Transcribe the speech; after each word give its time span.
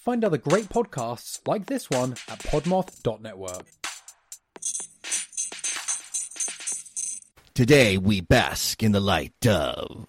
Find 0.00 0.24
other 0.24 0.38
great 0.38 0.70
podcasts 0.70 1.46
like 1.46 1.66
this 1.66 1.90
one 1.90 2.12
at 2.26 2.38
podmoth.network. 2.38 3.66
Today 7.52 7.98
we 7.98 8.22
bask 8.22 8.82
in 8.82 8.92
the 8.92 9.00
light 9.00 9.46
of 9.46 10.06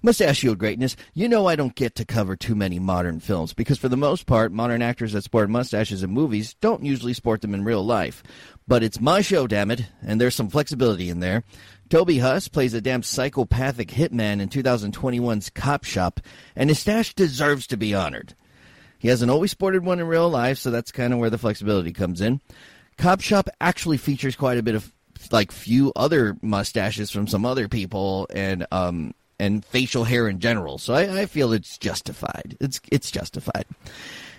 mustachioed 0.00 0.56
greatness. 0.56 0.96
You 1.12 1.28
know 1.28 1.46
I 1.46 1.54
don't 1.54 1.74
get 1.74 1.96
to 1.96 2.06
cover 2.06 2.34
too 2.34 2.54
many 2.54 2.78
modern 2.78 3.20
films 3.20 3.52
because 3.52 3.76
for 3.76 3.90
the 3.90 3.96
most 3.98 4.24
part, 4.24 4.52
modern 4.52 4.80
actors 4.80 5.12
that 5.12 5.24
sport 5.24 5.50
mustaches 5.50 6.02
in 6.02 6.10
movies 6.12 6.54
don't 6.62 6.82
usually 6.82 7.12
sport 7.12 7.42
them 7.42 7.52
in 7.52 7.62
real 7.62 7.84
life. 7.84 8.22
But 8.66 8.82
it's 8.82 9.02
my 9.02 9.20
show, 9.20 9.46
damn 9.46 9.70
it, 9.70 9.86
and 10.00 10.18
there's 10.18 10.34
some 10.34 10.48
flexibility 10.48 11.10
in 11.10 11.20
there. 11.20 11.44
Toby 11.90 12.20
Huss 12.20 12.48
plays 12.48 12.72
a 12.72 12.80
damn 12.80 13.02
psychopathic 13.02 13.88
hitman 13.88 14.40
in 14.40 14.48
2021's 14.48 15.50
Copshop, 15.50 16.24
and 16.56 16.70
his 16.70 16.78
stash 16.78 17.14
deserves 17.14 17.66
to 17.66 17.76
be 17.76 17.94
honored. 17.94 18.34
He 18.98 19.08
hasn't 19.08 19.30
always 19.30 19.50
sported 19.50 19.84
one 19.84 20.00
in 20.00 20.06
real 20.06 20.28
life, 20.28 20.58
so 20.58 20.70
that's 20.70 20.92
kind 20.92 21.12
of 21.12 21.18
where 21.18 21.30
the 21.30 21.38
flexibility 21.38 21.92
comes 21.92 22.20
in. 22.20 22.40
Copshop 22.98 23.48
actually 23.60 23.98
features 23.98 24.36
quite 24.36 24.58
a 24.58 24.62
bit 24.62 24.74
of 24.74 24.92
like 25.30 25.52
few 25.52 25.92
other 25.96 26.36
mustaches 26.42 27.10
from 27.10 27.26
some 27.26 27.44
other 27.44 27.68
people 27.68 28.26
and 28.32 28.66
um 28.70 29.14
and 29.38 29.64
facial 29.64 30.04
hair 30.04 30.28
in 30.28 30.40
general. 30.40 30.78
So 30.78 30.94
I, 30.94 31.20
I 31.20 31.26
feel 31.26 31.52
it's 31.52 31.78
justified. 31.78 32.56
It's 32.60 32.80
it's 32.90 33.10
justified. 33.10 33.66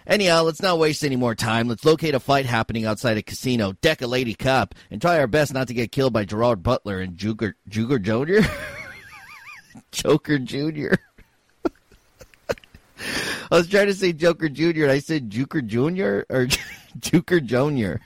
Anyhow, 0.07 0.43
let's 0.43 0.61
not 0.61 0.79
waste 0.79 1.03
any 1.03 1.17
more 1.17 1.35
time. 1.35 1.67
Let's 1.67 1.83
locate 1.83 2.15
a 2.15 2.19
fight 2.19 2.45
happening 2.45 2.85
outside 2.85 3.17
a 3.17 3.21
casino, 3.21 3.73
deck 3.73 4.01
a 4.01 4.07
lady 4.07 4.33
cop, 4.33 4.73
and 4.89 5.01
try 5.01 5.19
our 5.19 5.27
best 5.27 5.53
not 5.53 5.67
to 5.67 5.73
get 5.73 5.91
killed 5.91 6.13
by 6.13 6.23
Gerard 6.23 6.63
Butler 6.63 6.99
and 6.99 7.17
Juger 7.17 7.55
Juger 7.67 7.99
Jr. 7.99 8.47
Joker 9.91 10.39
Jr. 10.39 10.95
I 13.51 13.55
was 13.55 13.67
trying 13.67 13.87
to 13.87 13.93
say 13.93 14.13
Joker 14.13 14.49
Jr. 14.49 14.83
and 14.83 14.91
I 14.91 14.99
said 14.99 15.29
Juker 15.29 15.65
Jr. 15.65 16.25
or 16.33 16.45
Juker 16.99 17.43
Jr. 17.43 18.01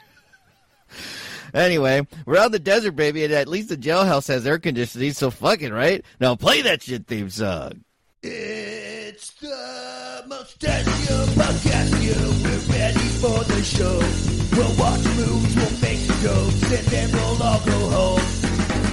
Anyway, 1.53 2.07
we're 2.25 2.37
out 2.37 2.47
in 2.47 2.51
the 2.53 2.59
desert, 2.59 2.95
baby, 2.95 3.23
and 3.25 3.33
at 3.33 3.47
least 3.47 3.69
the 3.69 3.77
jailhouse 3.77 4.27
has 4.27 4.47
air 4.47 4.57
conditioning, 4.59 5.11
so 5.13 5.29
fucking 5.29 5.73
right. 5.73 6.05
Now 6.19 6.35
play 6.35 6.61
that 6.61 6.83
shit 6.83 7.07
theme 7.07 7.29
song. 7.29 7.83
It's 8.23 9.31
the 9.31 10.23
Mustachio 10.27 11.25
Podcast. 11.35 12.01
You, 12.01 12.13
we're 12.43 12.77
ready 12.77 13.07
for 13.19 13.43
the 13.43 13.63
show. 13.63 13.99
We'll 14.55 14.77
watch 14.77 15.03
movies, 15.17 15.55
we'll 15.55 15.81
make 15.81 15.99
jokes, 16.21 16.71
and 16.71 16.87
then 16.87 17.11
we'll 17.11 17.43
all 17.43 17.59
go 17.65 17.89
home. 17.89 18.21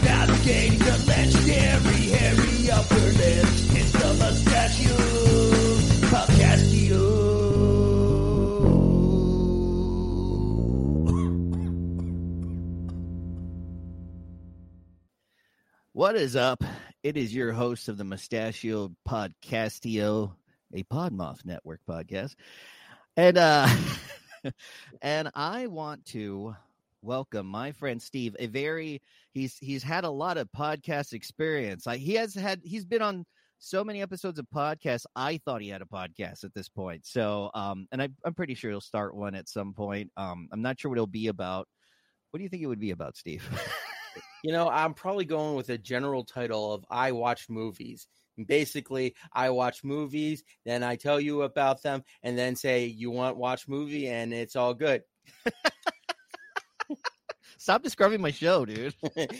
Navigating 0.02 0.78
the 0.78 1.04
legendary 1.06 2.02
hairy 2.10 2.70
upper 2.70 2.94
lips. 2.94 3.74
It's 3.76 3.92
the 3.92 4.14
Mustachio 4.18 5.07
What 15.98 16.14
is 16.14 16.36
up? 16.36 16.62
It 17.02 17.16
is 17.16 17.34
your 17.34 17.50
host 17.50 17.88
of 17.88 17.98
the 17.98 18.04
Mustachio 18.04 18.94
Podcastio, 19.04 20.32
a 20.72 20.84
Podmoth 20.84 21.44
Network 21.44 21.80
podcast. 21.90 22.36
And 23.16 23.36
uh 23.36 23.68
and 25.02 25.28
I 25.34 25.66
want 25.66 26.04
to 26.10 26.54
welcome 27.02 27.48
my 27.48 27.72
friend 27.72 28.00
Steve, 28.00 28.36
a 28.38 28.46
very 28.46 29.02
he's 29.32 29.58
he's 29.58 29.82
had 29.82 30.04
a 30.04 30.08
lot 30.08 30.38
of 30.38 30.48
podcast 30.56 31.14
experience. 31.14 31.84
Like 31.84 31.98
he 31.98 32.14
has 32.14 32.32
had 32.32 32.60
he's 32.62 32.84
been 32.84 33.02
on 33.02 33.26
so 33.58 33.82
many 33.82 34.00
episodes 34.00 34.38
of 34.38 34.46
podcasts. 34.54 35.04
I 35.16 35.40
thought 35.44 35.62
he 35.62 35.68
had 35.68 35.82
a 35.82 35.84
podcast 35.84 36.44
at 36.44 36.54
this 36.54 36.68
point. 36.68 37.06
So 37.06 37.50
um 37.54 37.88
and 37.90 38.00
I 38.00 38.08
I'm 38.24 38.34
pretty 38.34 38.54
sure 38.54 38.70
he'll 38.70 38.80
start 38.80 39.16
one 39.16 39.34
at 39.34 39.48
some 39.48 39.74
point. 39.74 40.12
Um 40.16 40.48
I'm 40.52 40.62
not 40.62 40.78
sure 40.78 40.90
what 40.90 40.98
it'll 40.98 41.08
be 41.08 41.26
about. 41.26 41.66
What 42.30 42.38
do 42.38 42.44
you 42.44 42.48
think 42.50 42.62
it 42.62 42.66
would 42.66 42.78
be 42.78 42.92
about, 42.92 43.16
Steve? 43.16 43.44
You 44.44 44.52
know, 44.52 44.68
I'm 44.68 44.94
probably 44.94 45.24
going 45.24 45.56
with 45.56 45.68
a 45.70 45.78
general 45.78 46.24
title 46.24 46.72
of 46.72 46.84
I 46.90 47.12
watch 47.12 47.48
movies. 47.48 48.06
Basically, 48.46 49.16
I 49.32 49.50
watch 49.50 49.82
movies, 49.82 50.44
then 50.64 50.84
I 50.84 50.94
tell 50.94 51.18
you 51.20 51.42
about 51.42 51.82
them, 51.82 52.04
and 52.22 52.38
then 52.38 52.54
say 52.54 52.86
you 52.86 53.10
want 53.10 53.36
watch 53.36 53.66
movie, 53.66 54.06
and 54.08 54.32
it's 54.32 54.54
all 54.54 54.74
good. 54.74 55.02
Stop 57.58 57.82
describing 57.82 58.20
my 58.20 58.30
show, 58.30 58.64
dude. 58.64 58.94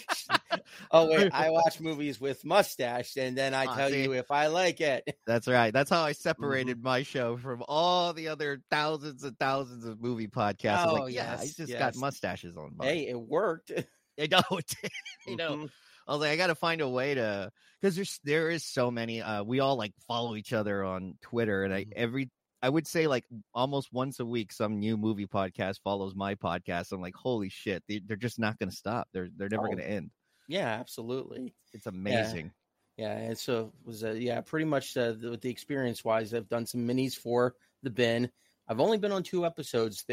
oh 0.91 1.09
wait, 1.09 1.29
I 1.31 1.51
watch 1.51 1.81
movies 1.81 2.21
with 2.21 2.45
mustache, 2.45 3.17
and 3.17 3.37
then 3.37 3.55
I 3.55 3.67
Ah, 3.67 3.75
tell 3.75 3.91
see? 3.91 4.05
you 4.05 4.13
if 4.13 4.31
I 4.31 4.47
like 4.49 4.81
it. 4.81 5.05
That's 5.27 5.47
right. 5.47 5.73
That's 5.73 5.91
how 5.91 6.03
I 6.03 6.13
separated 6.13 6.83
my 6.83 7.03
show 7.03 7.37
from 7.37 7.63
all 7.69 8.15
the 8.15 8.29
other 8.29 8.63
thousands 8.71 9.25
and 9.25 9.39
thousands 9.39 9.85
of 9.85 10.01
movie 10.01 10.29
podcasts. 10.29 10.85
Oh, 10.85 10.93
like, 10.93 11.07
yeah, 11.09 11.37
I 11.39 11.47
yes, 11.47 11.55
just 11.57 11.77
got 11.77 11.95
mustaches 11.95 12.57
on. 12.57 12.77
mine." 12.77 12.89
Hey, 12.89 13.09
it 13.09 13.21
worked. 13.21 13.73
I 14.19 14.27
did, 14.83 14.91
you 15.27 15.37
know. 15.37 15.51
Mhm. 15.57 15.71
I 16.07 16.13
was 16.13 16.21
like, 16.23 16.31
I 16.31 16.37
got 16.37 16.47
to 16.47 16.55
find 16.55 16.81
a 16.81 16.89
way 16.89 17.15
to 17.15 17.51
because 17.81 17.95
there's 17.97 18.19
there 18.25 18.51
is 18.51 18.65
so 18.65 18.91
many. 18.91 19.21
Uh, 19.23 19.43
we 19.45 19.61
all 19.61 19.77
like 19.77 19.93
follow 20.07 20.37
each 20.37 20.53
other 20.53 20.83
on 20.83 21.19
Twitter, 21.23 21.65
and 21.65 21.73
I 21.75 21.85
Mhm. 21.85 21.93
every 21.97 22.31
I 22.63 22.69
would 22.69 22.87
say 22.89 23.07
like 23.07 23.25
almost 23.55 23.93
once 23.93 24.19
a 24.19 24.25
week, 24.27 24.51
some 24.53 24.81
new 24.81 24.97
movie 24.97 25.27
podcast 25.27 25.81
follows 25.85 26.15
my 26.17 26.35
podcast. 26.35 26.91
I'm 26.93 27.01
like, 27.01 27.15
holy 27.15 27.51
shit, 27.51 27.85
they, 27.89 28.01
they're 28.05 28.17
just 28.17 28.39
not 28.39 28.59
going 28.59 28.71
to 28.71 28.75
stop. 28.77 29.07
They're 29.13 29.29
they're 29.37 29.49
never 29.51 29.65
Oh. 29.65 29.67
going 29.67 29.79
to 29.79 29.89
end. 29.89 30.11
Yeah, 30.49 30.67
absolutely. 30.67 31.55
It's 31.75 31.87
amazing. 31.87 32.53
Yeah, 32.97 33.13
and 33.17 33.39
so 33.39 33.73
was 33.85 34.03
uh, 34.03 34.13
yeah, 34.13 34.41
pretty 34.41 34.65
much 34.65 34.97
uh, 34.97 35.13
the, 35.13 35.31
with 35.31 35.41
the 35.43 35.51
experience 35.51 36.03
wise, 36.05 36.35
I've 36.35 36.49
done 36.49 36.67
some 36.67 36.89
minis 36.89 37.15
for 37.15 37.55
the 37.85 37.91
bin. 37.91 38.29
I've 38.67 38.81
only 38.81 38.99
been 38.99 39.13
on 39.13 39.23
two 39.23 39.47
episodes 39.47 40.05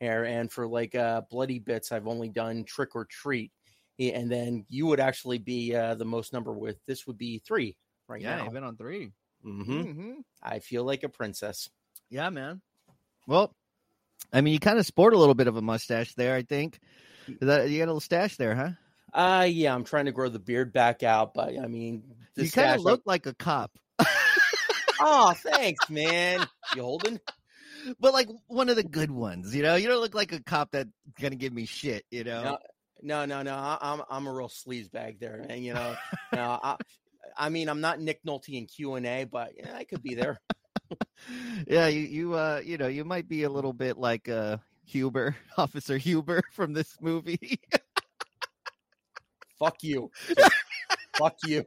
and 0.00 0.50
for 0.50 0.66
like 0.66 0.94
uh, 0.94 1.22
bloody 1.30 1.58
bits, 1.58 1.92
I've 1.92 2.06
only 2.06 2.28
done 2.28 2.64
trick 2.64 2.94
or 2.94 3.04
treat, 3.04 3.52
and 3.98 4.30
then 4.30 4.64
you 4.68 4.86
would 4.86 5.00
actually 5.00 5.38
be 5.38 5.74
uh, 5.74 5.94
the 5.94 6.04
most 6.04 6.32
number 6.32 6.52
with 6.52 6.76
this 6.86 7.06
would 7.06 7.18
be 7.18 7.42
three 7.46 7.76
right 8.08 8.20
yeah, 8.20 8.36
now. 8.36 8.46
I've 8.46 8.52
been 8.52 8.64
on 8.64 8.76
3 8.76 9.10
mm-hmm. 9.44 9.72
Mm-hmm. 9.72 10.12
I 10.42 10.60
feel 10.60 10.84
like 10.84 11.02
a 11.02 11.08
princess. 11.08 11.68
Yeah, 12.10 12.30
man. 12.30 12.62
Well, 13.26 13.54
I 14.32 14.40
mean, 14.40 14.54
you 14.54 14.60
kind 14.60 14.78
of 14.78 14.86
sport 14.86 15.14
a 15.14 15.18
little 15.18 15.34
bit 15.34 15.48
of 15.48 15.56
a 15.56 15.62
mustache 15.62 16.14
there. 16.14 16.34
I 16.34 16.42
think 16.42 16.78
that, 17.40 17.68
you 17.68 17.78
got 17.78 17.84
a 17.84 17.92
little 17.92 18.00
stash 18.00 18.36
there, 18.36 18.54
huh? 18.54 18.70
Uh 19.12 19.44
yeah, 19.44 19.74
I'm 19.74 19.84
trying 19.84 20.04
to 20.04 20.12
grow 20.12 20.28
the 20.28 20.38
beard 20.38 20.70
back 20.72 21.02
out, 21.02 21.32
but 21.32 21.58
I 21.58 21.66
mean, 21.66 22.02
you 22.36 22.50
kind 22.50 22.74
of 22.74 22.82
look 22.82 23.02
like 23.06 23.24
a 23.24 23.32
cop, 23.32 23.70
Oh, 25.00 25.32
thanks, 25.32 25.88
man. 25.88 26.46
You 26.74 26.82
holding? 26.82 27.20
But 28.00 28.12
like 28.12 28.28
one 28.46 28.68
of 28.68 28.76
the 28.76 28.82
good 28.82 29.10
ones. 29.10 29.54
You 29.54 29.62
know, 29.62 29.76
you 29.76 29.88
don't 29.88 30.00
look 30.00 30.14
like 30.14 30.32
a 30.32 30.42
cop 30.42 30.70
that's 30.72 30.90
gonna 31.20 31.36
give 31.36 31.52
me 31.52 31.66
shit. 31.66 32.04
You 32.10 32.24
know. 32.24 32.42
No, 32.42 32.58
no, 33.02 33.24
no, 33.24 33.42
no. 33.42 33.54
I, 33.54 33.78
I'm 33.80 34.02
I'm 34.10 34.26
a 34.26 34.32
real 34.32 34.48
sleaze 34.48 34.90
bag 34.90 35.20
there, 35.20 35.44
man. 35.46 35.62
you 35.62 35.74
know, 35.74 35.96
no, 36.32 36.58
I, 36.62 36.76
I 37.36 37.48
mean, 37.48 37.68
I'm 37.68 37.80
not 37.80 38.00
Nick 38.00 38.22
Nolte 38.24 38.56
in 38.58 38.66
Q 38.66 38.94
and 38.94 39.06
A, 39.06 39.24
but 39.24 39.52
yeah, 39.56 39.74
I 39.74 39.84
could 39.84 40.02
be 40.02 40.14
there. 40.14 40.40
yeah, 41.66 41.86
you 41.88 42.00
you 42.00 42.34
uh 42.34 42.60
you 42.64 42.78
know 42.78 42.88
you 42.88 43.04
might 43.04 43.28
be 43.28 43.44
a 43.44 43.50
little 43.50 43.72
bit 43.72 43.98
like 43.98 44.28
uh 44.28 44.58
Huber, 44.84 45.36
Officer 45.58 45.98
Huber 45.98 46.42
from 46.52 46.72
this 46.72 46.96
movie. 47.00 47.60
Fuck 49.58 49.82
you. 49.82 50.10
Fuck 51.18 51.36
you. 51.44 51.64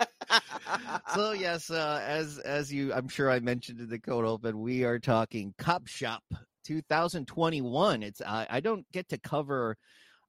so 1.06 1.32
yes, 1.32 1.70
uh, 1.70 2.00
as 2.04 2.38
as 2.38 2.72
you, 2.72 2.92
I'm 2.92 3.08
sure 3.08 3.30
I 3.30 3.40
mentioned 3.40 3.80
in 3.80 3.88
the 3.88 3.98
code 3.98 4.24
open, 4.24 4.60
we 4.60 4.84
are 4.84 4.98
talking 4.98 5.54
Copshop 5.58 6.20
2021. 6.64 8.02
It's 8.02 8.20
I, 8.20 8.46
I 8.48 8.60
don't 8.60 8.90
get 8.92 9.08
to 9.10 9.18
cover 9.18 9.76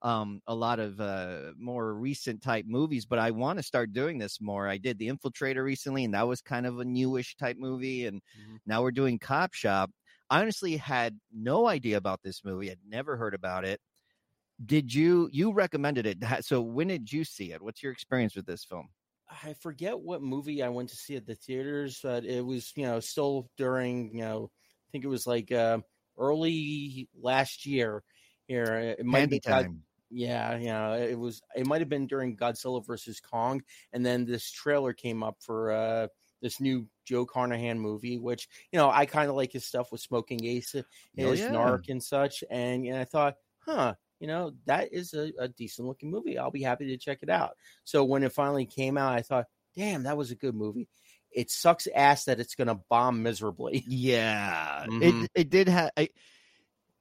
um, 0.03 0.42
a 0.48 0.56
lot 0.56 0.80
of 0.80 1.02
uh, 1.02 1.53
more 1.58 1.94
recent 1.96 2.44
type 2.44 2.66
movies, 2.68 3.06
but 3.06 3.20
I 3.20 3.31
want 3.31 3.59
to 3.59 3.64
start 3.64 3.94
doing 3.94 4.20
this 4.20 4.40
more. 4.42 4.68
I 4.70 4.78
did 4.78 5.00
The 5.00 5.09
Infiltrator 5.09 5.64
recently, 5.64 6.06
and 6.06 6.14
that 6.16 6.28
was 6.28 6.42
kind 6.42 6.68
of 6.68 6.80
a 6.80 6.86
newish 6.86 7.36
type 7.38 7.58
movie, 7.59 8.06
and 8.08 8.22
Mhm. 8.34 8.58
now 8.66 8.84
we're 8.84 8.92
doing 8.92 9.20
Copshop. 9.20 9.90
I 10.30 10.41
honestly 10.41 10.78
had 10.78 11.20
no 11.34 11.68
idea 11.68 11.97
about 11.97 12.22
this 12.23 12.44
movie. 12.46 12.72
I'd 12.72 12.79
never 12.88 13.18
heard 13.18 13.35
about 13.35 13.66
it. 13.66 13.82
Did 14.66 14.94
you 14.94 15.29
you 15.34 15.53
recommended 15.53 16.06
it? 16.08 16.20
So 16.46 16.61
when 16.61 16.88
did 16.90 17.11
you 17.14 17.26
see 17.26 17.52
it? 17.53 17.61
What's 17.61 17.84
your 17.84 17.91
experience 17.94 18.35
with 18.35 18.46
this 18.47 18.66
film? 18.66 18.90
I 19.43 19.53
forget 19.53 19.99
what 19.99 20.22
movie 20.22 20.61
I 20.63 20.69
went 20.69 20.89
to 20.89 20.95
see 20.95 21.16
at 21.16 21.25
the 21.25 21.35
theaters, 21.35 21.99
but 22.03 22.25
it 22.25 22.45
was 22.45 22.72
you 22.75 22.83
know 22.83 22.99
still 22.99 23.49
during 23.57 24.16
you 24.16 24.22
know 24.22 24.51
I 24.53 24.87
think 24.91 25.03
it 25.03 25.09
was 25.09 25.25
like 25.27 25.51
uh, 25.51 25.79
early 26.17 27.09
last 27.19 27.66
year. 27.66 28.03
Here, 28.47 28.95
it 28.99 29.05
might 29.05 29.19
Handy 29.22 29.37
be 29.37 29.39
God- 29.49 29.63
time. 29.63 29.81
Yeah, 30.11 30.55
yeah, 30.57 30.93
it 30.97 31.17
was. 31.17 31.41
It 31.55 31.66
might 31.66 31.81
have 31.81 31.89
been 31.89 32.05
during 32.05 32.37
Godzilla 32.37 32.85
versus 32.85 33.19
Kong, 33.19 33.63
and 33.91 34.05
then 34.05 34.23
this 34.25 34.51
trailer 34.51 34.93
came 34.93 35.23
up 35.23 35.37
for 35.41 35.72
uh 35.72 36.07
this 36.41 36.61
new 36.61 36.87
Joe 37.05 37.25
Carnahan 37.25 37.79
movie, 37.79 38.19
which 38.19 38.47
you 38.72 38.77
know 38.77 38.89
I 38.89 39.07
kind 39.07 39.29
of 39.31 39.35
like 39.35 39.51
his 39.51 39.66
stuff 39.66 39.91
with 39.91 40.01
Smoking 40.01 40.45
Ace, 40.45 40.75
Oh, 40.75 40.83
his 41.16 41.39
yeah. 41.39 41.49
Narc 41.49 41.89
and 41.89 42.01
such, 42.01 42.43
and, 42.51 42.85
and 42.85 42.95
I 42.97 43.03
thought, 43.03 43.35
huh, 43.59 43.95
you 44.25 44.31
know 44.33 44.53
that 44.66 44.91
is 44.91 45.13
a, 45.13 45.31
a 45.39 45.47
decent 45.47 45.87
looking 45.87 46.09
movie. 46.09 46.37
I'll 46.37 46.51
be 46.51 46.63
happy 46.63 46.87
to 46.87 46.97
check 46.97 47.19
it 47.22 47.29
out. 47.29 47.51
So 47.83 48.03
when 48.03 48.23
it 48.23 48.31
finally 48.33 48.66
came 48.66 48.97
out, 48.97 49.13
I 49.13 49.22
thought, 49.22 49.45
damn, 49.75 50.03
that 50.03 50.17
was 50.17 50.31
a 50.31 50.35
good 50.35 50.55
movie. 50.55 50.87
it 51.31 51.51
sucks 51.51 51.87
ass 51.93 52.25
that 52.25 52.39
it's 52.39 52.55
going 52.55 52.69
to 52.69 52.79
bomb 52.89 53.22
miserably. 53.22 53.83
Yeah, 53.87 54.85
Mhm. 54.87 55.23
it 55.25 55.31
it 55.35 55.49
did 55.49 55.67
have. 55.67 55.91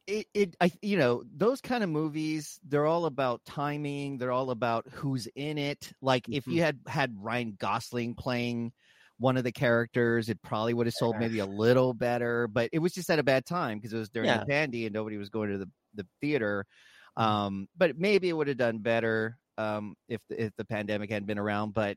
It, 0.06 0.26
it 0.34 0.54
I 0.60 0.70
you 0.82 0.98
know 0.98 1.24
those 1.34 1.62
kind 1.62 1.82
of 1.82 1.88
movies 1.88 2.60
they're 2.62 2.84
all 2.84 3.06
about 3.06 3.42
timing 3.46 4.18
they're 4.18 4.32
all 4.32 4.50
about 4.50 4.86
who's 4.92 5.26
in 5.34 5.56
it 5.56 5.92
like 6.02 6.28
if 6.28 6.44
Mhm. 6.44 6.52
you 6.52 6.62
had 6.62 6.80
had 6.86 7.14
Ryan 7.18 7.56
Gosling 7.58 8.14
playing 8.14 8.72
one 9.16 9.38
of 9.38 9.44
the 9.44 9.52
characters 9.52 10.28
it 10.28 10.42
probably 10.42 10.74
would 10.74 10.86
have 10.88 10.92
sold 10.94 11.16
maybe 11.18 11.38
a 11.38 11.46
little 11.46 11.94
better 11.94 12.46
but 12.48 12.68
it 12.74 12.80
was 12.80 12.92
just 12.92 13.08
at 13.08 13.18
a 13.18 13.22
bad 13.22 13.46
time 13.46 13.78
because 13.78 13.94
it 13.94 13.98
was 13.98 14.10
during 14.10 14.28
Yeah. 14.28 14.40
the 14.40 14.46
pandy 14.46 14.84
and 14.84 14.92
nobody 14.92 15.16
was 15.16 15.30
going 15.30 15.48
to 15.50 15.56
the, 15.58 15.70
the 15.94 16.06
theater 16.20 16.66
Mm-hmm. 16.66 16.93
Um 17.16 17.68
but 17.76 17.98
maybe 17.98 18.28
it 18.28 18.32
would 18.32 18.48
have 18.48 18.56
done 18.56 18.78
better 18.78 19.38
um 19.58 19.94
if 20.08 20.20
the, 20.28 20.44
if 20.44 20.56
the 20.56 20.64
pandemic 20.64 21.10
hadn't 21.10 21.26
been 21.26 21.38
around 21.38 21.72
but 21.74 21.96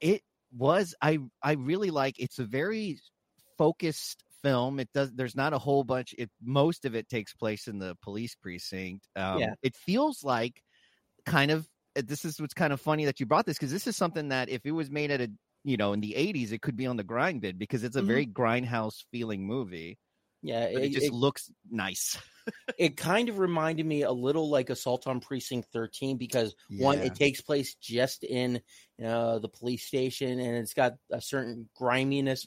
it 0.00 0.22
was 0.56 0.94
i 1.02 1.18
i 1.42 1.52
really 1.54 1.90
like 1.90 2.18
it's 2.18 2.38
a 2.38 2.44
very 2.44 2.98
focused 3.58 4.24
film 4.42 4.80
it 4.80 4.88
does 4.94 5.12
there's 5.14 5.36
not 5.36 5.52
a 5.52 5.58
whole 5.58 5.84
bunch 5.84 6.14
it 6.18 6.30
most 6.42 6.84
of 6.84 6.94
it 6.94 7.08
takes 7.08 7.34
place 7.34 7.66
in 7.68 7.78
the 7.78 7.96
police 8.02 8.34
precinct 8.36 9.08
um 9.16 9.46
Yeah. 9.46 9.54
it 9.62 9.76
feels 9.76 10.22
like 10.24 10.62
kind 11.26 11.50
of 11.50 11.68
uh, 11.96 12.02
this 12.06 12.24
is 12.24 12.40
what's 12.40 12.54
kind 12.54 12.72
of 12.72 12.80
funny 12.80 13.04
that 13.04 13.20
you 13.20 13.26
brought 13.26 13.46
this 13.46 13.58
because 13.58 13.72
this 13.72 13.86
is 13.86 13.96
something 13.96 14.28
that 14.28 14.48
if 14.48 14.64
it 14.64 14.72
was 14.72 14.90
made 14.90 15.10
at 15.10 15.20
a 15.20 15.30
you 15.64 15.76
know 15.76 15.92
in 15.92 16.00
the 16.00 16.14
80s 16.14 16.52
it 16.52 16.62
could 16.62 16.76
be 16.76 16.86
on 16.86 16.96
the 16.96 17.04
grind 17.04 17.40
bid 17.40 17.58
because 17.58 17.84
it's 17.84 17.96
a 17.96 18.02
Mhm. 18.02 18.02
very 18.02 18.26
grindhouse 18.26 19.04
feeling 19.10 19.46
movie 19.46 19.98
Yeah, 20.42 20.64
it, 20.64 20.84
it, 20.84 20.92
just 20.92 21.10
it, 21.10 21.12
looks 21.12 21.50
nice 21.70 22.18
it 22.78 22.96
kind 22.96 23.28
of 23.28 23.38
reminded 23.38 23.86
me 23.86 24.02
a 24.02 24.12
little 24.12 24.48
like 24.50 24.70
Assault 24.70 25.06
on 25.06 25.20
Precinct 25.20 25.68
13 25.72 26.16
because 26.16 26.54
one, 26.76 26.98
it 26.98 27.14
takes 27.14 27.40
place 27.40 27.74
just 27.76 28.24
in 28.24 28.60
uh, 29.04 29.38
the 29.38 29.48
police 29.48 29.84
station 29.84 30.38
and 30.40 30.56
it's 30.56 30.74
got 30.74 30.94
a 31.10 31.20
certain 31.20 31.68
griminess 31.76 32.46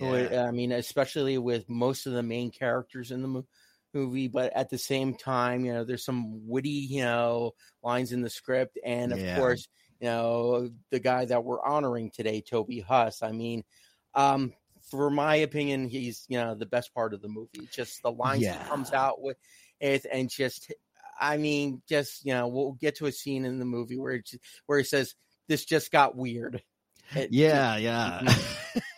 it. 0.00 0.36
I 0.38 0.50
mean, 0.50 0.72
especially 0.72 1.38
with 1.38 1.68
most 1.68 2.06
of 2.06 2.12
the 2.12 2.22
main 2.22 2.50
characters 2.50 3.10
in 3.10 3.22
the 3.22 3.28
mo- 3.28 3.46
movie, 3.92 4.28
but 4.28 4.52
at 4.54 4.70
the 4.70 4.78
same 4.78 5.14
time, 5.14 5.64
you 5.64 5.72
know, 5.72 5.84
there's 5.84 6.04
some 6.04 6.46
witty, 6.48 6.68
you 6.70 7.02
know, 7.02 7.52
lines 7.82 8.12
in 8.12 8.22
the 8.22 8.30
script, 8.30 8.78
and 8.84 9.12
of 9.12 9.18
Yeah. 9.18 9.34
course, 9.34 9.68
you 10.00 10.06
know, 10.06 10.70
the 10.90 11.00
guy 11.00 11.24
that 11.24 11.44
we're 11.44 11.62
honoring 11.62 12.10
today, 12.10 12.40
Toby 12.40 12.80
Huss. 12.80 13.22
I 13.22 13.32
mean, 13.32 13.64
um, 14.14 14.52
for 14.90 15.10
my 15.10 15.36
opinion, 15.36 15.88
he's 15.88 16.24
you 16.28 16.38
know 16.38 16.54
the 16.54 16.66
best 16.66 16.92
part 16.94 17.14
of 17.14 17.22
the 17.22 17.28
movie. 17.28 17.68
Just 17.72 18.02
the 18.02 18.10
lines 18.12 18.42
he 18.62 18.68
comes 18.68 18.92
out 18.92 19.22
with, 19.22 19.36
it, 19.80 20.04
and 20.10 20.28
just, 20.28 20.72
I 21.20 21.36
mean, 21.36 21.82
just 21.88 22.24
you 22.24 22.32
know, 22.34 22.48
we'll 22.48 22.72
get 22.72 22.96
to 22.96 23.06
a 23.06 23.12
scene 23.12 23.44
in 23.44 23.58
the 23.58 23.64
movie 23.64 23.98
where 23.98 24.12
it, 24.14 24.30
where 24.66 24.78
he 24.78 24.84
says, 24.84 25.14
"This 25.48 25.64
just 25.64 25.90
got 25.92 26.16
weird." 26.16 26.62
It- 27.14 27.32
Yeah, 27.32 27.76
yeah. 27.76 28.34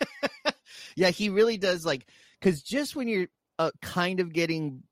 yeah, 0.95 1.09
he 1.09 1.29
really 1.29 1.57
does 1.57 1.85
like 1.85 2.07
cuz 2.41 2.61
just 2.61 2.95
when 2.95 3.07
you're 3.07 3.27
uh, 3.59 3.71
kind 3.81 4.19
of 4.19 4.33
getting 4.33 4.83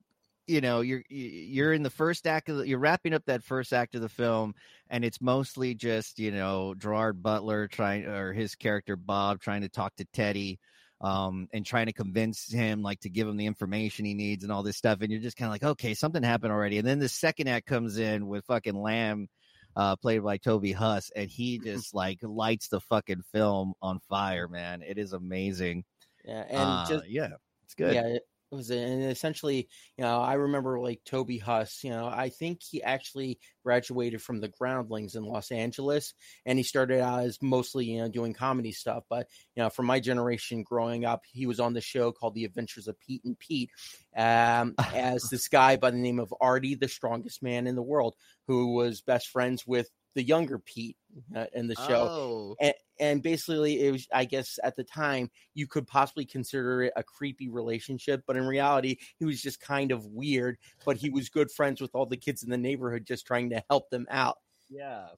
you 0.48 0.60
know, 0.60 0.80
you're 0.80 1.04
you're 1.08 1.72
in 1.72 1.84
the 1.84 1.90
first 1.90 2.26
act 2.26 2.48
of 2.48 2.58
the, 2.58 2.68
you're 2.68 2.78
wrapping 2.80 3.14
up 3.14 3.24
that 3.26 3.44
first 3.44 3.72
act 3.72 3.94
of 3.94 4.00
the 4.00 4.08
film 4.08 4.54
and 4.90 5.04
it's 5.04 5.20
mostly 5.20 5.72
just, 5.74 6.18
you 6.18 6.32
know, 6.32 6.74
Gerard 6.74 7.22
Butler 7.22 7.68
trying 7.68 8.06
or 8.06 8.32
his 8.32 8.56
character 8.56 8.96
Bob 8.96 9.40
trying 9.40 9.60
to 9.62 9.68
talk 9.68 9.94
to 9.96 10.04
Teddy 10.12 10.58
um 11.02 11.48
and 11.52 11.66
trying 11.66 11.86
to 11.86 11.92
convince 11.92 12.50
him 12.50 12.80
like 12.82 13.00
to 13.00 13.10
give 13.10 13.26
him 13.26 13.36
the 13.36 13.46
information 13.46 14.04
he 14.04 14.14
needs 14.14 14.44
and 14.44 14.52
all 14.52 14.62
this 14.62 14.76
stuff 14.76 14.98
and 15.00 15.10
you're 15.10 15.20
just 15.20 15.36
kind 15.36 15.48
of 15.48 15.52
like, 15.52 15.64
okay, 15.72 15.94
something 15.94 16.22
happened 16.22 16.52
already. 16.52 16.78
And 16.78 16.86
then 16.86 17.00
the 17.00 17.08
second 17.08 17.48
act 17.48 17.66
comes 17.66 17.98
in 17.98 18.26
with 18.26 18.44
fucking 18.46 18.80
Lamb 18.80 19.28
uh, 19.74 19.96
played 19.96 20.22
by 20.22 20.36
Toby 20.36 20.72
Huss, 20.72 21.10
and 21.16 21.30
he 21.30 21.58
just 21.58 21.94
like 21.94 22.18
lights 22.22 22.68
the 22.68 22.80
fucking 22.80 23.22
film 23.32 23.72
on 23.80 24.00
fire, 24.08 24.48
man. 24.48 24.82
It 24.82 24.98
is 24.98 25.12
amazing. 25.12 25.84
yeah, 26.24 26.44
and 26.48 26.58
Uh, 26.58 26.86
just 26.88 27.08
yeah, 27.08 27.28
it's 27.64 27.74
good. 27.74 27.94
Yeah, 27.94 28.18
it 28.52 28.70
and 28.70 29.10
essentially, 29.10 29.68
you 29.96 30.04
know, 30.04 30.20
I 30.20 30.34
remember 30.34 30.78
like 30.80 31.00
Toby 31.04 31.38
Huss. 31.38 31.80
You 31.82 31.90
know, 31.90 32.06
I 32.06 32.28
think 32.28 32.60
he 32.62 32.82
actually 32.82 33.38
graduated 33.64 34.20
from 34.20 34.40
the 34.40 34.48
Groundlings 34.48 35.14
in 35.14 35.24
Los 35.24 35.50
Angeles, 35.50 36.14
and 36.44 36.58
he 36.58 36.62
started 36.62 37.00
out 37.00 37.24
as 37.24 37.40
mostly 37.40 37.86
you 37.86 38.00
know 38.00 38.08
doing 38.08 38.34
comedy 38.34 38.72
stuff. 38.72 39.04
But 39.08 39.28
you 39.56 39.62
know, 39.62 39.70
for 39.70 39.82
my 39.82 40.00
generation 40.00 40.62
growing 40.62 41.04
up, 41.04 41.22
he 41.30 41.46
was 41.46 41.60
on 41.60 41.72
the 41.72 41.80
show 41.80 42.12
called 42.12 42.34
The 42.34 42.44
Adventures 42.44 42.88
of 42.88 43.00
Pete 43.00 43.24
and 43.24 43.38
Pete, 43.38 43.70
um, 44.16 44.74
as 44.94 45.22
this 45.30 45.48
guy 45.48 45.76
by 45.76 45.90
the 45.90 45.96
name 45.98 46.18
of 46.18 46.34
Artie, 46.40 46.74
the 46.74 46.88
strongest 46.88 47.42
man 47.42 47.66
in 47.66 47.74
the 47.74 47.82
world, 47.82 48.14
who 48.46 48.74
was 48.74 49.00
best 49.00 49.28
friends 49.28 49.66
with 49.66 49.90
the 50.14 50.22
younger 50.22 50.58
Pete 50.58 50.96
uh, 51.34 51.46
in 51.54 51.66
the 51.66 51.74
show 51.74 52.08
Oh, 52.10 52.56
and, 52.60 52.74
and 53.00 53.22
basically 53.22 53.86
it 53.86 53.90
was 53.90 54.06
i 54.12 54.24
guess 54.24 54.58
at 54.62 54.76
the 54.76 54.84
time 54.84 55.30
you 55.54 55.66
could 55.66 55.86
possibly 55.86 56.24
consider 56.24 56.84
it 56.84 56.92
a 56.96 57.02
creepy 57.02 57.48
relationship 57.48 58.22
but 58.26 58.36
in 58.36 58.46
reality 58.46 58.96
he 59.18 59.24
was 59.24 59.42
just 59.42 59.60
kind 59.60 59.92
of 59.92 60.06
weird 60.06 60.56
but 60.84 60.96
he 60.96 61.10
was 61.10 61.28
good 61.28 61.50
friends 61.50 61.80
with 61.80 61.94
all 61.94 62.06
the 62.06 62.16
kids 62.16 62.42
in 62.42 62.50
the 62.50 62.56
neighborhood 62.56 63.04
just 63.06 63.26
trying 63.26 63.50
to 63.50 63.62
help 63.68 63.90
them 63.90 64.06
out 64.10 64.36
yeah. 64.72 65.08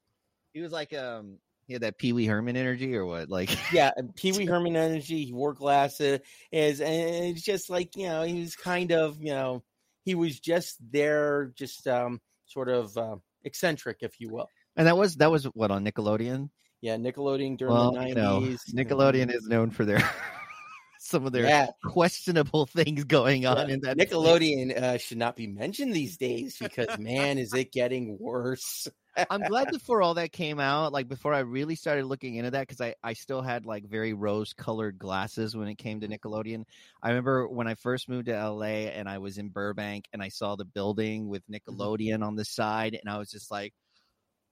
He 0.53 0.61
was 0.61 0.73
like 0.73 0.93
um 0.93 1.39
he 1.67 1.73
had 1.73 1.83
that 1.83 1.97
Pee 1.97 2.13
Wee 2.13 2.27
Herman 2.27 2.57
energy 2.57 2.95
or 2.95 3.07
what? 3.07 3.31
Like 3.31 3.51
yeah 3.73 3.93
pee-wee 4.17 4.45
herman 4.45 4.77
energy 4.77 5.25
he 5.25 5.33
wore 5.33 5.55
glasses 5.55 6.21
is 6.53 6.81
and 6.81 7.27
it's 7.27 7.43
just 7.43 7.71
like 7.71 7.97
you 7.97 8.07
know 8.07 8.23
he 8.23 8.41
was 8.41 8.57
kind 8.57 8.93
of 8.93 9.21
you 9.21 9.33
know 9.33 9.63
he 10.05 10.15
was 10.15 10.39
just 10.39 10.77
there 10.93 11.53
just 11.57 11.89
um 11.89 12.21
sort 12.47 12.69
of 12.69 12.97
uh, 12.99 13.17
eccentric 13.45 13.99
if 14.03 14.21
you 14.21 14.29
will 14.29 14.49
and 14.77 14.87
that 14.87 14.97
was 14.97 15.17
that 15.17 15.31
was 15.31 15.45
what 15.55 15.71
on 15.71 15.85
Nickelodeon? 15.85 16.51
yeah 16.81 16.97
nickelodeon 16.97 17.57
during 17.57 17.75
Well, 17.75 17.93
the 17.93 17.99
90s 17.99 18.09
you 18.09 18.15
know, 18.15 18.85
Nickelodeon 18.85 19.35
is 19.35 19.47
known 19.49 19.71
for 19.71 19.85
their 19.85 20.01
some 20.99 21.27
of 21.27 21.33
their 21.33 21.47
yeah 21.49 21.67
questionable 21.85 22.67
things 22.67 23.05
going 23.05 23.47
on 23.47 23.69
Yeah, 23.69 23.75
in 23.75 23.81
that 23.81 23.97
Nickelodeon 23.99 24.77
uh, 24.77 24.99
should 24.99 25.19
not 25.19 25.37
be 25.37 25.47
mentioned 25.47 25.93
these 25.95 26.17
days 26.17 26.57
because 26.59 26.99
man, 26.99 27.39
is 27.39 27.55
it 27.55 27.73
getting 27.73 28.19
worse? 28.19 28.89
I'm 29.31 29.43
glad 29.43 29.71
before 29.71 30.03
all 30.03 30.15
that 30.15 30.33
came 30.33 30.59
out, 30.59 30.93
like 30.93 31.07
before 31.07 31.33
I 31.33 31.41
really 31.41 31.77
started 31.77 32.05
looking 32.07 32.35
into 32.35 32.51
that, 32.51 32.67
because 32.67 32.81
I, 32.81 32.97
I 33.03 33.13
still 33.13 33.43
had 33.43 33.65
like 33.65 33.85
very 33.85 34.13
rose 34.13 34.53
colored 34.53 34.99
glasses 34.99 35.57
when 35.57 35.69
it 35.69 35.77
came 35.77 36.01
to 36.01 36.09
Nickelodeon. 36.09 36.65
I 37.01 37.11
remember 37.11 37.47
when 37.47 37.69
I 37.69 37.75
first 37.77 38.09
moved 38.09 38.27
to 38.27 38.33
LA 38.33 38.91
and 38.91 39.09
I 39.09 39.19
was 39.19 39.39
in 39.39 39.51
Burbank 39.51 40.07
and 40.13 40.21
I 40.21 40.31
saw 40.31 40.57
the 40.57 40.65
building 40.65 41.29
with 41.29 41.45
Nickelodeon 41.49 42.25
on 42.27 42.35
the 42.35 42.45
side, 42.45 42.99
and 43.01 43.09
I 43.13 43.19
was 43.19 43.31
just 43.31 43.53
like, 43.53 43.73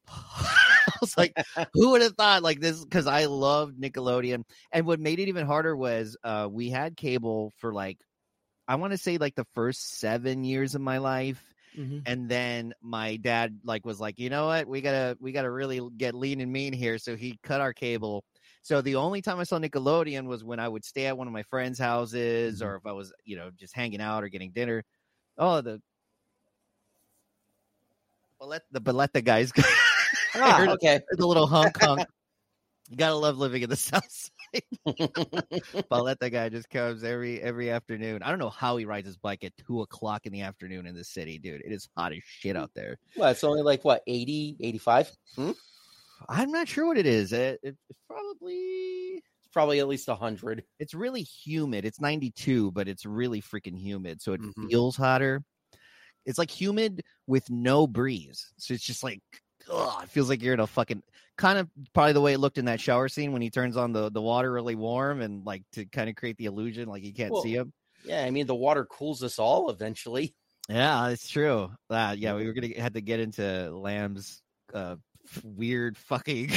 I 0.08 0.92
was 1.00 1.16
like, 1.16 1.36
who 1.74 1.90
would 1.90 2.02
have 2.02 2.14
thought 2.14 2.42
like 2.42 2.60
this? 2.60 2.82
Because 2.82 3.06
I 3.06 3.26
loved 3.26 3.80
Nickelodeon. 3.80 4.44
And 4.70 4.86
what 4.86 5.00
made 5.00 5.20
it 5.20 5.28
even 5.28 5.46
harder 5.46 5.76
was 5.76 6.16
uh, 6.22 6.48
we 6.50 6.70
had 6.70 6.96
cable 6.96 7.52
for 7.58 7.72
like, 7.72 7.98
I 8.68 8.76
want 8.76 8.92
to 8.92 8.98
say 8.98 9.18
like 9.18 9.34
the 9.34 9.46
first 9.54 9.98
seven 9.98 10.44
years 10.44 10.74
of 10.74 10.80
my 10.80 10.98
life 10.98 11.42
and 12.06 12.28
then 12.28 12.74
my 12.82 13.16
dad 13.16 13.58
like 13.64 13.84
was 13.86 14.00
like 14.00 14.18
you 14.18 14.30
know 14.30 14.46
what 14.46 14.66
we 14.66 14.80
gotta 14.80 15.16
we 15.20 15.32
gotta 15.32 15.50
really 15.50 15.80
get 15.96 16.14
lean 16.14 16.40
and 16.40 16.52
mean 16.52 16.72
here 16.72 16.98
so 16.98 17.16
he 17.16 17.38
cut 17.42 17.60
our 17.60 17.72
cable 17.72 18.24
so 18.62 18.80
the 18.80 18.96
only 18.96 19.22
time 19.22 19.38
i 19.38 19.44
saw 19.44 19.58
nickelodeon 19.58 20.26
was 20.26 20.44
when 20.44 20.60
i 20.60 20.68
would 20.68 20.84
stay 20.84 21.06
at 21.06 21.16
one 21.16 21.26
of 21.26 21.32
my 21.32 21.42
friends 21.44 21.78
houses 21.78 22.62
or 22.62 22.76
if 22.76 22.86
i 22.86 22.92
was 22.92 23.12
you 23.24 23.36
know 23.36 23.50
just 23.58 23.74
hanging 23.74 24.00
out 24.00 24.22
or 24.22 24.28
getting 24.28 24.50
dinner 24.50 24.84
oh 25.38 25.60
the 25.60 25.80
but 28.38 28.48
let 28.48 28.62
the 28.70 28.80
but 28.80 28.94
let 28.94 29.12
the 29.12 29.22
guys 29.22 29.52
go 29.52 29.62
Ah, 30.40 30.72
okay. 30.72 31.00
the 31.10 31.26
little 31.26 31.46
honk 31.46 31.76
honk 31.76 32.06
you 32.90 32.96
gotta 32.96 33.14
love 33.14 33.38
living 33.38 33.62
in 33.62 33.70
the 33.70 33.76
south 33.90 34.10
side 34.10 34.62
but 35.90 36.02
let 36.04 36.18
that 36.20 36.30
guy 36.30 36.48
just 36.48 36.68
comes 36.70 37.04
every 37.04 37.40
every 37.40 37.70
afternoon 37.70 38.22
i 38.22 38.30
don't 38.30 38.38
know 38.38 38.50
how 38.50 38.76
he 38.76 38.84
rides 38.84 39.06
his 39.06 39.16
bike 39.16 39.44
at 39.44 39.52
two 39.56 39.82
o'clock 39.82 40.26
in 40.26 40.32
the 40.32 40.40
afternoon 40.42 40.86
in 40.86 40.94
the 40.94 41.04
city 41.04 41.38
dude 41.38 41.62
it 41.64 41.72
is 41.72 41.88
hot 41.96 42.12
as 42.12 42.22
shit 42.24 42.56
out 42.56 42.70
there 42.74 42.98
well, 43.16 43.30
it's 43.30 43.44
only 43.44 43.62
like 43.62 43.84
what 43.84 44.02
80, 44.06 44.56
85? 44.58 45.12
I'm 46.28 46.50
not 46.50 46.68
sure 46.68 46.86
what 46.86 46.96
it 46.98 47.06
is. 47.06 47.32
It, 47.32 47.60
it, 47.62 47.76
it's 47.90 48.00
probably 48.08 49.22
It's 49.40 49.48
probably 49.52 49.80
at 49.80 49.88
least 49.88 50.08
hundred. 50.08 50.64
it's 50.78 50.94
really 50.94 51.22
humid. 51.22 51.84
It's 51.84 52.00
92, 52.00 52.72
but 52.72 52.88
it's 52.88 53.04
really 53.04 53.42
freaking 53.42 53.78
humid, 53.78 54.22
so 54.22 54.32
it 54.32 54.40
Mhm. 54.40 54.70
feels 54.70 54.96
hotter. 54.96 55.42
It's 56.24 56.38
like 56.38 56.50
humid 56.50 57.02
with 57.26 57.50
no 57.50 57.86
breeze, 57.86 58.52
so 58.56 58.72
it's 58.74 58.84
just 58.84 59.02
like 59.02 59.20
ugh, 59.70 60.02
it 60.02 60.10
feels 60.10 60.28
like 60.28 60.42
you're 60.42 60.54
in 60.54 60.60
a 60.60 60.66
fucking 60.66 61.02
kind 61.36 61.58
of 61.58 61.68
probably 61.92 62.12
the 62.12 62.20
way 62.20 62.34
it 62.34 62.38
looked 62.38 62.58
in 62.58 62.66
that 62.66 62.80
shower 62.80 63.08
scene 63.08 63.32
when 63.32 63.42
he 63.42 63.50
turns 63.50 63.76
on 63.76 63.92
the 63.92 64.10
the 64.10 64.20
water 64.20 64.52
really 64.52 64.74
warm 64.74 65.20
and 65.20 65.44
like 65.44 65.62
to 65.72 65.84
kind 65.86 66.08
of 66.10 66.16
create 66.16 66.36
the 66.36 66.46
illusion 66.46 66.88
like 66.88 67.02
you 67.02 67.12
can't 67.12 67.32
Well, 67.32 67.42
see 67.42 67.54
him. 67.54 67.72
Yeah, 68.04 68.24
I 68.24 68.30
mean 68.30 68.46
the 68.46 68.54
water 68.54 68.84
cools 68.84 69.22
us 69.22 69.38
all 69.38 69.70
eventually. 69.70 70.34
Yeah, 70.68 71.08
it's 71.08 71.28
true. 71.28 71.70
Uh, 71.90 72.14
yeah, 72.18 72.34
we 72.34 72.46
were 72.46 72.52
gonna 72.52 72.78
had 72.78 72.94
to 72.94 73.00
get 73.00 73.20
into 73.20 73.70
Lamb's 73.70 74.42
uh, 74.72 74.96
weird 75.42 75.96
fucking 75.96 76.50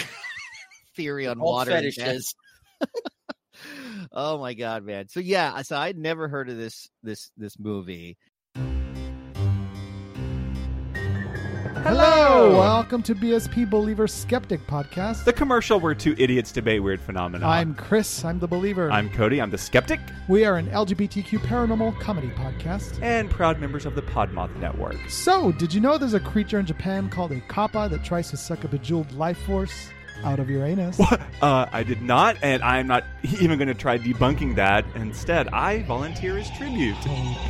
theory 0.95 1.27
on 1.27 1.39
water 1.39 1.71
fetishes. 1.71 2.35
oh 4.11 4.39
my 4.39 4.53
god, 4.53 4.83
man! 4.83 5.07
So 5.07 5.19
yeah, 5.19 5.61
so 5.61 5.77
I'd 5.77 5.97
never 5.97 6.27
heard 6.27 6.49
of 6.49 6.57
this 6.57 6.89
this 7.03 7.31
this 7.37 7.57
movie. 7.59 8.17
Hello! 11.87 12.57
Welcome 12.57 13.03
to 13.03 13.13
BSP 13.13 13.69
Believer 13.69 14.07
Skeptic 14.07 14.65
Podcast. 14.65 15.23
The 15.23 15.31
commercial 15.31 15.79
where 15.79 15.93
two 15.93 16.15
idiots 16.17 16.51
debate 16.51 16.81
weird 16.81 16.99
phenomena. 16.99 17.45
I'm 17.45 17.75
Chris, 17.75 18.25
I'm 18.25 18.39
the 18.39 18.47
believer. 18.47 18.89
I'm 18.89 19.07
Cody, 19.11 19.39
I'm 19.39 19.51
the 19.51 19.59
skeptic, 19.59 19.99
we 20.27 20.45
are 20.45 20.57
an 20.57 20.65
LGBTQ 20.69 21.37
paranormal 21.41 21.99
comedy 21.99 22.29
podcast. 22.29 22.99
and 23.03 23.29
proud 23.29 23.59
members 23.59 23.85
of 23.85 23.93
the 23.93 24.01
Podmoth 24.01 24.55
Network. 24.55 24.97
So, 25.09 25.51
did 25.51 25.75
you 25.75 25.79
know 25.79 25.99
there's 25.99 26.15
a 26.15 26.19
creature 26.19 26.57
in 26.57 26.65
Japan 26.65 27.07
called 27.07 27.31
a 27.31 27.39
kappa 27.41 27.87
that 27.91 28.03
tries 28.03 28.31
to 28.31 28.37
suck 28.37 28.63
a 28.63 28.67
bejeweled 28.67 29.11
life 29.11 29.37
force 29.45 29.89
out 30.23 30.39
of 30.39 30.49
your 30.49 30.65
anus? 30.65 30.99
Uh, 31.41 31.67
I 31.71 31.83
did 31.83 32.01
not, 32.01 32.37
and 32.41 32.63
I'm 32.63 32.87
not 32.87 33.03
even 33.39 33.57
going 33.57 33.67
to 33.67 33.73
try 33.73 33.97
debunking 33.97 34.55
that. 34.55 34.85
Instead, 34.95 35.47
I 35.49 35.83
volunteer 35.83 36.37
as 36.37 36.49
tribute. 36.51 36.95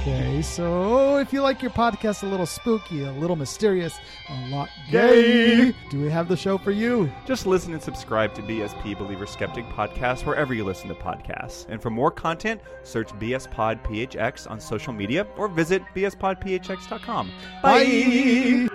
Okay, 0.02 0.42
so 0.42 1.18
if 1.18 1.32
you 1.32 1.42
like 1.42 1.62
your 1.62 1.72
podcast 1.72 2.24
a 2.24 2.26
little 2.26 2.46
spooky, 2.46 3.04
a 3.04 3.12
little 3.12 3.36
mysterious, 3.36 3.98
a 4.30 4.48
lot 4.50 4.70
gay, 4.92 5.72
do 5.90 6.02
we 6.02 6.10
have 6.10 6.28
the 6.28 6.36
show 6.38 6.58
for 6.58 6.72
you? 6.72 7.12
Just 7.26 7.46
listen 7.46 7.74
and 7.74 7.82
subscribe 7.82 8.34
to 8.36 8.42
BSP 8.42 8.98
Believer 8.98 9.26
Skeptic 9.28 9.66
Podcast 9.70 10.26
wherever 10.26 10.54
you 10.54 10.64
listen 10.64 10.88
to 10.90 10.96
podcasts. 10.96 11.66
And 11.70 11.82
for 11.82 11.90
more 11.90 12.12
content, 12.12 12.62
search 12.84 13.10
BS 13.14 13.50
Pod 13.52 13.84
PHX 13.84 14.50
on 14.50 14.60
social 14.60 14.94
media 14.94 15.28
or 15.38 15.48
visit 15.48 15.84
bspodphx.com. 15.96 17.32
Bye. 17.62 18.68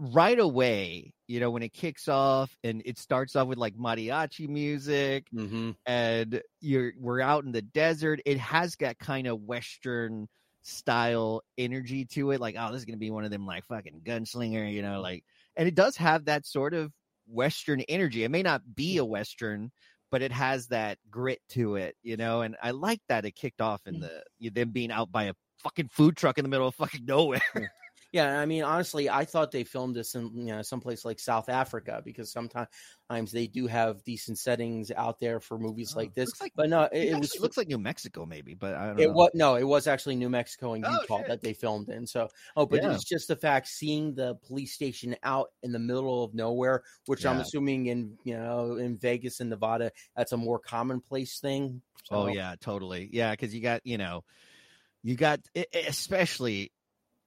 Right 0.00 0.38
away, 0.38 1.12
you 1.28 1.40
know, 1.40 1.50
when 1.50 1.62
it 1.62 1.74
kicks 1.74 2.08
off 2.08 2.56
and 2.64 2.80
it 2.86 2.98
starts 2.98 3.36
off 3.36 3.46
with 3.46 3.58
like 3.58 3.76
mariachi 3.76 4.48
music 4.48 5.26
Mm-hmm. 5.34 5.72
and 5.84 6.42
you're 6.60 6.92
we're 6.98 7.20
out 7.20 7.44
in 7.44 7.52
the 7.52 7.62
desert, 7.62 8.20
it 8.24 8.38
has 8.38 8.74
that 8.76 8.98
kind 8.98 9.26
of 9.26 9.42
western 9.42 10.26
style 10.62 11.42
energy 11.58 12.06
to 12.06 12.30
it. 12.30 12.40
Like, 12.40 12.56
oh, 12.58 12.72
this 12.72 12.78
is 12.78 12.84
gonna 12.86 12.96
be 12.96 13.10
one 13.10 13.24
of 13.24 13.30
them 13.30 13.46
like 13.46 13.66
fucking 13.66 14.00
gunslinger, 14.04 14.72
you 14.72 14.80
know, 14.82 15.00
like 15.02 15.22
and 15.54 15.68
it 15.68 15.74
does 15.74 15.96
have 15.98 16.24
that 16.24 16.46
sort 16.46 16.72
of 16.72 16.92
western 17.28 17.82
energy. 17.82 18.24
It 18.24 18.30
may 18.30 18.42
not 18.42 18.62
be 18.74 18.96
a 18.96 19.04
western, 19.04 19.70
but 20.10 20.22
it 20.22 20.32
has 20.32 20.68
that 20.68 20.96
grit 21.10 21.40
to 21.50 21.76
it, 21.76 21.94
you 22.02 22.16
know, 22.16 22.40
and 22.40 22.56
I 22.62 22.70
like 22.70 23.00
that 23.08 23.26
it 23.26 23.36
kicked 23.36 23.60
off 23.60 23.82
in 23.86 24.00
the 24.00 24.50
them 24.50 24.70
being 24.70 24.90
out 24.90 25.12
by 25.12 25.24
a 25.24 25.34
fucking 25.58 25.88
food 25.88 26.16
truck 26.16 26.38
in 26.38 26.44
the 26.44 26.48
middle 26.48 26.68
of 26.68 26.74
fucking 26.74 27.04
nowhere. 27.04 27.42
Yeah, 28.12 28.40
I 28.40 28.44
mean, 28.46 28.64
honestly, 28.64 29.08
I 29.08 29.24
thought 29.24 29.52
they 29.52 29.62
filmed 29.62 29.94
this 29.94 30.16
in 30.16 30.36
you 30.36 30.52
know 30.52 30.62
someplace 30.62 31.04
like 31.04 31.20
South 31.20 31.48
Africa 31.48 32.02
because 32.04 32.32
sometimes 32.32 32.68
they 33.32 33.46
do 33.46 33.68
have 33.68 34.02
decent 34.02 34.38
settings 34.38 34.90
out 34.90 35.20
there 35.20 35.38
for 35.38 35.58
movies 35.58 35.92
oh, 35.94 36.00
like 36.00 36.14
this. 36.14 36.28
Oh, 36.40 36.44
like- 36.44 36.52
but 36.56 36.68
no, 36.68 36.82
it, 36.84 37.04
It, 37.04 37.12
it 37.12 37.20
was 37.20 37.38
looks 37.40 37.56
like 37.56 37.68
New 37.68 37.78
Mexico, 37.78 38.26
maybe, 38.26 38.54
but 38.54 38.74
I 38.74 38.88
don't 38.88 38.98
it 38.98 39.06
know. 39.06 39.12
was 39.12 39.30
no, 39.34 39.54
it 39.54 39.64
was 39.64 39.86
actually 39.86 40.16
New 40.16 40.28
Mexico 40.28 40.72
and 40.74 40.84
Oh, 40.84 40.98
Utah 41.02 41.22
that 41.28 41.40
they 41.40 41.52
filmed 41.52 41.88
in. 41.88 42.06
So, 42.06 42.28
oh, 42.56 42.66
but 42.66 42.82
Yeah. 42.82 42.94
it's 42.94 43.04
just 43.04 43.28
the 43.28 43.36
fact 43.36 43.68
seeing 43.68 44.14
the 44.14 44.34
police 44.46 44.74
station 44.74 45.14
out 45.22 45.48
in 45.62 45.70
the 45.70 45.78
middle 45.78 46.24
of 46.24 46.34
nowhere, 46.34 46.82
which 47.06 47.24
I'm 47.24 47.38
assuming 47.38 47.86
in 47.86 48.18
you 48.24 48.36
know 48.36 48.74
in 48.74 48.96
Vegas 48.96 49.38
and 49.38 49.50
Nevada, 49.50 49.92
that's 50.16 50.32
a 50.32 50.36
more 50.36 50.58
commonplace 50.58 51.38
thing. 51.38 51.82
Oh 52.10 52.26
yeah, 52.26 52.56
totally. 52.60 53.08
Yeah, 53.12 53.30
because 53.30 53.54
you 53.54 53.60
got 53.60 53.82
you 53.84 53.98
know, 53.98 54.24
you 55.04 55.14
got 55.14 55.38
especially. 55.72 56.72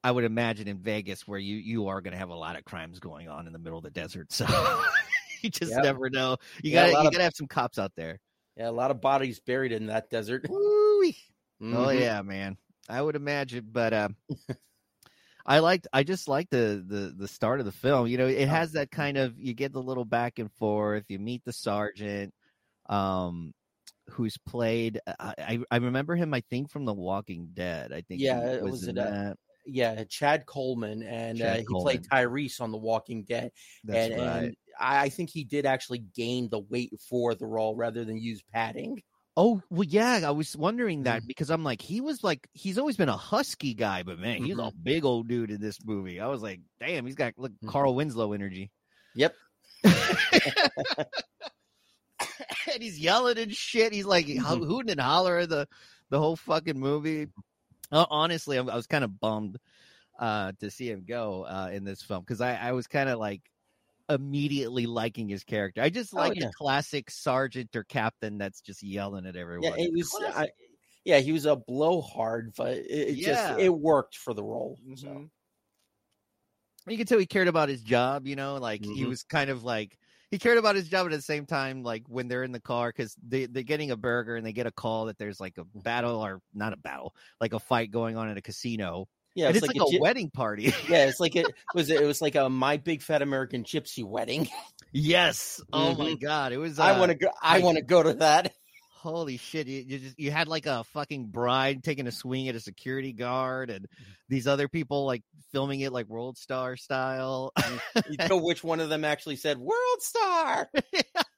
I 0.04 0.10
would 0.12 0.24
imagine 0.24 0.68
in 0.68 0.78
Vegas 0.78 1.26
where 1.26 1.38
you 1.38 1.56
you 1.56 1.88
are 1.88 2.00
going 2.02 2.12
to 2.12 2.18
have 2.18 2.28
a 2.28 2.34
lot 2.36 2.56
of 2.56 2.64
crimes 2.64 3.00
going 3.00 3.28
on 3.28 3.46
in 3.46 3.52
the 3.54 3.58
middle 3.58 3.78
of 3.78 3.84
the 3.84 3.90
desert. 3.90 4.30
So 4.32 4.46
you 5.42 5.50
just 5.50 5.72
Yep. 5.72 5.82
never 5.82 6.10
know. 6.10 6.36
You 6.62 6.72
Yeah, 6.72 6.90
got 6.90 6.98
to 6.98 7.04
you 7.04 7.10
got 7.10 7.18
to 7.18 7.24
have 7.24 7.34
some 7.34 7.48
cops 7.48 7.78
out 7.78 7.92
there. 7.96 8.20
yeah, 8.56 8.68
a 8.68 8.70
lot 8.70 8.90
of 8.90 9.00
bodies 9.00 9.40
buried 9.40 9.72
in 9.72 9.86
that 9.86 10.10
desert. 10.10 10.46
Oh 10.48 11.12
Mhm. 11.62 11.98
yeah, 11.98 12.20
man. 12.22 12.58
I 12.88 13.00
would 13.00 13.16
imagine, 13.16 13.66
but 13.72 13.92
uh, 13.94 14.08
I 15.46 15.58
liked. 15.58 15.86
I 15.92 16.02
just 16.04 16.28
like 16.28 16.48
the 16.50 16.82
the 16.86 17.14
the 17.16 17.28
start 17.28 17.60
of 17.60 17.66
the 17.66 17.72
film. 17.72 18.06
You 18.06 18.18
know, 18.18 18.26
it 18.26 18.48
has 18.48 18.72
that 18.72 18.90
kind 18.90 19.16
of. 19.16 19.38
You 19.38 19.54
get 19.54 19.72
the 19.72 19.82
little 19.82 20.04
back 20.04 20.38
and 20.38 20.50
forth. 20.52 21.04
You 21.08 21.18
meet 21.18 21.44
the 21.44 21.52
sergeant, 21.52 22.32
um, 22.88 23.52
who's 24.10 24.38
played. 24.38 25.00
I 25.18 25.60
I, 25.70 25.76
remember 25.76 26.16
him. 26.16 26.32
I 26.34 26.42
think 26.50 26.70
from 26.70 26.84
The 26.86 26.94
Walking 26.94 27.50
Dead. 27.54 27.92
I 27.92 28.02
think. 28.02 28.20
he 28.20 28.24
Yeah, 28.24 28.52
it 28.52 28.62
was, 28.62 28.82
was 28.82 28.88
in 28.88 28.96
it, 28.96 29.00
uh, 29.00 29.10
that. 29.10 29.36
Yeah, 29.66 30.04
Chad 30.04 30.46
Coleman, 30.46 31.02
and 31.02 31.40
uh, 31.40 31.44
Chad 31.44 31.58
he 31.60 31.66
played 31.70 32.02
Tyreese 32.06 32.60
on 32.60 32.70
The 32.72 32.78
Walking 32.78 33.22
Dead. 33.24 33.50
That's 33.84 34.12
and, 34.12 34.20
right. 34.22 34.36
and 34.44 34.56
I 34.78 35.08
think 35.08 35.30
he 35.30 35.44
did 35.44 35.64
actually 35.66 36.00
gain 36.14 36.48
the 36.50 36.58
weight 36.60 36.92
for 37.08 37.34
the 37.34 37.46
role 37.46 37.74
rather 37.76 38.04
than 38.04 38.18
use 38.18 38.42
padding. 38.52 39.02
Oh 39.36 39.60
well, 39.70 39.82
yeah. 39.84 40.20
I 40.24 40.30
was 40.30 40.56
wondering 40.56 41.04
that 41.04 41.18
Mm-hmm. 41.22 41.26
because 41.28 41.50
I'm 41.50 41.64
like, 41.64 41.80
he 41.82 42.00
was 42.00 42.22
like, 42.22 42.46
he's 42.52 42.78
always 42.78 42.96
been 42.96 43.08
a 43.08 43.16
husky 43.16 43.74
guy, 43.74 44.02
but 44.04 44.18
man, 44.18 44.44
he's 44.44 44.54
a 44.54 44.62
Mm-hmm. 44.62 44.82
big 44.82 45.04
old 45.04 45.26
dude 45.28 45.50
in 45.50 45.60
this 45.60 45.78
movie. 45.84 46.20
I 46.20 46.26
was 46.28 46.40
like, 46.42 46.60
damn, 46.78 47.04
he's 47.06 47.16
got 47.16 47.32
look 47.36 47.52
Carl 47.66 47.94
Winslow 47.94 48.32
energy. 48.32 48.70
Yep. 49.16 49.34
and 49.84 51.06
he's 52.80 52.98
yelling 52.98 53.38
and 53.38 53.52
shit. 53.52 53.92
He's 53.92 54.06
like 54.06 54.26
Mhm. 54.26 54.66
hooting 54.66 54.92
and 54.92 55.00
hollering 55.00 55.48
the 55.48 55.66
the 56.10 56.18
whole 56.18 56.36
fucking 56.36 56.78
movie. 56.78 57.28
Uh, 57.92 58.06
honestly, 58.10 58.56
I'm, 58.56 58.68
I 58.68 58.76
was 58.76 58.86
kind 58.86 59.04
of 59.04 59.20
bummed 59.20 59.58
uh, 60.18 60.52
to 60.60 60.70
see 60.70 60.90
him 60.90 61.04
go 61.04 61.44
uh, 61.44 61.70
in 61.72 61.84
this 61.84 62.02
film 62.02 62.22
because 62.22 62.40
I, 62.40 62.56
I 62.56 62.72
was 62.72 62.86
kind 62.88 63.08
of 63.10 63.18
like 63.18 63.50
immediately 64.10 64.86
liking 64.86 65.28
his 65.28 65.44
character. 65.44 65.82
I 65.82 65.90
just 65.90 66.14
Oh, 66.16 66.18
like 66.18 66.34
yeah. 66.34 66.48
a 66.48 66.54
classic 66.58 67.10
sergeant 67.10 67.76
or 67.76 67.84
captain 67.84 68.38
that's 68.38 68.60
just 68.62 68.82
yelling 68.82 69.26
at 69.26 69.36
everyone. 69.36 69.78
Yeah, 69.78 69.84
it 69.84 69.92
was. 69.92 70.20
I, 70.34 70.48
yeah, 71.04 71.18
he 71.20 71.32
was 71.32 71.46
a 71.46 71.56
blowhard, 71.56 72.54
but 72.56 72.78
it, 72.78 72.86
it 72.90 73.16
Yeah. 73.16 73.24
just 73.24 73.50
it 73.50 73.70
worked 73.70 74.16
for 74.16 74.34
the 74.34 74.44
role. 74.44 74.78
So. 74.96 75.08
Mhm. 75.08 75.30
you 76.86 76.96
could 76.96 77.08
tell 77.08 77.18
he 77.18 77.26
cared 77.26 77.48
about 77.48 77.68
his 77.68 77.82
job 77.82 78.26
you 78.26 78.36
know 78.36 78.56
like 78.56 78.84
he 78.84 79.04
Mhm. 79.04 79.06
was 79.06 79.22
kind 79.22 79.50
of 79.50 79.64
like 79.64 79.98
he 80.34 80.38
cared 80.40 80.58
about 80.58 80.74
his 80.74 80.88
job 80.88 81.06
at 81.06 81.12
the 81.12 81.22
same 81.22 81.46
time 81.46 81.84
like 81.84 82.02
when 82.08 82.26
they're 82.26 82.42
in 82.42 82.50
the 82.50 82.58
car 82.58 82.88
because 82.88 83.14
they, 83.24 83.46
they're 83.46 83.62
getting 83.62 83.92
a 83.92 83.96
burger 83.96 84.34
and 84.34 84.44
they 84.44 84.52
get 84.52 84.66
a 84.66 84.72
call 84.72 85.04
that 85.04 85.16
there's 85.16 85.38
like 85.38 85.56
a 85.58 85.64
battle 85.78 86.20
or 86.26 86.40
not 86.52 86.72
a 86.72 86.76
battle 86.76 87.14
like 87.40 87.52
a 87.52 87.60
fight 87.60 87.92
going 87.92 88.16
on 88.16 88.28
at 88.28 88.36
a 88.36 88.42
casino 88.42 89.06
Yeah, 89.36 89.46
and 89.46 89.56
it's, 89.56 89.64
like, 89.64 89.76
a, 89.76 89.90
gy- 89.92 90.00
wedding 90.00 90.30
party 90.30 90.64
Yeah, 90.88 91.06
it's 91.06 91.20
like 91.20 91.36
it 91.36 91.46
was. 91.72 91.88
It 91.88 92.02
was 92.02 92.20
like 92.20 92.34
a 92.34 92.48
my 92.50 92.78
big 92.78 93.00
fat 93.00 93.22
American 93.22 93.62
gypsy 93.62 94.04
wedding. 94.04 94.48
yes 94.92 95.60
oh 95.72 95.94
my 95.94 96.10
Mhm. 96.14 96.20
god 96.20 96.52
it 96.52 96.58
was 96.58 96.80
I 96.80 96.90
uh, 96.90 96.98
want 96.98 97.12
to 97.12 97.16
go. 97.16 97.28
I 97.40 97.60
want 97.60 97.76
to 97.78 97.84
go 97.84 98.02
to 98.02 98.14
that. 98.14 98.52
Holy 99.04 99.36
shit 99.36 99.66
you, 99.66 99.84
you 99.86 99.98
just 99.98 100.18
you 100.18 100.30
had 100.30 100.48
like 100.48 100.64
a 100.66 100.82
fucking 100.84 101.26
bride 101.26 101.84
taking 101.84 102.06
a 102.06 102.12
swing 102.12 102.48
at 102.48 102.54
a 102.54 102.60
security 102.60 103.12
guard 103.12 103.68
and 103.68 103.86
these 104.28 104.46
other 104.46 104.66
people 104.66 105.04
like 105.04 105.22
filming 105.52 105.80
it 105.80 105.92
like 105.92 106.06
world 106.06 106.38
star 106.38 106.76
style. 106.76 107.52
You 108.10 108.16
know 108.28 108.38
which 108.38 108.64
one 108.64 108.80
of 108.80 108.88
them 108.88 109.04
actually 109.04 109.36
said 109.36 109.58
"World 109.58 110.00
Star." 110.00 110.70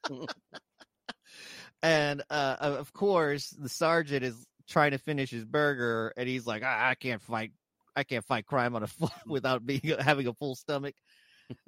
and 1.83 2.23
uh, 2.29 2.55
of 2.59 2.93
course 2.93 3.49
the 3.49 3.69
sergeant 3.69 4.23
is 4.23 4.47
trying 4.67 4.91
to 4.91 4.97
finish 4.97 5.29
his 5.29 5.45
burger 5.45 6.13
and 6.17 6.27
he's 6.27 6.47
like 6.47 6.63
i, 6.63 6.91
I 6.91 6.95
can't 6.95 7.21
fight 7.21 7.51
i 7.95 8.03
can't 8.03 8.25
fight 8.25 8.45
crime 8.45 8.75
on 8.75 8.83
a 8.83 8.87
full, 8.87 9.11
without 9.27 9.65
being 9.65 9.81
having 9.99 10.27
a 10.27 10.33
full 10.33 10.55
stomach. 10.55 10.95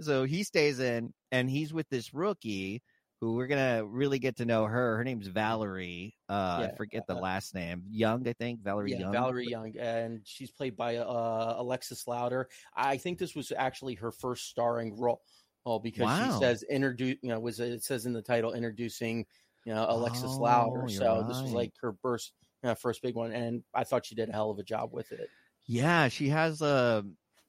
So 0.01 0.23
he 0.23 0.43
stays 0.43 0.79
in 0.79 1.13
and 1.31 1.49
he's 1.49 1.73
with 1.73 1.87
this 1.89 2.13
rookie 2.13 2.81
who 3.21 3.33
we're 3.35 3.47
gonna 3.47 3.83
really 3.85 4.19
get 4.19 4.37
to 4.37 4.45
know 4.45 4.65
her 4.65 4.97
her 4.97 5.03
name's 5.03 5.27
valerie 5.27 6.15
uh 6.29 6.33
Yeah, 6.55 6.67
i 6.67 6.71
forget 6.77 7.05
the 7.07 7.15
last 7.15 7.53
name 7.53 7.83
young 7.89 8.27
i 8.27 8.33
think 8.33 8.61
valerie 8.61 8.91
Yeah, 8.91 8.99
young 8.99 9.11
Valerie 9.11 9.47
Young, 9.47 9.77
and 9.77 10.21
she's 10.25 10.51
played 10.51 10.75
by 10.77 10.97
uh, 10.97 11.55
Alexis 11.57 12.07
Louder. 12.07 12.47
I 12.75 12.97
think 12.97 13.19
this 13.19 13.35
was 13.35 13.51
actually 13.55 13.95
her 13.95 14.11
first 14.11 14.47
starring 14.49 14.97
role. 14.97 15.21
Oh, 15.65 15.79
because 15.79 16.03
Wow. 16.03 16.17
she 16.17 16.29
says 16.29 16.63
introduce, 16.63 17.17
you 17.21 17.29
know, 17.29 17.39
was 17.39 17.59
it 17.59 17.83
says 17.83 18.05
in 18.05 18.13
the 18.13 18.21
title 18.21 18.53
introducing, 18.53 19.25
you 19.65 19.73
know, 19.73 19.85
Alexis 19.89 20.39
Oh, 20.39 20.43
Louder. 20.43 20.87
So 20.87 21.23
this 21.23 21.43
was 21.43 21.51
like 21.53 21.73
her 21.81 21.93
first, 22.01 22.33
uh, 22.63 22.75
first 22.75 23.01
big 23.01 23.15
one, 23.15 23.31
and 23.33 23.63
I 23.73 23.83
thought 23.83 24.05
she 24.05 24.15
did 24.15 24.29
a 24.29 24.33
hell 24.33 24.49
of 24.49 24.59
a 24.59 24.63
job 24.63 24.93
with 24.93 25.11
it. 25.11 25.29
Yeah, 25.67 26.07
she 26.07 26.29
has 26.29 26.61
a 26.61 27.05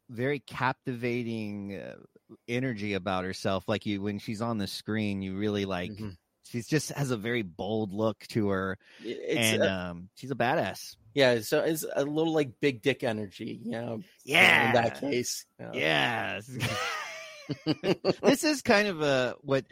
very 0.09 0.41
captivating 0.41 1.77
uh, 1.77 1.97
energy 2.49 2.95
about 2.95 3.25
herself. 3.25 3.65
Like 3.69 3.87
you, 3.87 4.03
when 4.03 4.19
she's 4.19 4.43
on 4.43 4.59
the 4.59 4.67
screen, 4.67 5.23
you 5.23 5.37
really 5.37 5.65
like. 5.65 5.91
Mhm. 5.91 6.17
She's 6.45 6.67
just 6.67 6.89
has 6.91 7.13
a 7.13 7.17
very 7.17 7.43
bold 7.43 7.93
look 7.93 8.19
to 8.31 8.49
her, 8.49 8.77
It's 9.05 9.53
and 9.53 9.63
uh, 9.63 9.69
um, 9.69 10.09
she's 10.17 10.33
a 10.33 10.35
badass. 10.35 10.97
yeah, 11.15 11.39
so 11.41 11.61
it's 11.61 11.85
a 11.95 12.05
little 12.05 12.33
like 12.33 12.59
big 12.61 12.83
dick 12.83 13.05
energy, 13.05 13.61
you 13.65 13.71
know. 13.71 14.01
Yeah, 14.25 14.67
in 14.67 14.73
that 14.83 15.01
case, 15.01 15.47
you 15.61 15.67
know. 15.67 15.73
Yes. 15.75 16.51
this 18.23 18.45
is 18.45 18.63
kind 18.63 18.89
of 18.89 19.01
a 19.03 19.35
what 19.43 19.65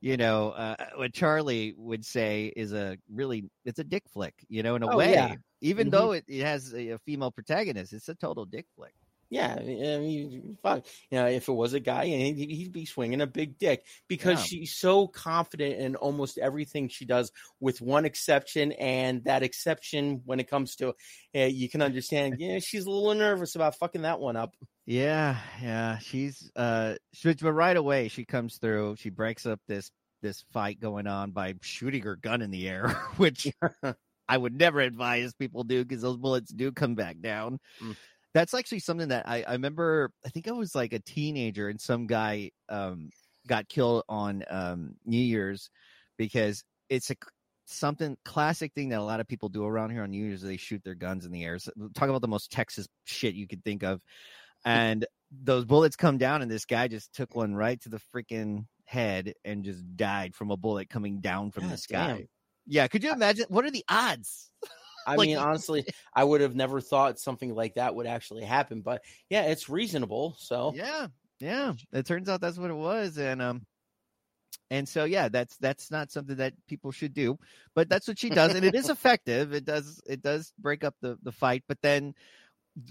you 0.00 0.16
know 0.16 0.50
uh, 0.50 0.76
what 0.96 1.12
Charlie 1.12 1.74
would 1.76 2.04
say 2.04 2.52
is 2.56 2.72
a 2.72 2.96
really 3.12 3.44
it's 3.64 3.78
a 3.78 3.84
dick 3.84 4.04
flick. 4.08 4.34
You 4.48 4.62
know, 4.62 4.76
in 4.76 4.82
a 4.82 4.88
Oh, 4.88 4.96
way, 4.96 5.12
yeah. 5.14 5.34
even 5.62 5.88
Mhm. 5.88 5.90
though 5.90 6.12
it, 6.12 6.24
it 6.28 6.42
has 6.42 6.72
a, 6.74 6.90
a 6.90 6.98
female 6.98 7.30
protagonist, 7.30 7.92
it's 7.92 8.08
a 8.08 8.14
total 8.14 8.44
dick 8.46 8.66
flick. 8.76 8.94
Yeah, 9.30 9.54
I 9.58 9.62
mean, 9.62 10.58
fuck. 10.60 10.84
You 11.10 11.18
know, 11.18 11.26
if 11.26 11.48
it 11.48 11.52
was 11.52 11.72
a 11.72 11.78
guy, 11.80 12.04
and 12.04 12.36
he'd, 12.36 12.72
be 12.72 12.84
swinging 12.84 13.20
a 13.20 13.26
big 13.28 13.58
dick 13.58 13.84
because 14.08 14.38
Yeah. 14.38 14.44
she's 14.44 14.74
so 14.76 15.06
confident 15.06 15.80
in 15.80 15.94
almost 15.94 16.36
everything 16.36 16.88
she 16.88 17.04
does, 17.04 17.30
with 17.60 17.80
one 17.80 18.04
exception, 18.04 18.72
and 18.72 19.22
that 19.24 19.44
exception, 19.44 20.22
when 20.24 20.40
it 20.40 20.50
comes 20.50 20.74
to, 20.76 20.88
uh, 20.88 21.44
you 21.44 21.68
can 21.68 21.80
understand. 21.80 22.36
Yeah, 22.40 22.58
she's 22.58 22.86
a 22.86 22.90
little 22.90 23.14
nervous 23.14 23.54
about 23.54 23.76
fucking 23.76 24.02
that 24.02 24.18
one 24.18 24.36
up. 24.36 24.56
Yeah, 24.86 25.36
yeah. 25.62 25.98
She's 25.98 26.50
uh 26.56 26.94
she, 27.12 27.32
but 27.34 27.52
right 27.52 27.76
away 27.76 28.08
she 28.08 28.24
comes 28.24 28.58
through, 28.58 28.96
she 28.96 29.10
breaks 29.10 29.46
up 29.46 29.60
this 29.68 29.90
this 30.22 30.44
fight 30.52 30.80
going 30.80 31.06
on 31.06 31.30
by 31.30 31.54
shooting 31.62 32.02
her 32.02 32.16
gun 32.16 32.42
in 32.42 32.50
the 32.50 32.68
air, 32.68 32.88
which 33.16 33.46
I 34.28 34.36
would 34.36 34.58
never 34.58 34.80
advise 34.80 35.34
people 35.34 35.64
do 35.64 35.84
because 35.84 36.02
those 36.02 36.16
bullets 36.16 36.52
do 36.52 36.72
come 36.72 36.94
back 36.94 37.20
down. 37.20 37.58
Mm. 37.82 37.96
That's 38.32 38.54
actually 38.54 38.80
something 38.80 39.08
that 39.08 39.28
I, 39.28 39.42
I 39.42 39.52
remember 39.52 40.12
I 40.24 40.28
think 40.28 40.48
I 40.48 40.52
was 40.52 40.74
like 40.74 40.92
a 40.92 41.00
teenager 41.00 41.68
and 41.68 41.80
some 41.80 42.06
guy 42.06 42.50
um 42.68 43.10
got 43.46 43.68
killed 43.68 44.04
on 44.08 44.44
um 44.48 44.94
New 45.04 45.22
Year's 45.22 45.70
because 46.16 46.62
it's 46.88 47.10
a 47.10 47.16
something 47.70 48.16
classic 48.24 48.72
thing 48.74 48.90
that 48.90 48.98
a 48.98 49.02
lot 49.02 49.20
of 49.20 49.28
people 49.28 49.48
do 49.48 49.64
around 49.64 49.90
here 49.90 50.02
on 50.02 50.10
New 50.10 50.24
Year's. 50.24 50.42
They 50.42 50.56
shoot 50.56 50.82
their 50.84 50.94
guns 50.94 51.24
in 51.24 51.32
the 51.32 51.44
air. 51.44 51.58
So, 51.58 51.70
talk 51.94 52.08
about 52.08 52.20
the 52.20 52.28
most 52.28 52.50
Texas 52.50 52.86
shit 53.04 53.34
you 53.34 53.46
could 53.46 53.64
think 53.64 53.82
of. 53.82 54.02
And 54.64 55.06
those 55.30 55.64
bullets 55.64 55.96
come 55.96 56.18
down, 56.18 56.42
and 56.42 56.50
this 56.50 56.66
guy 56.66 56.88
just 56.88 57.14
took 57.14 57.34
one 57.34 57.54
right 57.54 57.80
to 57.82 57.88
the 57.88 58.00
freaking 58.14 58.66
head 58.84 59.34
and 59.44 59.64
just 59.64 59.96
died 59.96 60.34
from 60.34 60.50
a 60.50 60.56
bullet 60.56 60.90
coming 60.90 61.20
down 61.20 61.50
from 61.50 61.68
the 61.68 61.76
sky. 61.78 62.06
damn. 62.08 62.28
Yeah, 62.66 62.88
could 62.88 63.02
you 63.02 63.12
imagine? 63.12 63.46
What 63.48 63.64
are 63.64 63.70
the 63.70 63.84
odds? 63.88 64.50
I 65.10 65.14
Like- 65.16 65.26
mean, 65.28 65.36
honestly, 65.48 65.84
I 66.14 66.24
would 66.24 66.40
have 66.40 66.54
never 66.54 66.80
thought 66.80 67.18
something 67.18 67.54
like 67.54 67.74
that 67.74 67.94
would 67.94 68.06
actually 68.06 68.44
happen, 68.44 68.80
but 68.80 69.02
yeah, 69.28 69.42
it's 69.42 69.68
reasonable. 69.68 70.34
So 70.38 70.72
Yeah, 70.74 71.08
yeah. 71.38 71.72
It 71.92 72.06
turns 72.06 72.28
out 72.28 72.40
that's 72.40 72.58
what 72.58 72.70
it 72.70 72.74
was, 72.74 73.18
and 73.18 73.40
um, 73.42 73.66
and 74.70 74.88
so 74.88 75.04
yeah, 75.04 75.28
that's 75.28 75.56
that's 75.58 75.90
not 75.90 76.10
something 76.12 76.36
that 76.36 76.54
people 76.68 76.92
should 76.92 77.12
do, 77.14 77.38
but 77.74 77.88
that's 77.88 78.06
what 78.06 78.18
she 78.18 78.30
does, 78.30 78.54
and 78.54 78.64
it 78.64 78.74
is 78.74 78.88
effective. 78.96 79.52
It 79.52 79.64
does 79.64 80.00
it 80.06 80.22
does 80.22 80.52
break 80.58 80.84
up 80.84 80.94
the 81.00 81.18
the 81.22 81.32
fight, 81.32 81.64
but 81.68 81.78
then 81.82 82.14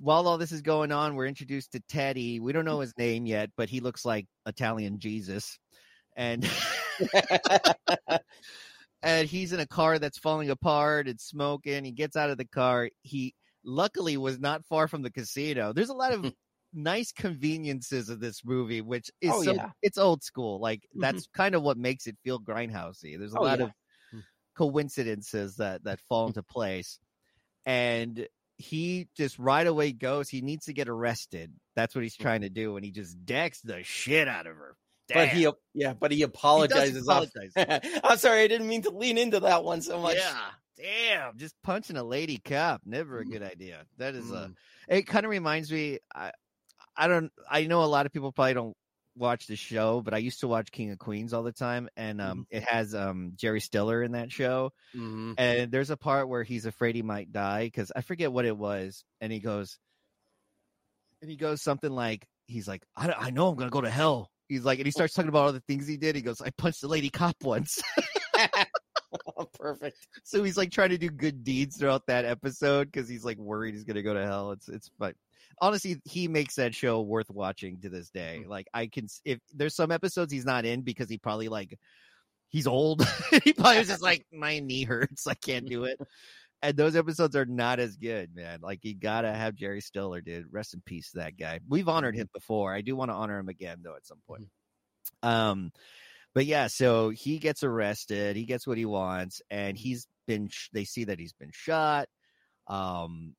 while 0.01 0.27
all 0.27 0.37
this 0.37 0.51
is 0.51 0.61
going 0.61 0.91
on, 0.91 1.15
we're 1.15 1.25
introduced 1.25 1.71
to 1.71 1.79
Teddy. 1.87 2.39
We 2.41 2.51
don't 2.51 2.65
know 2.65 2.81
his 2.81 2.93
name 2.97 3.25
yet, 3.25 3.49
but 3.55 3.69
he 3.69 3.79
looks 3.79 4.03
like 4.03 4.27
Italian 4.45 4.99
Jesus, 4.99 5.57
and 6.17 6.43
and 9.01 9.27
he's 9.27 9.53
in 9.53 9.59
a 9.59 9.67
car 9.67 9.99
that's 9.99 10.17
falling 10.17 10.49
apart. 10.49 11.07
and 11.07 11.19
smoking. 11.19 11.85
He 11.85 11.91
gets 11.91 12.15
out 12.15 12.29
of 12.29 12.37
the 12.37 12.45
car. 12.47 12.89
He 13.01 13.33
luckily 13.63 14.17
was 14.17 14.39
not 14.39 14.65
far 14.65 14.87
from 14.87 15.01
the 15.01 15.11
casino. 15.11 15.73
There's 15.73 15.89
a 15.89 15.93
lot 15.93 16.13
of 16.13 16.33
nice 16.73 17.11
conveniences 17.11 18.09
of 18.09 18.19
this 18.19 18.43
movie, 18.45 18.81
which 18.81 19.09
is 19.21 19.31
Oh, 19.33 19.41
so 19.43 19.53
yeah. 19.53 19.71
it's 19.81 19.97
old 19.97 20.23
school. 20.23 20.59
Like 20.59 20.81
Mhm. 20.95 21.01
that's 21.01 21.27
kind 21.33 21.55
of 21.55 21.63
what 21.63 21.77
makes 21.77 22.05
it 22.07 22.17
feel 22.23 22.39
grindhousey. 22.39 23.17
There's 23.17 23.33
a 23.33 23.39
Oh, 23.39 23.43
lot 23.43 23.59
yeah. 23.59 23.65
of 23.65 23.71
Mm. 24.13 24.23
coincidences 24.55 25.55
that 25.57 25.83
that 25.85 25.99
fall 26.01 26.27
into 26.27 26.43
place, 26.43 26.99
and 27.65 28.27
he 28.57 29.07
just 29.15 29.39
right 29.39 29.65
away 29.65 29.91
goes. 29.93 30.29
He 30.29 30.41
needs 30.41 30.65
to 30.65 30.73
get 30.73 30.89
arrested. 30.89 31.53
That's 31.75 31.95
what 31.95 32.03
he's 32.03 32.17
Mm. 32.17 32.21
trying 32.21 32.41
to 32.41 32.49
do, 32.49 32.75
and 32.75 32.85
he 32.85 32.91
just 32.91 33.25
decks 33.25 33.61
the 33.61 33.83
shit 33.83 34.27
out 34.27 34.47
of 34.47 34.55
her. 34.55 34.75
But 35.13 35.29
he, 35.29 35.47
yeah, 35.73 35.93
but 35.93 36.11
he 36.11 36.17
He 36.17 36.23
apologizes. 36.23 37.07
apologize. 37.07 37.51
I'm 38.03 38.17
sorry, 38.17 38.41
I 38.43 38.47
didn't 38.47 38.67
mean 38.67 38.83
to 38.83 38.89
lean 38.91 39.17
into 39.17 39.39
that 39.41 39.63
one 39.63 39.81
so 39.81 39.99
much. 39.99 40.17
Yeah, 40.17 40.37
damn, 40.77 41.37
just 41.37 41.55
punching 41.63 41.97
a 41.97 42.03
lady 42.03 42.37
cop, 42.37 42.81
never 42.85 43.19
a 43.19 43.25
good 43.25 43.43
idea. 43.43 43.85
That 43.97 44.15
is 44.15 44.29
a. 44.31 44.33
Mm. 44.33 44.55
It 44.87 45.07
kind 45.07 45.25
of 45.25 45.29
reminds 45.29 45.71
me. 45.71 45.99
I, 46.13 46.31
I 46.95 47.07
don't. 47.07 47.31
I 47.49 47.65
know 47.67 47.83
a 47.83 47.85
lot 47.85 48.05
of 48.05 48.11
people 48.11 48.31
probably 48.31 48.53
don't 48.55 48.75
watch 49.15 49.47
the 49.47 49.55
show, 49.57 50.01
but 50.01 50.13
I 50.13 50.17
used 50.17 50.41
to 50.41 50.47
watch 50.47 50.71
King 50.71 50.91
of 50.91 50.97
Queens 50.99 51.33
all 51.33 51.43
the 51.43 51.51
time, 51.51 51.89
and 51.97 52.21
um, 52.21 52.45
it 52.49 52.63
has 52.63 52.95
um 52.95 53.33
Jerry 53.35 53.59
Stiller 53.59 54.01
in 54.03 54.13
that 54.13 54.31
show, 54.31 54.71
Mhm. 54.95 55.35
and 55.37 55.71
there's 55.71 55.89
a 55.89 55.97
part 55.97 56.29
where 56.29 56.43
he's 56.43 56.65
afraid 56.65 56.95
he 56.95 57.01
might 57.01 57.31
die 57.31 57.65
because 57.65 57.91
I 57.95 58.01
forget 58.01 58.31
what 58.31 58.45
it 58.45 58.55
was, 58.57 59.03
and 59.19 59.31
he 59.33 59.39
goes, 59.39 59.77
and 61.21 61.29
he 61.29 61.35
goes 61.37 61.61
something 61.61 61.91
like, 61.91 62.25
he's 62.47 62.67
like, 62.67 62.83
I, 62.95 63.11
I 63.11 63.29
know 63.31 63.47
I'm 63.49 63.55
gonna 63.55 63.69
go 63.71 63.81
to 63.81 63.89
hell. 63.89 64.29
He's 64.49 64.65
like, 64.65 64.79
and 64.79 64.85
he 64.85 64.91
starts 64.91 65.13
talking 65.13 65.29
about 65.29 65.45
all 65.45 65.53
the 65.53 65.61
things 65.61 65.87
he 65.87 65.95
did. 65.95 66.15
He 66.15 66.21
goes, 66.21 66.41
I 66.41 66.49
punched 66.57 66.83
a 66.83 66.87
lady 66.87 67.09
cop 67.09 67.37
once. 67.43 67.81
Oh, 69.37 69.45
perfect. 69.45 70.07
so 70.23 70.43
he's 70.43 70.57
like 70.57 70.69
trying 70.69 70.89
to 70.89 70.97
do 70.97 71.09
good 71.09 71.43
deeds 71.43 71.77
throughout 71.77 72.05
that 72.07 72.25
episode 72.25 72.91
because 72.91 73.09
he's 73.09 73.25
like 73.25 73.37
worried 73.37 73.73
he's 73.73 73.83
gonna 73.83 74.03
go 74.03 74.13
to 74.13 74.23
hell. 74.23 74.51
It's 74.51 74.67
it's 74.69 74.91
but 74.99 75.15
honestly, 75.61 75.99
he 76.05 76.27
makes 76.27 76.55
that 76.55 76.75
show 76.75 77.01
worth 77.01 77.29
watching 77.29 77.79
to 77.81 77.89
this 77.89 78.09
day. 78.09 78.41
Mm. 78.43 78.49
Like 78.49 78.67
I 78.73 78.87
can 78.87 79.07
if 79.25 79.39
there's 79.55 79.75
some 79.75 79.91
episodes 79.91 80.31
he's 80.31 80.45
not 80.45 80.65
in 80.65 80.81
because 80.81 81.09
he 81.09 81.17
probably 81.17 81.47
like 81.47 81.77
he's 82.49 82.67
old. 82.67 83.07
he 83.43 83.53
probably 83.53 83.79
was 83.79 83.87
just 83.87 84.03
like 84.03 84.25
my 84.31 84.59
knee 84.59 84.83
hurts, 84.83 85.25
I 85.25 85.35
can't 85.35 85.67
do 85.67 85.85
it. 85.85 85.97
And 86.61 86.75
those 86.75 86.95
episodes 86.97 87.35
are 87.37 87.45
not 87.45 87.79
as 87.79 87.95
good, 87.95 88.35
man. 88.35 88.59
Like 88.61 88.79
you 88.83 88.93
gotta 88.93 89.31
have 89.33 89.55
Jerry 89.55 89.79
Stiller, 89.81 90.19
dude. 90.21 90.51
Rest 90.51 90.73
in 90.73 90.81
peace 90.81 91.11
that 91.13 91.37
guy. 91.37 91.59
We've 91.67 91.87
honored 91.87 92.15
him 92.15 92.29
before. 92.33 92.73
I 92.73 92.81
do 92.81 92.95
want 92.95 93.11
to 93.11 93.15
honor 93.15 93.39
him 93.39 93.47
again 93.49 93.79
though 93.81 93.95
at 93.95 94.05
some 94.05 94.19
point. 94.27 94.47
Um, 95.23 95.71
but 96.35 96.45
yeah, 96.45 96.67
so 96.67 97.09
he 97.09 97.39
gets 97.39 97.63
arrested. 97.63 98.35
He 98.35 98.45
gets 98.45 98.67
what 98.67 98.77
he 98.77 98.85
wants, 98.85 99.41
and 99.49 99.77
he's 99.77 100.05
been. 100.27 100.49
sh- 100.49 100.69
They 100.73 100.83
see 100.83 101.05
that 101.05 101.19
he's 101.19 101.33
been 101.33 101.51
shot. 101.53 102.07
Um, 102.67 103.35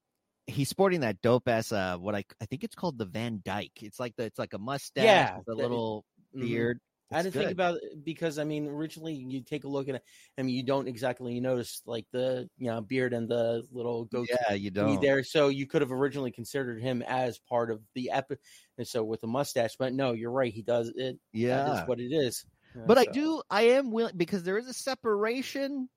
he's 0.46 0.68
sporting 0.70 1.00
that 1.00 1.20
dope 1.22 1.46
ass. 1.46 1.70
Uh, 1.72 1.96
what 1.98 2.14
I 2.14 2.24
I 2.40 2.46
think 2.46 2.64
it's 2.64 2.74
called 2.74 2.98
the 2.98 3.04
Van 3.04 3.42
Dyke. 3.44 3.83
It's 3.83 4.00
like 4.00 4.16
the 4.16 4.24
it's 4.24 4.38
like 4.38 4.54
a 4.54 4.59
mustache, 4.59 5.04
Yeah, 5.04 5.37
with 5.38 5.48
a 5.48 5.50
that- 5.50 5.56
little 5.62 6.04
Mhm. 6.35 6.40
beard. 6.40 6.80
I 7.12 7.22
It's 7.22 7.24
didn't 7.24 7.36
think 7.36 7.50
about 7.50 7.76
it 7.82 8.04
because 8.04 8.38
I 8.38 8.44
mean, 8.44 8.66
originally 8.68 9.14
you 9.14 9.42
take 9.42 9.64
a 9.64 9.68
look 9.68 9.88
at 9.88 9.96
it. 9.96 10.02
I 10.38 10.42
mean, 10.42 10.54
you 10.54 10.62
don't 10.62 10.88
exactly 10.88 11.34
you 11.34 11.40
notice 11.40 11.82
like 11.86 12.06
the 12.12 12.48
you 12.58 12.66
know 12.70 12.80
beard 12.80 13.12
and 13.12 13.28
the 13.28 13.66
little 13.72 14.04
goatee 14.04 14.28
Yeah, 14.28 14.54
you 14.54 14.70
don't. 14.70 14.98
there, 14.98 15.24
so 15.24 15.48
you 15.48 15.66
could 15.66 15.82
have 15.82 15.92
originally 15.92 16.30
considered 16.30 16.80
him 16.80 17.02
as 17.02 17.38
part 17.38 17.70
of 17.70 17.82
the 17.94 18.10
epi. 18.10 18.36
And 18.78 18.86
so 18.86 19.02
with 19.04 19.20
the 19.22 19.26
mustache, 19.26 19.76
but 19.78 19.92
no, 19.92 20.12
you're 20.12 20.30
right. 20.32 20.52
He 20.52 20.62
does 20.62 20.92
it. 20.94 21.18
Yeah, 21.32 21.66
is 21.66 21.86
what 21.86 22.00
it 22.00 22.12
is. 22.12 22.44
Uh, 22.76 22.86
but 22.86 22.98
I 22.98 23.06
do. 23.06 23.42
I 23.50 23.62
am 23.62 23.90
willing 23.90 24.16
because 24.16 24.42
there 24.44 24.58
is 24.58 24.68
a 24.68 24.72
separation. 24.74 25.88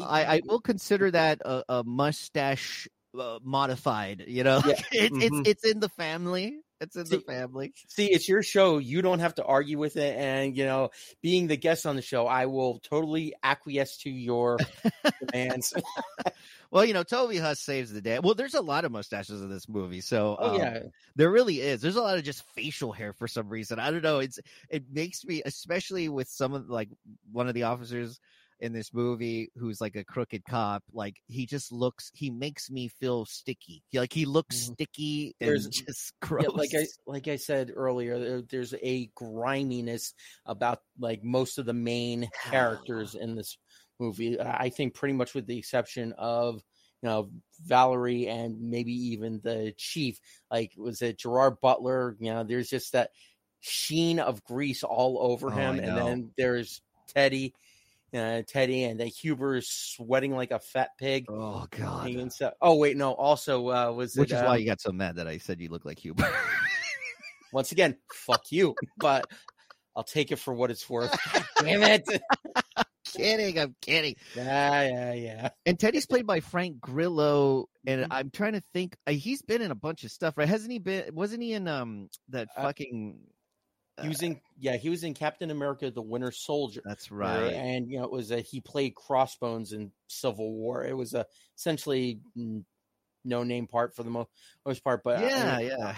I, 0.00 0.24
I 0.36 0.42
will 0.46 0.60
consider 0.60 1.10
that 1.12 1.40
a, 1.44 1.64
a 1.68 1.84
mustache 1.84 2.88
uh, 3.18 3.38
modified. 3.42 4.24
You 4.26 4.44
know, 4.44 4.62
Yeah. 4.62 4.74
it's 4.92 5.16
Mhm. 5.16 5.20
it's 5.20 5.40
it's 5.44 5.64
in 5.64 5.80
the 5.80 5.88
family. 5.88 6.60
It's 6.80 6.96
in 6.96 7.04
the 7.08 7.20
family. 7.20 7.72
See, 7.88 8.06
it's 8.06 8.28
your 8.28 8.42
show. 8.42 8.78
You 8.78 9.00
don't 9.02 9.20
have 9.20 9.36
to 9.36 9.44
argue 9.44 9.78
with 9.78 9.96
it. 9.96 10.16
And, 10.16 10.56
you 10.56 10.64
know, 10.64 10.90
being 11.22 11.46
the 11.46 11.56
guest 11.56 11.86
on 11.86 11.96
the 11.96 12.02
show, 12.02 12.26
I 12.26 12.46
will 12.46 12.80
totally 12.80 13.34
acquiesce 13.42 13.98
to 13.98 14.10
your 14.10 14.58
demands. 15.20 15.72
Well, 16.70 16.84
you 16.84 16.92
know, 16.92 17.04
Toby 17.04 17.38
Huss 17.38 17.60
saves 17.60 17.92
the 17.92 18.00
day. 18.00 18.18
Well, 18.18 18.34
there's 18.34 18.54
a 18.54 18.60
lot 18.60 18.84
of 18.84 18.90
mustaches 18.90 19.40
in 19.40 19.48
this 19.48 19.68
movie, 19.68 20.00
so 20.00 20.36
Oh, 20.40 20.54
um, 20.54 20.60
yeah. 20.60 20.78
there 21.14 21.30
really 21.30 21.60
is. 21.60 21.80
There's 21.80 21.94
a 21.94 22.02
lot 22.02 22.18
of 22.18 22.24
just 22.24 22.42
facial 22.50 22.90
hair 22.90 23.12
for 23.12 23.28
some 23.28 23.48
reason. 23.48 23.78
I 23.78 23.92
don't 23.92 24.02
know. 24.02 24.18
It's 24.18 24.40
it 24.68 24.82
makes 24.90 25.24
me, 25.24 25.40
especially 25.46 26.08
with 26.08 26.26
some 26.28 26.52
of 26.52 26.68
like 26.68 26.88
one 27.30 27.46
of 27.46 27.54
the 27.54 27.62
officers 27.62 28.18
in 28.60 28.72
this 28.72 28.94
movie 28.94 29.50
who's 29.56 29.80
like 29.80 29.96
a 29.96 30.04
crooked 30.04 30.42
cop. 30.48 30.82
Like 30.92 31.16
he 31.26 31.46
just 31.46 31.72
looks. 31.72 32.10
He 32.14 32.30
makes 32.30 32.70
me 32.70 32.88
feel 32.88 33.24
sticky. 33.26 33.82
He, 33.88 33.98
like 33.98 34.12
he 34.12 34.24
looks 34.26 34.56
Mhm. 34.56 34.72
sticky 34.74 35.36
There's- 35.40 35.64
and 35.64 35.72
just 35.86 36.12
gross. 36.20 36.44
Yeah, 36.44 36.50
like 36.50 36.70
I 36.74 36.86
like 37.06 37.28
I 37.28 37.36
said 37.36 37.72
earlier, 37.74 38.18
there, 38.18 38.42
there's 38.42 38.74
a 38.82 39.10
griminess 39.14 40.14
about 40.46 40.80
like 40.98 41.22
most 41.24 41.58
of 41.58 41.66
the 41.66 41.72
main 41.74 42.28
characters 42.44 43.14
in 43.14 43.34
this 43.34 43.58
movie. 44.00 44.38
I 44.40 44.64
I 44.64 44.68
think 44.70 44.94
pretty 44.94 45.14
much 45.14 45.34
with 45.34 45.46
the 45.46 45.58
exception 45.58 46.12
of 46.16 46.62
you 47.02 47.08
know 47.08 47.30
Valerie 47.64 48.28
and 48.28 48.60
maybe 48.70 48.92
even 48.92 49.40
the 49.42 49.74
chief. 49.76 50.18
Like 50.50 50.72
was 50.76 51.02
it 51.02 51.18
Gerard 51.18 51.60
Butler? 51.60 52.16
You 52.20 52.32
know, 52.32 52.44
there's 52.44 52.68
just 52.70 52.92
that 52.92 53.10
sheen 53.60 54.18
of 54.20 54.44
grease 54.44 54.82
all 54.82 55.18
over 55.20 55.48
Oh, 55.48 55.50
him, 55.50 55.78
and 55.78 55.96
then 55.96 56.30
there's 56.36 56.80
Teddy. 57.08 57.54
Uh, 58.14 58.42
Teddy 58.46 58.84
and 58.84 59.00
Huber 59.00 59.56
is 59.56 59.68
sweating 59.68 60.34
like 60.36 60.52
a 60.52 60.60
fat 60.60 60.90
pig. 60.98 61.26
oh 61.28 61.66
god. 61.70 62.08
And 62.10 62.32
so, 62.32 62.52
oh 62.60 62.76
wait, 62.76 62.96
no. 62.96 63.12
Also, 63.12 63.68
uh, 63.70 63.90
was 63.92 64.14
Which 64.14 64.30
it, 64.30 64.34
is 64.36 64.40
um, 64.40 64.46
why 64.46 64.56
you 64.58 64.66
got 64.66 64.80
so 64.80 64.92
mad 64.92 65.16
that 65.16 65.26
I 65.26 65.38
said 65.38 65.60
you 65.60 65.68
look 65.68 65.84
like 65.84 65.98
Huber. 65.98 66.28
once 67.52 67.72
again, 67.72 67.96
fuck 68.12 68.50
you. 68.50 68.74
But 68.98 69.26
I'll 69.96 70.04
take 70.04 70.30
it 70.32 70.36
for 70.36 70.54
what 70.54 70.70
it's 70.70 70.88
worth. 70.88 71.12
Damn 71.58 71.82
it. 71.82 72.08
kidding. 73.04 73.58
I'm 73.60 73.74
kidding. 73.80 74.16
Yeah, 74.36 74.82
yeah, 74.88 75.12
yeah. 75.14 75.48
And 75.66 75.78
Teddy's 75.78 76.06
played 76.06 76.26
by 76.26 76.40
Frank 76.40 76.80
Grillo, 76.80 77.68
and 77.86 78.02
Mhm. 78.02 78.08
I'm 78.10 78.30
trying 78.30 78.52
to 78.54 78.62
think. 78.72 78.96
Uh, 79.06 79.12
he's 79.12 79.42
been 79.42 79.62
in 79.62 79.70
a 79.70 79.74
bunch 79.76 80.04
of 80.04 80.10
stuff, 80.10 80.36
right? 80.36 80.48
Hasn't 80.48 80.72
he 80.72 80.78
been? 80.78 81.14
Wasn't 81.14 81.42
he 81.42 81.52
in 81.52 81.68
um 81.68 82.08
that 82.30 82.48
Uh, 82.56 82.62
fucking? 82.62 83.18
He 84.02 84.08
was 84.08 84.22
in 84.22 84.40
yeah, 84.58 84.76
he 84.76 84.88
was 84.90 85.04
in 85.04 85.14
Captain 85.14 85.50
America 85.50 85.90
the 85.90 86.02
Winter 86.02 86.32
Soldier. 86.32 86.82
That's 86.84 87.12
uh, 87.12 87.14
right. 87.14 87.52
And 87.52 87.88
you 87.88 87.98
know, 87.98 88.04
it 88.04 88.10
was 88.10 88.30
a 88.32 88.40
he 88.40 88.60
played 88.60 88.94
Crossbones 88.94 89.72
in 89.72 89.92
Civil 90.08 90.52
War. 90.52 90.84
It 90.84 90.96
was 90.96 91.14
a 91.14 91.26
essentially 91.56 92.20
no 93.24 93.44
name 93.44 93.66
part 93.66 93.94
for 93.94 94.02
the 94.02 94.10
mo- 94.10 94.28
most 94.66 94.82
part. 94.82 95.02
But 95.04 95.18
I 95.18 95.28
yeah, 95.28 95.58
mean, 95.58 95.66
yeah. 95.68 95.94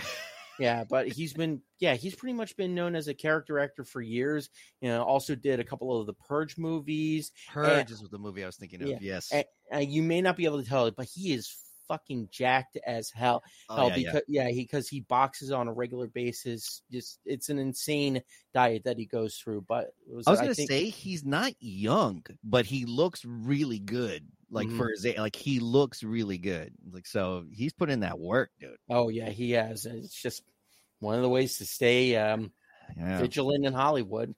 yeah, 0.58 0.84
but 0.84 1.08
he's 1.12 1.32
been 1.32 1.62
yeah 1.78 1.94
he's 1.94 2.14
pretty 2.14 2.34
much 2.34 2.54
been 2.56 2.74
known 2.74 2.94
as 2.94 3.08
a 3.08 3.14
character 3.14 3.58
actor 3.58 3.84
for 3.84 4.02
years. 4.02 4.50
You 4.82 4.90
know, 4.90 5.02
also 5.02 5.34
did 5.34 5.58
a 5.58 5.64
couple 5.64 5.98
of 5.98 6.06
the 6.06 6.14
Purge 6.14 6.58
movies. 6.58 7.32
Purge 7.48 7.90
is 7.90 8.00
the 8.10 8.18
movie 8.18 8.42
I 8.42 8.46
was 8.46 8.56
thinking 8.56 8.82
of. 8.82 8.88
Yeah. 8.88 8.98
Yes. 9.00 9.32
And, 9.32 9.44
and 9.70 9.90
you 9.90 10.02
may 10.02 10.20
not 10.20 10.36
be 10.36 10.44
able 10.44 10.62
to 10.62 10.68
tell 10.68 10.86
it, 10.86 10.96
but 10.96 11.06
he 11.06 11.32
is 11.32 11.56
fucking 11.88 12.28
jacked 12.30 12.78
as 12.86 13.10
hell. 13.10 13.42
Oh, 13.68 13.76
hell 13.76 13.88
yeah, 13.90 13.96
yeah. 13.96 14.10
because 14.12 14.22
yeah, 14.28 14.48
he 14.48 14.62
because 14.62 14.88
he 14.88 15.00
boxes 15.00 15.50
on 15.52 15.68
a 15.68 15.72
regular 15.72 16.06
basis. 16.08 16.82
Just 16.90 17.20
it's 17.24 17.48
an 17.48 17.58
insane 17.58 18.22
diet 18.54 18.84
that 18.84 18.98
he 18.98 19.06
goes 19.06 19.36
through. 19.36 19.62
But 19.68 19.88
was, 20.06 20.26
I 20.26 20.30
was 20.30 20.40
gonna 20.40 20.54
think- 20.54 20.70
say 20.70 20.84
he's 20.88 21.24
not 21.24 21.52
young, 21.60 22.24
but 22.44 22.66
he 22.66 22.84
looks 22.86 23.24
really 23.24 23.78
good. 23.78 24.26
Like 24.50 24.68
Mhm. 24.68 24.76
for 24.76 24.90
his 24.90 25.04
like 25.18 25.34
he 25.36 25.58
looks 25.60 26.02
really 26.04 26.38
good. 26.38 26.72
Like 26.92 27.06
so, 27.06 27.44
he's 27.52 27.72
put 27.72 27.90
in 27.90 28.00
that 28.00 28.18
work, 28.18 28.50
dude. 28.60 28.76
oh 28.88 29.08
yeah, 29.08 29.30
he 29.30 29.52
has. 29.52 29.86
And 29.86 30.04
It's 30.04 30.14
just 30.22 30.42
one 31.00 31.16
of 31.16 31.22
the 31.22 31.28
ways 31.28 31.58
to 31.58 31.66
stay 31.66 32.14
um, 32.16 32.52
Yeah, 32.96 33.20
vigilant 33.20 33.66
in 33.66 33.72
Hollywood. 33.72 34.34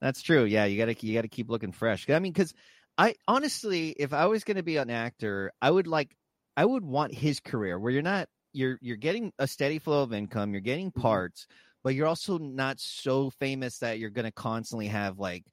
that's 0.00 0.22
true. 0.22 0.44
Yeah, 0.44 0.64
you 0.64 0.78
gotta 0.78 0.96
you 1.06 1.12
gotta 1.14 1.28
keep 1.28 1.50
looking 1.50 1.72
fresh. 1.72 2.08
I 2.08 2.18
mean, 2.20 2.32
because 2.32 2.54
I 2.96 3.16
honestly, 3.28 3.90
if 3.90 4.12
I 4.14 4.26
was 4.26 4.44
gonna 4.44 4.62
be 4.62 4.76
an 4.78 4.88
actor, 4.88 5.52
I 5.60 5.70
would 5.70 5.86
like, 5.86 6.16
I 6.56 6.64
would 6.64 6.84
want 6.84 7.14
his 7.14 7.40
career 7.40 7.78
where 7.78 7.92
you're 7.92 8.02
not 8.02 8.28
you're 8.52 8.78
you're 8.82 8.96
getting 8.96 9.32
a 9.38 9.46
steady 9.48 9.78
flow 9.78 10.02
of 10.02 10.12
income, 10.12 10.52
you're 10.52 10.60
getting 10.60 10.92
Mhm. 10.96 11.02
parts, 11.02 11.46
but 11.82 11.94
you're 11.94 12.06
also 12.06 12.38
not 12.38 12.80
so 12.80 13.30
famous 13.30 13.78
that 13.78 13.98
you're 13.98 14.10
gonna 14.10 14.32
constantly 14.32 14.88
have 14.88 15.18
like 15.18 15.44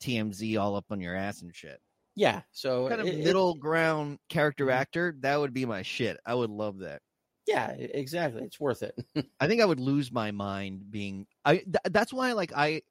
TMZ 0.00 0.56
all 0.56 0.76
up 0.76 0.86
on 0.90 1.00
your 1.00 1.14
ass 1.16 1.42
and 1.42 1.54
shit. 1.54 1.80
Yeah, 2.14 2.42
so 2.50 2.88
kind 2.88 3.00
of 3.00 3.08
it- 3.08 3.20
it- 3.20 3.22
middle 3.24 3.54
ground 3.54 4.18
character 4.28 4.70
Mhm. 4.70 4.70
actor, 4.70 5.14
that 5.20 5.36
would 5.36 5.52
be 5.52 5.64
my 5.66 5.82
shit. 5.82 6.18
I 6.24 6.34
would 6.34 6.50
love 6.50 6.78
that. 6.78 7.02
yeah, 7.46 7.70
exactly. 7.72 8.42
It's 8.42 8.58
worth 8.58 8.82
it. 8.82 8.94
I 9.40 9.46
think 9.46 9.60
I 9.60 9.64
would 9.66 9.80
lose 9.80 10.10
my 10.10 10.30
mind 10.30 10.90
being 10.90 11.26
I 11.44 11.58
th- 11.58 11.76
that's 11.90 12.12
why 12.12 12.32
like 12.32 12.52
I 12.54 12.82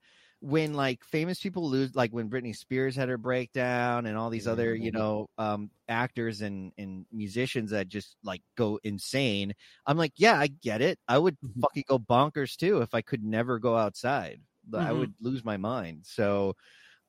when 0.45 0.73
like 0.75 1.03
famous 1.03 1.39
people 1.41 1.67
lose 1.69 1.95
like 1.95 2.11
when 2.11 2.29
Britney 2.29 2.55
Spears 2.55 2.95
had 2.95 3.09
her 3.09 3.17
breakdown 3.17 4.05
and 4.05 4.17
all 4.17 4.29
these 4.29 4.47
other, 4.47 4.75
you 4.75 4.91
Mhm. 4.91 4.99
know, 4.99 5.27
um 5.37 5.71
actors 5.89 6.41
and 6.41 6.71
and 6.77 7.05
musicians 7.11 7.71
that 7.71 7.87
just 7.89 8.17
like 8.23 8.41
go 8.55 8.79
insane. 8.83 9.53
I'm 9.87 9.97
like, 9.97 10.13
yeah, 10.17 10.39
I 10.39 10.47
get 10.47 10.81
it. 10.81 10.99
I 11.07 11.17
would 11.17 11.37
Mhm. 11.41 11.63
fucking 11.63 11.85
go 11.87 11.99
bonkers 11.99 12.55
too 12.57 12.81
if 12.81 12.93
I 12.93 13.01
could 13.01 13.23
never 13.23 13.59
go 13.59 13.75
outside. 13.75 14.41
But 14.67 14.85
I 14.85 14.93
would 14.93 15.13
lose 15.19 15.43
my 15.43 15.57
mind. 15.57 16.05
So 16.05 16.55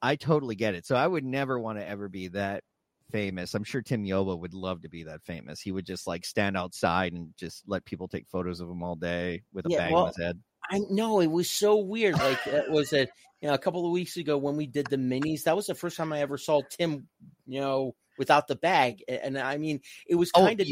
I 0.03 0.17
totally 0.17 0.57
get 0.57 0.75
it. 0.75 0.87
So 0.87 0.97
I 0.97 1.07
would 1.07 1.25
never 1.25 1.59
want 1.61 1.79
to 1.79 1.87
ever 1.87 2.09
be 2.09 2.29
that 2.29 2.65
famous. 3.13 3.55
I'm 3.55 3.65
sure 3.65 3.83
Tim 3.83 4.05
Yoba 4.05 4.39
would 4.39 4.55
love 4.55 4.83
to 4.83 4.89
be 4.89 5.05
that 5.05 5.23
famous. 5.25 5.61
He 5.61 5.73
would 5.73 5.87
just 5.87 6.07
like 6.07 6.25
stand 6.27 6.57
outside 6.57 7.13
and 7.15 7.35
just 7.37 7.65
let 7.69 7.85
people 7.85 8.09
take 8.09 8.29
photos 8.29 8.61
of 8.61 8.69
him 8.71 8.83
all 8.83 8.97
day 8.97 9.43
with 9.53 9.67
a 9.67 9.71
Yeah, 9.71 9.81
bag 9.81 9.97
well, 9.97 10.07
on 10.07 10.07
his 10.07 10.17
head. 10.19 10.43
I 10.71 10.81
know 10.91 11.21
it 11.21 11.31
was 11.31 11.51
so 11.51 11.77
weird. 11.77 12.15
Like 12.15 12.47
uh, 12.47 12.57
it 12.57 12.71
was 12.71 12.93
a 12.93 13.07
you 13.41 13.49
know 13.49 13.55
a 13.55 13.59
couple 13.59 13.85
of 13.85 13.93
weeks 13.93 14.17
ago 14.17 14.37
when 14.39 14.57
we 14.57 14.67
did 14.67 14.87
the 14.87 14.97
minis. 14.97 15.45
That 15.45 15.57
was 15.57 15.67
the 15.67 15.75
first 15.75 15.97
time 15.97 16.13
I 16.13 16.21
ever 16.21 16.39
saw 16.39 16.63
Tim, 16.71 17.09
you 17.47 17.61
know, 17.61 17.95
without 18.19 18.49
the 18.49 18.57
bag. 18.57 19.03
And, 19.09 19.39
I 19.39 19.57
mean, 19.59 19.81
it 20.07 20.15
was 20.17 20.31
Oh, 20.35 20.47
kind 20.47 20.61
of 20.61 20.67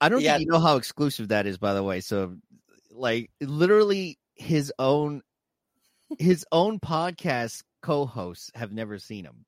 I 0.00 0.08
don't 0.08 0.20
yeah. 0.20 0.34
think 0.36 0.46
you 0.46 0.52
know 0.52 0.60
how 0.60 0.76
exclusive 0.76 1.28
that 1.28 1.46
is, 1.46 1.58
by 1.58 1.74
the 1.74 1.82
way. 1.82 2.00
So, 2.00 2.36
like, 2.90 3.30
literally, 3.40 4.18
his 4.34 4.72
own 4.78 5.22
his 6.18 6.46
own 6.52 6.80
podcast 6.80 7.62
co-hosts 7.82 8.50
have 8.54 8.72
never 8.72 8.98
seen 8.98 9.24
him. 9.24 9.44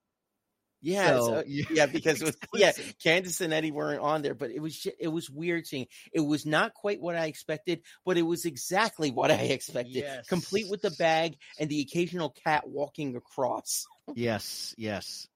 Yeah, 0.83 1.09
So, 1.09 1.27
so- 1.27 1.45
yeah, 1.47 1.87
because 1.87 2.23
it 2.23 2.25
was 2.25 2.37
yeah. 2.55 2.73
Candace 3.03 3.41
and 3.41 3.53
Eddie 3.53 3.71
weren't 3.71 4.01
on 4.01 4.23
there, 4.23 4.35
but 4.35 4.51
it 4.51 4.61
was 4.61 4.87
it 4.99 5.09
was 5.09 5.29
weird 5.31 5.67
seeing. 5.67 5.87
It 6.13 6.21
was 6.21 6.47
not 6.47 6.75
quite 6.75 7.01
what 7.01 7.17
I 7.17 7.27
expected, 7.27 7.83
but 8.05 8.17
it 8.17 8.23
was 8.23 8.45
exactly 8.45 9.11
what 9.11 9.31
I 9.31 9.35
expected. 9.35 10.05
Complete 10.29 10.71
with 10.71 10.83
the 10.83 10.91
bag 10.93 11.37
and 11.59 11.69
the 11.69 11.81
occasional 11.81 12.31
cat 12.45 12.69
walking 12.69 13.17
across. 13.17 13.87
Yes, 14.15 14.75
yes. 14.79 15.29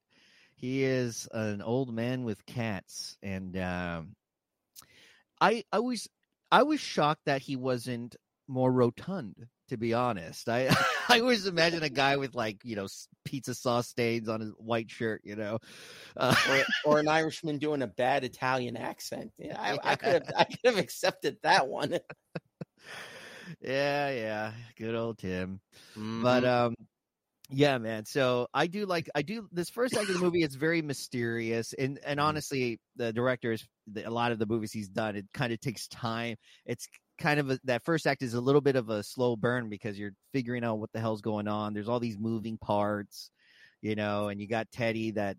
He 0.57 0.85
is 0.85 1.29
an 1.33 1.61
old 1.63 1.93
man 1.93 2.25
with 2.25 2.47
cats, 2.47 3.17
and 3.23 3.57
um, 3.59 4.17
I 5.41 5.65
I 5.73 5.81
was 5.81 6.09
I 6.51 6.63
was 6.63 6.81
shocked 6.81 7.27
that 7.27 7.43
he 7.43 7.57
wasn't 7.57 8.17
more 8.49 8.73
rotund. 8.73 9.47
To 9.69 9.77
be 9.79 9.95
honest, 9.95 10.49
I 10.49 10.69
I 11.09 11.21
always 11.21 11.47
imagine 11.47 11.83
a 11.83 11.89
guy 11.89 12.17
with 12.17 12.35
like 12.35 12.59
you 12.65 12.77
know 12.77 12.87
pizza 13.25 13.55
sauce 13.55 13.89
stains 13.89 14.29
on 14.29 14.41
his 14.41 14.51
white 14.59 14.91
shirt, 14.91 15.23
you 15.25 15.37
know. 15.37 15.59
Uh, 16.17 16.35
or, 16.51 16.65
or 16.93 17.01
an 17.01 17.09
Irishman 17.09 17.59
doing 17.59 17.83
a 17.83 17.87
bad 17.87 18.25
Italian 18.25 18.77
accent. 18.77 19.33
Yeah, 19.39 19.59
I, 19.59 19.79
I 19.93 19.97
could 19.97 20.13
have 20.13 20.33
I 20.37 20.45
could 20.45 20.59
have 20.65 20.79
accepted 20.79 21.39
that 21.43 21.67
one. 21.69 21.93
yeah, 23.61 24.11
yeah, 24.11 24.53
good 24.77 24.95
old 24.95 25.19
Tim. 25.19 25.61
Mm-hmm. 25.97 26.23
But 26.23 26.45
um 26.45 26.75
yeah, 27.51 27.79
man. 27.79 28.05
So 28.07 28.49
I 28.55 28.67
do 28.67 28.87
like 28.87 29.09
I 29.15 29.23
do 29.23 29.49
this 29.53 29.69
first 29.69 29.95
act 29.95 30.09
of 30.09 30.15
the 30.15 30.21
movie. 30.23 30.43
It's 30.43 30.55
very 30.55 30.83
mysterious, 30.83 31.73
and 31.75 31.99
and 32.05 32.19
Mhm. 32.19 32.25
honestly, 32.25 32.81
the 32.97 33.13
director 33.13 33.53
is 33.53 33.67
the, 33.87 34.09
a 34.09 34.11
lot 34.11 34.33
of 34.33 34.39
the 34.39 34.47
movies 34.47 34.73
he's 34.73 34.89
done. 34.89 35.15
It 35.15 35.27
kind 35.35 35.53
of 35.53 35.61
takes 35.61 35.87
time. 35.89 36.37
It's 36.65 36.87
kind 37.19 37.39
of 37.41 37.51
a, 37.51 37.61
that 37.65 37.85
first 37.85 38.07
act 38.07 38.23
is 38.23 38.35
a 38.35 38.41
little 38.41 38.61
bit 38.61 38.77
of 38.77 38.89
a 38.91 39.03
slow 39.03 39.37
burn 39.37 39.69
because 39.69 39.99
you're 39.99 40.15
figuring 40.33 40.65
out 40.65 40.79
what 40.79 40.93
the 40.93 41.01
hell's 41.01 41.21
going 41.23 41.49
on. 41.49 41.73
There's 41.75 41.89
all 41.89 42.01
these 42.01 42.19
moving 42.19 42.59
parts, 42.59 43.31
you 43.81 43.95
know, 43.95 44.29
and 44.29 44.41
you 44.41 44.47
got 44.49 44.71
Teddy 44.71 45.13
that 45.13 45.37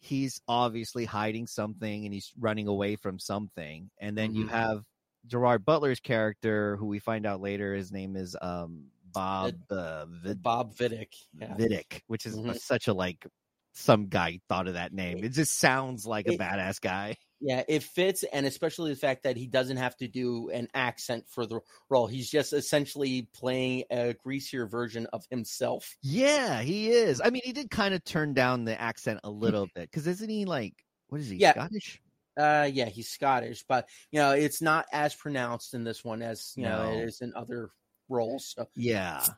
he's 0.00 0.40
obviously 0.46 1.04
hiding 1.04 1.46
something 1.46 2.04
and 2.04 2.14
he's 2.14 2.32
running 2.38 2.68
away 2.68 2.96
from 2.96 3.18
something, 3.18 3.90
and 3.98 4.16
then 4.16 4.34
you 4.34 4.44
Mhm. 4.46 4.50
have 4.50 4.84
Gerard 5.26 5.64
Butler's 5.64 6.00
character, 6.00 6.76
who 6.76 6.86
we 6.86 6.98
find 7.00 7.26
out 7.26 7.40
later, 7.40 7.74
his 7.74 7.90
name 7.92 8.14
is 8.16 8.36
um 8.40 8.90
Bob 9.12 9.54
uh, 9.70 10.04
Vid- 10.06 10.42
Bob 10.42 10.74
Viddick. 10.74 11.14
Yeah. 11.38 11.54
Viddick, 11.56 12.02
which 12.06 12.26
is 12.26 12.36
Mhm. 12.36 12.58
such 12.60 12.86
a 12.88 12.94
like 12.94 13.26
some 13.72 14.08
guy 14.08 14.40
thought 14.48 14.68
of 14.68 14.74
that 14.74 14.92
name. 14.92 15.24
It 15.24 15.30
just 15.30 15.56
sounds 15.56 16.06
like 16.06 16.28
a 16.28 16.36
badass 16.36 16.80
guy. 16.80 17.16
Yeah, 17.40 17.62
it 17.68 17.84
fits, 17.84 18.24
and 18.24 18.46
especially 18.46 18.90
the 18.90 18.98
fact 18.98 19.22
that 19.22 19.36
he 19.36 19.46
doesn't 19.46 19.76
have 19.76 19.96
to 19.98 20.08
do 20.08 20.50
an 20.50 20.68
accent 20.74 21.28
for 21.28 21.46
the 21.46 21.60
role. 21.88 22.08
He's 22.08 22.28
just 22.30 22.52
essentially 22.52 23.28
playing 23.32 23.84
a 23.90 24.14
greasier 24.14 24.66
version 24.66 25.06
of 25.12 25.24
himself. 25.30 25.96
Yeah, 26.02 26.62
he 26.62 26.90
is. 26.90 27.20
I 27.24 27.30
mean, 27.30 27.42
he 27.44 27.52
did 27.52 27.70
kind 27.70 27.94
of 27.94 28.04
turn 28.04 28.34
down 28.34 28.64
the 28.64 28.80
accent 28.80 29.20
a 29.24 29.30
little 29.30 29.66
bit 29.66 29.90
because 29.90 30.06
isn't 30.06 30.28
he 30.28 30.44
like 30.44 30.84
what 31.08 31.20
is 31.20 31.28
he 31.28 31.38
Yeah. 31.38 31.52
Scottish? 31.52 32.02
Uh, 32.38 32.68
yeah, 32.72 32.86
he's 32.86 33.08
Scottish, 33.10 33.64
but 33.68 33.88
you 34.12 34.20
know 34.20 34.32
it's 34.32 34.62
not 34.62 34.86
as 34.92 35.14
pronounced 35.14 35.74
in 35.74 35.84
this 35.84 36.04
one 36.04 36.22
as 36.22 36.52
you 36.56 36.64
know 36.64 36.82
it 36.82 37.08
is 37.08 37.20
in 37.20 37.32
other 37.34 37.70
roles. 38.08 38.54
So 38.56 38.68
Yeah. 38.74 39.34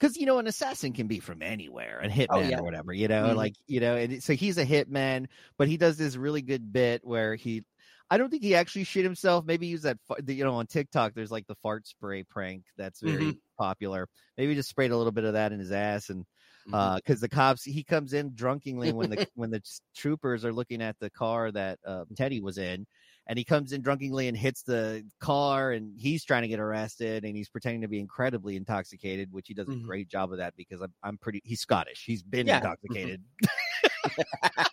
Because 0.00 0.16
you 0.16 0.24
know, 0.26 0.38
an 0.38 0.46
assassin 0.46 0.94
can 0.94 1.06
be 1.08 1.20
from 1.20 1.42
anywhere, 1.42 2.00
a 2.00 2.08
hitman 2.08 2.28
Oh, 2.28 2.40
yeah. 2.42 2.58
or 2.58 2.62
whatever. 2.64 2.92
You 2.94 3.06
know, 3.08 3.34
Mhm. 3.34 3.34
like 3.34 3.54
you 3.66 3.80
know, 3.80 3.96
and 3.96 4.22
so 4.22 4.32
he's 4.34 4.56
a 4.58 4.64
hitman, 4.64 5.26
but 5.58 5.68
he 5.68 5.76
does 5.76 5.98
this 5.98 6.16
really 6.16 6.42
good 6.42 6.72
bit 6.72 7.04
where 7.04 7.34
he. 7.34 7.64
I 8.12 8.18
don't 8.18 8.30
think 8.30 8.42
he 8.42 8.54
actually 8.56 8.84
shit 8.84 9.04
himself. 9.04 9.44
Maybe 9.44 9.66
he 9.66 9.72
used 9.72 9.84
that, 9.84 9.98
you 10.26 10.42
know, 10.42 10.54
on 10.54 10.66
TikTok, 10.66 11.14
there's 11.14 11.30
like 11.30 11.46
the 11.46 11.54
fart 11.62 11.86
spray 11.86 12.24
prank 12.24 12.64
that's 12.76 13.00
very 13.02 13.30
Mm-hmm. 13.30 13.40
popular. 13.58 14.08
Maybe 14.36 14.50
he 14.50 14.56
just 14.56 14.68
sprayed 14.70 14.90
a 14.90 14.96
little 14.96 15.12
bit 15.12 15.22
of 15.24 15.34
that 15.34 15.52
in 15.52 15.60
his 15.60 15.70
ass, 15.70 16.10
and 16.10 16.24
Mhm. 16.66 16.90
uh, 16.90 16.96
because 16.96 17.20
the 17.20 17.28
cops, 17.28 17.62
he 17.64 17.84
comes 17.84 18.12
in 18.12 18.34
drunkenly 18.34 18.92
when 18.92 19.10
the 19.10 19.18
when 19.34 19.50
the 19.50 19.62
troopers 19.94 20.44
are 20.44 20.52
looking 20.52 20.82
at 20.82 20.96
the 20.98 21.10
car 21.10 21.52
that 21.52 21.78
uh, 21.86 22.04
Teddy 22.16 22.40
was 22.40 22.58
in, 22.58 22.86
and 23.30 23.38
he 23.38 23.44
comes 23.44 23.72
in 23.72 23.80
drunkenly 23.80 24.26
and 24.26 24.36
hits 24.36 24.64
the 24.64 25.08
car, 25.20 25.70
and 25.70 25.96
he's 25.96 26.24
trying 26.24 26.42
to 26.42 26.48
get 26.48 26.58
arrested, 26.58 27.24
and 27.24 27.36
he's 27.36 27.48
pretending 27.48 27.82
to 27.82 27.88
be 27.88 28.00
incredibly 28.00 28.56
intoxicated, 28.56 29.32
which 29.32 29.46
he 29.46 29.54
does 29.54 29.70
a 29.70 29.72
Mhm. 29.72 29.76
great 29.76 30.08
job 30.08 30.32
of 30.32 30.38
that 30.38 30.56
because 30.56 30.80
I'm 30.80 30.92
I'm 31.04 31.16
pretty. 31.16 31.40
He's 31.44 31.60
Scottish. 31.60 32.04
He's 32.04 32.24
been 32.24 32.46
Yeah. 32.46 32.48
intoxicated. 32.48 33.24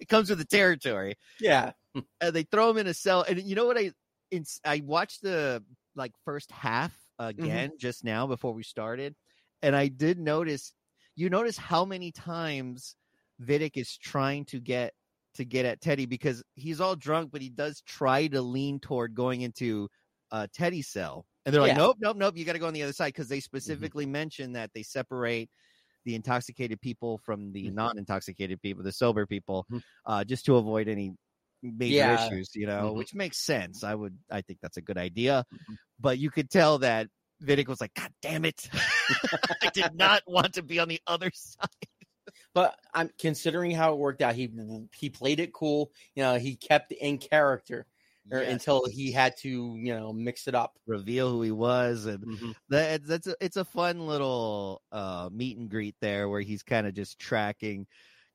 it 0.00 0.08
comes 0.08 0.30
with 0.30 0.38
the 0.38 0.44
territory 0.44 1.16
yeah, 1.38 1.72
and 2.20 2.34
they 2.34 2.42
throw 2.44 2.70
him 2.70 2.78
in 2.78 2.86
a 2.86 2.94
cell. 2.94 3.24
And 3.28 3.42
you 3.42 3.54
know 3.54 3.66
what? 3.66 3.78
I 3.78 3.92
in, 4.30 4.44
I 4.64 4.82
watched 4.84 5.22
the 5.22 5.64
like 5.94 6.12
first 6.24 6.50
half 6.50 6.92
Mm-hmm. 7.38 7.46
again 7.46 7.72
just 7.78 8.04
now 8.04 8.26
before 8.26 8.52
we 8.52 8.62
started, 8.62 9.14
and 9.62 9.74
I 9.76 9.88
did 9.88 10.18
notice. 10.18 10.72
You 11.18 11.30
notice 11.30 11.56
how 11.56 11.86
many 11.86 12.12
times 12.12 12.94
Viddick 13.40 13.78
is 13.78 13.96
trying 13.96 14.44
to 14.46 14.60
get 14.60 14.92
to 15.36 15.44
get 15.44 15.64
at 15.66 15.80
Teddy 15.80 16.06
because 16.06 16.42
he's 16.54 16.80
all 16.80 16.96
drunk, 16.96 17.30
but 17.32 17.40
he 17.42 17.48
does 17.50 17.82
try 17.86 18.26
to 18.28 18.42
lean 18.42 18.80
toward 18.80 19.14
going 19.14 19.40
into 19.42 19.88
uh, 20.32 20.46
Teddy's 20.52 20.88
cell, 20.88 21.24
and 21.44 21.54
they're 21.54 21.62
like, 21.62 21.68
Yeah. 21.70 21.74
Mm-hmm. 21.74 21.82
"Nope, 21.84 21.96
nope, 22.00 22.16
nope, 22.16 22.36
you 22.36 22.44
got 22.44 22.54
to 22.54 22.58
go 22.58 22.66
on 22.66 22.74
the 22.74 22.82
other 22.82 22.92
side," 22.92 23.08
because 23.12 23.28
they 23.28 23.40
specifically 23.40 24.06
mention 24.06 24.52
that 24.52 24.70
they 24.74 24.82
separate 24.82 25.48
the 26.04 26.14
intoxicated 26.14 26.80
people 26.80 27.18
from 27.18 27.52
the 27.52 27.64
Mhm. 27.68 27.74
non-intoxicated 27.74 28.60
people, 28.62 28.82
the 28.84 28.92
sober 28.92 29.26
people, 29.26 29.66
Mhm. 29.70 29.82
uh, 30.04 30.24
just 30.24 30.44
to 30.46 30.56
avoid 30.56 30.88
any 30.88 31.12
major 31.62 31.94
Yeah. 31.94 32.26
issues, 32.26 32.50
you 32.54 32.66
know, 32.66 32.92
Mhm. 32.92 32.96
which 32.96 33.14
makes 33.14 33.38
sense. 33.38 33.82
I 33.82 33.94
would, 33.94 34.16
I 34.30 34.42
think 34.42 34.60
that's 34.60 34.76
a 34.76 34.82
good 34.82 34.98
idea. 34.98 35.44
Mhm. 35.52 35.76
But 35.98 36.18
you 36.18 36.30
could 36.30 36.48
tell 36.50 36.78
that 36.78 37.08
Viddick 37.42 37.66
was 37.68 37.80
like, 37.80 37.92
God 37.94 38.12
damn 38.22 38.44
it. 38.44 38.68
I 39.62 39.70
did 39.74 39.94
not 39.94 40.22
want 40.26 40.54
to 40.54 40.62
be 40.62 40.78
on 40.78 40.88
the 40.88 41.00
other 41.06 41.30
side. 41.34 41.68
But 42.56 42.80
I'm 42.94 43.10
considering 43.18 43.70
how 43.70 43.92
it 43.92 43.98
worked 43.98 44.22
out. 44.22 44.34
He 44.34 44.50
he 44.96 45.10
played 45.10 45.40
it 45.40 45.52
cool. 45.52 45.92
You 46.14 46.22
know, 46.22 46.38
he 46.38 46.56
kept 46.56 46.90
in 46.92 47.18
character. 47.18 47.86
Yes. 48.28 48.50
until 48.50 48.88
he 48.88 49.12
had 49.12 49.36
to, 49.42 49.48
you 49.48 49.94
know, 49.94 50.12
mix 50.12 50.48
it 50.48 50.54
up. 50.56 50.78
reveal 50.86 51.30
who 51.30 51.42
he 51.42 51.52
was 51.52 52.06
and 52.06 52.24
Mhm. 52.24 52.54
that 52.70 53.04
that's 53.06 53.28
a, 53.28 53.36
it's 53.40 53.56
a 53.56 53.64
fun 53.64 54.08
little 54.08 54.82
uh 54.90 55.28
meet 55.32 55.56
and 55.58 55.70
greet 55.70 55.94
there 56.00 56.28
where 56.28 56.40
he's 56.40 56.64
kind 56.64 56.88
of 56.88 56.94
just 56.94 57.20
tracking 57.20 57.86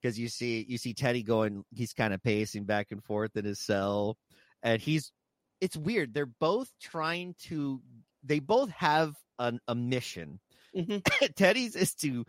because 0.01 0.17
you 0.17 0.29
see 0.29 0.65
you 0.69 0.77
see 0.77 0.93
Teddy 0.93 1.23
going 1.23 1.65
he's 1.75 1.91
kind 1.93 2.13
of 2.13 2.23
pacing 2.23 2.63
back 2.63 2.91
and 2.91 3.03
forth 3.03 3.36
in 3.36 3.43
his 3.43 3.60
cell 3.60 4.17
and 4.63 4.81
he's 4.81 5.12
it's 5.60 5.75
weird 5.75 6.13
they're 6.13 6.25
both 6.25 6.71
trying 6.79 7.36
to 7.49 7.81
they 8.23 8.39
both 8.39 8.69
have 8.69 9.17
an, 9.39 9.60
a 9.67 9.75
mission 9.75 10.39
Mhm. 10.73 11.03
Teddy's 11.36 11.75
is 11.75 11.93
to 11.95 12.25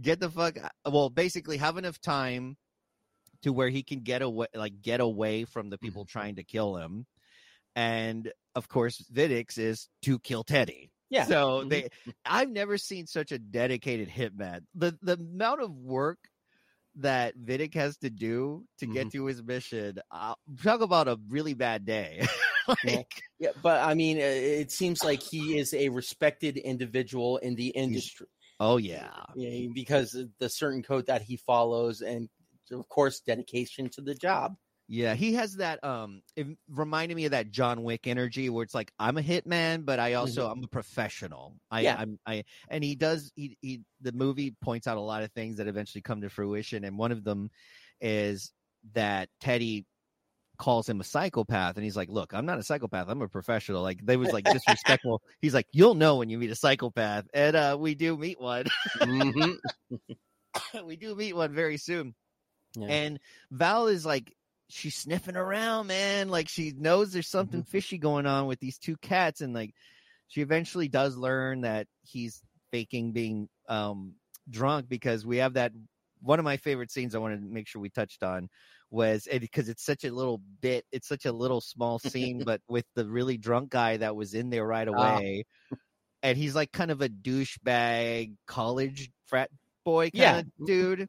get 0.00 0.20
the 0.20 0.30
fuck 0.30 0.56
well 0.90 1.10
basically 1.10 1.56
have 1.58 1.76
enough 1.76 2.00
time 2.00 2.56
to 3.42 3.52
where 3.52 3.68
he 3.68 3.82
can 3.82 4.00
get 4.00 4.22
away 4.22 4.46
like 4.54 4.80
get 4.82 5.00
away 5.00 5.44
from 5.44 5.70
the 5.70 5.78
people 5.78 6.04
trying 6.04 6.36
to 6.36 6.44
kill 6.44 6.76
him. 6.76 7.06
And 7.76 8.32
of 8.54 8.68
course 8.68 9.04
Viddick's 9.12 9.58
is 9.58 9.88
to 10.02 10.18
kill 10.18 10.44
Teddy. 10.44 10.90
Yeah. 11.10 11.24
so 11.26 11.62
Mhm. 11.64 11.68
they 11.68 11.88
I've 12.24 12.50
never 12.50 12.78
seen 12.78 13.06
such 13.06 13.32
a 13.32 13.38
dedicated 13.38 14.08
hitman. 14.08 14.60
The 14.74 14.98
the 15.02 15.14
amount 15.14 15.60
of 15.62 15.70
work 15.76 16.18
that 16.96 17.36
Viddick 17.36 17.74
has 17.74 17.96
to 17.98 18.10
do 18.10 18.64
to 18.78 18.86
get 18.86 19.10
to 19.12 19.26
his 19.26 19.42
mission 19.42 19.98
uh, 20.12 20.34
talk 20.62 20.80
about 20.80 21.08
a 21.08 21.18
really 21.28 21.54
bad 21.54 21.84
day. 21.84 22.26
Like 22.82 23.20
Yeah, 23.38 23.50
but 23.62 23.82
I 23.86 23.92
mean, 23.92 24.16
uh, 24.16 24.22
it 24.22 24.70
seems 24.70 25.04
like 25.04 25.20
he 25.22 25.58
is 25.58 25.74
a 25.74 25.90
respected 25.90 26.56
individual 26.56 27.36
in 27.36 27.56
the 27.56 27.68
industry. 27.68 28.26
Oh 28.64 28.76
yeah 28.76 29.10
Yeah, 29.34 29.68
because 29.74 30.16
the 30.38 30.48
certain 30.48 30.82
code 30.82 31.06
that 31.06 31.22
he 31.22 31.36
follows, 31.36 32.00
and 32.00 32.28
of 32.72 32.88
course, 32.88 33.20
dedication 33.20 33.88
to 33.90 34.00
the 34.00 34.14
job. 34.14 34.56
Yeah, 34.86 35.14
he 35.14 35.32
has 35.34 35.56
that. 35.56 35.82
Um, 35.82 36.22
it 36.36 36.46
reminded 36.68 37.14
me 37.14 37.24
of 37.24 37.30
that 37.30 37.50
John 37.50 37.84
Wick 37.84 38.06
energy, 38.06 38.50
where 38.50 38.62
it's 38.62 38.74
like 38.74 38.92
I'm 38.98 39.16
a 39.16 39.22
hitman, 39.22 39.86
but 39.86 39.98
I 39.98 40.14
also 40.14 40.50
I'm 40.50 40.62
a 40.62 40.68
professional. 40.68 41.56
I, 41.70 41.80
Yeah. 41.80 41.96
I'm 41.98 42.18
I, 42.26 42.44
and 42.68 42.84
he 42.84 42.94
does. 42.94 43.32
He 43.34 43.56
he. 43.62 43.80
The 44.02 44.12
movie 44.12 44.54
points 44.62 44.86
out 44.86 44.98
a 44.98 45.00
lot 45.00 45.22
of 45.22 45.32
things 45.32 45.56
that 45.56 45.68
eventually 45.68 46.02
come 46.02 46.20
to 46.20 46.28
fruition, 46.28 46.84
and 46.84 46.98
one 46.98 47.12
of 47.12 47.24
them 47.24 47.50
is 48.00 48.52
that 48.92 49.30
Teddy 49.40 49.86
calls 50.58 50.88
him 50.88 51.00
a 51.00 51.04
psychopath, 51.04 51.76
and 51.76 51.84
he's 51.84 51.96
like, 51.96 52.08
"Look, 52.08 52.32
I'm 52.34 52.46
not 52.46 52.58
a 52.58 52.62
psychopath. 52.62 53.08
I'm 53.08 53.22
a 53.22 53.28
professional." 53.28 53.82
Like 53.82 54.04
they 54.04 54.16
was 54.16 54.32
like 54.32 54.48
disrespectful. 54.50 55.22
he's 55.42 55.54
like, 55.54 55.66
"You'll 55.72 55.94
know 55.94 56.16
when 56.16 56.28
you 56.30 56.38
meet 56.38 56.50
a 56.50 56.56
psychopath," 56.56 57.26
and 57.34 57.56
uh, 57.56 57.76
we 57.78 57.94
do 57.94 58.16
meet 58.16 58.40
one. 58.40 58.66
Mhm. 59.00 59.58
we 60.84 60.96
do 60.96 61.14
meet 61.14 61.34
one 61.34 61.52
very 61.54 61.76
soon. 61.76 62.14
Yeah. 62.76 62.94
And 62.94 63.20
Val 63.50 63.86
is 63.88 64.06
like, 64.06 64.32
she's 64.70 64.96
sniffing 64.96 65.36
around, 65.36 65.88
man. 65.88 66.28
Like 66.28 66.48
she 66.48 66.72
knows 66.76 67.12
there's 67.12 67.28
something 67.28 67.62
Mm-hmm. 67.62 67.64
fishy 67.64 67.98
going 67.98 68.26
on 68.26 68.46
with 68.46 68.60
these 68.60 68.78
two 68.78 68.96
cats, 68.98 69.40
and 69.40 69.54
like 69.54 69.74
she 70.28 70.42
eventually 70.42 70.88
does 70.88 71.16
learn 71.16 71.62
that 71.62 71.86
he's 72.02 72.42
faking 72.72 73.12
being 73.12 73.48
um 73.68 74.14
drunk 74.50 74.88
because 74.88 75.26
we 75.26 75.38
have 75.38 75.54
that 75.54 75.72
one 76.20 76.38
of 76.38 76.44
my 76.44 76.56
favorite 76.56 76.90
scenes 76.90 77.14
I 77.14 77.18
wanted 77.18 77.40
to 77.40 77.46
make 77.46 77.68
sure 77.68 77.80
we 77.82 77.90
touched 77.90 78.22
on 78.22 78.48
was 78.94 79.28
because 79.40 79.68
it's 79.68 79.84
such 79.84 80.04
a 80.04 80.12
little 80.12 80.40
bit, 80.60 80.86
it's 80.92 81.08
such 81.08 81.26
a 81.26 81.32
little 81.32 81.60
small 81.60 81.98
scene, 81.98 82.42
but 82.44 82.62
with 82.68 82.86
the 82.94 83.06
really 83.06 83.36
drunk 83.36 83.70
guy 83.70 83.98
that 83.98 84.16
was 84.16 84.34
in 84.34 84.50
there 84.50 84.66
right 84.66 84.88
Ah. 84.92 85.18
away. 85.18 85.44
And 86.22 86.38
he's 86.38 86.54
like 86.54 86.72
kind 86.72 86.90
of 86.90 87.02
a 87.02 87.08
douchebag 87.08 88.36
college 88.46 89.10
frat 89.26 89.50
boy 89.84 90.10
kind 90.10 90.14
Yeah. 90.18 90.40
of 90.40 90.66
dude 90.66 91.08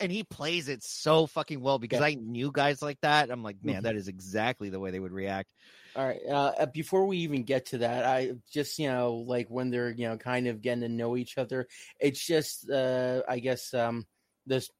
and 0.00 0.10
he 0.10 0.24
plays 0.24 0.68
it 0.68 0.82
so 0.82 1.26
fucking 1.26 1.60
well 1.60 1.78
because 1.78 2.00
Yeah. 2.00 2.06
I 2.06 2.14
knew 2.14 2.50
guys 2.50 2.82
like 2.82 3.00
that. 3.02 3.30
I'm 3.30 3.42
like, 3.44 3.62
man, 3.62 3.82
Mhm. 3.82 3.84
that 3.84 3.96
is 3.96 4.08
exactly 4.08 4.70
the 4.70 4.80
way 4.80 4.90
they 4.90 4.98
would 5.00 5.12
react. 5.12 5.52
All 5.96 6.06
right. 6.06 6.20
Uh, 6.28 6.52
uh, 6.58 6.66
before 6.66 7.06
we 7.06 7.18
even 7.18 7.44
get 7.44 7.66
to 7.66 7.78
that, 7.78 8.04
I 8.04 8.32
just 8.50 8.78
you 8.78 8.88
know 8.88 9.14
like 9.16 9.48
when 9.48 9.70
they're 9.70 9.90
you 9.90 10.08
know 10.08 10.16
kind 10.16 10.46
of 10.46 10.62
getting 10.62 10.82
to 10.82 10.88
know 10.88 11.16
each 11.16 11.38
other, 11.38 11.66
it's 12.00 12.24
just 12.24 12.70
uh, 12.70 13.22
I 13.28 13.38
guess 13.40 13.74
um 13.74 14.06
this. 14.46 14.70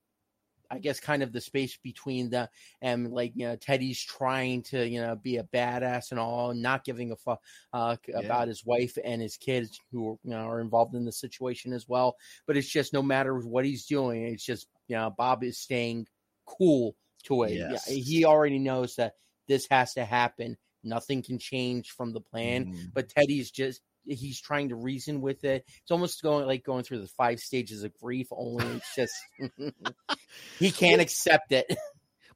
I 0.71 0.79
guess 0.79 1.01
kind 1.01 1.23
of 1.23 1.33
the 1.33 1.41
space 1.41 1.79
between 1.83 2.31
the 2.31 2.51
and 2.83 3.11
like 3.13 3.33
you 3.35 3.47
know 3.47 3.57
Teddy's 3.57 4.01
trying 4.03 4.63
to 4.65 4.87
you 4.87 5.01
know 5.01 5.17
be 5.17 5.37
a 5.39 5.45
badass 5.45 6.11
and 6.11 6.21
all, 6.21 6.53
not 6.55 6.85
giving 6.85 7.11
a 7.13 7.17
fuck 7.17 7.43
uh, 7.73 7.97
Yeah. 8.07 8.19
about 8.19 8.49
his 8.49 8.65
wife 8.65 8.97
and 9.03 9.23
his 9.23 9.37
kids 9.37 9.81
who 9.93 10.19
you 10.23 10.31
know 10.31 10.47
are 10.49 10.61
involved 10.61 10.95
in 10.95 11.05
the 11.05 11.13
situation 11.13 11.73
as 11.73 11.89
well. 11.89 12.17
But 12.47 12.57
it's 12.57 12.69
just 12.69 12.93
no 12.93 13.03
matter 13.03 13.39
what 13.39 13.65
he's 13.65 13.87
doing, 13.87 14.25
it's 14.25 14.45
just 14.45 14.67
you 14.89 14.97
know 14.97 15.11
Bob 15.17 15.43
is 15.45 15.59
staying 15.59 16.07
cool 16.47 16.97
to 17.25 17.43
it. 17.45 17.53
Yeah, 17.53 17.71
Yes. 17.73 17.87
he 17.87 18.25
already 18.25 18.59
knows 18.59 18.97
that 18.97 19.15
this 19.49 19.67
has 19.71 19.95
to 19.95 20.05
happen. 20.05 20.57
Nothing 20.85 21.23
can 21.23 21.39
change 21.39 21.91
from 21.91 22.13
the 22.13 22.21
plan. 22.21 22.67
Mm. 22.67 22.91
But 22.95 23.09
Teddy's 23.09 23.51
just 23.51 23.81
he's 24.09 24.40
trying 24.40 24.71
to 24.71 24.77
reason 24.77 25.21
with 25.21 25.44
it. 25.44 25.64
It's 25.83 25.90
almost 25.90 26.23
going 26.23 26.47
like 26.47 26.64
going 26.64 26.85
through 26.85 27.01
the 27.01 27.09
five 27.09 27.40
stages 27.40 27.85
of 27.85 27.92
grief. 27.94 28.29
Only 28.31 28.66
it's 28.66 28.94
just 28.94 29.12
he 30.59 30.71
can't 30.71 31.01
accept 31.01 31.53
it. 31.53 31.66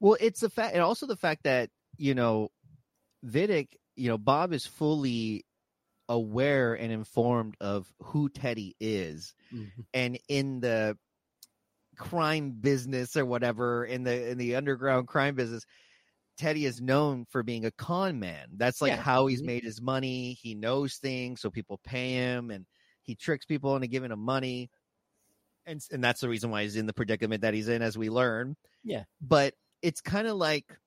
Well, 0.01 0.17
it's 0.19 0.41
the 0.41 0.51
fact, 0.51 0.75
and 0.75 0.83
also 0.83 1.07
the 1.07 1.15
fact 1.15 1.45
that 1.45 1.71
you 1.97 2.17
know, 2.17 2.51
Viddick, 3.25 3.69
you 3.95 4.09
know, 4.09 4.19
Bob 4.19 4.53
is 4.53 4.67
fully 4.67 5.47
aware 6.09 6.75
and 6.75 6.91
informed 6.91 7.55
of 7.61 7.87
who 8.03 8.29
Teddy 8.29 8.75
is, 8.81 9.33
mm-hmm. 9.55 9.83
and 9.95 10.19
in 10.29 10.59
the 10.59 10.99
crime 11.97 12.51
business 12.61 13.17
or 13.17 13.25
whatever, 13.25 13.85
in 13.85 14.03
the 14.03 14.31
in 14.31 14.39
the 14.39 14.57
underground 14.57 15.07
crime 15.07 15.37
business, 15.37 15.65
Teddy 16.37 16.67
is 16.67 16.81
known 16.81 17.27
for 17.31 17.43
being 17.43 17.65
a 17.67 17.71
con 17.73 18.19
man. 18.19 18.49
That's 18.57 18.81
like 18.81 18.93
Yeah. 18.93 19.03
how 19.03 19.27
he's 19.27 19.43
Mhm. 19.43 19.47
made 19.47 19.65
his 19.65 19.81
money. 19.81 20.35
He 20.35 20.55
knows 20.55 20.97
things, 20.97 21.41
so 21.41 21.51
people 21.51 21.79
pay 21.85 22.13
him, 22.15 22.51
and 22.51 22.67
he 23.03 23.15
tricks 23.15 23.45
people 23.47 23.75
into 23.77 23.89
giving 23.89 24.11
him 24.13 24.21
money. 24.21 24.71
And 25.67 25.81
and 25.93 26.03
that's 26.03 26.21
the 26.21 26.29
reason 26.29 26.51
why 26.51 26.63
he's 26.65 26.77
in 26.77 26.87
the 26.87 26.93
predicament 26.95 27.43
that 27.43 27.55
he's 27.55 27.69
in, 27.69 27.83
as 27.83 27.97
we 27.99 28.11
learn. 28.11 28.57
Yeah. 28.85 29.05
But 29.21 29.55
it's 29.83 30.01
kind 30.01 30.27
of 30.29 30.37
like 30.37 30.79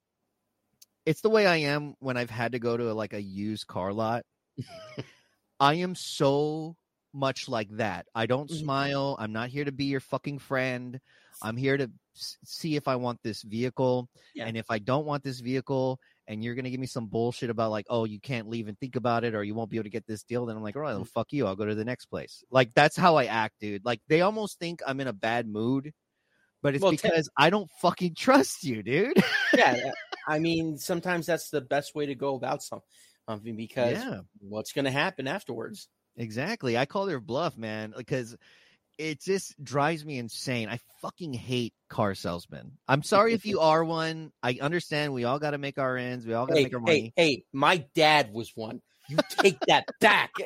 it's 1.06 1.22
the 1.22 1.30
way 1.30 1.46
I 1.46 1.58
am 1.58 1.96
when 2.00 2.18
I've 2.18 2.30
had 2.30 2.54
to 2.54 2.60
go 2.60 2.76
to 2.78 2.94
like 2.94 3.14
a 3.14 3.22
used 3.22 3.68
car 3.68 3.94
lot. 3.94 4.26
I 5.60 5.76
am 5.76 5.96
so 5.96 6.76
much 7.16 7.48
like 7.48 7.70
that. 7.78 8.06
I 8.14 8.26
don't 8.26 8.50
Mhm. 8.50 8.60
smile. 8.60 9.16
I'm 9.20 9.32
not 9.32 9.50
here 9.50 9.66
to 9.66 9.72
be 9.72 9.86
your 9.86 10.00
fucking 10.00 10.40
friend. 10.40 11.00
I'm 11.42 11.58
here 11.58 11.78
to 11.78 11.92
s- 12.16 12.38
see 12.44 12.76
if 12.76 12.88
I 12.88 12.96
want 12.96 13.20
this 13.24 13.42
vehicle. 13.42 14.10
Yeah. 14.34 14.46
And 14.46 14.58
if 14.58 14.66
I 14.70 14.80
don't 14.80 15.06
want 15.06 15.24
this 15.24 15.40
vehicle 15.40 16.00
and 16.28 16.44
you're 16.44 16.56
going 16.56 16.66
to 16.66 16.72
give 16.72 16.80
me 16.80 16.88
some 16.88 17.08
bullshit 17.08 17.50
about 17.50 17.72
like, 17.72 17.86
oh, 17.90 18.06
you 18.06 18.20
can't 18.20 18.48
leave 18.50 18.68
and 18.68 18.80
think 18.80 18.96
about 18.96 19.24
it 19.24 19.36
or 19.36 19.44
you 19.44 19.54
won't 19.54 19.70
be 19.70 19.78
able 19.78 19.84
to 19.86 19.90
get 19.90 20.08
this 20.08 20.24
deal, 20.24 20.46
then 20.46 20.56
I'm 20.58 20.64
like, 20.64 20.76
all 20.76 20.82
right, 20.82 20.92
well, 20.94 21.02
mm-hmm. 21.02 21.10
fuck 21.20 21.32
you. 21.32 21.46
I'll 21.48 21.56
go 21.56 21.66
to 21.66 21.76
the 21.76 21.86
next 21.86 22.06
place. 22.06 22.44
Like, 22.52 22.74
that's 22.74 22.96
how 22.96 23.16
I 23.16 23.26
act, 23.26 23.56
dude. 23.60 23.86
Like, 23.86 24.02
they 24.08 24.22
almost 24.22 24.60
think 24.60 24.82
I'm 24.86 25.00
in 25.00 25.08
a 25.08 25.14
bad 25.14 25.48
mood, 25.48 25.94
but 26.62 26.76
it's 26.76 26.82
Well, 26.82 26.92
because 26.92 27.30
I 27.38 27.50
don't 27.50 27.70
fucking 27.82 28.16
trust 28.16 28.64
you, 28.64 28.82
dude. 28.84 29.22
yeah, 29.54 29.92
I 30.28 30.40
mean 30.40 30.78
sometimes 30.78 31.28
that's 31.28 31.50
the 31.50 31.62
best 31.62 31.94
way 31.94 32.08
to 32.08 32.16
go 32.16 32.36
about 32.36 32.64
something 32.64 32.88
um, 33.28 33.42
because 33.56 33.94
yeah. 33.94 34.20
what's 34.40 34.72
going 34.74 34.86
to 34.86 34.92
happen 34.92 35.28
afterwards? 35.28 35.88
Exactly. 36.18 36.78
I 36.78 36.86
call 36.86 37.06
their 37.06 37.20
bluff, 37.20 37.58
man, 37.58 37.94
because 37.96 38.36
it 38.98 39.22
just 39.22 39.62
drives 39.64 40.06
me 40.06 40.18
insane. 40.18 40.70
I 40.70 40.80
fucking 41.02 41.34
hate 41.34 41.74
car 41.90 42.16
salesmen. 42.16 42.72
I'm 42.88 43.04
sorry 43.04 43.34
if 43.34 43.46
you 43.46 43.60
are 43.60 43.84
one. 43.84 44.32
I 44.42 44.58
understand 44.62 45.14
we 45.14 45.26
all 45.26 45.40
got 45.40 45.52
to 45.52 45.58
make 45.58 45.78
our 45.78 45.98
ends. 45.98 46.26
We 46.26 46.34
all 46.34 46.46
got 46.46 46.54
to 46.54 46.60
Hey, 46.60 46.64
make 46.64 46.74
our 46.74 46.80
money. 46.80 47.14
hey! 47.16 47.44
My 47.54 47.86
dad 47.96 48.32
was 48.32 48.52
one. 48.56 48.82
You 49.10 49.20
take 49.30 49.60
that 49.68 49.86
back. 50.00 50.34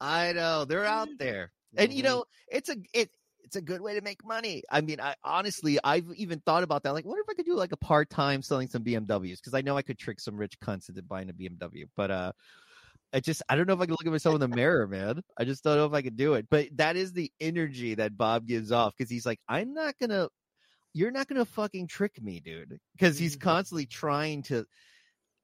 I 0.00 0.32
know 0.32 0.64
they're 0.64 0.84
out 0.84 1.08
there, 1.18 1.52
and 1.76 1.92
you 1.92 2.02
Mhm. 2.02 2.04
know 2.04 2.24
it's 2.50 2.68
a 2.68 2.76
it 2.94 3.10
it's 3.44 3.56
a 3.56 3.62
good 3.62 3.80
way 3.80 3.94
to 3.94 4.00
make 4.00 4.24
money. 4.24 4.62
I 4.70 4.80
mean, 4.80 5.00
I 5.00 5.14
honestly 5.24 5.78
I've 5.82 6.06
even 6.14 6.40
thought 6.40 6.62
about 6.62 6.82
that. 6.84 6.92
Like, 6.92 7.04
what 7.04 7.18
if 7.18 7.26
I 7.28 7.34
could 7.34 7.46
do 7.46 7.54
like 7.54 7.72
a 7.72 7.76
part 7.76 8.10
time 8.10 8.42
selling 8.42 8.68
some 8.68 8.84
BMWs? 8.84 9.36
Because 9.36 9.54
I 9.54 9.62
know 9.62 9.76
I 9.76 9.82
could 9.82 9.98
trick 9.98 10.20
some 10.20 10.36
rich 10.36 10.58
cunts 10.60 10.88
into 10.88 11.02
buying 11.02 11.30
a 11.30 11.32
BMW. 11.32 11.84
But 11.96 12.10
uh, 12.10 12.32
I 13.12 13.20
just 13.20 13.42
I 13.48 13.56
don't 13.56 13.66
know 13.66 13.74
if 13.74 13.80
I 13.80 13.86
can 13.86 13.92
look 13.92 14.06
at 14.06 14.12
myself 14.12 14.34
in 14.34 14.40
the 14.40 14.48
mirror, 14.48 14.86
man. 14.86 15.22
I 15.38 15.44
just 15.44 15.64
don't 15.64 15.76
know 15.76 15.86
if 15.86 15.92
I 15.94 16.02
could 16.02 16.16
do 16.16 16.34
it. 16.34 16.46
But 16.50 16.68
that 16.76 16.96
is 16.96 17.12
the 17.12 17.32
energy 17.40 17.94
that 17.94 18.16
Bob 18.16 18.46
gives 18.46 18.72
off 18.72 18.94
because 18.96 19.10
he's 19.10 19.26
like, 19.26 19.40
I'm 19.48 19.72
not 19.74 19.94
gonna. 20.00 20.28
You're 20.94 21.10
not 21.12 21.28
gonna 21.28 21.44
fucking 21.46 21.88
trick 21.88 22.20
me, 22.22 22.40
dude. 22.40 22.78
Because 22.94 23.18
he's 23.18 23.36
Mhm. 23.36 23.40
constantly 23.42 23.86
trying 23.86 24.42
to. 24.44 24.66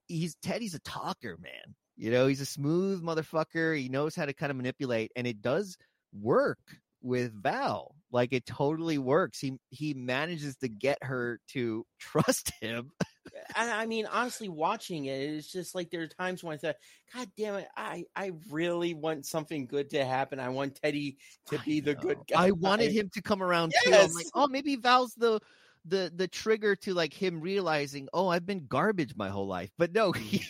He's 0.09 0.37
Teddy's 0.37 0.74
a 0.74 0.81
talker, 0.81 1.37
man. 1.40 1.74
You 1.96 2.11
know, 2.11 2.27
he's 2.27 2.40
a 2.40 2.46
smooth 2.46 3.03
motherfucker. 3.03 3.79
He 3.79 3.88
knows 3.88 4.14
how 4.16 4.27
to 4.27 4.35
kind 4.35 4.50
of 4.50 4.57
manipulate, 4.57 5.12
and 5.16 5.27
it 5.27 5.40
does 5.42 5.77
work 6.12 6.59
with 7.03 7.33
Val. 7.42 7.94
Like 8.11 8.33
it 8.33 8.46
totally 8.46 8.98
works. 8.98 9.38
He 9.40 9.59
he 9.70 9.94
manages 9.94 10.57
to 10.57 10.68
get 10.68 10.98
her 11.03 11.40
to 11.48 11.87
trust 12.00 12.53
him. 12.61 12.92
And 13.56 13.70
I 13.70 13.87
mean, 13.87 14.06
honestly, 14.06 14.48
watching 14.48 15.06
it, 15.06 15.20
it's 15.20 15.50
just 15.50 15.74
like 15.74 15.90
there 15.90 16.02
are 16.02 16.06
times 16.08 16.42
when 16.42 16.54
I 16.54 16.58
thought, 16.58 16.76
God 17.14 17.28
damn 17.37 17.54
it, 17.56 17.68
I, 17.76 18.04
I 18.14 18.32
really 18.50 18.94
want 18.94 19.26
something 19.26 19.66
good 19.66 19.90
to 19.90 20.04
happen. 20.04 20.40
I 20.40 20.48
want 20.48 20.76
Teddy 20.76 21.18
to 21.46 21.58
be 21.60 21.80
the 21.80 21.94
good 21.94 22.18
guy. 22.26 22.46
I 22.46 22.50
wanted 22.52 22.92
him 22.92 23.10
to 23.14 23.22
come 23.22 23.42
around 23.42 23.72
too. 23.84 23.92
I'm 23.94 24.12
like, 24.12 24.26
oh, 24.34 24.48
maybe 24.48 24.76
Val's 24.76 25.14
the 25.14 25.40
the 25.87 26.10
the 26.14 26.28
trigger 26.28 26.74
to 26.76 26.94
like 26.94 27.12
him 27.12 27.40
realizing, 27.40 28.08
oh, 28.12 28.28
I've 28.28 28.46
been 28.46 28.66
garbage 28.66 29.14
my 29.16 29.28
whole 29.28 29.46
life. 29.46 29.70
But 29.78 29.92
no, 29.92 30.12
he, 30.12 30.42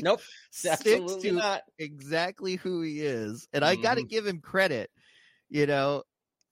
Nope, 0.00 0.20
sticks 0.50 1.16
to 1.16 1.32
not. 1.32 1.62
exactly 1.78 2.56
who 2.56 2.82
he 2.82 3.00
is. 3.00 3.48
And 3.52 3.64
I 3.64 3.76
got 3.76 3.96
to 3.96 4.02
Mhm. 4.02 4.08
give 4.08 4.26
him 4.26 4.40
credit, 4.40 4.90
you 5.48 5.66
know, 5.66 6.02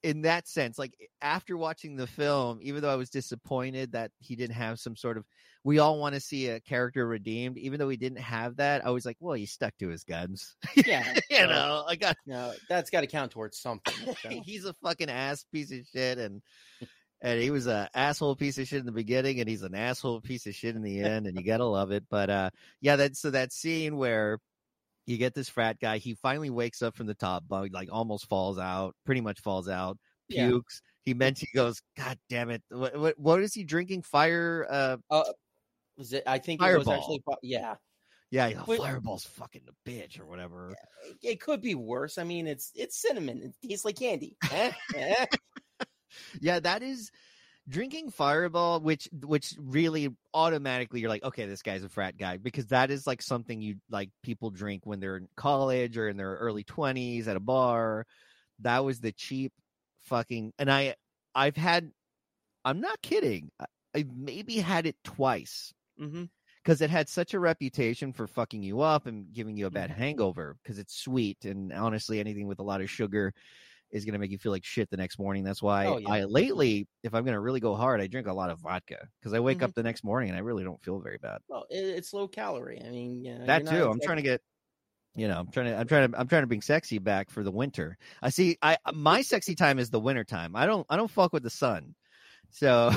in 0.05 0.21
that 0.23 0.47
sense. 0.47 0.79
Like 0.79 0.95
after 1.23 1.57
watching 1.57 1.97
the 1.97 2.07
film, 2.07 2.59
even 2.61 2.83
though 2.83 2.93
I 2.93 2.97
was 2.97 3.09
disappointed 3.09 3.93
that 3.93 4.11
he 4.19 4.37
didn't 4.37 4.57
have 4.57 4.79
some 4.79 4.97
sort 4.97 5.17
of, 5.17 5.25
we 5.65 5.79
all 5.79 5.99
want 5.99 6.15
to 6.15 6.21
see 6.21 6.49
a 6.49 6.61
character 6.61 7.07
redeemed, 7.07 7.57
even 7.57 7.79
though 7.79 7.89
he 7.89 7.97
didn't 7.97 8.19
have 8.19 8.57
that, 8.57 8.87
I 8.87 8.91
was 8.91 9.07
like, 9.07 9.17
well, 9.19 9.35
he 9.35 9.47
stuck 9.47 9.75
to 9.79 9.89
his 9.89 10.05
guns. 10.05 10.55
Yeah, 10.87 11.15
you 11.31 11.39
so, 11.39 11.47
know, 11.47 11.85
I 11.89 11.97
got, 11.97 12.17
no, 12.27 12.53
that's 12.69 12.91
got 12.91 13.01
to 13.01 13.07
count 13.07 13.33
towards 13.33 13.59
something. 13.59 13.95
so. 14.23 14.29
he's 14.29 14.67
a 14.67 14.75
fucking 14.75 15.09
ass 15.09 15.47
piece 15.51 15.73
of 15.73 15.79
shit. 15.91 16.19
And, 16.19 16.43
and 17.23 17.41
he 17.41 17.51
was 17.51 17.67
a 17.67 17.89
asshole 17.95 18.37
piece 18.37 18.59
of 18.59 18.69
shit 18.69 18.81
in 18.81 18.87
the 18.87 18.93
beginning, 18.93 19.41
and 19.41 19.49
he's 19.49 19.63
an 19.63 19.75
asshole 19.75 20.21
piece 20.21 20.47
of 20.47 20.55
shit 20.55 20.77
in 20.77 20.83
the 20.83 21.01
end, 21.01 21.27
and 21.27 21.39
you 21.39 21.45
gotta 21.45 21.65
love 21.65 21.91
it. 21.91 22.05
But 22.11 22.29
uh, 22.29 22.51
yeah, 22.83 22.97
that 22.97 23.17
so 23.17 23.31
that 23.31 23.51
scene 23.51 23.97
where 23.97 24.41
you 25.07 25.17
get 25.19 25.35
this 25.35 25.49
frat 25.49 25.79
guy, 25.81 25.99
he 25.99 26.15
finally 26.15 26.51
wakes 26.51 26.83
up 26.83 26.97
from 26.97 27.07
the 27.07 27.15
top 27.15 27.45
bunk, 27.49 27.73
like 27.73 27.89
almost 27.93 28.27
falls 28.29 28.59
out, 28.59 28.95
pretty 29.05 29.21
much 29.21 29.41
falls 29.41 29.69
out, 29.69 29.99
Yeah. 30.29 30.49
pukes. 30.49 30.81
He 31.03 31.13
meant 31.15 31.39
he 31.39 31.49
goes, 31.55 31.83
God 31.97 32.19
damn 32.31 32.49
it! 32.51 32.63
What, 32.71 32.97
what 32.99 33.19
what 33.19 33.43
is 33.43 33.53
he 33.53 33.63
drinking? 33.65 34.03
Fire? 34.03 34.67
Uh, 34.71 34.97
Uh, 35.11 35.25
was 35.99 36.13
it? 36.15 36.23
I 36.27 36.39
think 36.39 36.63
it 36.63 36.65
was 36.79 36.85
Fireball. 36.87 36.95
actually. 36.95 37.23
Yeah, 37.43 37.75
yeah, 38.31 38.47
yeah 38.49 38.65
Wait. 38.67 38.79
Fireball's 38.81 39.25
fucking 39.27 39.63
a 39.69 39.89
bitch 39.91 40.19
or 40.19 40.25
whatever. 40.25 40.75
it 41.23 41.41
could 41.41 41.61
be 41.61 41.75
worse. 41.75 42.17
I 42.17 42.25
mean, 42.25 42.47
it's 42.47 42.73
it's 42.75 42.97
cinnamon. 43.01 43.53
It 43.63 43.69
tastes 43.69 43.85
like 43.85 43.97
candy. 43.97 44.37
Eh? 44.51 44.73
Eh? 44.97 45.27
Yeah, 46.41 46.61
that 46.61 46.83
is 46.85 47.11
drinking 47.69 48.11
Fireball, 48.11 48.81
which 48.81 49.09
which 49.13 49.55
really 49.59 50.15
automatically 50.35 51.01
you're 51.01 51.09
like, 51.09 51.25
okay, 51.25 51.47
this 51.47 51.63
guy's 51.63 51.85
a 51.85 51.89
frat 51.89 52.17
guy 52.19 52.37
because 52.37 52.67
that 52.69 52.91
is 52.91 53.07
like 53.07 53.23
something 53.23 53.61
you 53.61 53.77
like 53.91 54.11
people 54.23 54.51
drink 54.51 54.85
when 54.87 55.01
they're 55.01 55.17
in 55.17 55.29
college 55.37 55.97
or 55.97 56.09
in 56.09 56.17
their 56.17 56.35
early 56.37 56.65
twenties 56.65 57.29
at 57.29 57.37
a 57.37 57.41
bar. 57.41 58.07
That 58.61 58.85
was 58.85 59.01
the 59.01 59.13
cheap 59.13 59.53
fucking, 60.03 60.53
and 60.59 60.71
I 60.71 60.95
I've 61.35 61.57
had, 61.57 61.91
I'm 62.65 62.81
not 62.81 63.03
kidding, 63.03 63.51
I, 63.61 63.67
I 63.97 64.05
maybe 64.15 64.59
had 64.59 64.87
it 64.87 64.97
twice 65.05 65.73
Mhm. 65.99 66.29
because 66.63 66.81
it 66.81 66.91
had 66.91 67.09
such 67.09 67.35
a 67.35 67.41
reputation 67.41 68.13
for 68.13 68.27
fucking 68.27 68.63
you 68.63 68.81
up 68.81 69.07
and 69.07 69.33
giving 69.33 69.57
you 69.57 69.67
a 69.67 69.71
bad 69.71 69.91
hangover 69.91 70.57
because 70.63 70.79
it's 70.79 70.97
sweet 70.97 71.45
and 71.45 71.73
honestly 71.73 72.21
anything 72.21 72.47
with 72.47 72.59
a 72.59 72.63
lot 72.65 72.81
of 72.81 72.91
sugar 72.91 73.33
is 73.95 74.05
going 74.05 74.13
to 74.13 74.19
make 74.19 74.31
you 74.31 74.37
feel 74.39 74.53
like 74.53 74.65
shit 74.65 74.91
the 74.91 74.97
next 74.99 75.19
morning 75.19 75.43
that's 75.45 75.63
why 75.63 75.87
Oh, 75.87 75.97
yeah. 75.99 76.11
i 76.11 76.25
lately 76.25 76.87
if 77.03 77.15
i'm 77.15 77.25
going 77.25 77.33
to 77.35 77.41
really 77.41 77.61
go 77.61 77.75
hard 77.75 78.01
i 78.03 78.07
drink 78.07 78.27
a 78.27 78.33
lot 78.35 78.51
of 78.51 78.61
vodka 78.61 79.09
because 79.19 79.33
i 79.33 79.41
wake 79.41 79.61
Mhm. 79.61 79.63
up 79.63 79.75
the 79.75 79.83
next 79.83 80.05
morning 80.05 80.29
and 80.29 80.37
i 80.37 80.43
really 80.43 80.65
don't 80.65 80.83
feel 80.83 81.01
very 81.01 81.17
bad 81.19 81.39
Well, 81.49 81.65
it, 81.71 81.79
it's 81.85 82.13
low 82.13 82.29
calorie. 82.29 82.83
I 82.85 82.91
mean, 82.91 83.25
you 83.25 83.39
know, 83.39 83.47
that 83.47 83.67
too 83.67 83.79
not 83.85 83.91
i'm 83.93 84.01
trying 84.01 84.17
to 84.19 84.23
get 84.23 84.43
you 85.17 85.29
know 85.29 85.39
i'm 85.39 85.51
trying 85.51 85.67
to 85.67 85.77
i'm 85.79 85.87
trying 85.87 86.11
to 86.11 86.19
i'm 86.19 86.27
trying 86.29 86.43
to 86.43 86.47
bring 86.49 86.61
sexy 86.61 86.99
back 86.99 87.31
for 87.31 87.43
the 87.45 87.51
winter 87.53 87.97
i 88.21 88.29
see 88.31 88.59
i 88.63 88.77
my 88.93 89.23
sexy 89.23 89.55
time 89.55 89.79
is 89.79 89.91
the 89.91 90.01
winter 90.01 90.25
time 90.25 90.57
i 90.57 90.67
don't 90.67 90.85
i 90.91 90.97
don't 90.97 91.11
fuck 91.11 91.33
with 91.33 91.45
the 91.45 91.51
sun 91.51 91.95
so 92.51 92.91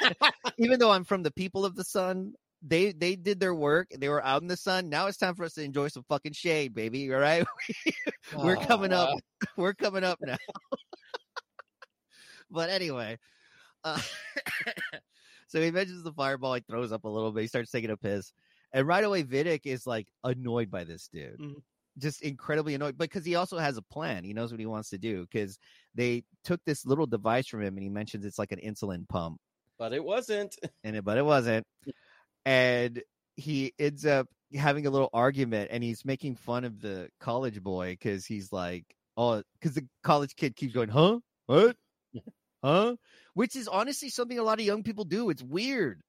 even 0.58 0.78
though 0.78 0.90
i'm 0.90 1.04
from 1.04 1.22
the 1.22 1.30
people 1.32 1.64
of 1.64 1.74
the 1.74 1.84
sun 1.84 2.34
they 2.66 2.92
they 2.92 3.14
did 3.14 3.38
their 3.38 3.54
work 3.54 3.88
they 3.98 4.08
were 4.08 4.24
out 4.24 4.42
in 4.42 4.48
the 4.48 4.56
sun 4.56 4.88
now 4.88 5.06
it's 5.06 5.18
time 5.18 5.34
for 5.34 5.44
us 5.44 5.52
to 5.52 5.62
enjoy 5.62 5.86
some 5.88 6.02
fucking 6.08 6.32
shade 6.32 6.74
baby 6.74 7.12
all 7.12 7.20
right 7.20 7.46
we're 8.42 8.56
coming 8.56 8.92
up 8.92 9.08
we're 9.56 9.74
coming 9.74 10.02
up 10.02 10.18
now 10.22 10.36
but 12.50 12.70
anyway 12.70 13.18
uh, 13.84 14.00
so 15.48 15.60
he 15.60 15.70
mentions 15.70 16.02
the 16.02 16.12
fireball 16.12 16.54
he 16.54 16.62
throws 16.68 16.90
up 16.90 17.04
a 17.04 17.08
little 17.08 17.32
bit 17.32 17.42
he 17.42 17.46
starts 17.46 17.70
taking 17.70 17.90
a 17.90 17.96
piss 17.96 18.32
and 18.72 18.86
right 18.86 19.04
away 19.04 19.22
Viddick 19.22 19.60
is 19.64 19.86
like 19.86 20.08
annoyed 20.24 20.70
by 20.70 20.84
this 20.84 21.08
dude 21.12 21.38
Mhm. 21.38 21.62
just 21.98 22.22
incredibly 22.22 22.74
annoyed 22.74 22.96
But 22.96 23.10
because 23.10 23.26
he 23.26 23.34
also 23.34 23.58
has 23.58 23.76
a 23.76 23.82
plan 23.82 24.24
he 24.24 24.32
knows 24.32 24.52
what 24.52 24.60
he 24.60 24.66
wants 24.66 24.88
to 24.90 24.98
do 24.98 25.26
because 25.30 25.58
they 25.94 26.24
took 26.44 26.60
this 26.64 26.86
little 26.86 27.06
device 27.06 27.46
from 27.46 27.60
him 27.60 27.74
and 27.74 27.82
he 27.82 27.90
mentions 27.90 28.24
it's 28.24 28.38
like 28.38 28.52
an 28.52 28.60
insulin 28.60 29.06
pump 29.06 29.38
but 29.78 29.92
it 29.92 30.04
wasn't. 30.04 30.56
And 30.84 30.96
it, 30.96 31.04
but 31.04 31.18
it 31.18 31.24
wasn't. 31.24 31.66
And 32.44 33.02
he 33.36 33.72
ends 33.78 34.04
up 34.06 34.28
having 34.54 34.86
a 34.86 34.90
little 34.90 35.10
argument 35.12 35.70
and 35.72 35.82
he's 35.82 36.04
making 36.04 36.36
fun 36.36 36.64
of 36.64 36.80
the 36.80 37.08
college 37.20 37.62
boy 37.62 37.90
because 37.92 38.26
he's 38.26 38.52
like, 38.52 38.84
oh, 39.16 39.42
because 39.58 39.74
the 39.74 39.86
college 40.02 40.36
kid 40.36 40.54
keeps 40.56 40.74
going, 40.74 40.88
huh? 40.88 41.18
What? 41.46 41.76
huh? 42.62 42.96
Which 43.34 43.56
is 43.56 43.68
honestly 43.68 44.08
something 44.10 44.38
a 44.38 44.42
lot 44.42 44.60
of 44.60 44.66
young 44.66 44.82
people 44.82 45.04
do. 45.04 45.30
It's 45.30 45.42
weird. 45.42 46.00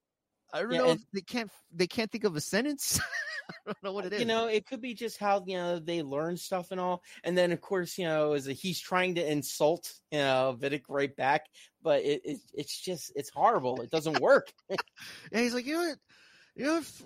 I 0.53 0.61
don't 0.61 0.71
Yeah, 0.71 0.77
know 0.79 0.89
and- 0.91 0.99
if 0.99 1.05
they 1.13 1.21
can't 1.21 1.51
they 1.73 1.87
can't 1.87 2.11
think 2.11 2.23
of 2.23 2.35
a 2.35 2.41
sentence. 2.41 2.99
I 3.49 3.53
don't 3.67 3.83
know 3.83 3.93
what 3.93 4.05
uh, 4.05 4.07
it 4.07 4.13
is. 4.13 4.19
You 4.21 4.25
know, 4.25 4.47
it 4.47 4.65
could 4.65 4.81
be 4.81 4.93
just 4.93 5.17
how 5.19 5.43
you 5.45 5.55
know 5.57 5.79
they 5.79 6.01
learn 6.01 6.37
stuff 6.37 6.71
and 6.71 6.79
all, 6.79 7.03
and 7.23 7.37
then 7.37 7.51
of 7.51 7.61
course 7.61 7.97
you 7.97 8.05
know 8.05 8.33
is 8.33 8.45
he's 8.45 8.79
trying 8.79 9.15
to 9.15 9.31
insult 9.31 9.91
you 10.11 10.19
know 10.19 10.57
Viddick 10.59 10.83
right 10.89 11.15
back, 11.15 11.45
but 11.83 12.03
it, 12.03 12.21
it 12.23 12.39
it's 12.53 12.79
just 12.79 13.11
it's 13.15 13.29
horrible. 13.29 13.81
It 13.81 13.91
doesn't 13.91 14.19
work. 14.21 14.51
and 14.69 14.79
he's 15.31 15.53
like, 15.53 15.65
you 15.65 15.73
know 15.73 15.89
what? 15.89 15.97
You 16.55 16.65
know, 16.65 16.77
f- 16.77 17.01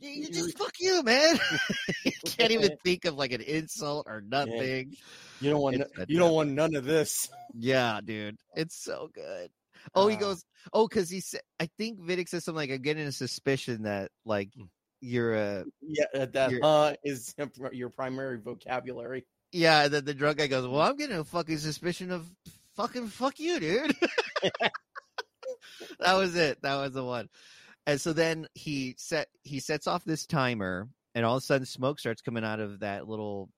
you, 0.00 0.28
just 0.28 0.56
fuck 0.56 0.72
you, 0.80 1.02
man. 1.02 1.38
you 2.04 2.12
can't 2.24 2.52
even 2.52 2.76
think 2.84 3.04
of 3.04 3.14
like 3.14 3.32
an 3.32 3.40
insult 3.40 4.06
or 4.08 4.20
nothing. 4.20 4.94
You 5.40 5.50
don't 5.50 5.60
want 5.60 5.76
It's 5.76 5.90
you 6.08 6.18
don't 6.18 6.32
want 6.32 6.50
none 6.50 6.74
of 6.74 6.84
this. 6.84 7.28
Yeah, 7.54 8.00
dude, 8.02 8.38
it's 8.56 8.82
so 8.82 9.10
good. 9.12 9.50
Oh, 9.94 10.08
he 10.08 10.16
Uh, 10.16 10.20
goes, 10.20 10.42
oh, 10.72 10.88
because 10.88 11.10
he 11.10 11.20
said, 11.20 11.42
I 11.60 11.68
think 11.76 12.00
Viddick 12.00 12.28
says 12.30 12.44
something 12.44 12.56
like, 12.56 12.70
I'm 12.70 12.80
getting 12.80 13.06
a 13.06 13.12
suspicion 13.12 13.82
that 13.82 14.10
like 14.24 14.48
you're 15.02 15.34
a, 15.34 15.64
Yeah, 15.82 16.24
that 16.26 16.50
uh 16.62 16.94
is 17.04 17.34
your 17.72 17.90
primary 17.90 18.38
vocabulary. 18.38 19.26
yeah. 19.50 19.88
Then 19.88 20.04
the 20.06 20.14
drunk 20.14 20.38
guy 20.38 20.46
goes, 20.46 20.66
well, 20.66 20.80
I'm 20.80 20.96
getting 20.96 21.16
a 21.18 21.24
fucking 21.24 21.58
suspicion 21.58 22.10
of 22.10 22.26
fucking 22.76 23.08
fuck 23.08 23.38
you, 23.38 23.60
dude. 23.60 23.96
that 26.00 26.14
was 26.14 26.34
it. 26.36 26.62
That 26.62 26.76
was 26.76 26.92
the 26.92 27.04
one. 27.04 27.28
And 27.86 28.00
so 28.00 28.12
then 28.12 28.46
he 28.54 28.94
set 28.98 29.28
he 29.42 29.58
sets 29.60 29.86
off 29.86 30.04
this 30.04 30.26
timer, 30.26 30.88
and 31.14 31.24
all 31.24 31.36
of 31.36 31.42
a 31.42 31.46
sudden 31.46 31.66
smoke 31.66 31.98
starts 31.98 32.22
coming 32.22 32.44
out 32.44 32.60
of 32.60 32.80
that 32.80 33.08
little 33.08 33.50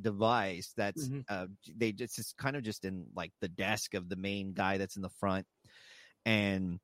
device 0.00 0.72
that's 0.76 1.08
Mhm. 1.08 1.24
uh 1.28 1.46
they 1.76 1.90
just 1.90 2.16
it's 2.18 2.32
kind 2.34 2.54
of 2.54 2.62
just 2.62 2.84
in 2.84 3.06
like 3.16 3.32
the 3.40 3.48
desk 3.48 3.94
of 3.94 4.08
the 4.08 4.14
main 4.16 4.52
guy 4.52 4.78
that's 4.78 4.94
in 4.94 5.02
the 5.02 5.08
front 5.08 5.46
and 6.24 6.78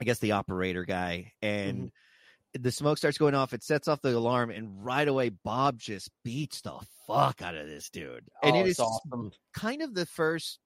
i 0.00 0.04
guess 0.04 0.20
the 0.20 0.32
operator 0.32 0.84
guy. 0.86 1.32
And 1.42 1.90
the 2.58 2.72
smoke 2.72 2.96
starts 2.98 3.18
going 3.18 3.34
off. 3.34 3.52
It 3.52 3.62
sets 3.62 3.86
off 3.88 4.00
the 4.00 4.16
alarm 4.16 4.50
and 4.50 4.82
right 4.84 5.06
away 5.06 5.28
bob 5.28 5.78
just 5.78 6.10
beats 6.24 6.62
the 6.62 6.78
fuck 7.06 7.42
out 7.42 7.54
of 7.54 7.66
this 7.68 7.90
dude. 7.90 8.26
And 8.42 8.56
Oh, 8.56 8.64
it's 8.64 8.80
awesome. 8.80 9.32
kind 9.52 9.82
of 9.82 9.92
the 9.94 10.06
first 10.06 10.58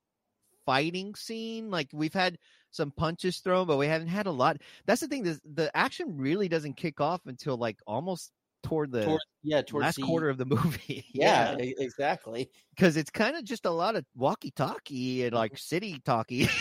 fighting 0.65 1.15
scene. 1.17 1.71
Like 1.71 1.89
we've 1.93 2.15
had 2.15 2.39
some 2.75 2.91
punches 2.91 3.39
thrown 3.39 3.67
but 3.67 3.77
we 3.77 3.87
haven't 3.87 4.09
had 4.09 4.27
a 4.27 4.33
lot. 4.33 4.59
That's 4.87 5.01
the 5.01 5.09
thing 5.09 5.23
the, 5.23 5.41
the 5.55 5.77
action 5.77 6.17
really 6.17 6.49
doesn't 6.49 6.77
kick 6.77 7.01
off 7.01 7.23
until 7.27 7.57
like 7.57 7.79
almost 7.87 8.33
toward 8.65 8.91
the 8.91 9.05
Toward, 9.05 9.21
yeah, 9.45 9.63
towards 9.63 9.85
last 9.85 9.97
the, 9.97 10.03
quarter 10.03 10.29
of 10.29 10.39
the 10.39 10.45
movie 10.47 11.05
Yeah, 11.15 11.57
e- 11.59 11.75
exactly. 11.79 12.51
because 12.75 12.97
it's 12.97 13.11
kind 13.11 13.37
of 13.37 13.45
just 13.45 13.65
a 13.67 13.71
lot 13.71 13.95
of 13.95 14.05
walkie-talkie 14.17 15.25
and 15.25 15.33
like 15.35 15.57
city 15.57 16.01
talkie. 16.05 16.49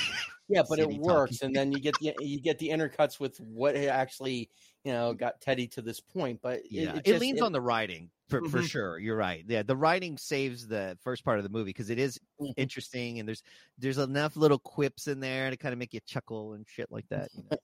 Yeah, 0.49 0.61
but 0.67 0.77
City 0.77 0.95
it 0.95 0.99
works, 1.01 1.37
talkie. 1.39 1.45
and 1.45 1.55
then 1.55 1.71
you 1.71 1.79
get 1.79 1.95
the 2.01 2.13
you 2.19 2.41
get 2.41 2.59
the 2.59 2.67
intercuts 2.67 3.17
with 3.17 3.37
what 3.39 3.77
actually 3.77 4.49
you 4.83 4.91
know 4.91 5.13
got 5.13 5.39
Teddy 5.39 5.67
to 5.67 5.81
this 5.81 6.01
point. 6.01 6.41
But 6.43 6.59
it, 6.59 6.65
yeah, 6.69 6.95
it, 6.97 7.05
just- 7.05 7.21
leans 7.21 7.41
on 7.41 7.53
the 7.53 7.61
writing 7.61 8.09
for, 8.27 8.41
for 8.49 8.59
Mhm. 8.59 8.65
sure. 8.69 8.99
You're 8.99 9.15
right. 9.15 9.45
Yeah, 9.47 9.63
the 9.63 9.77
writing 9.77 10.17
saves 10.17 10.67
the 10.67 10.97
first 11.01 11.23
part 11.23 11.37
of 11.37 11.43
the 11.43 11.49
movie 11.49 11.69
because 11.69 11.89
it 11.89 11.97
is 11.97 12.19
Mhm. 12.41 12.53
interesting 12.57 13.19
and 13.19 13.27
there's 13.27 13.41
there's 13.77 13.97
enough 13.97 14.35
little 14.35 14.59
quips 14.59 15.07
in 15.07 15.21
there 15.21 15.49
to 15.49 15.55
kind 15.55 15.71
of 15.71 15.79
make 15.79 15.93
you 15.93 16.01
chuckle 16.05 16.53
and 16.55 16.67
shit 16.67 16.91
like 16.91 17.07
that. 17.09 17.29
You 17.37 17.43
know? 17.49 17.57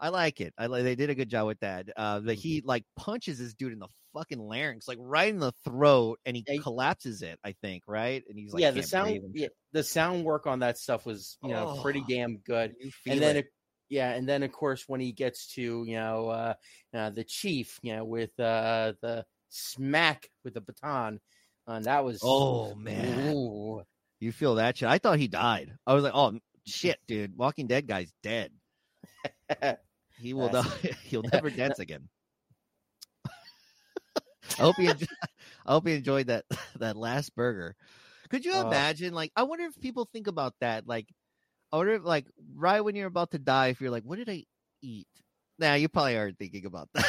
I 0.00 0.10
like 0.10 0.40
it. 0.40 0.54
I 0.58 0.66
like 0.66 0.84
they 0.84 0.94
did 0.94 1.10
a 1.10 1.14
good 1.14 1.28
job 1.28 1.46
with 1.46 1.60
that. 1.60 1.88
Uh, 1.96 2.16
Mm-hmm. 2.16 2.26
the 2.26 2.34
he 2.34 2.62
like 2.64 2.84
punches 2.96 3.38
this 3.38 3.54
dude 3.54 3.72
in 3.72 3.78
the 3.78 3.88
fucking 4.14 4.38
larynx, 4.38 4.86
like 4.88 4.98
right 5.00 5.28
in 5.28 5.38
the 5.40 5.52
throat, 5.64 6.18
and 6.24 6.36
he 6.36 6.44
Yeah, 6.46 6.60
collapses 6.62 7.22
it. 7.22 7.38
I 7.44 7.52
think 7.62 7.82
right, 7.86 8.22
and 8.28 8.38
he's 8.38 8.52
like, 8.52 8.62
yeah, 8.62 8.70
the 8.70 8.82
sound 8.82 9.20
yeah, 9.34 9.48
the 9.72 9.82
sound 9.82 10.24
work 10.24 10.46
on 10.46 10.60
that 10.60 10.78
stuff 10.78 11.04
was 11.06 11.36
you 11.42 11.50
know 11.50 11.66
pretty 11.82 12.00
Oh, 12.00 12.06
damn 12.08 12.38
good. 12.38 12.74
You 12.80 12.90
feel 12.90 13.14
and 13.14 13.22
then 13.22 13.36
it. 13.36 13.46
it, 13.46 13.52
yeah, 13.88 14.10
and 14.12 14.28
then 14.28 14.42
of 14.42 14.52
course 14.52 14.84
when 14.88 15.00
he 15.00 15.12
gets 15.12 15.52
to 15.54 15.84
you 15.84 15.96
know 15.96 16.28
uh, 16.28 16.54
uh 16.94 17.10
the 17.10 17.24
chief, 17.24 17.78
you 17.82 17.94
know, 17.96 18.04
with 18.04 18.38
uh 18.38 18.94
the 19.02 19.26
smack 19.48 20.28
with 20.44 20.54
the 20.54 20.60
baton, 20.60 21.20
and 21.66 21.84
that 21.86 22.04
was 22.04 22.20
Oh 22.22 22.74
man, 22.74 23.34
Ooh. 23.34 23.82
You 24.20 24.32
feel 24.32 24.56
that 24.56 24.76
shit? 24.76 24.88
I 24.88 24.98
thought 24.98 25.18
he 25.18 25.28
died. 25.28 25.76
I 25.86 25.94
was 25.94 26.02
like, 26.04 26.14
oh 26.14 26.38
shit, 26.66 26.98
dude, 27.06 27.36
Walking 27.36 27.66
Dead 27.66 27.86
guy's 27.86 28.12
dead. 28.22 28.52
He 30.20 30.34
will 30.34 30.48
die. 30.48 30.64
He'll 31.04 31.22
never 31.32 31.50
dance 31.50 31.78
again. 31.78 32.08
I 34.58 34.62
hope 34.62 34.78
you. 34.78 34.90
Enjoy, 34.90 35.06
I 35.66 35.72
hope 35.72 35.86
you 35.88 35.94
enjoyed 35.94 36.26
that 36.28 36.44
that 36.78 36.96
last 36.96 37.34
burger. 37.34 37.76
Could 38.30 38.44
you 38.44 38.54
Uh, 38.54 38.62
imagine? 38.62 39.14
Like, 39.14 39.32
I 39.36 39.44
wonder 39.44 39.64
if 39.64 39.80
people 39.80 40.04
think 40.12 40.26
about 40.26 40.54
that. 40.60 40.86
Like, 40.86 41.06
I 41.72 41.76
wonder 41.76 41.94
if 41.94 42.04
like 42.04 42.26
right 42.54 42.80
when 42.80 42.96
you're 42.96 43.06
about 43.06 43.32
to 43.32 43.38
die, 43.38 43.68
if 43.68 43.80
you're 43.80 43.90
like, 43.90 44.04
what 44.04 44.18
did 44.18 44.28
I 44.28 44.44
eat? 44.82 45.08
Nah, 45.58 45.74
you 45.74 45.88
probably 45.88 46.16
aren't 46.16 46.38
thinking 46.38 46.66
about 46.66 46.88
that. 46.94 47.06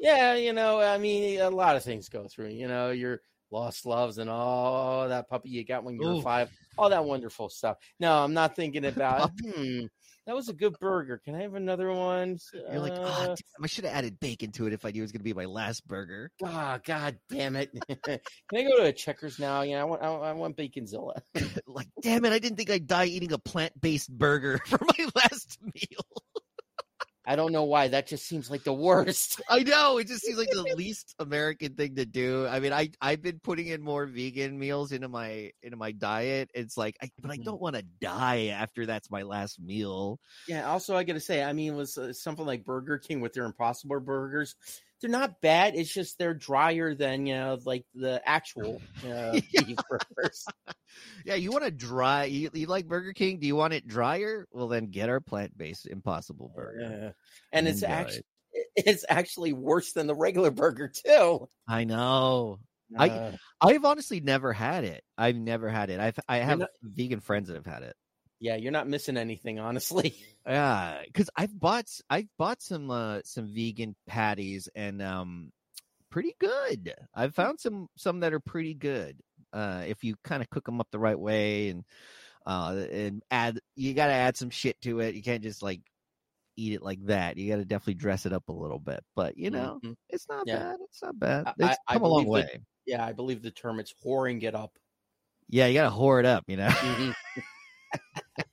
Yeah, 0.00 0.34
you 0.34 0.52
know, 0.52 0.80
I 0.80 0.98
mean, 0.98 1.40
a 1.40 1.48
lot 1.48 1.76
of 1.76 1.82
things 1.82 2.08
go 2.08 2.26
through. 2.28 2.48
You 2.48 2.68
know, 2.68 2.90
your 2.90 3.20
lost 3.50 3.86
loves 3.86 4.18
and 4.18 4.28
all 4.28 5.08
that 5.08 5.28
puppy 5.28 5.48
you 5.48 5.64
got 5.64 5.84
when 5.84 5.94
you 5.94 6.06
were 6.06 6.20
five, 6.20 6.50
all 6.76 6.90
that 6.90 7.04
wonderful 7.04 7.48
stuff. 7.48 7.78
No, 8.00 8.22
I'm 8.22 8.34
not 8.34 8.54
thinking 8.56 8.84
about. 8.84 9.30
Hmm, 9.40 9.86
that 10.26 10.34
was 10.34 10.48
a 10.48 10.52
good 10.52 10.74
burger. 10.80 11.20
Can 11.24 11.34
I 11.34 11.42
have 11.42 11.54
another 11.54 11.92
one? 11.92 12.38
you're 12.52 12.80
like, 12.80 12.92
oh, 12.96 13.26
damn, 13.26 13.64
I 13.64 13.66
should 13.66 13.84
have 13.84 13.94
added 13.94 14.18
bacon 14.20 14.52
to 14.52 14.66
it 14.66 14.72
if 14.72 14.84
I 14.84 14.90
knew 14.90 15.00
it 15.00 15.02
was 15.02 15.12
gonna 15.12 15.24
be 15.24 15.34
my 15.34 15.44
last 15.44 15.86
burger. 15.86 16.30
Ah, 16.42 16.78
god 16.84 17.18
damn 17.28 17.56
it! 17.56 17.70
Can 18.04 18.20
I 18.54 18.62
go 18.62 18.78
to 18.78 18.84
a 18.84 18.92
Checkers 18.92 19.38
now? 19.38 19.62
Yeah, 19.62 19.80
I 19.80 19.84
want, 19.84 20.02
I, 20.02 20.06
I 20.06 20.32
want 20.32 20.56
Baconzilla. 20.56 21.20
like, 21.66 21.88
damn 22.00 22.24
it, 22.24 22.32
I 22.32 22.38
didn't 22.38 22.56
think 22.56 22.70
I'd 22.70 22.86
die 22.86 23.06
eating 23.06 23.32
a 23.32 23.38
plant 23.38 23.78
based 23.80 24.10
burger 24.10 24.58
for 24.66 24.78
my 24.80 25.08
last 25.14 25.58
meal. 25.62 26.22
I 27.26 27.36
don't 27.36 27.52
know 27.52 27.64
why. 27.64 27.88
That 27.88 28.06
just 28.06 28.26
seems 28.26 28.50
like 28.50 28.64
the 28.64 28.72
worst. 28.74 29.40
I 29.48 29.60
know 29.62 29.98
it 29.98 30.06
just 30.08 30.24
seems 30.24 30.36
like 30.38 30.50
the 30.50 30.74
least 30.76 31.14
American 31.18 31.74
thing 31.74 31.96
to 31.96 32.04
do. 32.04 32.46
I 32.46 32.60
mean, 32.60 32.72
I 32.72 32.90
I've 33.00 33.22
been 33.22 33.40
putting 33.40 33.68
in 33.68 33.82
more 33.82 34.04
vegan 34.06 34.58
meals 34.58 34.92
into 34.92 35.08
my 35.08 35.52
into 35.62 35.76
my 35.76 35.92
diet. 35.92 36.50
It's 36.54 36.76
like, 36.76 36.96
I, 37.02 37.10
but 37.20 37.30
I 37.30 37.38
Mhm. 37.38 37.44
don't 37.44 37.60
want 37.60 37.76
to 37.76 37.82
die 38.00 38.46
after 38.48 38.84
that's 38.86 39.10
my 39.10 39.22
last 39.22 39.58
meal. 39.60 40.20
Yeah. 40.46 40.68
Also, 40.68 40.96
I 40.96 41.04
got 41.04 41.14
to 41.14 41.20
say, 41.20 41.42
I 41.42 41.52
mean, 41.54 41.76
was 41.76 41.96
uh, 41.96 42.12
something 42.12 42.44
like 42.44 42.64
Burger 42.64 42.98
King 42.98 43.20
with 43.20 43.32
their 43.32 43.44
Impossible 43.46 44.00
burgers. 44.00 44.54
They're 45.00 45.10
not 45.10 45.40
bad. 45.40 45.74
It's 45.74 45.92
just 45.92 46.18
they're 46.18 46.34
drier 46.34 46.94
than 46.94 47.26
you 47.26 47.34
know, 47.34 47.58
like 47.64 47.84
the 47.94 48.22
actual 48.24 48.80
uh, 49.08 49.32
beef 49.32 49.76
burgers. 49.88 50.44
Yeah, 51.24 51.34
you 51.34 51.50
want 51.50 51.64
to 51.64 51.72
dry? 51.72 52.24
You, 52.24 52.50
you 52.52 52.66
like 52.66 52.86
Burger 52.86 53.12
King? 53.12 53.40
Do 53.40 53.48
you 53.48 53.56
want 53.56 53.72
it 53.72 53.88
drier? 53.88 54.46
Well, 54.52 54.68
then 54.68 54.90
get 54.92 55.08
our 55.08 55.18
plant 55.18 55.58
based 55.58 55.86
Impossible 55.86 56.52
Burger. 56.54 56.80
Yeah. 56.80 57.10
And 57.50 57.66
it's 57.66 57.82
Enjoy. 57.82 57.92
actually 57.94 58.22
it's 58.76 59.04
actually 59.08 59.52
worse 59.52 59.92
than 59.92 60.06
the 60.06 60.14
regular 60.14 60.52
burger 60.52 60.88
too. 60.88 61.48
I 61.68 61.82
know. 61.84 62.60
I- 62.96 63.08
Uh, 63.08 63.32
I've 63.60 63.84
honestly 63.84 64.20
never 64.20 64.52
had 64.52 64.84
it. 64.84 65.02
I've 65.18 65.36
never 65.36 65.68
had 65.68 65.90
it. 65.90 65.98
I've 65.98 66.18
I 66.28 66.36
have 66.38 66.64
vegan 66.82 67.20
friends 67.20 67.48
that 67.48 67.54
have 67.54 67.66
had 67.66 67.82
it. 67.82 67.96
Yeah, 68.44 68.56
you're 68.56 68.72
not 68.72 68.86
missing 68.86 69.16
anything, 69.16 69.58
honestly. 69.58 70.14
Yeah, 70.46 71.00
because 71.06 71.30
I've 71.34 71.58
bought 71.58 71.86
I've 72.10 72.28
bought 72.36 72.60
some 72.60 72.90
uh 72.90 73.20
some 73.24 73.46
vegan 73.46 73.96
patties 74.06 74.68
and 74.74 75.00
um 75.00 75.52
pretty 76.10 76.34
good. 76.38 76.92
I've 77.14 77.34
found 77.34 77.58
some 77.60 77.88
some 77.96 78.20
that 78.20 78.34
are 78.34 78.40
pretty 78.40 78.74
good. 78.74 79.16
Uh 79.54 79.84
if 79.86 80.04
you 80.04 80.16
kind 80.22 80.42
of 80.42 80.50
cook 80.50 80.66
them 80.66 80.80
up 80.82 80.88
the 80.92 80.98
right 80.98 81.18
way 81.18 81.70
and 81.70 81.82
uh 82.44 82.84
and 82.92 83.22
add 83.30 83.58
you 83.74 83.94
got 83.94 84.08
to 84.08 84.12
add 84.12 84.36
some 84.36 84.50
shit 84.50 84.78
to 84.82 85.00
it. 85.00 85.14
You 85.14 85.22
can't 85.22 85.42
just 85.42 85.62
like 85.62 85.80
eat 86.58 86.74
it 86.74 86.82
like 86.82 87.02
that. 87.06 87.38
You 87.38 87.50
got 87.50 87.56
to 87.56 87.64
definitely 87.64 87.94
dress 87.94 88.26
it 88.26 88.34
up 88.34 88.46
a 88.50 88.52
little 88.52 88.78
bit. 88.78 89.02
But 89.16 89.38
you 89.38 89.50
know, 89.50 89.80
Mhm. 89.82 89.94
it's 90.10 90.28
not 90.28 90.46
Yeah. 90.46 90.58
bad. 90.58 90.76
It's 90.90 91.02
not 91.02 91.18
bad. 91.18 91.46
I- 91.46 91.54
It's 91.58 91.78
I- 91.88 91.92
I 91.92 91.92
come 91.94 92.02
a 92.02 92.08
long 92.08 92.26
way. 92.26 92.60
Yeah, 92.84 93.02
I 93.02 93.14
believe 93.14 93.40
the 93.40 93.50
term 93.50 93.80
it's 93.80 93.94
whoring 94.04 94.42
it 94.42 94.54
up. 94.54 94.76
Yeah, 95.48 95.68
you 95.68 95.74
got 95.80 95.88
to 95.88 95.96
whore 95.96 96.20
it 96.20 96.26
up, 96.26 96.44
you 96.48 96.58
know. 96.58 96.68
Mhm. 96.68 97.14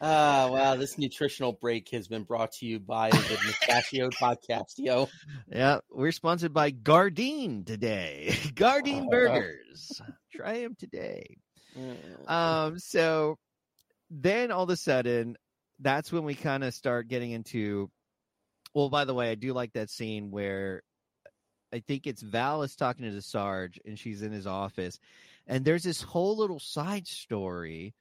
Ah, 0.01 0.47
wow. 0.49 0.75
This 0.77 0.97
nutritional 0.97 1.51
break 1.51 1.89
has 1.89 2.07
been 2.07 2.23
brought 2.23 2.53
to 2.53 2.65
you 2.65 2.79
by 2.79 3.09
the 3.09 3.37
Mustachio 3.45 4.09
Podcast, 4.21 4.75
yo. 4.77 5.09
Yeah, 5.51 5.79
we're 5.91 6.13
sponsored 6.13 6.53
by 6.53 6.71
Gardein 6.71 7.65
today. 7.65 8.29
Gardein 8.53 9.07
Oh. 9.07 9.09
burgers. 9.09 10.01
Try 10.33 10.61
them 10.61 10.75
today. 10.79 11.35
Mm. 11.77 12.29
Um, 12.31 12.79
so 12.79 13.37
then 14.09 14.51
all 14.51 14.63
of 14.63 14.69
a 14.69 14.77
sudden, 14.77 15.35
that's 15.79 16.13
when 16.13 16.23
we 16.23 16.33
kind 16.33 16.63
of 16.63 16.73
start 16.73 17.09
getting 17.09 17.31
into. 17.31 17.91
Well, 18.73 18.89
by 18.89 19.03
the 19.03 19.13
way, 19.13 19.31
I 19.31 19.35
do 19.35 19.51
like 19.51 19.73
that 19.73 19.89
scene 19.89 20.31
where 20.31 20.81
I 21.73 21.79
think 21.79 22.07
it's 22.07 22.21
Val 22.21 22.63
is 22.63 22.77
talking 22.77 23.03
to 23.03 23.11
the 23.11 23.21
Sarge 23.21 23.81
and 23.85 23.99
she's 23.99 24.21
in 24.21 24.31
his 24.31 24.47
office, 24.47 24.97
and 25.45 25.65
there's 25.65 25.83
this 25.83 26.01
whole 26.01 26.37
little 26.37 26.59
side 26.61 27.05
story 27.05 27.95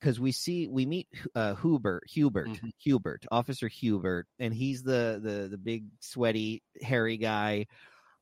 because 0.00 0.20
we 0.20 0.32
see 0.32 0.68
we 0.68 0.86
meet 0.86 1.08
uh, 1.34 1.54
Hubert, 1.56 2.02
Hubert, 2.08 2.48
Mhm. 2.48 2.70
Hubert, 2.78 3.24
Officer 3.30 3.68
Hubert, 3.68 4.26
and 4.38 4.52
he's 4.54 4.82
the 4.82 5.20
the 5.22 5.48
the 5.48 5.58
big 5.58 5.84
sweaty 6.00 6.62
hairy 6.82 7.16
guy. 7.16 7.66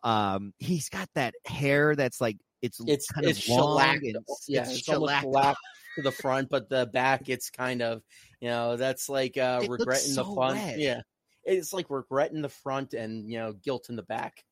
Um, 0.03 0.53
he's 0.59 0.89
got 0.89 1.09
that 1.15 1.35
hair 1.47 1.97
that's 1.97 2.21
like 2.21 2.37
it's 2.63 2.81
It's 2.87 3.07
kind 3.11 3.27
it's 3.27 3.43
of 3.43 3.49
long 3.49 3.59
shellacked. 3.59 4.05
and 4.05 4.17
yeah, 4.49 4.61
it's 4.63 4.71
it's, 4.71 4.79
shellacked. 4.85 5.23
shellacked 5.25 5.59
to 5.97 6.03
the 6.03 6.13
front, 6.13 6.49
but 6.51 6.69
the 6.69 6.87
back 6.87 7.29
it's 7.29 7.51
kind 7.51 7.83
of 7.83 8.03
you 8.41 8.49
know 8.49 8.77
that's 8.77 9.09
like 9.09 9.37
uh 9.37 9.61
It 9.63 9.71
regretting 9.71 10.15
the 10.15 10.25
front. 10.25 10.57
wet. 10.57 10.79
Yeah, 10.79 11.01
it's 11.45 11.73
like 11.73 11.91
regret 11.91 12.33
in 12.33 12.43
the 12.43 12.49
front 12.49 12.95
and 12.95 13.31
you 13.31 13.39
know 13.39 13.53
guilt 13.53 13.89
in 13.91 13.97
the 13.97 14.03
back. 14.03 14.45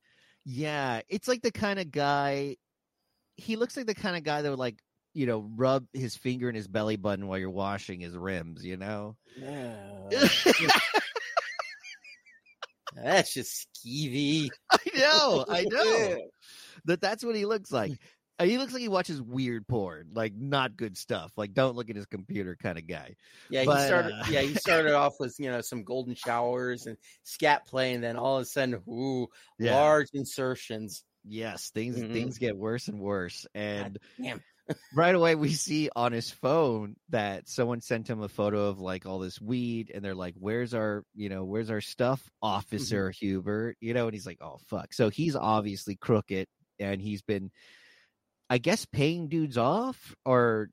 Yeah, 0.44 1.02
it's 1.08 1.28
like 1.28 1.42
the 1.42 1.52
kind 1.52 1.78
of 1.78 1.90
guy. 1.92 2.56
He 3.36 3.56
looks 3.56 3.76
like 3.76 3.86
the 3.86 3.94
kind 3.94 4.16
of 4.16 4.24
guy 4.24 4.42
that 4.42 4.50
would 4.50 4.58
like 4.58 4.78
you 5.14 5.26
know 5.26 5.48
rub 5.56 5.86
his 5.92 6.16
finger 6.16 6.48
in 6.48 6.54
his 6.54 6.68
belly 6.68 6.96
button 6.96 7.26
while 7.26 7.38
you're 7.38 7.50
washing 7.50 8.00
his 8.00 8.16
rims. 8.16 8.64
You 8.64 8.76
know. 8.76 9.16
That's 12.94 13.32
just 13.32 13.68
skeevy. 13.74 14.50
I 14.70 14.78
know, 14.98 15.44
I 15.48 15.64
know. 15.64 16.18
that 16.84 17.00
that's 17.00 17.24
what 17.24 17.34
he 17.36 17.46
looks 17.46 17.72
like. 17.72 17.92
Uh, 18.38 18.44
He 18.44 18.58
looks 18.58 18.72
like 18.72 18.82
he 18.82 18.88
watches 18.88 19.20
weird 19.22 19.66
porn, 19.66 20.10
like 20.14 20.34
not 20.34 20.76
good 20.76 20.96
stuff. 20.98 21.32
Like 21.36 21.54
don't 21.54 21.74
look 21.76 21.88
at 21.88 21.96
his 21.96 22.06
computer 22.06 22.56
kind 22.60 22.76
of 22.78 22.86
guy. 22.86 23.16
Yeah, 23.50 23.64
But, 23.64 23.80
he 23.80 23.86
started. 23.86 24.12
uh, 24.12 24.24
Yeah, 24.28 24.40
he 24.42 24.54
started 24.56 24.92
off 24.94 25.14
with 25.18 25.34
you 25.38 25.50
know 25.50 25.62
some 25.62 25.84
golden 25.84 26.14
showers 26.14 26.86
and 26.86 26.98
scat 27.22 27.66
play, 27.66 27.94
and 27.94 28.04
then 28.04 28.16
all 28.16 28.36
of 28.36 28.42
a 28.42 28.46
sudden, 28.46 28.74
ooh, 28.88 29.28
Yeah. 29.58 29.74
large 29.76 30.08
insertions. 30.12 31.02
Yes, 31.24 31.70
things 31.70 31.96
Mhm. 31.96 32.12
things 32.12 32.38
get 32.38 32.56
worse 32.56 32.88
and 32.88 32.98
worse. 33.00 33.46
And 33.54 33.98
damn. 34.20 34.42
Right 34.94 35.14
away 35.14 35.34
we 35.34 35.52
see 35.52 35.88
on 35.94 36.12
his 36.12 36.30
phone 36.30 36.96
that 37.10 37.48
someone 37.48 37.80
sent 37.80 38.08
him 38.08 38.22
a 38.22 38.28
photo 38.28 38.68
of 38.68 38.78
like 38.78 39.06
all 39.06 39.18
this 39.18 39.40
weed 39.40 39.90
and 39.94 40.04
they're 40.04 40.14
like, 40.14 40.34
Where's 40.38 40.74
our 40.74 41.04
you 41.14 41.28
know, 41.28 41.44
where's 41.44 41.70
our 41.70 41.80
stuff, 41.80 42.20
mm-hmm. 42.20 42.54
Officer 42.54 43.10
Hubert? 43.10 43.76
You 43.80 43.94
know, 43.94 44.06
and 44.06 44.14
he's 44.14 44.26
like, 44.26 44.38
Oh 44.40 44.58
fuck. 44.68 44.92
So 44.92 45.08
he's 45.08 45.36
obviously 45.36 45.96
crooked 45.96 46.46
and 46.78 47.00
he's 47.00 47.22
been 47.22 47.50
I 48.50 48.58
guess 48.58 48.84
paying 48.84 49.28
dudes 49.28 49.56
off 49.56 50.14
or 50.24 50.68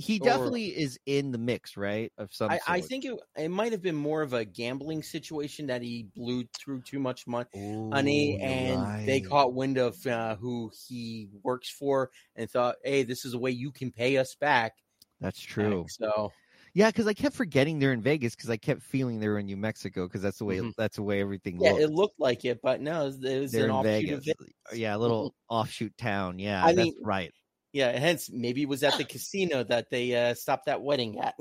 he 0.00 0.18
Or- 0.20 0.24
definitely 0.24 0.66
is 0.66 0.98
in 1.06 1.30
the 1.30 1.38
mix, 1.38 1.76
right? 1.76 2.10
Of 2.18 2.32
some 2.32 2.50
I, 2.50 2.58
I 2.66 2.80
think 2.80 3.04
it, 3.04 3.14
it 3.36 3.50
might 3.50 3.72
have 3.72 3.82
been 3.82 3.94
more 3.96 4.22
of 4.22 4.32
a 4.32 4.44
gambling 4.44 5.02
situation 5.02 5.66
that 5.66 5.82
he 5.82 6.06
blew 6.16 6.44
through 6.58 6.82
too 6.82 6.98
much 6.98 7.26
money. 7.26 7.46
Ooh, 7.56 7.90
and 7.92 9.06
they 9.06 9.20
caught 9.20 9.54
wind 9.54 9.76
of 9.78 10.04
uh, 10.06 10.36
who 10.36 10.70
he 10.88 11.28
works 11.42 11.70
for 11.70 12.10
and 12.36 12.50
thought, 12.50 12.76
"Hey, 12.84 13.02
this 13.02 13.24
is 13.24 13.34
a 13.34 13.38
way 13.38 13.50
you 13.50 13.70
can 13.72 13.90
pay 13.92 14.16
us 14.16 14.34
back." 14.34 14.72
That's 15.20 15.40
true. 15.40 15.84
So 15.88 16.32
Yeah, 16.72 16.88
because 16.88 17.06
I 17.06 17.12
kept 17.14 17.34
forgetting 17.34 17.78
they're 17.78 17.92
in 17.92 18.00
Vegas 18.00 18.34
because 18.36 18.48
I 18.48 18.56
kept 18.56 18.80
feeling 18.82 19.18
they 19.20 19.28
were 19.28 19.40
in 19.40 19.46
New 19.46 19.56
Mexico 19.56 20.06
because 20.06 20.22
that's 20.22 20.38
the 20.38 20.44
way 20.44 20.58
Mhm. 20.58 20.72
that's 20.78 20.96
the 20.96 21.02
way 21.02 21.20
everything 21.20 21.60
yeah, 21.60 21.72
looked. 21.72 21.82
it 21.82 21.90
looked 21.90 22.20
like 22.20 22.44
it, 22.44 22.60
but 22.62 22.80
no, 22.80 23.02
it 23.02 23.04
was, 23.06 23.24
it 23.24 23.40
was 23.40 23.54
an 23.54 23.64
in 23.64 23.70
offshoot 23.70 23.84
Vegas. 23.92 24.18
of 24.18 24.24
Vegas. 24.24 24.54
Yeah, 24.74 24.96
a 24.96 24.98
little 24.98 25.34
offshoot 25.48 25.96
town. 25.98 26.38
Yeah, 26.38 26.64
I 26.64 26.72
that's 26.72 26.86
mean- 26.86 26.94
right. 27.02 27.32
Yeah, 27.72 27.96
hence 27.98 28.30
maybe 28.30 28.62
it 28.62 28.68
was 28.68 28.82
at 28.82 28.96
the 28.96 29.04
casino 29.14 29.62
that 29.64 29.90
they 29.90 30.14
uh, 30.14 30.34
stopped 30.34 30.66
that 30.66 30.82
wedding 30.82 31.18
at. 31.20 31.36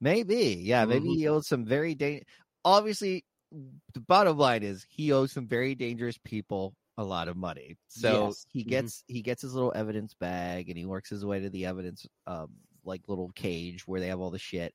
Maybe. 0.00 0.54
Yeah, 0.62 0.84
maybe 0.84 1.08
Mhm. 1.08 1.14
he 1.14 1.28
owes 1.28 1.48
some 1.48 1.64
very 1.64 1.94
da- 1.94 2.24
obviously 2.64 3.24
the 3.50 4.00
bottom 4.00 4.36
line 4.36 4.62
is 4.62 4.84
he 4.88 5.12
owes 5.12 5.32
some 5.32 5.48
very 5.48 5.74
dangerous 5.74 6.18
people 6.24 6.76
a 6.98 7.04
lot 7.04 7.28
of 7.28 7.36
money. 7.36 7.76
So 7.88 8.36
Yes. 8.36 8.46
he 8.48 8.64
Mhm. 8.64 8.68
gets 8.68 9.04
he 9.08 9.22
gets 9.22 9.42
his 9.42 9.54
little 9.54 9.72
evidence 9.74 10.14
bag 10.14 10.68
and 10.68 10.78
he 10.78 10.84
works 10.84 11.10
his 11.10 11.24
way 11.24 11.40
to 11.40 11.50
the 11.50 11.66
evidence 11.66 12.06
um 12.26 12.56
like 12.84 13.08
little 13.08 13.30
cage 13.32 13.86
where 13.86 14.00
they 14.00 14.08
have 14.08 14.20
all 14.20 14.30
the 14.30 14.38
shit. 14.38 14.74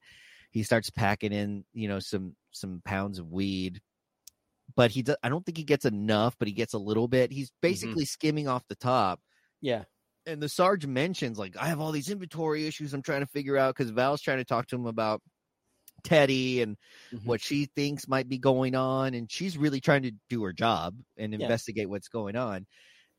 He 0.51 0.63
starts 0.63 0.89
packing 0.89 1.33
in, 1.33 1.65
you 1.73 1.87
know, 1.87 1.99
some 1.99 2.35
some 2.51 2.81
pounds 2.85 3.19
of 3.19 3.31
weed. 3.31 3.81
But 4.75 4.91
he 4.91 5.03
does, 5.03 5.17
I 5.23 5.29
don't 5.29 5.45
think 5.45 5.57
he 5.57 5.63
gets 5.65 5.85
enough, 5.85 6.37
but 6.39 6.47
he 6.47 6.53
gets 6.53 6.73
a 6.73 6.77
little 6.79 7.07
bit. 7.07 7.31
He's 7.31 7.51
basically 7.61 8.05
skimming 8.05 8.47
off 8.47 8.67
the 8.67 8.75
top. 8.75 9.21
Yeah, 9.61 9.85
and 10.25 10.41
the 10.41 10.49
Sarge 10.49 10.85
mentions 10.85 11.37
like 11.37 11.55
I 11.57 11.67
have 11.67 11.79
all 11.79 11.91
these 11.91 12.09
inventory 12.09 12.65
issues 12.67 12.93
I'm 12.93 13.01
trying 13.01 13.21
to 13.21 13.27
figure 13.27 13.57
out 13.57 13.75
because 13.75 13.91
Val's 13.91 14.21
trying 14.21 14.37
to 14.39 14.45
talk 14.45 14.67
to 14.67 14.75
him 14.75 14.85
about 14.85 15.21
Teddy 16.03 16.61
and 16.61 16.77
Mhm. 17.13 17.25
what 17.25 17.41
she 17.41 17.65
thinks 17.75 18.07
might 18.07 18.27
be 18.27 18.37
going 18.37 18.75
on, 18.75 19.13
and 19.13 19.31
she's 19.31 19.57
really 19.57 19.79
trying 19.79 20.03
to 20.03 20.11
do 20.29 20.43
her 20.43 20.53
job 20.53 20.95
and 21.17 21.33
Yeah. 21.33 21.39
investigate 21.41 21.89
what's 21.89 22.09
going 22.09 22.35
on. 22.35 22.65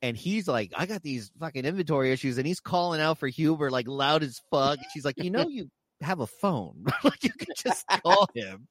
And 0.03 0.17
he's 0.19 0.47
like, 0.47 0.73
I 0.77 0.85
got 0.85 1.03
these 1.03 1.31
fucking 1.41 1.65
inventory 1.65 2.13
issues, 2.13 2.37
and 2.37 2.47
he's 2.47 2.61
calling 2.61 3.01
out 3.01 3.19
for 3.19 3.29
Huber 3.29 3.71
like 3.71 3.89
loud 3.89 4.23
as 4.23 4.41
fuck. 4.51 4.79
She's 4.93 5.05
like, 5.05 5.17
you 5.17 5.31
know, 5.31 5.49
you 5.49 5.71
have 6.03 6.21
a 6.21 6.27
phone, 6.27 6.85
like 7.05 7.25
you 7.25 7.31
could 7.31 7.57
just 7.57 7.87
call 7.87 8.29
him. 8.35 8.69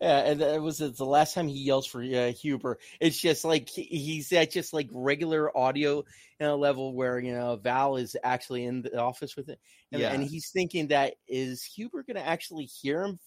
Yeah, 0.00 0.18
and 0.20 0.40
that 0.40 0.62
was 0.62 0.78
the 0.78 1.04
last 1.04 1.34
time 1.34 1.48
he 1.48 1.62
yells 1.62 1.86
for 1.86 2.02
uh, 2.02 2.32
Huber. 2.32 2.78
It's 3.00 3.20
just 3.20 3.44
like 3.44 3.68
he's 3.68 4.32
at 4.32 4.50
just 4.50 4.72
like 4.72 4.88
regular 4.92 5.56
audio 5.56 5.96
you 5.96 6.46
know, 6.46 6.56
level 6.56 6.94
where 6.94 7.18
you 7.18 7.32
know 7.32 7.56
Val 7.56 7.96
is 7.96 8.16
actually 8.22 8.64
in 8.64 8.82
the 8.82 8.98
office 8.98 9.36
with 9.36 9.48
it, 9.48 9.58
and, 9.92 10.02
Yeah. 10.02 10.12
and 10.12 10.22
he's 10.22 10.50
thinking 10.50 10.88
that 10.88 11.14
is 11.26 11.64
Huber 11.64 12.02
going 12.02 12.16
to 12.16 12.26
actually 12.26 12.64
hear 12.64 13.02
him 13.02 13.18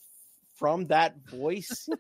from 0.55 0.87
that 0.87 1.15
voice? 1.29 1.87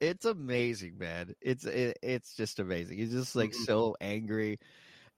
it's 0.00 0.24
amazing, 0.24 0.98
man. 0.98 1.34
It's 1.40 1.64
it, 1.64 1.98
it's 2.02 2.36
just 2.36 2.60
amazing. 2.60 2.98
He's 2.98 3.12
just 3.12 3.36
like 3.36 3.54
so 3.54 3.96
angry, 4.00 4.58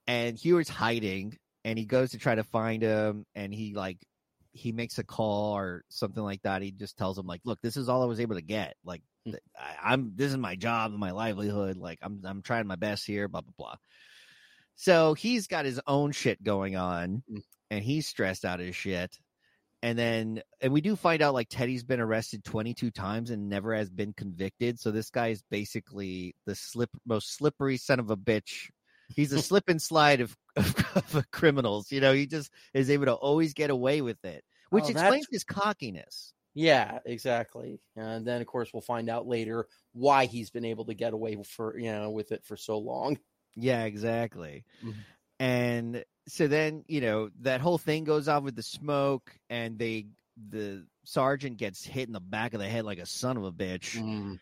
and 0.06 0.38
Huber's 0.38 0.68
hiding, 0.68 1.38
and 1.64 1.78
he 1.78 1.84
goes 1.84 2.12
to 2.12 2.18
try 2.18 2.34
to 2.34 2.44
find 2.44 2.82
him, 2.82 3.24
and 3.34 3.52
he 3.52 3.74
like 3.74 3.98
he 4.56 4.72
makes 4.72 4.98
a 4.98 5.04
call 5.04 5.52
or 5.56 5.84
something 5.88 6.22
like 6.22 6.42
that. 6.42 6.62
He 6.62 6.72
just 6.72 6.96
tells 6.96 7.18
him 7.18 7.26
like, 7.26 7.40
"Look, 7.44 7.60
this 7.62 7.76
is 7.76 7.88
all 7.88 8.02
I 8.02 8.06
was 8.06 8.20
able 8.20 8.36
to 8.36 8.42
get. 8.42 8.76
Like, 8.84 9.02
Mm. 9.26 9.32
th- 9.32 9.42
I, 9.58 9.92
I'm 9.92 10.12
this 10.16 10.30
is 10.32 10.36
my 10.38 10.56
job, 10.56 10.92
my 10.92 11.10
livelihood. 11.12 11.76
Like, 11.76 11.98
I'm 12.02 12.20
I'm 12.24 12.42
trying 12.42 12.66
my 12.66 12.76
best 12.76 13.06
here. 13.06 13.28
Blah 13.28 13.42
blah 13.42 13.52
blah." 13.56 13.76
So 14.76 15.14
he's 15.14 15.46
got 15.46 15.64
his 15.64 15.80
own 15.86 16.12
shit 16.12 16.42
going 16.42 16.76
on, 16.76 17.22
Mm. 17.30 17.42
and 17.70 17.84
he's 17.84 18.06
stressed 18.06 18.44
out 18.44 18.60
as 18.60 18.76
shit. 18.76 19.18
And 19.82 19.98
then, 19.98 20.42
and 20.60 20.72
we 20.72 20.80
do 20.80 20.96
find 20.96 21.22
out 21.22 21.34
like 21.34 21.48
Teddy's 21.48 21.84
been 21.84 22.00
arrested 22.00 22.44
22 22.44 22.90
times 22.90 23.30
and 23.30 23.48
never 23.48 23.74
has 23.74 23.90
been 23.90 24.12
convicted. 24.14 24.80
So 24.80 24.90
this 24.90 25.10
guy 25.10 25.28
is 25.28 25.42
basically 25.50 26.34
the 26.46 26.54
slip, 26.54 26.90
most 27.06 27.36
slippery 27.36 27.76
son 27.76 28.00
of 28.00 28.10
a 28.10 28.16
bitch. 28.16 28.70
He's 29.14 29.32
a 29.32 29.40
slip 29.40 29.68
and 29.68 29.80
slide 29.80 30.20
of, 30.20 30.36
of, 30.56 31.14
of 31.14 31.30
criminals. 31.30 31.92
You 31.92 32.00
know, 32.00 32.12
he 32.12 32.26
just 32.26 32.50
is 32.74 32.90
able 32.90 33.06
to 33.06 33.14
always 33.14 33.54
get 33.54 33.70
away 33.70 34.00
with 34.02 34.24
it, 34.24 34.44
which 34.70 34.84
Oh, 34.84 34.88
explains 34.88 35.26
his 35.30 35.44
cockiness. 35.44 36.32
yeah, 36.54 36.98
exactly. 37.04 37.80
And 37.96 38.26
then 38.26 38.40
of 38.40 38.46
course 38.46 38.72
we'll 38.72 38.80
find 38.80 39.08
out 39.08 39.26
later 39.26 39.68
why 39.92 40.26
he's 40.26 40.50
been 40.50 40.64
able 40.64 40.86
to 40.86 40.94
get 40.94 41.12
away 41.12 41.36
for 41.44 41.78
you 41.78 41.92
know 41.92 42.10
with 42.10 42.32
it 42.32 42.44
for 42.44 42.56
so 42.56 42.78
long. 42.78 43.18
Yeah, 43.54 43.84
exactly. 43.84 44.64
Mhm. 44.82 44.94
And 45.38 46.04
so 46.28 46.48
then, 46.48 46.84
you 46.88 47.00
know, 47.02 47.30
that 47.40 47.60
whole 47.60 47.78
thing 47.78 48.04
goes 48.04 48.26
off 48.26 48.42
with 48.42 48.56
the 48.56 48.62
smoke 48.62 49.36
and 49.50 49.78
they 49.78 50.06
the 50.50 50.86
sergeant 51.04 51.56
gets 51.58 51.84
hit 51.84 52.06
in 52.08 52.12
the 52.12 52.20
back 52.20 52.52
of 52.54 52.60
the 52.60 52.68
head 52.68 52.84
like 52.84 52.98
a 52.98 53.06
son 53.06 53.36
of 53.36 53.44
a 53.44 53.52
bitch 53.52 53.96
Mm. 53.96 54.38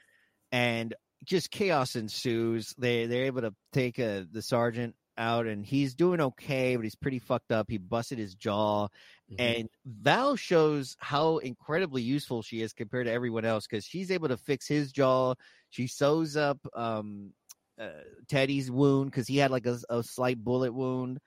and 0.51 0.95
just 1.25 1.51
chaos 1.51 1.97
ensues. 1.97 2.75
They 2.79 3.07
they're 3.07 3.25
able 3.27 3.43
to 3.43 3.55
take 3.73 3.99
uh 3.99 4.25
the 4.31 4.43
sergeant 4.43 4.95
out 5.17 5.47
and 5.47 5.65
he's 5.65 5.95
doing 5.95 6.21
okay, 6.21 6.77
but 6.77 6.83
he's 6.85 6.97
pretty 6.97 7.21
fucked 7.21 7.53
up. 7.53 7.67
He 7.71 7.79
busted 7.79 8.19
his 8.19 8.35
jaw 8.35 8.89
Mhm. 9.31 9.37
and 9.39 9.69
Val 9.87 10.37
shows 10.37 10.97
how 10.99 11.39
incredibly 11.39 12.03
useful 12.03 12.43
she 12.43 12.61
is 12.63 12.73
compared 12.73 13.07
to 13.07 13.13
everyone 13.13 13.45
else 13.45 13.67
because 13.67 13.85
she's 13.85 14.11
able 14.11 14.29
to 14.29 14.37
fix 14.37 14.67
his 14.69 14.93
jaw. 14.93 15.35
She 15.71 15.87
sews 15.87 16.37
up 16.37 16.59
um, 16.75 17.33
uh, 17.79 17.89
Teddy's 18.29 18.71
wound 18.71 19.11
because 19.11 19.27
he 19.29 19.39
had 19.39 19.51
like 19.51 19.67
a, 19.67 19.79
a 19.89 20.03
slight 20.03 20.43
bullet 20.43 20.73
wound, 20.75 21.21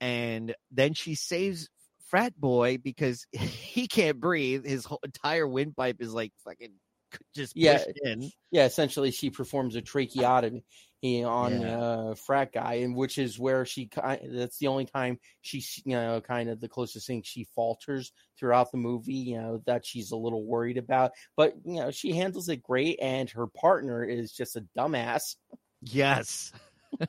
and 0.00 0.54
then 0.70 0.94
she 0.94 1.14
saves 1.14 1.68
Frat 2.08 2.38
Boy 2.38 2.78
because 2.78 3.26
he 3.32 3.86
can't 3.88 4.20
breathe. 4.20 4.64
His 4.66 4.84
whole 4.84 5.00
entire 5.04 5.46
windpipe 5.46 6.00
is 6.00 6.12
like 6.12 6.32
fucking 6.44 6.74
just 7.34 7.56
Yeah. 7.56 7.82
in. 8.02 8.30
yeah, 8.50 8.64
essentially 8.66 9.10
she 9.10 9.30
performs 9.30 9.76
a 9.76 9.82
tracheotomy 9.82 10.62
on 11.02 11.60
Yeah. 11.62 11.80
uh, 11.80 12.14
frat 12.14 12.52
guy, 12.52 12.74
and 12.74 12.94
which 12.94 13.16
is 13.18 13.38
where 13.38 13.64
she. 13.64 13.88
That's 13.94 14.58
the 14.58 14.66
only 14.66 14.84
time 14.84 15.18
she's 15.40 15.80
you 15.84 15.96
know 15.96 16.20
kind 16.20 16.50
of 16.50 16.60
the 16.60 16.68
closest 16.68 17.06
thing 17.06 17.22
she 17.22 17.44
falters 17.54 18.12
throughout 18.38 18.70
the 18.70 18.78
movie. 18.78 19.14
You 19.14 19.38
know 19.40 19.62
that 19.66 19.86
she's 19.86 20.10
a 20.10 20.16
little 20.16 20.44
worried 20.44 20.76
about, 20.78 21.12
but 21.36 21.54
you 21.64 21.76
know 21.80 21.90
she 21.90 22.12
handles 22.12 22.48
it 22.48 22.62
great, 22.62 22.98
and 23.00 23.30
her 23.30 23.46
partner 23.46 24.04
is 24.04 24.32
just 24.32 24.56
a 24.56 24.64
dumbass. 24.76 25.36
Yes. 25.82 26.52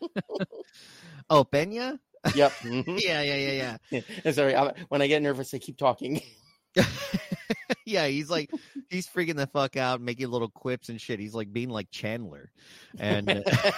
oh, 1.29 1.43
Benya? 1.43 1.99
Yep. 2.35 2.51
mhm. 2.61 2.99
Yeah, 3.01 3.21
yeah, 3.23 3.51
yeah, 3.91 3.99
yeah. 4.23 4.31
Sorry, 4.31 4.55
I, 4.55 4.73
when 4.89 5.01
I 5.01 5.07
get 5.07 5.21
nervous, 5.21 5.53
I 5.53 5.57
keep 5.57 5.77
talking. 5.77 6.21
yeah, 7.85 8.07
he's 8.07 8.29
like 8.29 8.49
he's 8.89 9.07
freaking 9.07 9.35
the 9.35 9.47
fuck 9.47 9.77
out, 9.77 10.01
making 10.01 10.29
little 10.29 10.49
quips 10.49 10.89
and 10.89 10.99
shit. 10.99 11.19
He's 11.19 11.33
like 11.33 11.51
being 11.51 11.69
like 11.69 11.89
Chandler, 11.91 12.51
and 12.99 13.29
uh, 13.29 13.41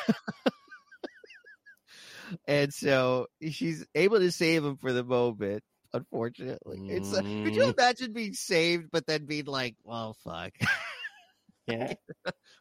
and 2.47 2.73
so 2.73 3.27
she's 3.51 3.85
able 3.95 4.19
to 4.19 4.31
save 4.31 4.63
him 4.63 4.77
for 4.77 4.93
the 4.93 5.03
moment. 5.03 5.63
Unfortunately, 5.93 6.81
it's 6.89 7.13
uh, 7.13 7.21
could 7.43 7.55
you 7.55 7.63
Mm. 7.65 7.73
imagine 7.77 8.13
being 8.13 8.33
saved, 8.33 8.89
but 8.91 9.05
then 9.05 9.25
being 9.25 9.45
like, 9.45 9.75
"Well, 9.83 10.15
fuck, 10.23 10.51
yeah. 11.67 11.93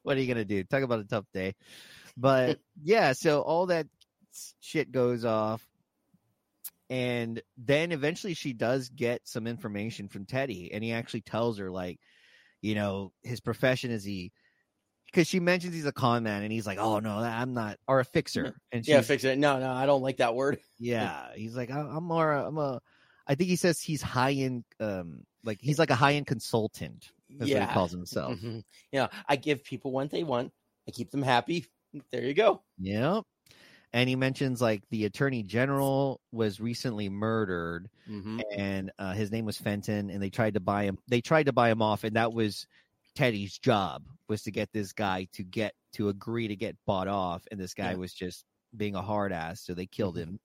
what 0.02 0.16
are 0.16 0.20
you 0.20 0.26
gonna 0.28 0.44
do?" 0.44 0.64
Talk 0.64 0.82
about 0.82 1.00
a 1.00 1.04
tough 1.04 1.24
day, 1.32 1.54
but 2.16 2.58
yeah. 2.82 3.14
So 3.14 3.40
all 3.40 3.66
that 3.66 3.86
shit 4.60 4.92
goes 4.92 5.24
off, 5.24 5.66
and 6.92 7.40
then 7.56 7.90
eventually 7.90 8.34
she 8.34 8.52
does 8.52 8.90
get 8.90 9.22
some 9.24 9.46
information 9.46 10.08
from 10.08 10.26
Teddy, 10.26 10.70
and 10.74 10.84
he 10.84 10.92
actually 10.92 11.22
tells 11.22 11.56
her 11.56 11.70
like, 11.70 11.98
you 12.60 12.74
know, 12.74 13.12
his 13.22 13.40
profession 13.40 13.90
is 13.90 14.04
he. 14.04 14.30
Because 15.06 15.26
she 15.26 15.40
mentions 15.40 15.74
he's 15.74 15.86
a 15.86 15.92
con 15.92 16.22
man, 16.22 16.42
and 16.42 16.52
he's 16.52 16.66
like, 16.66 16.78
"Oh 16.78 16.98
no, 16.98 17.16
I'm 17.16 17.54
not," 17.54 17.78
or 17.88 18.00
a 18.00 18.04
fixer, 18.04 18.56
and 18.72 18.84
she's 18.84 18.92
Yeah, 18.92 19.00
fix 19.00 19.24
it. 19.24 19.38
No, 19.38 19.58
no, 19.58 19.70
I 19.70 19.86
don't 19.86 20.02
like 20.02 20.18
that 20.18 20.34
word. 20.34 20.58
yeah, 20.78 21.28
he's 21.34 21.56
like, 21.56 21.70
"I- 21.70 21.80
I'm 21.80 22.04
more, 22.04 22.30
I'm 22.30 22.58
a, 22.58 22.80
I 23.26 23.34
think 23.36 23.48
he 23.48 23.56
says 23.56 23.80
he's 23.80 24.02
high 24.02 24.32
end, 24.32 24.64
um, 24.78 25.24
like 25.44 25.60
he's 25.62 25.78
like 25.78 25.90
a 25.90 25.94
high 25.94 26.14
end 26.14 26.26
consultant. 26.26 27.10
That's 27.30 27.50
yeah. 27.50 27.60
what 27.60 27.68
he 27.68 27.74
calls 27.74 27.92
himself. 27.92 28.38
Mhm. 28.38 28.64
Yeah, 28.90 29.08
I 29.26 29.36
give 29.36 29.64
people 29.64 29.92
what 29.92 30.10
they 30.10 30.24
want. 30.24 30.52
I 30.86 30.90
keep 30.90 31.10
them 31.10 31.22
happy. 31.22 31.66
There 32.10 32.22
you 32.22 32.34
go. 32.34 32.62
Yep. 32.78 33.24
And 33.92 34.08
he 34.08 34.16
mentions 34.16 34.60
like 34.62 34.82
the 34.90 35.04
attorney 35.04 35.42
general 35.42 36.20
was 36.32 36.60
recently 36.60 37.08
murdered, 37.08 37.88
Mm-hmm. 38.10 38.40
and 38.56 38.90
uh, 38.98 39.12
his 39.12 39.30
name 39.30 39.44
was 39.44 39.58
Fenton, 39.58 40.10
and 40.10 40.22
they 40.22 40.30
tried 40.30 40.54
to 40.54 40.60
buy 40.60 40.84
him. 40.84 40.98
They 41.08 41.20
tried 41.20 41.46
to 41.46 41.52
buy 41.52 41.70
him 41.70 41.82
off, 41.82 42.04
and 42.04 42.16
that 42.16 42.32
was 42.32 42.66
Teddy's 43.14 43.58
job 43.58 44.04
was 44.28 44.42
to 44.44 44.50
get 44.50 44.72
this 44.72 44.92
guy 44.92 45.28
to 45.34 45.42
get 45.44 45.74
to 45.94 46.08
agree 46.08 46.48
to 46.48 46.56
get 46.56 46.76
bought 46.86 47.08
off, 47.08 47.46
and 47.50 47.60
this 47.60 47.74
guy 47.74 47.90
Yeah. 47.90 47.96
was 47.96 48.14
just 48.14 48.44
being 48.74 48.94
a 48.94 49.02
hard 49.02 49.32
ass, 49.32 49.60
so 49.60 49.74
they 49.74 49.86
killed 49.86 50.16
Mhm. 50.16 50.20
him. 50.20 50.40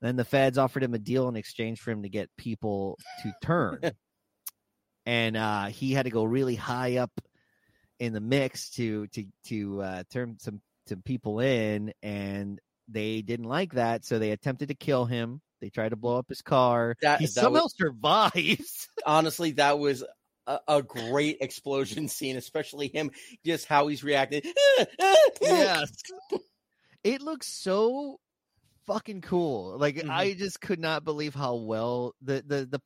Then 0.00 0.16
the 0.16 0.24
feds 0.24 0.58
offered 0.58 0.82
him 0.82 0.94
a 0.94 0.98
deal 0.98 1.28
in 1.28 1.36
exchange 1.36 1.80
for 1.80 1.90
him 1.92 2.02
to 2.02 2.08
get 2.08 2.28
people 2.36 2.98
to 3.22 3.32
turn, 3.40 3.80
and 5.06 5.36
uh, 5.36 5.66
he 5.66 5.92
had 5.92 6.04
to 6.04 6.10
go 6.10 6.24
really 6.24 6.56
high 6.56 6.96
up 6.96 7.12
in 7.98 8.12
the 8.12 8.20
mix 8.20 8.70
to 8.70 9.06
to 9.08 9.26
to 9.44 9.82
uh, 9.82 10.02
turn 10.10 10.38
some 10.40 10.60
some 10.88 11.02
people 11.02 11.40
in, 11.40 11.92
and 12.02 12.60
they 12.88 13.22
didn't 13.22 13.46
like 13.48 13.74
that, 13.74 14.04
so 14.04 14.18
they 14.18 14.30
attempted 14.30 14.68
to 14.68 14.74
kill 14.74 15.04
him. 15.04 15.40
They 15.60 15.70
tried 15.70 15.90
to 15.90 15.96
blow 15.96 16.18
up 16.18 16.28
his 16.28 16.42
car. 16.42 16.94
That- 17.02 17.20
he 17.20 17.26
that 17.26 17.32
somehow 17.32 17.62
was- 17.64 17.74
survives. 17.76 18.88
Honestly, 19.06 19.52
that 19.52 19.78
was 19.78 20.04
a, 20.46 20.58
a 20.68 20.82
great 20.82 21.38
explosion 21.40 22.08
scene, 22.08 22.36
especially 22.36 22.88
him 22.88 23.10
just 23.44 23.66
how 23.66 23.88
he's 23.88 24.02
reacting. 24.04 24.42
yes. 25.40 25.90
It 27.04 27.22
looks 27.22 27.46
so 27.46 28.18
fucking 28.86 29.20
cool. 29.20 29.78
Like 29.78 29.96
Mhm. 29.96 30.10
I 30.10 30.34
just 30.34 30.60
could 30.60 30.80
not 30.80 31.04
believe 31.04 31.32
how 31.34 31.54
well 31.54 32.14
the 32.22 32.42
the 32.44 32.66
the 32.66 32.80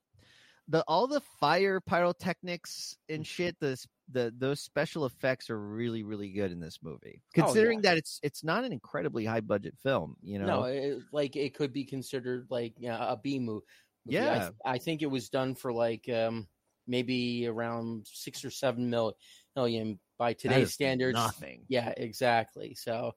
the 0.68 0.84
all 0.86 1.06
the 1.06 1.22
fire 1.40 1.80
pyrotechnics 1.80 2.96
Mm. 3.10 3.14
and 3.14 3.26
shit 3.26 3.56
the 3.58 3.70
s- 3.72 3.86
the 4.12 4.32
those 4.36 4.60
special 4.60 5.06
effects 5.06 5.50
are 5.50 5.58
really 5.58 6.02
really 6.02 6.30
good 6.30 6.52
in 6.52 6.60
this 6.60 6.78
movie. 6.82 7.20
Oh, 7.20 7.42
Considering 7.42 7.78
yeah. 7.82 7.90
that 7.90 7.98
it's 7.98 8.20
it's 8.22 8.44
not 8.44 8.64
an 8.64 8.72
incredibly 8.72 9.24
high 9.24 9.40
budget 9.40 9.74
film, 9.82 10.16
you 10.22 10.38
know. 10.38 10.46
No, 10.46 10.62
it, 10.64 10.98
like 11.12 11.36
it 11.36 11.54
could 11.54 11.72
be 11.72 11.84
considered 11.84 12.46
like 12.50 12.74
you 12.78 12.88
know, 12.88 12.96
a 12.96 13.18
B 13.22 13.38
movie. 13.38 13.64
I 14.08 14.12
Yeah. 14.12 14.38
th- 14.40 14.52
I, 14.64 14.78
think 14.78 15.02
it 15.02 15.06
was 15.10 15.28
done 15.28 15.54
for 15.54 15.72
like 15.72 16.08
um 16.08 16.46
maybe 16.86 17.46
around 17.46 18.06
six 18.10 18.44
or 18.44 18.50
seven 18.50 18.90
mil- 18.90 19.16
million 19.56 19.98
by 20.18 20.32
today's 20.34 20.72
standards. 20.72 21.14
nothing. 21.14 21.64
Yeah, 21.68 21.92
exactly. 21.96 22.74
So, 22.74 23.12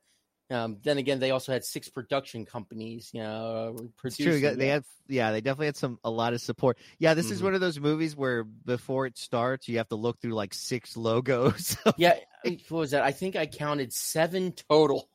um, 0.52 0.78
then 0.84 0.98
again, 0.98 1.20
they 1.20 1.32
also 1.32 1.52
had 1.52 1.64
six 1.64 1.90
production 1.90 2.46
companies, 2.46 3.10
you 3.14 3.22
know, 3.22 3.76
It's 4.04 4.18
producing. 4.18 4.42
true. 4.42 4.56
They 4.56 4.68
had, 4.68 4.84
yeah, 5.08 5.32
they 5.32 5.42
definitely 5.42 5.68
had 5.68 5.78
some 5.78 6.00
a 6.04 6.10
lot 6.12 6.34
of 6.34 6.42
support. 6.42 6.78
Yeah, 7.00 7.14
this 7.16 7.32
is 7.32 7.40
Mhm. 7.40 7.44
one 7.46 7.54
of 7.56 7.62
those 7.62 7.80
movies 7.80 8.16
where 8.16 8.44
before 8.44 9.06
it 9.08 9.18
starts, 9.18 9.68
you 9.68 9.78
have 9.78 9.90
to 9.90 9.96
look 9.96 10.20
through 10.22 10.34
like 10.34 10.54
six 10.54 10.96
logos. 10.96 11.78
yeah, 11.98 12.16
what 12.44 12.72
was 12.72 12.92
that? 12.92 13.04
I 13.04 13.12
think 13.12 13.36
I 13.36 13.46
counted 13.48 13.92
seven 13.92 14.52
total. 14.52 15.10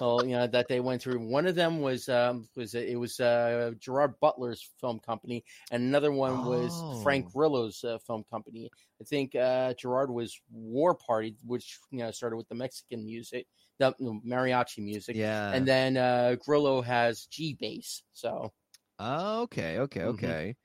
well, 0.00 0.22
you 0.26 0.32
know 0.32 0.46
that 0.48 0.68
they 0.68 0.80
went 0.80 1.00
through. 1.00 1.20
One 1.20 1.46
of 1.46 1.54
them 1.54 1.80
was 1.80 2.08
um 2.08 2.48
was 2.56 2.74
it 2.74 2.98
was 2.98 3.20
uh 3.20 3.72
Gerard 3.78 4.14
Butler's 4.20 4.68
film 4.80 4.98
company, 4.98 5.44
and 5.70 5.82
another 5.82 6.12
one 6.12 6.44
was 6.44 6.82
Frank 7.02 7.26
Oh. 7.28 7.30
Grillo's 7.32 7.82
uh, 7.84 7.98
film 8.06 8.24
company. 8.30 8.68
I 9.00 9.04
think 9.04 9.34
uh 9.36 9.74
Gerard 9.74 10.10
was 10.10 10.38
War 10.50 10.94
Party, 10.94 11.36
which 11.46 11.78
you 11.90 11.98
know 12.00 12.10
started 12.10 12.36
with 12.36 12.48
the 12.48 12.54
Mexican 12.56 13.04
music, 13.06 13.46
the 13.78 13.92
mariachi 14.00 14.78
music, 14.78 15.16
yeah. 15.16 15.52
and 15.52 15.66
then 15.66 15.96
uh 15.96 16.36
Grillo 16.44 16.82
has 16.82 17.26
G-BASE. 17.26 18.02
So 18.12 18.52
Oh, 18.98 19.42
okay, 19.42 19.78
okay, 19.78 20.00
Mhm. 20.00 20.06
okay. 20.14 20.56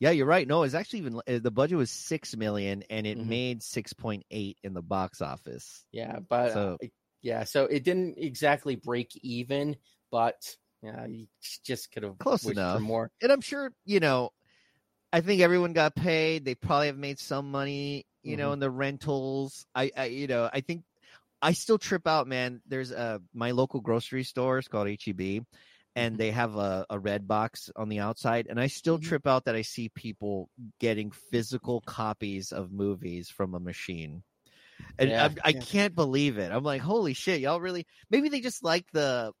Yeah, 0.00 0.10
you're 0.10 0.26
right. 0.26 0.46
No, 0.46 0.62
it's 0.62 0.74
actually 0.74 1.00
even 1.00 1.16
uh, 1.26 1.38
the 1.38 1.50
budget 1.50 1.76
was 1.78 1.90
six 1.90 2.36
million, 2.36 2.82
and 2.90 3.06
it 3.06 3.18
Mhm. 3.18 3.26
made 3.26 3.62
six 3.62 3.92
point 3.92 4.24
eight 4.30 4.58
in 4.62 4.72
the 4.74 4.82
box 4.82 5.20
office. 5.20 5.84
Yeah, 5.92 6.18
but 6.20 6.52
So- 6.52 6.78
uh, 6.82 6.86
yeah, 7.22 7.44
so 7.44 7.64
it 7.64 7.84
didn't 7.84 8.16
exactly 8.18 8.76
break 8.76 9.14
even, 9.22 9.76
but 10.10 10.56
yeah, 10.82 11.04
you 11.06 11.26
just 11.64 11.90
could 11.92 12.04
have 12.04 12.18
Close 12.18 12.44
enough. 12.46 12.76
for 12.76 12.80
more. 12.80 13.10
And 13.22 13.30
I'm 13.32 13.40
sure 13.40 13.72
you 13.84 14.00
know. 14.00 14.30
I 15.10 15.22
think 15.22 15.40
everyone 15.40 15.72
got 15.72 15.94
paid. 15.94 16.44
They 16.44 16.54
probably 16.54 16.88
have 16.88 16.98
made 16.98 17.18
some 17.18 17.50
money, 17.50 18.04
you 18.22 18.36
know, 18.36 18.50
Mhm. 18.50 18.52
in 18.52 18.58
the 18.58 18.70
rentals. 18.70 19.64
I, 19.74 19.90
I, 19.96 20.04
you 20.04 20.26
know, 20.26 20.50
I 20.52 20.60
think 20.60 20.84
I 21.40 21.52
still 21.52 21.78
trip 21.78 22.06
out, 22.06 22.26
man. 22.26 22.62
There's 22.66 22.90
a 22.90 23.20
my 23.32 23.52
local 23.52 23.80
grocery 23.80 24.24
store. 24.24 24.58
is 24.58 24.68
called 24.68 24.88
HEB, 24.88 25.42
and 25.94 26.16
Mhm. 26.16 26.18
they 26.18 26.30
have 26.32 26.56
a, 26.56 26.84
a 26.90 26.98
red 26.98 27.28
box 27.28 27.70
on 27.76 27.88
the 27.88 28.00
outside. 28.00 28.46
And 28.48 28.60
I 28.60 28.66
still 28.66 28.98
Mhm. 28.98 28.98
trip 28.98 29.26
out 29.26 29.44
that 29.44 29.54
I 29.54 29.62
see 29.62 29.88
people 29.88 30.50
getting 30.80 31.10
physical 31.12 31.80
copies 31.82 32.52
of 32.52 32.72
movies 32.72 33.30
from 33.30 33.54
a 33.54 33.60
machine. 33.60 34.22
And 34.98 35.12
Yeah, 35.12 35.34
I, 35.44 35.52
yeah. 35.52 35.64
can't 35.70 35.94
believe 35.94 36.38
it. 36.38 36.52
I'm 36.52 36.64
like, 36.64 36.82
holy 36.82 37.14
shit, 37.14 37.40
y'all 37.40 37.60
really? 37.60 37.86
Maybe 38.10 38.28
they 38.28 38.40
just 38.40 38.64
like 38.64 38.86
the 38.92 39.32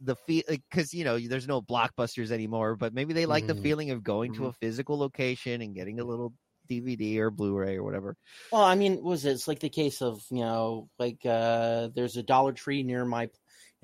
the 0.00 0.16
feel 0.16 0.42
because 0.48 0.92
you 0.92 1.04
know 1.04 1.18
there's 1.18 1.46
no 1.48 1.62
blockbusters 1.62 2.30
anymore, 2.30 2.76
but 2.76 2.92
maybe 2.94 3.12
they 3.12 3.26
like 3.26 3.46
the 3.46 3.54
Mhm. 3.54 3.56
feeling 3.56 3.90
of 3.90 4.02
going 4.02 4.32
to 4.32 4.46
Mhm. 4.46 4.48
a 4.48 4.52
physical 4.52 4.98
location 4.98 5.62
and 5.62 5.74
getting 5.74 6.00
a 6.00 6.04
little 6.04 6.34
DVD 6.68 7.20
or 7.20 7.30
Blu-ray 7.30 7.76
or 7.76 7.82
whatever. 7.82 8.16
Well, 8.50 8.62
I 8.62 8.74
mean, 8.74 9.02
was 9.02 9.24
it? 9.24 9.32
It's 9.32 9.48
like 9.48 9.60
the 9.60 9.68
case 9.68 10.00
of 10.02 10.24
you 10.30 10.40
know, 10.40 10.88
like 10.98 11.24
uh 11.26 11.88
there's 11.94 12.16
a 12.16 12.22
Dollar 12.22 12.52
Tree 12.52 12.82
near 12.82 13.04
my, 13.04 13.24
you 13.24 13.30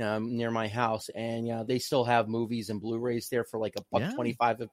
know, 0.05 0.19
near 0.21 0.51
my 0.51 0.69
house, 0.69 1.09
and 1.11 1.47
you 1.47 1.55
know 1.55 1.65
they 1.65 1.79
still 1.79 2.05
have 2.05 2.29
movies 2.29 2.71
and 2.71 2.81
Blu-rays 2.81 3.29
there 3.29 3.45
for 3.45 3.59
like 3.59 3.75
a 3.77 3.83
buck 3.91 4.03
Yeah. 4.03 4.11
twenty 4.15 4.33
five 4.35 4.61
a 4.61 4.69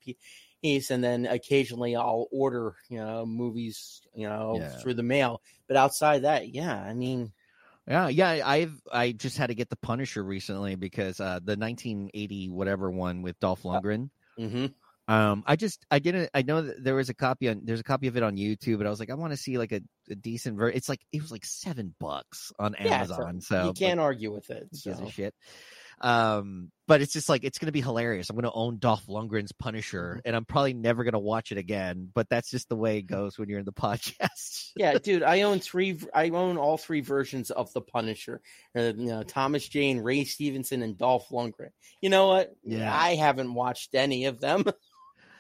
piece, 0.62 0.92
and 0.92 1.04
then 1.04 1.26
occasionally 1.26 1.96
I'll 1.96 2.28
order 2.32 2.76
you 2.90 3.00
know 3.00 3.26
movies 3.26 4.02
you 4.14 4.30
know 4.30 4.60
Yeah. 4.60 4.78
through 4.80 4.96
the 4.96 5.04
mail. 5.04 5.42
But 5.68 5.78
outside 5.78 6.20
that, 6.24 6.50
yeah, 6.50 6.82
I 6.82 6.94
mean, 6.94 7.34
Yeah, 7.88 8.10
yeah. 8.10 8.42
I've 8.48 8.82
I 8.92 9.14
just 9.14 9.38
had 9.38 9.48
to 9.48 9.56
get 9.56 9.70
the 9.70 9.78
Punisher 9.78 10.24
recently 10.24 10.76
because 10.76 11.20
uh 11.20 11.40
the 11.44 11.56
1980 11.56 12.50
whatever 12.50 12.92
one 12.92 13.22
with 13.22 13.40
Dolph 13.40 13.64
Lundgren. 13.64 14.10
mhm. 14.38 14.74
Um, 15.10 15.44
I 15.48 15.56
just 15.56 15.86
I 15.90 16.00
didn't 16.00 16.30
I 16.34 16.42
know 16.42 16.64
that 16.64 16.84
there 16.84 16.96
was 16.96 17.10
a 17.10 17.14
copy 17.14 17.48
on 17.48 17.62
there's 17.64 17.80
a 17.80 17.84
copy 17.84 18.08
of 18.08 18.18
it 18.18 18.24
on 18.24 18.36
YouTube, 18.36 18.78
but 18.78 18.88
I 18.88 18.90
was 18.90 19.00
like 19.00 19.10
I 19.10 19.14
want 19.14 19.32
to 19.32 19.38
see 19.38 19.58
like 19.58 19.72
a, 19.72 19.82
a 20.10 20.16
decent 20.16 20.58
version. 20.58 20.76
It's 20.76 20.90
like 20.90 21.02
it 21.14 21.22
was 21.22 21.32
like 21.32 21.46
seven 21.46 21.96
bucks 22.00 22.52
on 22.60 22.76
Yeah, 22.80 23.06
so 23.06 23.14
Amazon, 23.14 23.42
so 23.42 23.66
you 23.68 23.74
can't 23.74 24.00
argue 24.00 24.34
with 24.34 24.50
it. 24.50 24.68
So. 24.74 24.92
a 24.92 25.10
shit. 25.10 25.34
Um, 26.00 26.72
but 26.88 27.02
it's 27.02 27.12
just 27.12 27.28
like 27.28 27.44
it's 27.44 27.58
gonna 27.58 27.72
be 27.72 27.82
hilarious. 27.82 28.30
I'm 28.30 28.36
gonna 28.36 28.54
own 28.54 28.78
Dolph 28.78 29.08
Lundgren's 29.08 29.52
Punisher, 29.52 30.22
and 30.24 30.36
I'm 30.36 30.46
probably 30.46 30.74
never 30.74 31.04
gonna 31.04 31.20
watch 31.20 31.52
it 31.52 31.58
again. 31.58 32.10
But 32.14 32.30
that's 32.30 32.50
just 32.50 32.70
the 32.70 32.76
way 32.76 32.98
it 33.00 33.02
goes 33.08 33.38
when 33.38 33.50
you're 33.50 33.60
in 33.60 33.66
the 33.66 33.74
podcast. 33.74 34.72
yeah, 34.76 34.98
dude, 35.04 35.24
I 35.24 35.42
own 35.42 35.60
three. 35.60 36.00
I 36.14 36.30
own 36.30 36.58
all 36.58 36.78
three 36.78 37.02
versions 37.02 37.50
of 37.50 37.74
the 37.74 37.82
Punisher. 37.82 38.42
Uh, 38.76 38.94
you 38.96 39.08
know, 39.08 39.24
Thomas 39.24 39.68
Jane, 39.68 40.00
Ray 40.00 40.24
Stevenson, 40.24 40.82
and 40.82 40.98
Dolph 40.98 41.30
Lundgren. 41.30 41.72
You 42.00 42.10
know 42.10 42.28
what? 42.28 42.56
Yeah. 42.64 42.96
I 42.96 43.16
haven't 43.16 43.54
watched 43.54 43.96
any 43.96 44.26
of 44.26 44.40
them. 44.40 44.64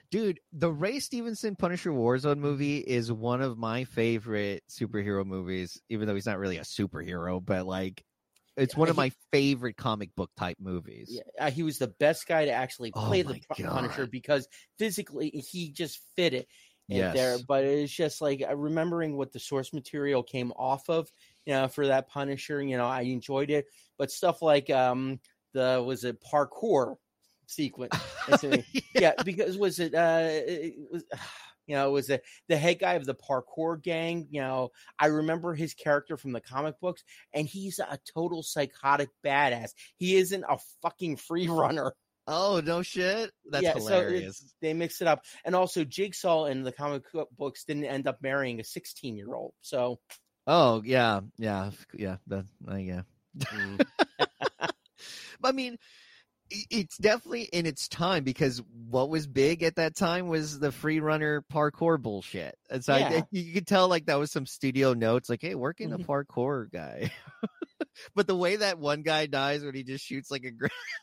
Dude, 0.09 0.39
the 0.53 0.71
Ray 0.71 0.99
Stevenson 0.99 1.55
Punisher 1.57 1.91
Warzone 1.91 2.39
movie 2.39 2.77
is 2.77 3.11
one 3.11 3.41
of 3.41 3.57
my 3.57 3.83
favorite 3.83 4.63
superhero 4.69 5.25
movies, 5.25 5.81
even 5.89 6.07
though 6.07 6.15
he's 6.15 6.25
not 6.25 6.39
really 6.39 6.57
a 6.57 6.61
superhero, 6.61 7.43
but 7.43 7.65
like 7.65 8.05
it's 8.57 8.75
one 8.75 8.89
of 8.89 8.95
he- 8.95 8.97
my 8.97 9.11
favorite 9.33 9.77
comic 9.77 10.15
book 10.15 10.31
type 10.37 10.57
movies. 10.59 11.09
Yeah, 11.09 11.21
uh, 11.39 11.51
he 11.51 11.63
was 11.63 11.77
the 11.79 11.87
best 11.87 12.27
guy 12.27 12.45
to 12.45 12.51
actually 12.51 12.91
Oh 12.93 13.15
play 13.15 13.21
my 13.21 13.21
the 13.21 13.35
Pu- 13.35 13.55
Punisher 13.69 14.05
because 14.07 14.47
physically 14.77 15.29
he 15.29 15.71
just 15.71 15.99
fit 16.15 16.33
it 16.33 16.49
in 16.89 17.11
Yes. 17.11 17.13
there. 17.13 17.39
But 17.39 17.63
it's 17.63 17.93
just 17.93 18.19
like 18.19 18.41
uh, 18.41 18.55
remembering 18.57 19.15
what 19.15 19.31
the 19.31 19.39
source 19.39 19.71
material 19.73 20.21
came 20.21 20.51
off 20.53 20.89
of, 20.89 21.09
you 21.45 21.53
know, 21.53 21.67
for 21.69 21.87
that 21.87 22.09
Punisher. 22.09 22.61
You 22.61 22.75
know, 22.77 22.87
I 22.87 23.01
enjoyed 23.03 23.49
it, 23.51 23.67
but 23.97 24.11
stuff 24.11 24.41
like 24.41 24.69
um 24.69 25.21
the 25.53 25.81
was 25.85 26.03
it 26.03 26.21
parkour 26.21 26.97
sequence. 27.47 27.93
A- 28.43 28.63
yeah, 28.93 29.13
because 29.25 29.57
was 29.57 29.79
it 29.79 29.95
uh 29.95 30.21
it 30.29 30.75
was 30.91 31.03
you 31.67 31.75
know, 31.75 31.91
was 31.91 32.09
it 32.09 32.23
the 32.47 32.55
head 32.55 32.79
guy 32.79 32.93
of 32.93 33.05
the 33.05 33.13
parkour 33.15 33.81
gang? 33.81 34.27
You 34.31 34.39
know, 34.41 34.69
I 34.99 35.07
remember 35.07 35.53
his 35.53 35.73
character 35.73 36.15
from 36.15 36.31
the 36.31 36.39
comic 36.39 36.79
books, 36.79 37.03
and 37.33 37.45
he's 37.47 37.79
a 37.79 37.99
total 38.13 38.41
psychotic 38.43 39.09
badass. 39.25 39.71
He 39.97 40.15
isn't 40.15 40.45
a 40.47 40.57
fucking 40.81 41.17
free 41.17 41.47
runner. 41.49 41.93
Oh 42.25 42.61
no 42.63 42.81
shit. 42.83 43.31
That's 43.49 43.63
Yeah, 43.63 43.73
so 43.73 43.79
hilarious. 43.79 44.39
it's- 44.41 44.53
They 44.61 44.73
mix 44.73 45.01
it 45.01 45.07
up, 45.07 45.23
and 45.45 45.55
also 45.55 45.83
Jigsaw 45.83 46.45
in 46.45 46.63
the 46.63 46.71
comic 46.71 47.03
books 47.37 47.63
didn't 47.65 47.85
end 47.85 48.07
up 48.07 48.21
marrying 48.21 48.59
a 48.59 48.63
16 48.63 49.15
year 49.17 49.33
old. 49.33 49.53
So 49.61 49.99
oh 50.45 50.81
yeah, 50.85 51.21
yeah, 51.37 51.71
yeah. 51.93 52.17
That 52.27 52.45
uh, 52.69 52.75
yeah. 52.75 53.01
mm, 53.37 53.85
But 55.39 55.49
I 55.49 55.51
mean, 55.51 55.77
it's 56.49 56.97
definitely 56.97 57.43
in 57.43 57.65
its 57.65 57.87
time 57.87 58.23
because 58.23 58.61
what 58.89 59.09
was 59.09 59.27
big 59.27 59.63
at 59.63 59.75
that 59.75 59.95
time 59.95 60.27
was 60.27 60.59
the 60.59 60.71
free 60.71 60.99
runner 60.99 61.43
parkour 61.51 62.01
bullshit. 62.01 62.55
And 62.69 62.83
so 62.83 62.93
I- 62.93 63.23
you 63.31 63.53
could 63.53 63.67
tell 63.67 63.87
like 63.87 64.05
that 64.05 64.19
was 64.19 64.31
some 64.31 64.45
studio 64.45 64.93
notes, 64.93 65.29
like, 65.29 65.41
hey, 65.41 65.55
working 65.55 65.91
a 65.91 65.97
Mhm. 65.97 66.05
parkour 66.05 66.71
guy. 66.71 67.11
but 68.15 68.27
the 68.27 68.35
way 68.35 68.55
that 68.57 68.79
one 68.79 69.01
guy 69.01 69.25
dies 69.25 69.63
when 69.63 69.75
he 69.75 69.83
just 69.83 70.05
shoots 70.05 70.31
like 70.31 70.45
a 70.45 70.51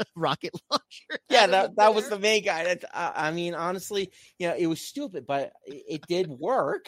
rocket 0.16 0.52
launcher. 0.70 1.20
yeah, 1.28 1.46
that 1.46 1.76
that 1.76 1.94
was 1.94 2.08
the 2.08 2.18
main 2.18 2.44
guy. 2.44 2.64
That 2.64 2.84
I, 2.92 3.28
I 3.28 3.30
mean, 3.32 3.54
honestly, 3.54 4.10
you 4.38 4.48
know, 4.48 4.54
it 4.56 4.66
was 4.66 4.80
stupid, 4.80 5.26
but 5.26 5.52
it, 5.66 5.82
it 5.88 6.06
did 6.08 6.28
work. 6.28 6.86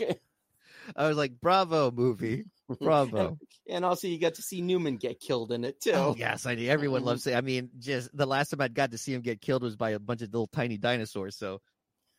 I 0.94 1.08
was 1.08 1.16
like, 1.16 1.40
bravo, 1.40 1.90
movie, 1.90 2.44
bravo. 2.80 3.38
and 3.68 3.84
also, 3.84 4.06
you 4.08 4.18
got 4.20 4.34
to 4.34 4.42
see 4.42 4.60
Newman 4.60 4.96
get 4.96 5.18
killed 5.20 5.52
in 5.52 5.64
it 5.64 5.80
too. 5.80 5.92
Oh 5.92 6.14
yes, 6.16 6.46
I 6.46 6.54
do. 6.54 6.68
Everyone 6.68 7.02
Mhm. 7.02 7.06
loves 7.06 7.26
it. 7.26 7.34
I 7.34 7.40
mean, 7.40 7.70
just 7.78 8.14
the 8.16 8.26
last 8.26 8.50
time 8.50 8.60
I 8.60 8.68
got 8.68 8.90
to 8.92 8.98
see 8.98 9.12
him 9.14 9.22
get 9.22 9.40
killed 9.40 9.62
was 9.62 9.76
by 9.76 9.90
a 9.90 9.98
bunch 9.98 10.22
of 10.22 10.32
little 10.32 10.46
tiny 10.48 10.76
dinosaurs. 10.76 11.36
So 11.36 11.60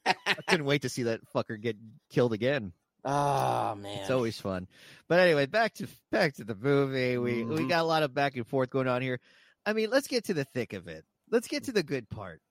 I 0.05 0.15
couldn't 0.47 0.65
wait 0.65 0.81
to 0.83 0.89
see 0.89 1.03
that 1.03 1.21
fucker 1.35 1.59
get 1.59 1.77
killed 2.09 2.33
again. 2.33 2.73
Oh 3.05 3.73
man, 3.75 3.99
It's 3.99 4.09
always 4.09 4.37
fun. 4.41 4.67
But 5.07 5.19
anyway, 5.21 5.45
back 5.45 5.75
to 5.75 5.87
back 6.11 6.33
to 6.37 6.43
the 6.43 6.55
movie. 6.55 7.17
We 7.17 7.43
we 7.43 7.63
Mhm. 7.63 7.69
got 7.69 7.81
a 7.83 7.87
lot 7.87 8.03
of 8.03 8.13
back 8.13 8.35
and 8.35 8.45
forth 8.45 8.69
going 8.69 8.87
on 8.89 9.01
here. 9.01 9.21
I 9.65 9.71
mean, 9.71 9.89
let's 9.89 10.07
get 10.07 10.25
to 10.25 10.33
the 10.33 10.43
thick 10.43 10.73
of 10.73 10.89
it. 10.89 11.05
Let's 11.29 11.47
get 11.47 11.65
to 11.65 11.71
the 11.71 11.83
good 11.83 12.09
part. 12.09 12.41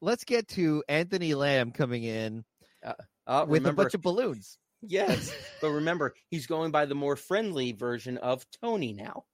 Let's 0.00 0.22
get 0.22 0.46
to 0.50 0.84
Anthony 0.88 1.34
Lamb 1.34 1.72
coming 1.72 2.04
in 2.04 2.44
uh, 2.84 3.44
with 3.48 3.62
remember, 3.62 3.82
a 3.82 3.84
bunch 3.86 3.94
of 3.94 4.02
balloons. 4.02 4.56
Yes, 4.82 5.32
but 5.60 5.70
remember, 5.70 6.14
he's 6.30 6.46
going 6.46 6.70
by 6.70 6.86
the 6.86 6.94
more 6.94 7.16
friendly 7.16 7.72
version 7.72 8.16
of 8.18 8.46
Tony 8.62 8.92
now. 8.92 9.24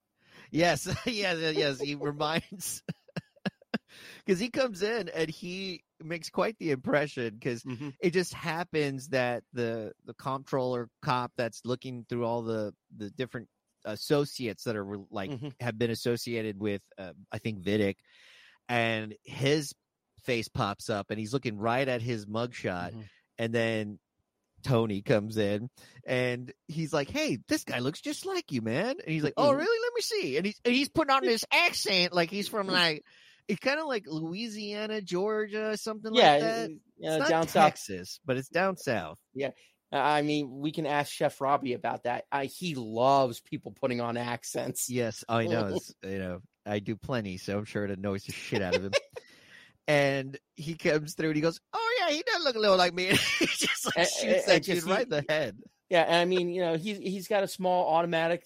Yes, 0.51 0.86
yes, 1.07 1.55
yes. 1.57 1.80
He 1.80 1.95
reminds 1.95 2.82
because 4.24 4.40
he 4.40 4.51
comes 4.51 4.82
in 4.82 5.09
and 5.09 5.28
he 5.28 5.84
makes 6.03 6.30
quite 6.30 6.57
the 6.59 6.70
impression 6.70 7.34
because 7.34 7.62
Mhm. 7.64 7.95
it 8.01 8.11
just 8.11 8.32
happens 8.34 9.09
that 9.09 9.45
the 9.53 9.92
the 10.05 10.14
comptroller 10.14 10.88
cop 11.03 11.32
that's 11.36 11.62
looking 11.64 12.05
through 12.09 12.24
all 12.24 12.42
the 12.42 12.74
the 12.97 13.11
different 13.11 13.49
associates 13.84 14.64
that 14.64 14.76
are 14.76 14.84
re- 14.84 15.05
like 15.11 15.30
Mhm. 15.30 15.53
have 15.61 15.78
been 15.78 15.90
associated 15.90 16.59
with 16.59 16.82
uh, 16.99 17.12
I 17.30 17.38
think 17.38 17.61
Viddick 17.61 17.97
and 18.68 19.14
his 19.24 19.74
face 20.22 20.49
pops 20.49 20.88
up 20.88 21.11
and 21.11 21.18
he's 21.18 21.32
looking 21.34 21.59
right 21.59 21.86
at 21.86 22.01
his 22.01 22.26
mugshot 22.26 22.92
Mhm. 22.92 23.09
and 23.38 23.53
then 23.55 23.99
Tony 24.64 25.02
comes 25.02 25.36
in 25.36 25.68
and 26.06 26.52
he's 26.66 26.92
like, 26.92 27.08
"Hey, 27.10 27.38
this 27.48 27.62
guy 27.64 27.78
looks 27.78 28.00
just 28.00 28.26
like 28.26 28.50
you, 28.50 28.62
man." 28.62 28.90
And 28.98 29.08
he's 29.08 29.22
like, 29.22 29.34
"Oh, 29.36 29.50
Mhm. 29.52 29.58
really? 29.58 29.78
Let 29.82 29.92
me 29.94 30.00
see." 30.00 30.36
And 30.38 30.46
he's 30.46 30.60
and 30.64 30.74
he's 30.74 30.88
putting 30.88 31.14
on 31.14 31.24
this 31.24 31.44
accent 31.52 32.12
like 32.12 32.30
he's 32.30 32.48
from 32.48 32.66
like 32.66 33.04
it's 33.46 33.60
kind 33.60 33.78
of 33.78 33.86
like 33.86 34.04
Louisiana, 34.06 35.00
Georgia, 35.02 35.76
something 35.76 36.12
Yeah, 36.14 36.30
like 36.32 36.40
that. 36.40 36.64
uh, 36.64 36.68
It's 36.98 37.18
not 37.18 37.28
down 37.28 37.48
south. 37.48 37.64
Texas, 37.72 38.18
but 38.24 38.36
it's 38.38 38.48
down 38.48 38.76
south. 38.76 39.18
Yeah. 39.34 39.50
I 39.92 40.22
mean, 40.22 40.50
we 40.50 40.72
can 40.72 40.86
ask 40.86 41.12
Chef 41.12 41.40
Robbie 41.40 41.74
about 41.74 42.02
that. 42.02 42.24
I, 42.32 42.46
he 42.46 42.74
loves 42.74 43.40
people 43.40 43.70
putting 43.80 44.00
on 44.00 44.16
accents. 44.16 44.88
Yes, 44.90 45.24
I 45.28 45.46
know. 45.46 45.78
You 46.02 46.18
know, 46.18 46.40
I 46.66 46.78
do 46.80 46.96
plenty, 46.96 47.36
so 47.36 47.56
I'm 47.58 47.64
sure 47.64 47.84
it 47.84 47.90
annoys 47.92 48.24
the 48.24 48.32
shit 48.32 48.60
out 48.62 48.74
of 48.74 48.82
him. 48.84 48.92
and 49.89 50.39
he 50.57 50.74
comes 50.74 51.14
through 51.14 51.28
and 51.30 51.37
he 51.37 51.43
goes, 51.43 51.61
"Oh 51.72 51.97
yeah, 52.01 52.14
he 52.14 52.22
does 52.26 52.45
look 52.45 52.57
a 52.57 52.59
little 52.61 52.76
like 52.76 52.95
me." 52.95 53.09
And 53.11 53.18
he 53.18 53.47
just 53.47 53.87
like 53.87 53.97
And- 53.97 54.09
shoots 54.09 54.49
and- 54.49 54.49
that 54.49 54.62
dude 54.64 54.85
right 54.85 55.03
in 55.03 55.09
the 55.11 55.24
head. 55.28 55.57
Yeah, 55.91 56.03
and 56.03 56.16
I 56.16 56.24
mean, 56.24 56.49
you 56.49 56.62
know, 56.62 56.76
he's 56.76 56.97
he's 56.99 57.28
got 57.28 57.45
a 57.45 57.49
small 57.49 57.95
automatic 57.95 58.43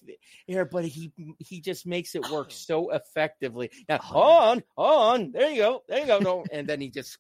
here, 0.47 0.65
but 0.65 0.85
he 0.85 1.13
he 1.39 1.61
just 1.61 1.87
makes 1.87 2.15
it 2.17 2.29
work 2.31 2.49
oh. 2.51 2.53
so 2.55 2.91
effectively. 2.91 3.71
Now, 3.89 4.01
Oh. 4.13 4.21
on, 4.21 4.63
on, 4.77 5.33
there 5.33 5.51
you 5.51 5.59
go, 5.63 5.83
there 5.89 6.01
you 6.01 6.07
go, 6.07 6.19
no, 6.19 6.45
and 6.53 6.67
then 6.67 6.81
he 6.81 6.91
just 6.91 7.17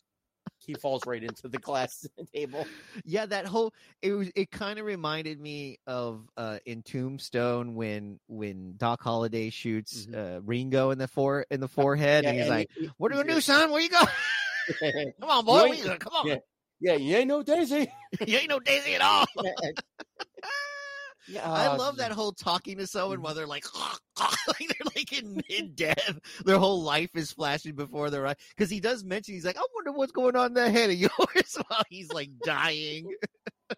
he 0.68 0.74
falls 0.74 1.02
right 1.06 1.22
into 1.24 1.48
the 1.48 1.58
glass 1.58 2.06
table. 2.34 2.66
Yeah, 3.04 3.24
that 3.26 3.46
whole 3.46 3.72
it 4.02 4.12
was 4.12 4.30
it 4.36 4.50
kind 4.50 4.78
of 4.78 4.84
reminded 4.84 5.40
me 5.40 5.78
of 5.86 6.28
uh 6.36 6.58
in 6.66 6.82
Tombstone 6.82 7.74
when 7.74 8.20
when 8.28 8.74
Doc 8.76 9.02
Holliday 9.02 9.48
shoots 9.50 10.06
uh 10.14 10.40
Ringo 10.44 10.90
in 10.90 10.98
the 10.98 11.08
fore 11.08 11.46
in 11.50 11.58
the 11.60 11.68
forehead 11.68 12.24
Yeah, 12.24 12.30
and 12.30 12.38
he's 12.38 12.48
like, 12.48 12.68
he- 12.78 12.90
"What 12.98 13.10
are 13.10 13.16
you 13.16 13.22
gonna 13.22 13.34
do, 13.34 13.40
son? 13.40 13.72
Where 13.72 13.80
you 13.80 13.88
go? 13.88 14.02
Come 15.20 15.30
on, 15.30 15.44
boy, 15.46 15.80
come 15.98 16.12
on." 16.12 16.26
yeah. 16.26 16.36
yeah, 16.80 16.92
you 16.94 17.16
ain't 17.16 17.28
no 17.28 17.42
Daisy. 17.42 17.90
you 18.26 18.36
ain't 18.36 18.50
no 18.50 18.60
Daisy 18.60 18.94
at 18.94 19.00
all. 19.00 19.24
Yeah, 21.28 21.50
I 21.50 21.66
uh, 21.66 21.76
love 21.78 21.96
that 21.98 22.12
whole 22.12 22.32
talking 22.32 22.78
to 22.78 22.84
Mm-hmm. 22.84 22.86
someone 22.98 23.20
while 23.22 23.34
they're 23.34 23.46
like, 23.46 23.64
like 24.18 24.58
they're 24.58 24.92
like 24.96 25.12
in 25.12 25.40
mid 25.50 25.76
death. 25.76 26.18
Their 26.44 26.58
whole 26.58 26.82
life 26.82 27.10
is 27.14 27.32
flashing 27.32 27.74
before 27.74 28.10
their 28.10 28.26
eyes. 28.26 28.36
Because 28.56 28.70
he 28.70 28.80
does 28.80 29.04
mention, 29.04 29.34
he's 29.34 29.44
like, 29.44 29.56
I 29.58 29.62
wonder 29.74 29.92
what's 29.92 30.12
going 30.12 30.36
on 30.36 30.46
in 30.48 30.54
the 30.54 30.70
head 30.70 30.90
of 30.90 30.96
yours 30.96 31.58
while 31.68 31.82
he's 31.88 32.12
like 32.12 32.30
dying. 32.44 33.12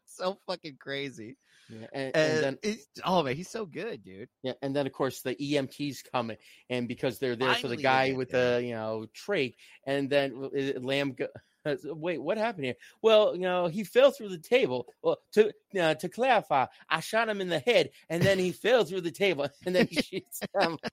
so 0.07 0.39
fucking 0.47 0.77
crazy. 0.81 1.37
Yeah, 1.69 1.87
and, 1.93 2.17
And, 2.17 2.17
and 2.17 2.45
then 2.45 2.59
it's, 2.63 2.87
oh 3.05 3.23
man, 3.23 3.37
he's 3.37 3.49
so 3.51 3.65
good, 3.65 4.03
dude. 4.03 4.29
yeah, 4.43 4.55
and 4.63 4.75
then 4.75 4.87
of 4.87 4.93
course 4.93 5.21
the 5.23 5.35
EMTs 5.37 5.99
come 6.13 6.31
in, 6.33 6.37
and 6.69 6.89
because 6.89 7.19
they're 7.19 7.37
there 7.37 7.55
for 7.55 7.69
the 7.69 7.77
guy 7.77 8.13
with 8.13 8.31
there. 8.31 8.61
the 8.61 8.67
you 8.67 8.75
know 8.75 9.07
trach, 9.15 9.55
and 9.87 10.11
then 10.11 10.33
uh, 10.37 10.81
Lamb. 10.81 11.13
Go, 11.13 11.27
Wait, 11.65 12.23
what 12.23 12.39
happened 12.39 12.65
here? 12.65 12.75
Well, 13.03 13.35
you 13.35 13.43
know, 13.43 13.67
he 13.67 13.85
fell 13.85 14.11
through 14.11 14.31
the 14.31 14.39
table. 14.39 14.87
Well, 15.03 15.19
to 15.33 15.53
uh, 15.81 15.95
to 15.95 16.09
clarify, 16.09 16.67
I 16.89 17.01
shot 17.01 17.29
him 17.29 17.41
in 17.41 17.49
the 17.49 17.59
head, 17.59 17.91
and 18.09 18.23
then 18.23 18.39
he 18.39 18.53
fell 18.53 18.85
through 18.85 19.03
the 19.03 19.11
table, 19.11 19.49
and 19.67 19.75
then 19.75 19.87
he 19.89 20.01
shoots 20.03 20.41
him. 20.59 20.79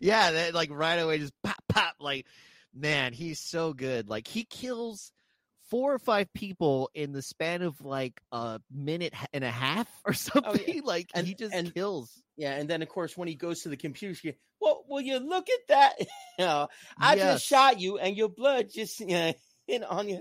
Yeah, 0.00 0.30
that 0.30 0.54
like 0.54 0.70
right 0.70 0.96
away, 0.96 1.18
just 1.18 1.34
pop, 1.44 1.56
pop. 1.68 1.94
Like, 2.00 2.24
man, 2.74 3.12
he's 3.12 3.38
so 3.38 3.74
good. 3.74 4.08
Like, 4.08 4.26
he 4.26 4.44
kills 4.44 5.12
four 5.68 5.92
or 5.92 5.98
five 5.98 6.32
people 6.32 6.88
in 6.94 7.12
the 7.12 7.20
span 7.20 7.60
of 7.60 7.78
like 7.84 8.18
a 8.32 8.60
minute 8.74 9.12
and 9.34 9.44
a 9.44 9.50
half 9.50 9.86
or 10.06 10.12
something. 10.14 10.82
Like, 10.84 11.10
And- 11.14 11.26
he 11.26 11.34
just 11.34 11.54
and- 11.54 11.74
kills. 11.74 12.10
Yeah, 12.38 12.54
and 12.54 12.70
then 12.70 12.80
of 12.82 12.88
course 12.88 13.16
when 13.16 13.26
he 13.28 13.34
goes 13.34 13.62
to 13.62 13.68
the 13.68 13.76
computer, 13.76 14.14
she, 14.14 14.34
well, 14.60 14.84
will 14.88 15.00
you 15.02 15.18
look 15.18 15.48
at 15.50 15.68
that? 15.68 15.94
you 16.00 16.06
know, 16.46 16.68
I 16.96 17.16
Yes. 17.16 17.34
just 17.34 17.46
shot 17.46 17.80
you, 17.80 17.98
and 17.98 18.16
your 18.16 18.28
blood 18.30 18.68
just 18.72 19.00
you 19.00 19.08
know, 19.08 19.32
hit 19.68 19.84
on 19.88 20.08
your 20.08 20.20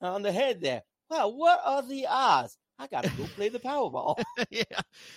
on 0.00 0.22
the 0.22 0.32
head 0.32 0.60
there. 0.60 0.82
Wow, 1.08 1.28
what 1.28 1.60
are 1.64 1.82
the 1.82 2.06
odds? 2.08 2.58
I 2.78 2.88
gotta 2.88 3.08
go 3.16 3.24
play 3.36 3.48
the 3.48 3.60
Powerball. 3.60 4.22
yeah, 4.50 4.64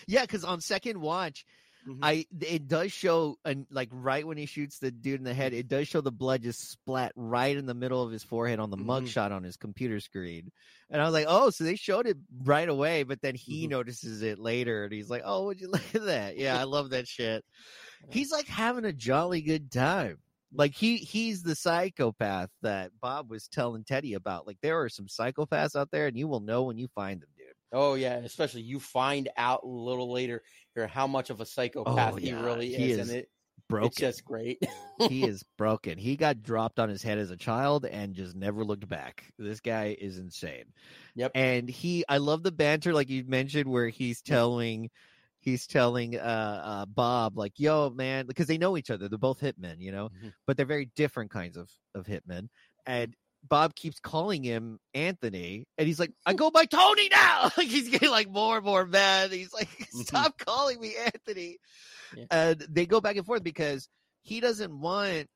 yeah. 0.08 0.22
Because 0.22 0.44
on 0.44 0.62
second 0.62 1.02
watch, 1.02 1.46
Mhm. 1.88 2.00
I 2.02 2.26
it 2.42 2.68
does 2.68 2.92
show 2.92 3.38
and 3.46 3.66
like 3.72 3.90
right 3.92 4.26
when 4.28 4.38
he 4.38 4.46
shoots 4.46 4.80
the 4.80 4.92
dude 4.92 5.20
in 5.20 5.24
the 5.24 5.34
head, 5.34 5.54
it 5.54 5.68
does 5.68 5.88
show 5.88 6.02
the 6.02 6.12
blood 6.12 6.42
just 6.44 6.70
splat 6.72 7.12
right 7.16 7.56
in 7.58 7.66
the 7.66 7.74
middle 7.74 8.04
of 8.04 8.12
his 8.12 8.24
forehead 8.24 8.60
on 8.60 8.70
the 8.70 8.78
Mhm. 8.78 8.86
mugshot 8.86 9.32
on 9.32 9.44
his 9.44 9.56
computer 9.58 10.00
screen. 10.02 10.52
And 10.90 11.02
I 11.02 11.06
was 11.06 11.14
like, 11.14 11.26
oh, 11.28 11.50
so 11.50 11.64
they 11.64 11.76
showed 11.76 12.06
it 12.06 12.18
right 12.44 12.68
away, 12.68 13.04
but 13.04 13.22
then 13.22 13.34
he 13.36 13.66
Mhm. 13.66 13.72
notices 13.72 14.22
it 14.22 14.40
later, 14.40 14.84
and 14.84 14.94
he's 14.94 15.10
like, 15.10 15.24
oh, 15.26 15.46
would 15.46 15.60
you 15.62 15.70
look 15.72 15.96
at 15.96 16.06
that? 16.06 16.38
Yeah, 16.38 16.60
I 16.60 16.64
love 16.64 16.90
that 16.92 17.08
shit. 17.08 17.44
He's 18.10 18.32
like 18.32 18.48
having 18.48 18.86
a 18.86 18.94
jolly 18.94 19.42
good 19.42 19.72
time. 19.72 20.20
Like 20.54 20.74
he 20.74 20.98
he's 20.98 21.44
the 21.44 21.56
psychopath 21.56 22.50
that 22.62 22.92
Bob 23.02 23.30
was 23.30 23.48
telling 23.48 23.84
Teddy 23.84 24.14
about. 24.14 24.48
Like 24.48 24.58
there 24.62 24.82
are 24.82 24.90
some 24.90 25.08
psychopaths 25.08 25.76
out 25.76 25.92
there, 25.92 26.08
and 26.08 26.18
you 26.18 26.28
will 26.28 26.40
know 26.40 26.64
when 26.64 26.78
you 26.78 26.88
find 26.96 27.22
them, 27.22 27.30
dude. 27.38 27.48
Oh 27.72 27.94
yeah, 27.94 28.16
especially 28.16 28.62
you 28.62 28.80
find 28.80 29.30
out 29.38 29.62
a 29.64 29.68
little 29.68 30.12
later 30.12 30.42
here 30.76 30.88
how 30.88 31.08
much 31.08 31.30
of 31.30 31.40
a 31.40 31.44
oh, 31.44 31.46
psychopath 31.46 32.14
Oh, 32.14 32.18
he 32.18 32.30
yeah, 32.30 32.44
really 32.44 32.74
he 32.74 32.92
is, 32.92 33.00
is 33.00 33.10
and 33.10 33.18
it, 33.20 33.30
Broken. 33.68 33.88
it's 33.88 33.98
just 33.98 34.26
great. 34.26 34.64
he 35.08 35.24
is 35.28 35.44
broken. 35.58 36.00
He 36.00 36.16
got 36.16 36.42
dropped 36.42 36.80
on 36.80 36.90
his 36.90 37.04
head 37.04 37.20
as 37.20 37.30
a 37.30 37.38
child 37.38 37.86
and 37.86 38.16
just 38.16 38.36
never 38.36 38.64
looked 38.64 38.90
back. 38.90 39.32
This 39.38 39.60
guy 39.60 39.96
is 40.00 40.18
insane. 40.18 40.66
Yep. 41.16 41.32
And 41.36 41.70
he 41.70 42.04
I 42.10 42.18
love 42.18 42.42
the 42.42 42.52
banter 42.52 42.94
like 42.94 43.10
you 43.10 43.24
mentioned 43.28 43.70
where 43.70 43.90
he's 43.90 44.22
telling 44.24 44.90
he's 45.50 45.68
telling 45.68 46.18
uh, 46.18 46.62
uh 46.64 46.86
Bob 46.86 47.38
like, 47.38 47.54
"Yo, 47.58 47.90
man," 47.90 48.26
because 48.28 48.48
they 48.48 48.58
know 48.58 48.78
each 48.78 48.90
other. 48.90 49.10
They're 49.10 49.18
both 49.18 49.40
hitmen, 49.42 49.78
you 49.80 49.92
know, 49.92 50.10
Mhm. 50.10 50.34
but 50.48 50.58
they're 50.58 50.66
very 50.66 50.86
different 50.96 51.32
kinds 51.32 51.58
of 51.58 51.70
of 51.96 52.06
hitmen. 52.06 52.50
And 52.86 53.16
Bob 53.44 53.76
keeps 53.76 54.00
calling 54.00 54.44
him 54.44 54.80
Anthony, 54.94 55.66
and 55.78 55.88
he's 55.88 56.00
like, 56.00 56.12
"I 56.26 56.34
go 56.44 56.52
by 56.52 56.66
Tony 56.66 57.10
now." 57.10 57.50
Like 57.58 57.68
he's 57.68 57.90
getting 57.90 58.10
like 58.12 58.30
more 58.30 58.58
and 58.58 58.66
more 58.66 58.86
mad. 58.86 59.32
He's 59.32 59.54
like, 59.54 59.70
"Stop 59.92 60.38
calling 60.38 60.80
me 60.80 60.96
Anthony." 60.98 61.58
Yeah. 62.12 62.26
And 62.32 62.60
they 62.70 62.86
go 62.86 63.02
back 63.02 63.16
and 63.18 63.26
forth 63.26 63.44
because 63.44 63.88
he 64.24 64.40
doesn't 64.40 64.80
want 64.80 65.28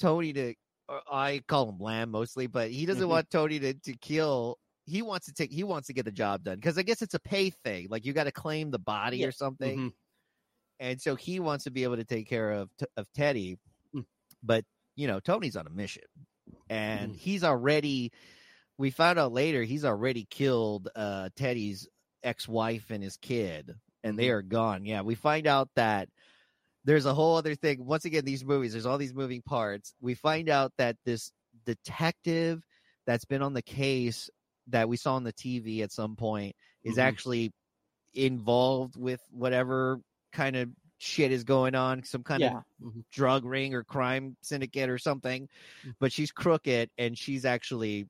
Tony 0.00 0.32
to. 0.34 0.54
Or 0.88 1.02
I 1.10 1.42
call 1.48 1.68
him 1.68 1.78
Lamb 1.78 2.10
mostly, 2.10 2.46
but 2.46 2.70
he 2.70 2.86
doesn't 2.86 3.06
Mhm. 3.06 3.08
want 3.08 3.30
Tony 3.30 3.58
to 3.60 3.74
to 3.74 3.94
kill. 3.98 4.58
He 4.88 5.02
wants 5.02 5.26
to 5.26 5.32
take. 5.32 5.52
He 5.52 5.64
wants 5.64 5.86
to 5.88 5.92
get 5.92 6.04
the 6.04 6.12
job 6.12 6.44
done 6.44 6.56
because 6.56 6.78
I 6.78 6.82
guess 6.82 7.02
it's 7.02 7.14
a 7.14 7.20
pay 7.20 7.50
thing. 7.50 7.88
Like 7.90 8.04
you 8.06 8.12
got 8.12 8.24
to 8.24 8.32
claim 8.32 8.70
the 8.70 8.78
body 8.78 9.18
Yeah. 9.18 9.26
or 9.28 9.32
something, 9.32 9.78
Mhm. 9.78 9.92
and 10.80 11.00
so 11.00 11.14
he 11.14 11.40
wants 11.40 11.64
to 11.64 11.70
be 11.70 11.84
able 11.84 11.96
to 11.96 12.04
take 12.04 12.28
care 12.28 12.52
of 12.52 12.70
of 12.96 13.12
Teddy. 13.12 13.58
Mm. 13.94 14.06
But 14.42 14.64
you 14.96 15.06
know, 15.06 15.20
Tony's 15.20 15.56
on 15.56 15.66
a 15.66 15.70
mission, 15.70 16.04
and 16.70 17.12
Mhm. 17.12 17.16
he's 17.16 17.44
already. 17.44 18.12
We 18.78 18.90
found 18.90 19.18
out 19.18 19.32
later 19.32 19.62
he's 19.64 19.84
already 19.84 20.24
killed 20.24 20.88
uh, 20.94 21.30
Teddy's 21.36 21.88
ex-wife 22.22 22.90
and 22.90 23.02
his 23.02 23.16
kid, 23.16 23.74
and 24.02 24.18
they 24.18 24.26
Mhm. 24.28 24.32
are 24.34 24.42
gone. 24.42 24.84
Yeah, 24.84 25.02
we 25.02 25.14
find 25.16 25.46
out 25.46 25.68
that 25.74 26.08
there's 26.84 27.04
a 27.06 27.14
whole 27.14 27.36
other 27.36 27.54
thing. 27.54 27.84
Once 27.84 28.04
again, 28.04 28.24
these 28.24 28.44
movies, 28.44 28.72
there's 28.72 28.86
all 28.86 28.98
these 28.98 29.12
moving 29.14 29.42
parts. 29.42 29.94
We 30.00 30.14
find 30.14 30.48
out 30.48 30.72
that 30.78 30.96
this 31.04 31.32
detective 31.66 32.64
that's 33.04 33.24
been 33.24 33.42
on 33.42 33.52
the 33.52 33.62
case 33.62 34.30
that 34.68 34.88
we 34.88 34.96
saw 34.96 35.14
on 35.16 35.24
the 35.24 35.32
TV 35.32 35.82
at 35.82 35.92
some 35.92 36.16
point 36.16 36.54
is 36.84 36.96
Mhm. 36.96 37.02
actually 37.02 37.52
involved 38.14 38.96
with 38.96 39.20
whatever 39.30 40.00
kind 40.32 40.56
of 40.56 40.70
shit 40.98 41.30
is 41.30 41.44
going 41.44 41.74
on, 41.74 42.02
some 42.02 42.22
kind 42.24 42.42
of 42.42 42.52
yeah. 42.52 42.62
Mhm. 42.82 43.04
drug 43.10 43.44
ring 43.44 43.74
or 43.74 43.84
crime 43.84 44.36
syndicate 44.42 44.90
or 44.90 44.98
something. 44.98 45.48
But 46.00 46.12
she's 46.12 46.32
crooked 46.32 46.90
and 46.98 47.16
she's 47.16 47.44
actually 47.44 48.08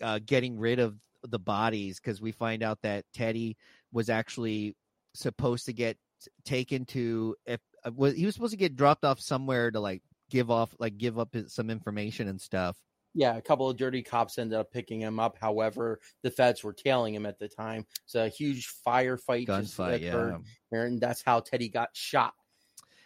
uh, 0.00 0.20
getting 0.24 0.56
rid 0.58 0.78
of 0.78 0.96
the 1.24 1.38
bodies 1.40 1.98
because 1.98 2.20
we 2.20 2.30
find 2.30 2.62
out 2.62 2.80
that 2.82 3.04
Teddy 3.12 3.56
was 3.90 4.08
actually 4.08 4.76
supposed 5.14 5.66
to 5.66 5.72
get 5.72 5.98
taken 6.44 6.84
to 6.86 7.34
if 7.46 7.60
uh, 7.84 7.90
was 7.92 8.14
he 8.14 8.24
was 8.24 8.34
supposed 8.34 8.52
to 8.52 8.56
get 8.56 8.76
dropped 8.76 9.04
off 9.04 9.18
somewhere 9.20 9.70
to 9.72 9.80
like 9.80 10.02
give 10.30 10.50
off 10.50 10.72
like 10.78 10.96
give 10.98 11.18
up 11.18 11.32
his, 11.34 11.52
some 11.52 11.70
information 11.70 12.28
and 12.28 12.40
stuff. 12.40 12.76
Yeah, 13.18 13.36
a 13.36 13.42
couple 13.42 13.68
of 13.68 13.76
dirty 13.76 14.02
cops 14.02 14.38
ended 14.38 14.56
up 14.58 14.70
picking 14.70 15.00
him 15.00 15.18
up. 15.18 15.36
However, 15.40 15.98
the 16.22 16.30
feds 16.30 16.62
were 16.62 16.72
tailing 16.72 17.14
him 17.14 17.26
at 17.26 17.38
the 17.38 17.48
time. 17.48 17.84
So 18.06 18.24
a 18.24 18.28
huge 18.28 18.72
firefight 18.86 19.46
Gunfight, 19.48 20.06
occurred, 20.06 20.42
yeah. 20.70 20.78
and 20.84 21.00
that's 21.00 21.22
how 21.22 21.40
Teddy 21.40 21.68
got 21.68 21.90
shot. 21.94 22.34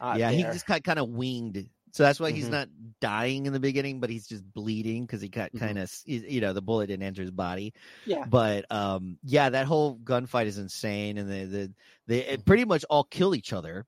uh, 0.01 0.17
yeah, 0.19 0.31
he 0.31 0.43
just 0.43 0.67
got 0.67 0.83
kind 0.85 0.99
of 0.99 1.09
winged. 1.09 1.69
So 1.93 2.03
that's 2.03 2.19
why 2.19 2.31
he's 2.33 2.47
Mhm. 2.47 2.51
not 2.51 2.69
dying 3.01 3.47
in 3.47 3.53
the 3.53 3.61
beginning, 3.61 4.01
but 4.01 4.11
he's 4.11 4.27
just 4.27 4.45
bleeding 4.53 5.05
because 5.07 5.21
he 5.21 5.29
got 5.29 5.55
Mhm. 5.55 5.59
kind 5.61 5.79
of, 5.79 5.93
you 6.07 6.41
know, 6.41 6.53
the 6.53 6.63
bullet 6.63 6.87
didn't 6.89 7.05
enter 7.05 7.23
his 7.23 7.31
body. 7.31 7.73
yeah. 8.05 8.27
But 8.27 8.71
um, 8.73 9.19
yeah, 9.23 9.51
that 9.51 9.67
whole 9.67 9.99
gunfight 9.99 10.47
is 10.47 10.59
insane, 10.59 11.19
and 11.19 11.29
the 11.31 11.45
the 11.47 11.75
they 12.07 12.37
Mm-hmm. 12.37 12.43
pretty 12.45 12.65
much 12.65 12.85
all 12.91 13.05
kill 13.05 13.35
each 13.35 13.53
other, 13.53 13.87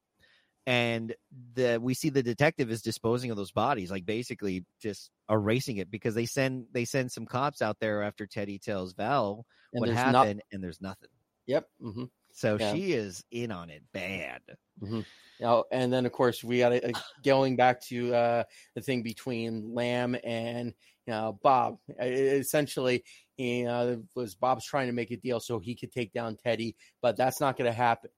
and 0.66 1.14
the 1.54 1.78
we 1.80 1.94
see 1.94 2.10
the 2.10 2.22
detective 2.22 2.70
is 2.70 2.82
disposing 2.82 3.30
of 3.30 3.36
those 3.36 3.52
bodies, 3.52 3.90
like 3.90 4.04
basically 4.06 4.64
just 4.80 5.10
erasing 5.30 5.76
it 5.78 5.90
because 5.90 6.14
they 6.14 6.26
send 6.26 6.66
they 6.72 6.84
send 6.84 7.12
some 7.12 7.26
cops 7.26 7.62
out 7.62 7.78
there 7.80 8.02
after 8.02 8.26
Teddy 8.26 8.58
tells 8.58 8.94
Val 8.94 9.46
And 9.72 9.80
what 9.80 9.90
happened, 9.90 10.40
not- 10.40 10.46
and 10.52 10.62
there's 10.62 10.80
nothing. 10.80 11.10
Yep. 11.46 11.68
hmm 11.80 12.04
So 12.32 12.58
Yeah. 12.58 12.70
she 12.70 12.92
is 12.92 13.22
in 13.30 13.50
on 13.52 13.70
it 13.70 13.82
bad. 13.92 14.42
You 14.80 15.46
know, 15.46 15.64
and 15.72 15.92
then 15.92 16.06
of 16.06 16.12
course 16.12 16.44
we 16.44 16.58
got 16.58 16.70
to 16.70 16.92
going 17.24 17.56
back 17.56 17.80
to 17.88 18.14
uh, 18.14 18.44
the 18.74 18.80
thing 18.80 19.02
between 19.02 19.74
Lamb 19.74 20.16
and 20.22 20.68
you 21.06 21.12
know 21.12 21.38
Bob. 21.42 21.78
Uh, 21.90 22.04
Essentially, 22.04 23.04
you 23.36 23.64
know, 23.64 24.04
was 24.14 24.34
Bob's 24.36 24.64
trying 24.64 24.86
to 24.86 24.92
make 24.92 25.10
a 25.10 25.16
deal 25.16 25.40
so 25.40 25.58
he 25.58 25.74
could 25.74 25.92
take 25.92 26.12
down 26.12 26.36
Teddy, 26.36 26.76
but 27.02 27.16
that's 27.16 27.40
not 27.40 27.56
going 27.56 27.70
to 27.70 27.76
happen. 27.76 28.10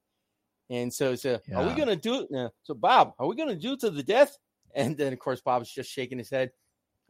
And 0.68 0.92
so, 0.92 1.14
so 1.14 1.40
are 1.54 1.66
we 1.66 1.74
going 1.74 1.88
to 1.88 1.96
do 1.96 2.22
it? 2.22 2.28
now? 2.30 2.50
So 2.64 2.74
Bob, 2.74 3.12
are 3.18 3.26
we 3.26 3.36
going 3.36 3.48
to 3.48 3.56
do 3.56 3.74
it 3.74 3.80
to 3.80 3.90
the 3.90 4.02
death? 4.02 4.36
And 4.74 4.96
then 4.96 5.12
of 5.12 5.18
course 5.18 5.40
Bob's 5.40 5.72
just 5.72 5.90
shaking 5.90 6.18
his 6.18 6.30
head. 6.30 6.50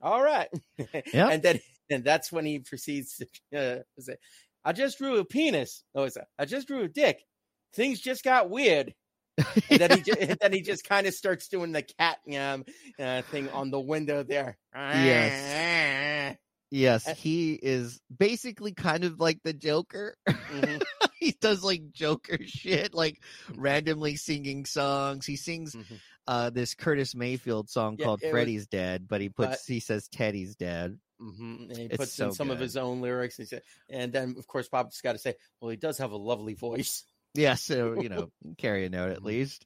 All 0.03 0.23
right. 0.23 0.49
Yep. 0.79 1.05
and 1.15 1.43
then 1.43 1.61
and 1.91 2.05
that's 2.05 2.31
when 2.31 2.45
he 2.45 2.59
proceeds 2.59 3.23
to 3.53 3.59
uh, 3.59 3.83
say, 3.99 4.17
"I 4.65 4.73
just 4.73 4.99
drew 4.99 5.19
a 5.19 5.25
penis." 5.25 5.85
Oh, 5.95 6.03
it's 6.03 6.17
a, 6.17 6.27
I 6.39 6.45
just 6.45 6.69
drew 6.69 6.83
a 6.83 6.89
dick. 6.89 7.21
Things 7.73 8.01
just 8.01 8.25
got 8.25 8.51
weird 8.51 8.95
and 9.71 9.81
then 9.81 9.91
he 9.91 10.03
just, 10.03 10.19
and 10.19 10.39
then 10.41 10.53
he 10.53 10.61
just 10.63 10.85
kind 10.89 11.07
of 11.07 11.15
starts 11.15 11.49
doing 11.49 11.73
the 11.73 11.83
cat 11.83 12.19
um, 12.39 12.65
uh, 12.99 13.23
thing 13.23 13.49
on 13.51 13.71
the 13.71 13.81
window 13.81 14.23
there. 14.23 14.57
Yes. 14.75 16.37
Yes, 16.71 17.07
Uh, 17.07 17.15
he 17.15 17.55
is 17.55 18.01
basically 18.17 18.73
kind 18.73 19.05
of 19.05 19.21
like 19.21 19.39
the 19.45 19.53
Joker. 19.53 20.17
Mhm, 20.29 20.83
he 21.21 21.33
does 21.41 21.63
like 21.63 21.93
Joker 21.93 22.39
shit, 22.45 22.93
like 22.95 23.23
randomly 23.55 24.17
singing 24.17 24.65
songs. 24.65 25.27
He 25.27 25.37
sings 25.37 25.75
mhm. 25.75 26.01
uh 26.27 26.51
this 26.51 26.75
Curtis 26.75 27.15
Mayfield 27.15 27.71
song 27.71 27.97
Yeah, 27.99 28.05
called 28.07 28.23
it 28.23 28.27
was- 28.27 28.31
Freddy's 28.33 28.67
Dead, 28.67 29.07
but 29.09 29.21
he 29.21 29.29
puts 29.29 29.49
but- 29.67 29.73
he 29.73 29.81
says 29.81 30.09
Teddy's 30.09 30.57
dead. 30.57 30.99
Mm-hmm. 31.21 31.57
And 31.71 31.77
he 31.77 31.85
It's 31.85 31.97
puts 31.97 32.13
so 32.13 32.27
in 32.27 32.33
some 32.33 32.51
of 32.51 32.59
his 32.59 32.77
own 32.77 33.01
lyrics. 33.01 33.39
And, 33.39 33.47
he 33.47 33.49
said- 33.49 33.63
and 33.89 34.13
then, 34.13 34.35
of 34.39 34.47
course, 34.47 34.69
Bob's 34.69 35.01
got 35.01 35.13
to 35.13 35.19
say, 35.19 35.35
well, 35.61 35.71
he 35.71 35.77
does 35.77 35.99
have 35.99 36.11
a 36.13 36.17
lovely 36.19 36.53
voice. 36.55 37.05
Yeah, 37.35 37.55
so 37.55 38.01
you 38.03 38.09
know, 38.11 38.31
carry 38.59 38.85
a 38.87 38.91
note 38.91 39.13
at 39.13 39.23
least. 39.23 39.65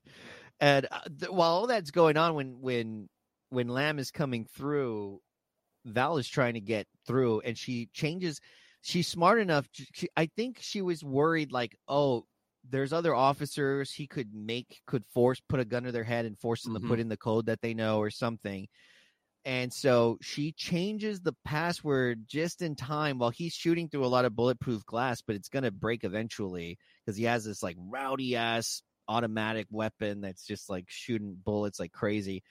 And 0.60 0.86
uh, 0.90 1.00
th- 1.18 1.30
while 1.32 1.50
all 1.52 1.66
that's 1.66 1.90
going 1.92 2.16
on, 2.18 2.34
when 2.34 2.60
when 2.60 3.08
when 3.48 3.68
Lamb 3.68 3.98
is 3.98 4.10
coming 4.10 4.44
through, 4.44 5.20
Val 5.84 6.18
is 6.18 6.28
trying 6.28 6.54
to 6.54 6.60
get 6.60 6.86
through, 7.06 7.40
and 7.40 7.56
she 7.56 7.86
changes. 7.92 8.40
she's 8.82 9.06
smart 9.08 9.38
enough. 9.40 9.68
She, 9.72 10.08
I 10.16 10.26
think 10.26 10.58
she 10.60 10.80
was 10.82 11.04
worried, 11.04 11.52
like, 11.52 11.76
oh, 11.86 12.24
there's 12.68 12.92
other 12.94 13.14
officers 13.14 13.92
he 13.92 14.06
could 14.06 14.32
make 14.34 14.80
could 14.86 15.04
force 15.12 15.40
put 15.48 15.60
a 15.60 15.64
gun 15.66 15.82
to 15.84 15.92
their 15.92 16.04
head 16.04 16.24
and 16.26 16.38
force 16.38 16.62
them 16.62 16.74
Mhm. 16.74 16.80
to 16.82 16.88
put 16.88 17.00
in 17.00 17.08
the 17.08 17.16
code 17.16 17.46
that 17.46 17.60
they 17.62 17.74
know 17.74 17.98
or 17.98 18.10
something. 18.10 18.68
And 19.44 19.72
so 19.72 20.18
she 20.20 20.52
changes 20.52 21.20
the 21.20 21.34
password 21.44 22.24
just 22.28 22.60
in 22.62 22.76
time 22.76 23.18
while 23.18 23.30
he's 23.30 23.54
shooting 23.54 23.88
through 23.88 24.04
a 24.04 24.08
lot 24.08 24.26
of 24.26 24.36
bulletproof 24.36 24.84
glass, 24.84 25.22
but 25.22 25.34
it's 25.36 25.48
gonna 25.48 25.70
break 25.70 26.04
eventually 26.04 26.78
because 27.04 27.16
he 27.16 27.24
has 27.24 27.44
this 27.44 27.62
like 27.62 27.76
rowdy 27.78 28.36
ass 28.36 28.82
automatic 29.08 29.66
weapon 29.70 30.20
that's 30.20 30.46
just 30.46 30.68
like 30.68 30.84
shooting 30.88 31.34
bullets 31.42 31.80
like 31.80 31.92
crazy. 31.92 32.42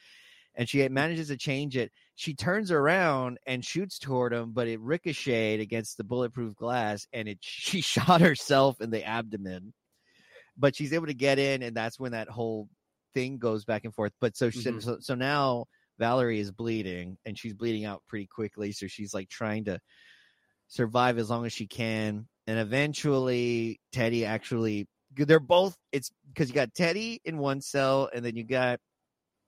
And 0.56 0.68
she 0.68 0.88
manages 0.90 1.30
to 1.30 1.38
change 1.38 1.78
it. 1.78 1.92
She 2.16 2.34
turns 2.34 2.72
around 2.72 3.38
and 3.46 3.64
shoots 3.64 3.98
toward 4.00 4.34
him, 4.34 4.52
but 4.52 4.68
it 4.68 4.80
ricocheted 4.82 5.62
against 5.62 5.98
the 5.98 6.04
bulletproof 6.04 6.56
glass, 6.56 7.08
and 7.14 7.28
it 7.30 7.38
she 7.42 7.82
shot 7.82 8.22
herself 8.22 8.82
in 8.82 8.90
the 8.90 9.04
abdomen. 9.06 9.74
But 10.58 10.76
she's 10.76 10.94
able 10.94 11.08
to 11.08 11.14
get 11.14 11.40
in, 11.40 11.64
and 11.64 11.76
that's 11.76 12.00
when 12.00 12.12
that 12.12 12.30
whole 12.30 12.70
thing 13.14 13.38
goes 13.38 13.66
back 13.66 13.86
and 13.86 13.94
forth. 13.96 14.14
But 14.20 14.36
so 14.36 14.50
she 14.50 14.60
Mhm. 14.62 14.82
so, 14.82 14.98
so 15.00 15.16
now 15.16 15.66
Valerie 16.00 16.40
is 16.40 16.52
bleeding, 16.52 17.18
and 17.26 17.38
she's 17.38 17.54
bleeding 17.54 17.86
out 17.86 18.04
pretty 18.08 18.28
quickly. 18.28 18.72
So 18.72 18.88
she's 18.88 19.14
like 19.14 19.30
trying 19.30 19.66
to 19.66 19.80
survive 20.68 21.18
as 21.18 21.30
long 21.30 21.46
as 21.46 21.54
she 21.54 21.68
can. 21.68 22.28
And 22.48 22.60
eventually, 22.60 23.80
Teddy 23.92 24.26
actually, 24.26 24.88
they're 25.16 25.40
both. 25.40 25.76
It's 25.92 26.12
because 26.28 26.50
you 26.50 26.56
got 26.56 26.74
Teddy 26.74 27.22
in 27.26 27.38
one 27.38 27.62
cell, 27.62 28.10
and 28.14 28.24
then 28.26 28.36
you 28.36 28.44
got 28.44 28.80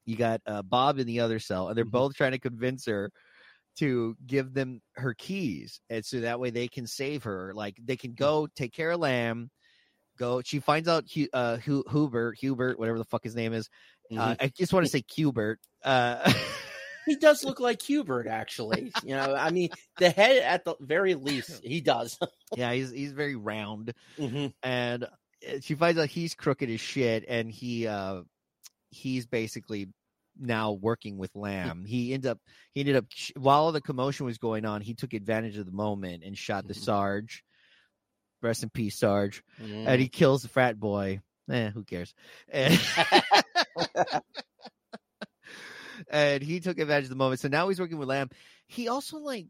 you 0.05 0.15
got 0.15 0.41
uh, 0.45 0.61
Bob 0.61 0.99
in 0.99 1.07
the 1.07 1.19
other 1.21 1.39
cell, 1.39 1.67
and 1.69 1.77
they're 1.77 1.85
Mhm. 1.85 1.91
both 1.91 2.15
trying 2.15 2.31
to 2.31 2.39
convince 2.39 2.85
her 2.85 3.11
to 3.77 4.15
give 4.25 4.53
them 4.53 4.81
her 4.95 5.13
keys, 5.13 5.79
and 5.89 6.05
so 6.05 6.21
that 6.21 6.39
way 6.39 6.49
they 6.49 6.67
can 6.67 6.87
save 6.87 7.23
her. 7.23 7.53
Like 7.53 7.77
they 7.83 7.95
can 7.97 8.13
go 8.13 8.47
take 8.55 8.73
care 8.73 8.91
of 8.91 8.99
Lamb. 8.99 9.49
Go. 10.17 10.41
She 10.43 10.59
finds 10.59 10.87
out 10.87 11.05
uh, 11.33 11.57
Hu- 11.57 11.85
Hubert, 11.89 12.37
Hubert, 12.39 12.77
whatever 12.77 12.97
the 12.97 13.05
fuck 13.05 13.23
his 13.23 13.35
name 13.35 13.53
is. 13.53 13.69
Uh, 14.15 14.35
I 14.39 14.47
just 14.49 14.73
want 14.73 14.85
to 14.85 14.91
say 14.91 15.03
Hubert. 15.15 15.59
Uh, 15.83 16.31
he 17.05 17.15
does 17.15 17.45
look 17.45 17.59
like 17.61 17.81
Hubert, 17.81 18.27
actually. 18.27 18.91
You 19.03 19.15
know, 19.15 19.33
I 19.33 19.51
mean, 19.51 19.69
the 19.97 20.09
head 20.09 20.43
at 20.43 20.65
the 20.65 20.75
very 20.81 21.15
least, 21.15 21.63
he 21.63 21.79
does. 21.81 22.19
yeah, 22.57 22.73
he's 22.73 22.91
he's 22.91 23.13
very 23.13 23.35
round. 23.35 23.93
Mhm. 24.19 24.53
and 24.61 25.05
uh, 25.05 25.07
she 25.61 25.75
finds 25.75 25.99
out 25.99 26.09
he's 26.09 26.35
crooked 26.35 26.69
as 26.69 26.81
shit 26.81 27.25
and 27.27 27.49
he 27.49 27.87
uh 27.87 28.21
he's 28.91 29.25
basically 29.25 29.87
now 30.39 30.71
working 30.73 31.17
with 31.17 31.35
lamb. 31.35 31.83
He 31.85 32.13
ended 32.13 32.31
up 32.31 32.39
he 32.73 32.81
ended 32.81 32.95
up 32.95 33.05
while 33.35 33.71
the 33.71 33.81
commotion 33.81 34.25
was 34.25 34.37
going 34.37 34.65
on 34.65 34.81
he 34.81 34.93
took 34.93 35.13
advantage 35.13 35.57
of 35.57 35.65
the 35.65 35.71
moment 35.71 36.23
and 36.23 36.37
shot 36.37 36.67
the 36.67 36.73
Mhm. 36.73 36.83
sarge. 36.83 37.43
Rest 38.41 38.63
in 38.63 38.69
peace 38.69 38.97
sarge. 38.99 39.43
Mhm. 39.59 39.87
and 39.87 40.01
he 40.01 40.07
kills 40.09 40.41
the 40.43 40.49
frat 40.49 40.79
boy. 40.79 41.21
Eh 41.49 41.69
who 41.71 41.83
cares? 41.83 42.13
And, 42.49 42.73
and 46.09 46.43
he 46.43 46.59
took 46.59 46.79
advantage 46.79 47.05
of 47.05 47.09
the 47.09 47.15
moment. 47.15 47.41
So 47.41 47.47
now 47.47 47.69
he's 47.69 47.79
working 47.79 47.97
with 47.97 48.09
lamb. 48.09 48.29
He 48.67 48.87
also 48.87 49.17
like 49.17 49.47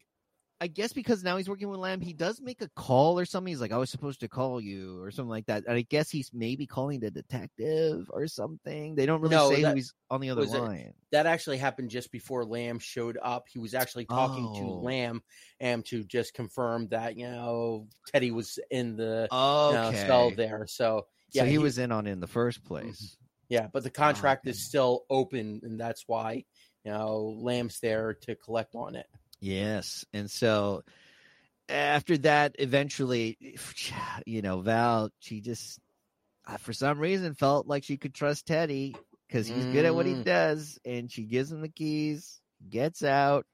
I 0.61 0.67
guess 0.67 0.93
because 0.93 1.23
now 1.23 1.37
he's 1.37 1.49
working 1.49 1.69
with 1.69 1.79
Lamb, 1.79 2.01
he 2.01 2.13
does 2.13 2.39
make 2.39 2.61
a 2.61 2.69
call 2.75 3.17
or 3.17 3.25
something. 3.25 3.49
He's 3.51 3.59
like, 3.59 3.71
I 3.71 3.77
was 3.77 3.89
supposed 3.89 4.19
to 4.19 4.27
call 4.27 4.61
you 4.61 5.01
or 5.01 5.09
something 5.09 5.27
like 5.31 5.47
that. 5.47 5.63
And 5.67 5.75
I 5.75 5.81
guess 5.81 6.11
he's 6.11 6.29
maybe 6.35 6.67
calling 6.67 6.99
the 6.99 7.09
detective 7.09 8.05
or 8.11 8.27
something. 8.27 8.93
They 8.93 9.07
don't 9.07 9.21
really 9.21 9.35
No, 9.35 9.49
say 9.49 9.63
that- 9.63 9.69
who 9.69 9.75
he's 9.77 9.91
on 10.11 10.21
the 10.21 10.29
other 10.29 10.43
it- 10.43 10.49
line. 10.49 10.93
that 11.11 11.25
actually 11.25 11.57
happened 11.57 11.89
just 11.89 12.11
before 12.11 12.45
Lamb 12.45 12.77
showed 12.77 13.17
up. 13.23 13.47
He 13.51 13.57
was 13.57 13.73
actually 13.73 14.05
talking 14.05 14.53
to 14.53 14.61
Oh. 14.61 14.81
Lamb 14.81 15.23
and 15.59 15.83
to 15.87 16.03
just 16.03 16.35
confirm 16.35 16.89
that 16.89 17.17
you 17.17 17.27
know 17.27 17.87
Teddy 18.13 18.29
was 18.29 18.59
in 18.69 18.95
the 18.95 19.27
you 19.31 19.37
know, 19.37 19.87
Okay. 19.87 20.05
cell 20.05 20.29
there. 20.29 20.67
So 20.67 21.07
yeah, 21.31 21.41
so 21.41 21.45
he, 21.47 21.51
he- 21.53 21.57
was 21.57 21.79
in 21.79 21.91
on 21.91 22.05
it 22.05 22.11
in 22.11 22.19
the 22.19 22.27
first 22.27 22.59
mm-hmm. 22.59 22.67
place. 22.67 23.17
yeah, 23.49 23.65
but 23.73 23.81
the 23.81 23.89
ah, 23.89 23.93
contract 24.05 24.47
is 24.47 24.63
still 24.63 25.05
open, 25.09 25.61
and 25.63 25.79
that's 25.79 26.03
why 26.05 26.45
you 26.85 26.91
know 26.91 27.35
Lamb's 27.39 27.79
there 27.79 28.13
to 28.13 28.35
collect 28.35 28.75
on 28.75 28.93
it. 28.95 29.07
Yes. 29.41 30.05
And 30.13 30.29
so 30.31 30.83
after 31.67 32.17
that, 32.19 32.55
eventually, 32.59 33.37
you 34.25 34.41
know, 34.41 34.61
Val, 34.61 35.09
she 35.19 35.41
just, 35.41 35.79
for 36.59 36.73
some 36.73 36.99
reason, 36.99 37.33
felt 37.33 37.67
like 37.67 37.83
she 37.83 37.97
could 37.97 38.13
trust 38.13 38.45
Teddy 38.45 38.95
because 39.27 39.47
he's 39.47 39.65
good 39.67 39.85
at 39.85 39.95
what 39.95 40.05
he 40.05 40.13
Mm. 40.13 40.23
does. 40.23 40.79
And 40.85 41.11
she 41.11 41.23
gives 41.23 41.51
him 41.51 41.61
the 41.61 41.69
keys, 41.69 42.41
gets 42.69 43.03
out. 43.03 43.45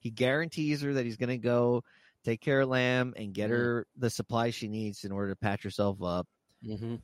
He 0.00 0.10
guarantees 0.10 0.82
her 0.82 0.94
that 0.94 1.04
he's 1.04 1.16
going 1.16 1.28
to 1.30 1.38
go 1.38 1.82
take 2.24 2.40
care 2.40 2.60
of 2.60 2.68
Lamb 2.68 3.14
and 3.16 3.34
get 3.34 3.50
Mhm. 3.50 3.50
her 3.50 3.86
the 3.96 4.10
supplies 4.10 4.54
she 4.54 4.68
needs 4.68 5.04
in 5.04 5.12
order 5.12 5.30
to 5.30 5.36
patch 5.36 5.62
herself 5.64 6.02
up. 6.02 6.26
Mm-hmm. 6.64 6.96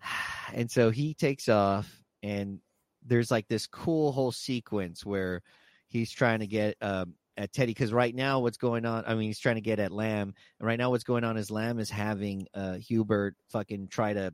and 0.54 0.70
so 0.70 0.90
he 0.90 1.14
takes 1.14 1.48
off 1.48 2.02
and 2.22 2.60
there's 3.04 3.30
like 3.30 3.48
this 3.48 3.66
cool 3.66 4.12
whole 4.12 4.32
sequence 4.32 5.04
where 5.06 5.42
he's 5.88 6.10
trying 6.10 6.40
to 6.40 6.46
get 6.46 6.76
um 6.82 7.14
at 7.36 7.52
Teddy 7.52 7.70
because 7.72 7.92
right 7.92 8.14
now 8.14 8.40
what's 8.40 8.58
going 8.58 8.84
on 8.84 9.04
I 9.06 9.14
mean 9.14 9.28
he's 9.28 9.38
trying 9.38 9.54
to 9.54 9.60
get 9.60 9.78
at 9.78 9.92
Lamb 9.92 10.34
and 10.58 10.66
right 10.66 10.78
now 10.78 10.90
what's 10.90 11.04
going 11.04 11.24
on 11.24 11.36
is 11.36 11.50
Lamb 11.50 11.78
is 11.78 11.90
having 11.90 12.46
uh 12.54 12.74
Hubert 12.74 13.36
fucking 13.50 13.88
try 13.88 14.12
to 14.12 14.32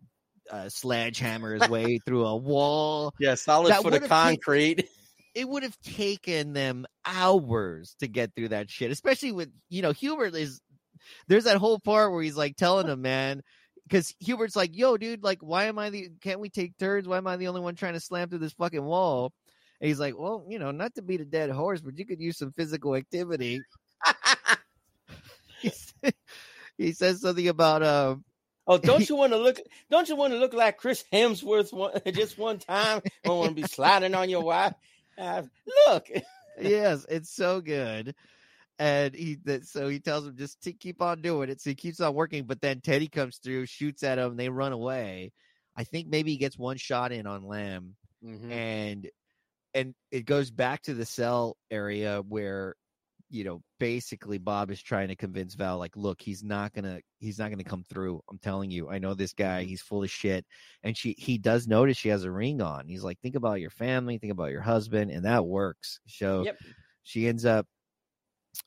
uh, 0.50 0.68
sledgehammer 0.68 1.54
his 1.54 1.68
way 1.68 1.98
through 2.04 2.24
a 2.24 2.36
wall 2.36 3.12
Yeah, 3.18 3.34
solid 3.34 3.70
That 3.70 3.82
foot 3.82 3.94
of 3.94 4.08
concrete. 4.08 4.88
it 5.36 5.46
would 5.46 5.62
have 5.62 5.78
taken 5.82 6.54
them 6.54 6.86
hours 7.04 7.94
to 8.00 8.08
get 8.08 8.34
through 8.34 8.48
that 8.48 8.70
shit, 8.70 8.90
especially 8.90 9.32
with 9.32 9.52
you 9.68 9.82
know 9.82 9.92
Hubert 9.92 10.34
is. 10.34 10.60
There's 11.28 11.44
that 11.44 11.58
whole 11.58 11.78
part 11.78 12.10
where 12.10 12.22
he's 12.22 12.38
like 12.38 12.56
telling 12.56 12.88
him, 12.88 13.02
man, 13.02 13.42
because 13.86 14.14
Hubert's 14.18 14.56
like, 14.56 14.74
"Yo, 14.74 14.96
dude, 14.96 15.22
like, 15.22 15.40
why 15.40 15.64
am 15.64 15.78
I 15.78 15.90
the? 15.90 16.08
Can't 16.22 16.40
we 16.40 16.48
take 16.48 16.76
turns? 16.78 17.06
Why 17.06 17.18
am 17.18 17.26
I 17.26 17.36
the 17.36 17.48
only 17.48 17.60
one 17.60 17.76
trying 17.76 17.92
to 17.92 18.00
slam 18.00 18.30
through 18.30 18.38
this 18.38 18.54
fucking 18.54 18.82
wall?" 18.82 19.32
And 19.80 19.88
he's 19.88 20.00
like, 20.00 20.16
"Well, 20.18 20.46
you 20.48 20.58
know, 20.58 20.70
not 20.70 20.94
to 20.94 21.02
beat 21.02 21.20
a 21.20 21.24
dead 21.24 21.50
horse, 21.50 21.80
but 21.80 21.98
you 21.98 22.06
could 22.06 22.20
use 22.20 22.38
some 22.38 22.52
physical 22.52 22.94
activity." 22.94 23.60
he 25.60 25.70
said- 25.70 26.14
he 26.78 26.92
says 26.92 27.20
something 27.20 27.48
about 27.48 27.82
um 27.82 28.24
Oh, 28.68 28.78
don't 28.78 29.08
you 29.08 29.14
want 29.14 29.32
to 29.32 29.38
look? 29.38 29.60
Don't 29.92 30.08
you 30.08 30.16
want 30.16 30.32
to 30.32 30.40
look 30.40 30.52
like 30.52 30.76
Chris 30.76 31.04
Hemsworth 31.12 31.72
one, 31.72 31.92
just 32.12 32.36
one 32.36 32.58
time? 32.58 33.00
Don't 33.22 33.38
want 33.38 33.50
to 33.50 33.62
be 33.62 33.68
sliding 33.68 34.12
on 34.14 34.28
your 34.28 34.42
wife. 34.42 34.74
Uh, 35.16 35.42
look, 35.86 36.08
yes, 36.60 37.06
it's 37.08 37.30
so 37.32 37.60
good. 37.60 38.16
And 38.80 39.14
he 39.14 39.36
that 39.44 39.66
so 39.66 39.86
he 39.88 40.00
tells 40.00 40.26
him 40.26 40.36
just 40.36 40.60
to 40.62 40.72
keep 40.72 41.00
on 41.00 41.22
doing 41.22 41.48
it. 41.48 41.60
So 41.60 41.70
he 41.70 41.76
keeps 41.76 42.00
on 42.00 42.12
working, 42.14 42.44
but 42.44 42.60
then 42.60 42.80
Teddy 42.80 43.06
comes 43.08 43.38
through, 43.38 43.66
shoots 43.66 44.02
at 44.02 44.18
him, 44.18 44.36
they 44.36 44.48
run 44.48 44.72
away. 44.72 45.32
I 45.76 45.84
think 45.84 46.08
maybe 46.08 46.32
he 46.32 46.36
gets 46.36 46.58
one 46.58 46.76
shot 46.76 47.12
in 47.12 47.26
on 47.28 47.46
Lamb, 47.46 47.94
Mhm. 48.24 48.50
and 48.50 49.10
and 49.76 49.94
it 50.10 50.24
goes 50.24 50.50
back 50.50 50.82
to 50.82 50.94
the 50.94 51.04
cell 51.04 51.56
area 51.70 52.22
where 52.26 52.74
you 53.28 53.44
know 53.44 53.60
basically 53.78 54.38
Bob 54.38 54.70
is 54.70 54.82
trying 54.82 55.08
to 55.08 55.16
convince 55.16 55.54
Val 55.54 55.78
like, 55.78 55.96
look, 55.96 56.20
he's 56.22 56.42
not 56.42 56.72
gonna 56.72 57.00
he's 57.18 57.38
not 57.38 57.50
gonna 57.50 57.64
come 57.64 57.84
through. 57.84 58.20
I'm 58.30 58.38
telling 58.38 58.70
you, 58.70 58.88
I 58.88 58.98
know 58.98 59.14
this 59.14 59.34
guy. 59.34 59.64
He's 59.64 59.82
full 59.82 60.02
of 60.02 60.10
shit. 60.10 60.46
And 60.82 60.96
she 60.96 61.14
he 61.18 61.36
does 61.38 61.68
notice 61.68 61.96
she 61.98 62.08
has 62.08 62.24
a 62.24 62.30
ring 62.32 62.62
on. 62.62 62.88
He's 62.88 63.04
like, 63.04 63.20
think 63.20 63.34
about 63.36 63.60
your 63.60 63.70
family, 63.70 64.18
think 64.18 64.32
about 64.32 64.50
your 64.50 64.62
husband, 64.62 65.10
and 65.10 65.24
that 65.26 65.46
works. 65.46 66.00
So 66.06 66.44
Yep. 66.44 66.56
she 67.02 67.28
ends 67.28 67.44
up 67.44 67.66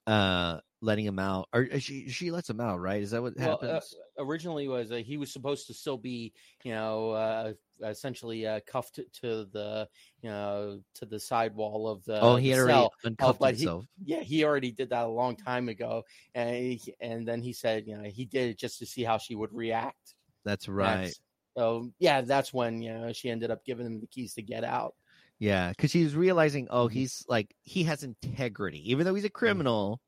uh 0.06 0.60
letting 0.82 1.06
him 1.06 1.20
out 1.20 1.48
or 1.54 1.68
uh, 1.74 1.78
she 1.78 2.08
she 2.08 2.32
lets 2.32 2.50
him 2.50 2.62
out 2.62 2.80
right 2.80 3.02
is 3.02 3.12
that 3.12 3.22
what 3.22 3.36
well, 3.38 3.60
happens 3.62 3.96
uh, 4.18 4.24
originally 4.24 4.68
was 4.68 4.92
uh, 4.92 4.96
he 4.96 5.18
was 5.18 5.32
supposed 5.32 5.68
to 5.68 5.74
still 5.74 5.98
be, 5.98 6.34
you 6.64 6.72
know, 6.74 7.12
uh, 7.12 7.54
essentially 7.84 8.46
uh, 8.48 8.60
cuffed 8.66 9.00
to, 9.22 9.46
the, 9.52 9.88
you 10.22 10.30
know, 10.30 10.80
to 10.96 11.06
the 11.06 11.20
sidewall 11.20 11.88
of 11.88 12.04
the. 12.06 12.20
oh 12.22 12.36
he 12.36 12.50
had 12.50 12.60
already 12.60 12.74
cell. 12.80 12.94
uncuffed 13.04 13.40
but 13.40 13.56
he- 13.56 13.62
himself 13.62 13.86
Yeah, 14.06 14.20
he 14.22 14.44
already 14.44 14.72
did 14.72 14.90
that 14.92 15.06
a 15.06 15.10
long 15.10 15.36
time 15.36 15.70
ago, 15.70 16.04
and 16.36 16.56
he, 16.56 16.94
and 17.02 17.28
then 17.28 17.42
he 17.42 17.54
said, 17.54 17.86
you 17.88 17.98
know, 17.98 18.04
he 18.10 18.26
did 18.26 18.52
it 18.52 18.58
just 18.58 18.80
to 18.80 18.86
see 18.86 19.04
how 19.04 19.18
she 19.18 19.36
would 19.36 19.54
react. 19.54 20.16
that's 20.46 20.68
right 20.70 20.96
That's- 20.96 21.20
so 21.58 21.92
yeah, 22.00 22.22
that's 22.22 22.54
when 22.54 22.82
you 22.82 22.94
know 22.94 23.12
she 23.12 23.30
ended 23.30 23.52
up 23.52 23.66
giving 23.66 23.86
him 23.86 24.00
the 24.00 24.08
keys 24.08 24.34
to 24.36 24.42
get 24.42 24.64
out. 24.64 24.96
yeah 25.40 25.70
because 25.72 25.92
she's 25.92 26.16
realizing 26.16 26.68
oh 26.70 26.88
Mhm. 26.88 26.92
he's 26.92 27.26
like 27.28 27.54
he 27.64 27.84
has 27.84 28.04
integrity 28.04 28.90
even 28.92 29.06
though 29.06 29.16
he's 29.16 29.26
a 29.26 29.30
criminal 29.30 30.00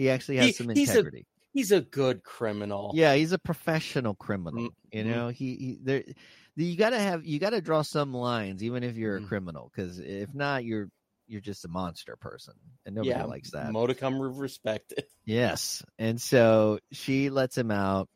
he 0.00 0.08
actually 0.10 0.36
has 0.38 0.46
He- 0.46 0.52
some 0.52 0.68
he's 0.70 0.88
a- 0.88 0.92
integrity 0.98 1.26
He's 1.52 1.72
a 1.72 1.80
good 1.80 2.22
criminal. 2.22 2.92
yeah 2.94 3.14
he's 3.14 3.32
a 3.32 3.38
professional 3.38 4.14
criminal 4.14 4.62
Mm, 4.62 4.70
you 4.92 5.04
know 5.04 5.28
he, 5.28 5.56
he 5.56 5.78
there 5.82 6.04
you 6.56 6.76
gotta 6.76 6.98
have 6.98 7.24
you 7.26 7.38
gotta 7.38 7.60
draw 7.60 7.82
some 7.82 8.14
lines 8.14 8.62
even 8.62 8.82
if 8.84 8.96
you're 8.96 9.16
a 9.16 9.20
Mhm. 9.20 9.28
criminal 9.28 9.70
because 9.74 9.98
if 9.98 10.32
not 10.34 10.64
you're 10.64 10.88
you're 11.26 11.40
just 11.40 11.64
a 11.64 11.68
monster 11.68 12.16
person 12.16 12.54
and 12.86 12.94
nobody 12.94 13.10
yeah, 13.10 13.24
likes 13.24 13.50
that 13.50 13.72
Modicum 13.72 14.20
of 14.20 14.38
respect. 14.38 14.94
Yes. 15.26 15.84
And 15.98 16.20
so 16.20 16.78
she 16.92 17.30
lets 17.30 17.56
him 17.56 17.70
out. 17.70 18.08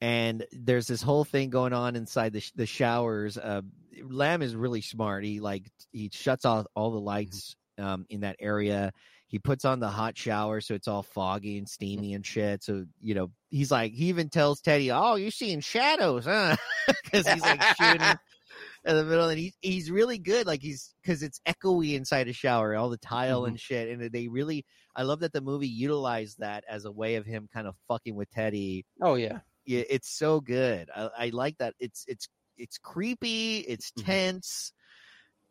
And 0.00 0.44
there's 0.52 0.86
this 0.86 1.02
whole 1.02 1.24
thing 1.24 1.50
going 1.50 1.72
on 1.72 1.96
inside 1.96 2.32
the, 2.32 2.40
sh- 2.40 2.52
the 2.54 2.66
showers. 2.66 3.36
Uh, 3.38 3.62
Lamb 4.02 4.42
is 4.42 4.54
really 4.54 4.80
smart. 4.80 5.24
He 5.24 5.40
like 5.40 5.70
he 5.92 6.10
shuts 6.12 6.44
off 6.44 6.66
all 6.74 6.90
the 6.92 7.00
lights 7.00 7.56
um, 7.78 8.06
in 8.10 8.20
that 8.20 8.36
area. 8.38 8.92
He 9.34 9.40
puts 9.40 9.64
on 9.64 9.80
the 9.80 9.88
hot 9.88 10.16
shower 10.16 10.60
so 10.60 10.74
it's 10.74 10.86
all 10.86 11.02
foggy 11.02 11.58
and 11.58 11.68
steamy 11.68 12.14
and 12.14 12.24
shit. 12.24 12.62
So 12.62 12.84
you 13.02 13.16
know 13.16 13.32
he's 13.50 13.68
like 13.68 13.92
he 13.92 14.04
even 14.04 14.28
tells 14.30 14.60
Teddy, 14.60 14.92
"Oh, 14.92 15.16
you're 15.16 15.32
seeing 15.32 15.58
shadows, 15.58 16.24
huh?" 16.26 16.54
Because 17.02 17.26
he's 17.26 17.44
like 17.44 17.60
shooting 17.64 18.00
in 18.84 18.96
the 18.96 19.02
middle, 19.04 19.28
and 19.28 19.36
he's 19.36 19.56
he's 19.60 19.90
really 19.90 20.18
good. 20.18 20.46
Like 20.46 20.62
he's 20.62 20.94
because 21.02 21.24
it's 21.24 21.40
echoey 21.48 21.94
inside 21.96 22.28
a 22.28 22.32
shower, 22.32 22.76
all 22.76 22.90
the 22.90 22.96
tile 22.96 23.42
Mhm. 23.42 23.48
and 23.48 23.58
shit, 23.58 23.88
and 23.88 24.12
they 24.12 24.28
really. 24.28 24.64
I 24.94 25.02
love 25.02 25.18
that 25.20 25.32
the 25.32 25.40
movie 25.40 25.66
utilized 25.66 26.38
that 26.38 26.62
as 26.68 26.84
a 26.84 26.92
way 26.92 27.16
of 27.16 27.26
him 27.26 27.48
kind 27.52 27.66
of 27.66 27.74
fucking 27.88 28.14
with 28.14 28.30
Teddy 28.30 28.84
Oh 29.02 29.14
yeah. 29.16 29.40
yeah, 29.66 29.82
it's 29.90 30.16
so 30.16 30.40
good. 30.40 30.90
I, 30.94 31.10
I 31.18 31.28
like 31.30 31.58
that. 31.58 31.74
It's 31.80 32.04
it's 32.06 32.28
it's 32.56 32.78
creepy. 32.78 33.58
It's 33.66 33.90
Mhm. 33.98 34.04
tense. 34.04 34.72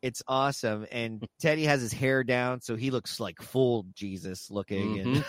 It's 0.04 0.22
awesome. 0.28 0.86
And 0.92 1.26
Teddy 1.40 1.64
has 1.64 1.80
his 1.80 1.94
hair 1.94 2.26
down, 2.26 2.60
so 2.60 2.76
he 2.76 2.92
looks 2.92 3.22
like 3.22 3.42
full 3.42 3.86
Jesus 3.96 4.52
looking. 4.52 5.00
And 5.00 5.26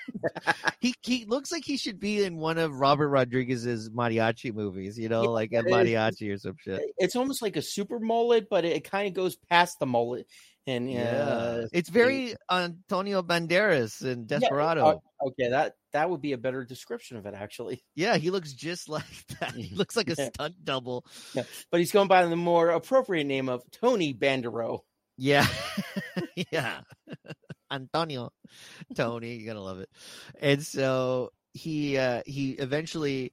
he 0.80 0.94
he 1.00 1.24
looks 1.24 1.50
like 1.50 1.64
he 1.64 1.78
should 1.78 1.98
be 1.98 2.22
in 2.22 2.36
one 2.36 2.58
of 2.58 2.78
Robert 2.78 3.08
Rodriguez's 3.08 3.88
mariachi 3.88 4.52
movies. 4.54 4.98
You 4.98 5.08
know, 5.08 5.22
Yeah, 5.22 5.28
like 5.30 5.52
a 5.52 5.60
it 5.60 5.66
is. 5.66 5.72
mariachi 5.72 6.34
or 6.34 6.36
some 6.36 6.56
shit. 6.62 6.82
It's 6.98 7.16
almost 7.16 7.40
like 7.40 7.56
a 7.56 7.62
super 7.62 7.98
mullet, 7.98 8.48
but 8.50 8.66
it, 8.66 8.84
kind 8.84 9.08
of 9.08 9.14
goes 9.14 9.36
past 9.48 9.78
the 9.80 9.86
mullet. 9.86 10.26
And 10.66 10.94
uh, 10.94 11.68
it's 11.72 11.88
very 11.88 12.34
Antonio 12.50 13.22
Banderas 13.22 14.04
in 14.04 14.26
yeah, 14.28 14.38
Desperado. 14.38 14.84
uh, 14.84 15.26
okay, 15.28 15.48
that 15.48 15.76
that 15.94 16.10
would 16.10 16.20
be 16.20 16.32
a 16.32 16.38
better 16.38 16.64
description 16.64 17.16
of 17.16 17.24
it 17.26 17.34
actually. 17.34 17.82
yeah, 17.94 18.16
he 18.18 18.30
looks 18.30 18.52
just 18.52 18.88
like 18.88 19.04
that. 19.40 19.52
He 19.54 19.74
looks 19.74 19.96
like 19.96 20.10
a 20.10 20.14
Yeah. 20.18 20.28
stunt 20.34 20.54
double. 20.62 21.04
But 21.34 21.80
he's 21.80 21.90
going 21.92 22.08
by 22.08 22.26
the 22.26 22.36
more 22.36 22.68
appropriate 22.70 23.24
name 23.24 23.48
of 23.48 23.62
Tony 23.70 24.12
Bandero. 24.14 24.80
Yeah. 25.16 25.46
yeah. 26.52 26.80
Antonio. 27.70 28.30
Tony, 28.94 29.36
you're 29.36 29.54
gonna 29.54 29.64
love 29.64 29.80
it. 29.80 29.88
And 30.40 30.62
so 30.64 31.30
he 31.52 31.96
uh 31.98 32.22
he 32.26 32.50
eventually 32.52 33.32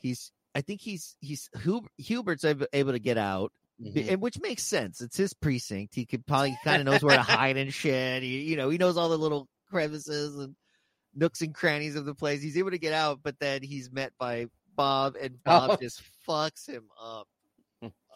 he's 0.00 0.30
I 0.54 0.60
think 0.60 0.80
he's 0.80 1.16
he's 1.20 1.48
Hub, 1.64 1.86
Hubert's 2.00 2.44
able, 2.44 2.66
able 2.72 2.92
to 2.92 2.98
get 3.00 3.18
out, 3.18 3.52
Mhm. 3.82 4.08
and 4.12 4.20
which 4.22 4.38
makes 4.40 4.62
sense. 4.62 5.00
It's 5.00 5.16
his 5.16 5.34
precinct. 5.34 5.94
He 5.96 6.06
could 6.06 6.24
probably 6.26 6.56
kind 6.62 6.80
of 6.80 6.86
knows 6.86 7.02
where 7.02 7.16
to 7.16 7.22
hide 7.22 7.56
and 7.56 7.72
shit. 7.74 8.22
He, 8.22 8.42
you 8.42 8.56
know, 8.56 8.68
he 8.68 8.78
knows 8.78 8.96
all 8.96 9.08
the 9.08 9.18
little 9.18 9.48
crevices 9.68 10.36
and 10.38 10.54
nooks 11.14 11.42
and 11.42 11.54
crannies 11.54 11.96
of 11.96 12.04
the 12.04 12.14
place. 12.14 12.42
He's 12.42 12.58
able 12.58 12.70
to 12.72 12.78
get 12.78 12.92
out, 12.92 13.20
but 13.22 13.38
then 13.38 13.62
he's 13.62 13.90
met 13.92 14.12
by 14.18 14.46
Bob, 14.76 15.16
and 15.20 15.42
Bob 15.44 15.70
Oh. 15.72 15.76
just 15.80 16.02
fucks 16.28 16.68
him 16.68 16.84
up. 17.02 17.28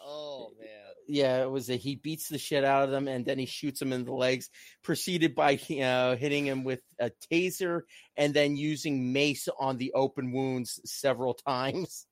Oh 0.01 0.53
man. 0.61 0.69
Yeah, 1.11 1.43
it 1.43 1.51
was 1.51 1.69
that 1.69 1.81
he 1.81 1.97
beats 1.97 2.29
the 2.29 2.37
shit 2.39 2.65
out 2.65 2.85
of 2.85 2.91
them 2.91 3.09
and 3.09 3.25
then 3.25 3.39
he 3.39 3.47
shoots 3.47 3.81
him 3.81 3.95
in 3.95 4.05
the 4.05 4.13
legs, 4.13 4.51
preceded 4.83 5.35
by 5.35 5.55
uh, 5.83 6.17
hitting 6.17 6.45
him 6.47 6.65
with 6.65 6.83
a 7.01 7.11
taser 7.33 7.81
and 8.15 8.35
then 8.35 8.57
using 8.57 9.11
mace 9.13 9.49
on 9.59 9.79
the 9.79 9.93
open 9.95 10.33
wounds 10.33 10.81
several 10.85 11.33
times. 11.33 12.07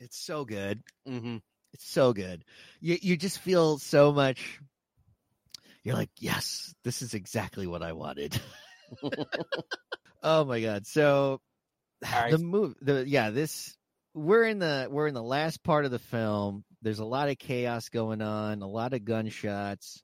It's 0.00 0.18
so 0.18 0.46
good. 0.46 0.82
hmm 1.06 1.36
It's 1.74 1.86
so 1.90 2.14
good. 2.14 2.44
You 2.80 2.96
you 3.02 3.16
just 3.18 3.38
feel 3.40 3.76
so 3.78 4.12
much. 4.12 4.60
You're 5.84 5.96
like, 5.96 6.10
yes, 6.18 6.74
this 6.84 7.02
is 7.02 7.12
exactly 7.14 7.66
what 7.66 7.82
I 7.82 7.92
wanted. 7.92 8.40
oh 10.22 10.44
my 10.44 10.60
god! 10.60 10.86
So 10.86 11.40
right. 12.12 12.30
the 12.30 12.38
move, 12.38 12.74
the 12.80 13.06
yeah, 13.06 13.30
this 13.30 13.76
we're 14.14 14.44
in 14.44 14.58
the 14.58 14.88
we're 14.90 15.08
in 15.08 15.14
the 15.14 15.22
last 15.22 15.62
part 15.62 15.84
of 15.84 15.90
the 15.90 15.98
film. 15.98 16.64
There's 16.82 17.00
a 17.00 17.04
lot 17.04 17.28
of 17.28 17.38
chaos 17.38 17.88
going 17.88 18.22
on, 18.22 18.62
a 18.62 18.68
lot 18.68 18.92
of 18.94 19.04
gunshots. 19.04 20.02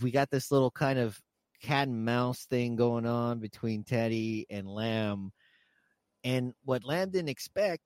We 0.00 0.10
got 0.10 0.30
this 0.30 0.50
little 0.50 0.70
kind 0.70 0.98
of 0.98 1.18
cat 1.62 1.88
and 1.88 2.04
mouse 2.04 2.46
thing 2.46 2.76
going 2.76 3.06
on 3.06 3.40
between 3.40 3.84
Teddy 3.84 4.46
and 4.48 4.66
Lamb. 4.66 5.32
And 6.24 6.54
what 6.64 6.84
Lamb 6.84 7.10
didn't 7.10 7.28
expect 7.28 7.82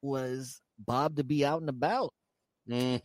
was 0.00 0.60
Bob 0.78 1.16
to 1.16 1.24
be 1.24 1.44
out 1.44 1.60
and 1.60 1.68
about 1.68 2.12
hmm 2.68 2.96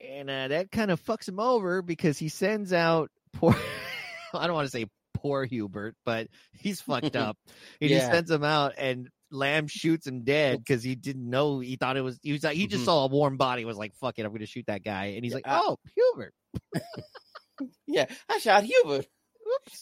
and 0.00 0.30
uh, 0.30 0.48
that 0.48 0.70
kind 0.72 0.90
of 0.90 1.02
fucks 1.02 1.28
him 1.28 1.38
over 1.38 1.82
because 1.82 2.18
he 2.18 2.28
sends 2.28 2.72
out 2.72 3.10
poor 3.32 3.54
i 4.34 4.46
don't 4.46 4.54
want 4.54 4.66
to 4.66 4.70
say 4.70 4.86
poor 5.24 5.44
hubert 5.46 5.96
but 6.04 6.28
he's 6.52 6.82
fucked 6.82 7.16
up 7.16 7.38
and 7.80 7.90
he 7.90 7.96
Yeah. 7.96 8.10
sends 8.10 8.30
him 8.30 8.44
out 8.44 8.74
and 8.76 9.08
lamb 9.30 9.66
shoots 9.68 10.06
him 10.06 10.22
dead 10.22 10.58
because 10.58 10.82
he 10.82 10.94
didn't 10.94 11.28
know 11.28 11.58
he 11.60 11.76
thought 11.76 11.96
it 11.96 12.02
was 12.02 12.18
he 12.22 12.32
was 12.32 12.44
like 12.44 12.56
he 12.56 12.66
just 12.66 12.82
Mhm. 12.82 12.86
saw 12.86 13.04
a 13.04 13.08
warm 13.08 13.38
body 13.38 13.64
was 13.64 13.78
like 13.78 13.94
fuck 13.96 14.18
it 14.18 14.26
i'm 14.26 14.32
gonna 14.32 14.44
shoot 14.46 14.66
that 14.66 14.84
guy 14.84 15.14
and 15.16 15.24
he's 15.24 15.32
Yeah, 15.32 15.36
like 15.36 15.48
uh, 15.48 15.60
oh 15.64 15.78
hubert 15.96 16.34
Yeah, 17.86 18.06
I 18.28 18.38
shot 18.38 18.64
Hubert. 18.64 19.06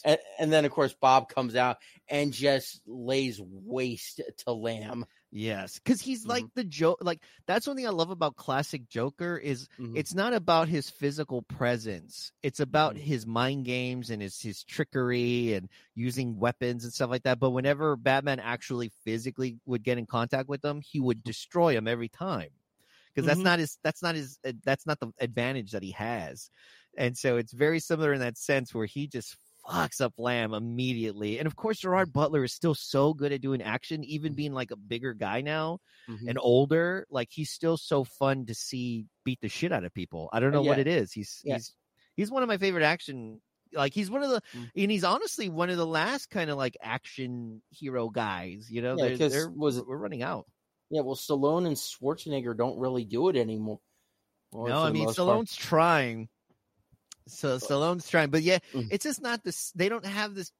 And, 0.05 0.19
and 0.39 0.53
then, 0.53 0.65
of 0.65 0.71
course, 0.71 0.93
Bob 0.93 1.27
comes 1.29 1.55
out 1.55 1.77
and 2.07 2.31
just 2.31 2.81
lays 2.85 3.39
waste 3.43 4.21
to 4.45 4.53
Lamb. 4.53 5.05
Yes 5.35 5.79
because 5.79 5.99
he's 5.99 6.27
like 6.27 6.45
the 6.53 6.63
joke 6.63 6.99
like 7.01 7.23
that's 7.47 7.65
one 7.65 7.75
thing 7.75 7.87
i 7.87 7.89
love 7.89 8.11
about 8.11 8.35
classic 8.35 8.87
joker 8.87 9.35
is 9.35 9.67
Mhm. 9.77 9.95
it's 9.95 10.13
not 10.13 10.31
about 10.31 10.67
his 10.67 10.91
physical 10.91 11.41
presence 11.41 12.31
it's 12.43 12.59
about 12.59 12.95
Mhm. 12.95 12.99
his 12.99 13.25
mind 13.25 13.65
games 13.65 14.11
and 14.11 14.21
his 14.21 14.39
his 14.39 14.63
trickery 14.63 15.53
and 15.55 15.69
using 15.95 16.37
weapons 16.37 16.83
and 16.83 16.93
stuff 16.93 17.09
like 17.09 17.23
that 17.23 17.39
but 17.39 17.49
whenever 17.49 17.95
batman 17.95 18.39
actually 18.39 18.91
physically 19.03 19.57
would 19.65 19.81
get 19.83 19.97
in 19.97 20.05
contact 20.05 20.47
with 20.47 20.61
them 20.61 20.81
he 20.83 20.99
would 20.99 21.23
destroy 21.23 21.75
him 21.75 21.87
every 21.87 22.09
time 22.09 22.49
because 23.13 23.25
that's 23.25 23.43
Mhm. 23.43 23.43
not 23.43 23.59
his 23.59 23.77
that's 23.83 24.03
not 24.03 24.15
his 24.15 24.39
uh, 24.45 24.51
that's 24.63 24.85
not 24.85 24.99
the 24.99 25.11
advantage 25.19 25.71
that 25.71 25.83
he 25.83 25.91
has 25.91 26.49
and 26.97 27.17
so 27.17 27.37
it's 27.37 27.53
very 27.53 27.79
similar 27.79 28.13
in 28.13 28.19
that 28.19 28.37
sense 28.37 28.73
where 28.73 28.85
he 28.85 29.07
just 29.07 29.35
fucks 29.65 30.01
up 30.01 30.13
lamb 30.17 30.53
immediately 30.53 31.39
and 31.39 31.47
of 31.47 31.55
course 31.55 31.79
gerard 31.79 32.11
butler 32.11 32.43
is 32.43 32.51
still 32.53 32.75
so 32.75 33.13
good 33.13 33.31
at 33.31 33.39
doing 33.41 33.61
action 33.61 34.03
even 34.03 34.33
being 34.33 34.51
like 34.53 34.71
a 34.71 34.75
bigger 34.75 35.13
guy 35.13 35.39
now 35.41 35.79
Mhm. 36.09 36.27
and 36.27 36.37
older, 36.41 37.07
like 37.09 37.29
he's 37.31 37.49
still 37.49 37.77
so 37.77 38.03
fun 38.03 38.45
to 38.47 38.53
see 38.53 39.05
beat 39.23 39.39
the 39.41 39.47
shit 39.47 39.71
out 39.71 39.85
of 39.85 39.93
people. 39.93 40.29
I 40.33 40.41
don't 40.41 40.51
know 40.51 40.61
what 40.61 40.79
it 40.79 40.87
is. 40.87 41.13
He's 41.13 41.41
Yeah. 41.45 41.53
he's 41.55 41.73
he's 42.17 42.29
one 42.29 42.43
of 42.43 42.49
my 42.49 42.57
favorite 42.57 42.83
action. 42.83 43.41
Like 43.71 43.93
he's 43.93 44.11
one 44.11 44.21
of 44.21 44.29
the, 44.29 44.41
Mm. 44.53 44.69
and 44.75 44.91
he's 44.91 45.05
honestly 45.05 45.47
one 45.47 45.69
of 45.69 45.77
the 45.77 45.87
last 45.87 46.29
kind 46.29 46.49
of 46.49 46.57
like 46.57 46.75
action 46.81 47.61
hero 47.71 48.09
guys. 48.09 48.69
You 48.69 48.81
know, 48.81 48.97
Yeah, 48.97 49.07
they're, 49.07 49.17
'cause 49.17 49.31
they're- 49.31 49.49
was 49.49 49.81
we're 49.81 49.95
running 49.97 50.23
out. 50.23 50.45
Yeah, 50.89 51.01
well, 51.03 51.15
Stallone 51.15 51.65
and 51.67 51.77
Schwarzenegger 51.77 52.55
don't 52.57 52.77
really 52.77 53.05
do 53.05 53.29
it 53.29 53.37
anymore. 53.37 53.79
Or 54.51 54.67
no, 54.67 54.83
I 54.83 54.91
mean 54.91 55.05
most 55.05 55.15
part. 55.17 55.27
Stallone's 55.45 55.55
trying. 55.55 56.27
So 57.27 57.57
Stallone's 57.57 58.09
trying, 58.09 58.29
but 58.29 58.41
yeah, 58.41 58.59
Mm. 58.73 58.87
it's 58.91 59.03
just 59.03 59.21
not 59.21 59.43
this. 59.43 59.71
They 59.75 59.89
don't 59.89 60.05
have 60.05 60.35
this. 60.35 60.51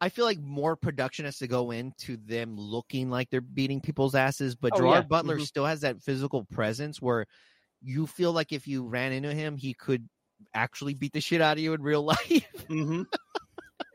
I 0.00 0.08
feel 0.10 0.24
like 0.24 0.38
more 0.38 0.76
production 0.76 1.24
has 1.24 1.38
to 1.38 1.48
go 1.48 1.70
into 1.72 2.16
them 2.16 2.56
looking 2.56 3.10
like 3.10 3.30
they're 3.30 3.40
beating 3.40 3.80
people's 3.80 4.14
asses, 4.14 4.54
but 4.54 4.72
Oh, 4.74 4.78
Gerard 4.78 5.04
yeah. 5.04 5.08
Butler 5.08 5.38
Mhm. 5.38 5.46
still 5.46 5.66
has 5.66 5.80
that 5.80 6.00
physical 6.02 6.44
presence 6.44 7.02
where 7.02 7.26
you 7.82 8.06
feel 8.06 8.32
like 8.32 8.52
if 8.52 8.66
you 8.68 8.86
ran 8.86 9.12
into 9.12 9.34
him, 9.34 9.56
he 9.56 9.74
could 9.74 10.08
actually 10.54 10.94
beat 10.94 11.12
the 11.12 11.20
shit 11.20 11.40
out 11.40 11.56
of 11.56 11.62
you 11.62 11.74
in 11.74 11.82
real 11.82 12.02
life. 12.04 12.64
hmm 12.68 13.02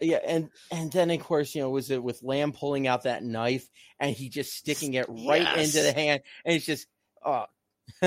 yeah, 0.02 0.20
and 0.26 0.50
and 0.72 0.92
then 0.92 1.10
of 1.12 1.22
course 1.22 1.56
you 1.56 1.62
know 1.62 1.70
was 1.70 1.90
it 1.90 2.04
with 2.04 2.22
Lamb 2.24 2.52
pulling 2.52 2.88
out 2.88 3.04
that 3.04 3.24
knife 3.24 3.70
and 4.00 4.14
he 4.14 4.28
just 4.28 4.54
sticking 4.54 4.96
it 4.96 5.06
right 5.08 5.48
into 5.58 5.82
the 5.82 5.94
hand 5.94 6.22
and 6.44 6.56
it's 6.56 6.66
just 6.66 6.88
oh 7.26 7.46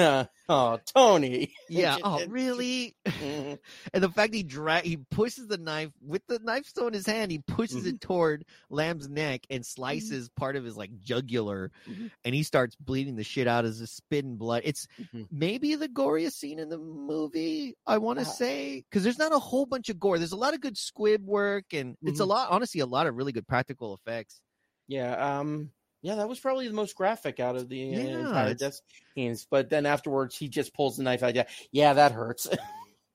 oh 0.48 0.78
Tony 0.94 1.52
yeah. 1.68 1.96
Oh, 2.02 2.24
really? 2.26 2.96
Mhm. 3.06 3.58
And 3.92 4.02
the 4.04 4.10
fact 4.10 4.34
he 4.34 4.42
drag 4.42 4.84
he 4.84 4.98
pushes 5.10 5.46
the 5.48 5.58
knife 5.58 5.90
with 6.00 6.22
the 6.26 6.38
knife 6.38 6.66
still 6.66 6.86
in 6.86 6.92
his 6.94 7.06
hand, 7.06 7.30
he 7.30 7.38
pushes 7.38 7.78
Mm-hmm. 7.78 7.88
it 7.88 8.00
toward 8.00 8.44
Lamb's 8.70 9.08
neck 9.08 9.46
and 9.50 9.64
slices 9.64 10.28
part 10.36 10.56
of 10.56 10.64
his 10.64 10.76
like 10.76 10.90
jugular, 11.02 11.70
Mhm. 11.88 12.10
and 12.24 12.34
he 12.34 12.42
starts 12.42 12.76
bleeding 12.76 13.16
the 13.16 13.24
shit 13.24 13.46
out 13.48 13.64
as 13.64 13.80
a 13.80 13.86
spitting 13.86 14.36
blood. 14.36 14.62
It's 14.64 14.86
Mhm. 15.00 15.28
maybe 15.30 15.74
the 15.74 15.88
goriest 15.88 16.32
scene 16.34 16.58
in 16.58 16.68
the 16.68 16.78
movie. 16.78 17.74
I 17.86 17.98
want 17.98 18.18
to 18.18 18.24
Uh, 18.24 18.28
say 18.28 18.84
because 18.90 19.02
there's 19.02 19.18
not 19.18 19.32
a 19.32 19.38
whole 19.38 19.66
bunch 19.66 19.88
of 19.88 19.98
gore. 19.98 20.18
There's 20.18 20.32
a 20.32 20.36
lot 20.36 20.54
of 20.54 20.60
good 20.60 20.76
squib 20.76 21.24
work, 21.26 21.72
and 21.72 21.96
it's 22.04 22.20
a 22.20 22.24
lot. 22.24 22.50
Honestly, 22.50 22.80
a 22.80 22.86
lot 22.86 23.06
of 23.06 23.16
really 23.16 23.32
good 23.32 23.46
practical 23.48 23.94
effects. 23.94 24.40
yeah 24.88 25.38
um 25.40 25.70
yeah 26.02 26.16
that 26.16 26.28
was 26.28 26.38
probably 26.40 26.68
the 26.68 26.74
most 26.74 26.94
graphic 26.94 27.40
out 27.40 27.56
of 27.56 27.68
the 27.68 27.94
uh, 27.94 27.98
Yeah, 27.98 28.18
entire 28.20 28.54
death 28.54 28.80
scenes 29.14 29.46
but 29.50 29.70
then 29.70 29.86
afterwards 29.86 30.36
he 30.36 30.48
just 30.48 30.74
pulls 30.74 30.96
the 30.96 31.02
knife 31.02 31.22
out 31.22 31.34
yeah 31.34 31.44
yeah 31.72 31.92
that 31.94 32.12
hurts 32.12 32.48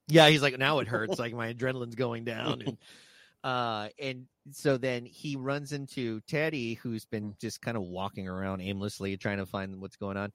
Yeah, 0.08 0.28
he's 0.28 0.42
like, 0.42 0.58
now 0.58 0.80
it 0.80 0.90
hurts. 0.90 1.20
like 1.20 1.34
my 1.34 1.54
adrenaline's 1.54 1.96
going 1.96 2.26
down. 2.26 2.62
And, 2.66 2.78
uh, 3.44 3.88
and 3.98 4.26
so 4.52 4.78
then 4.78 5.06
he 5.06 5.38
runs 5.38 5.72
into 5.72 6.20
Teddy, 6.28 6.74
who's 6.76 7.06
been 7.06 7.36
just 7.40 7.62
kind 7.62 7.78
of 7.78 7.84
walking 7.84 8.28
around 8.28 8.60
aimlessly, 8.62 9.16
trying 9.16 9.38
to 9.38 9.46
find 9.46 9.80
what's 9.80 9.96
going 9.96 10.18
on. 10.18 10.34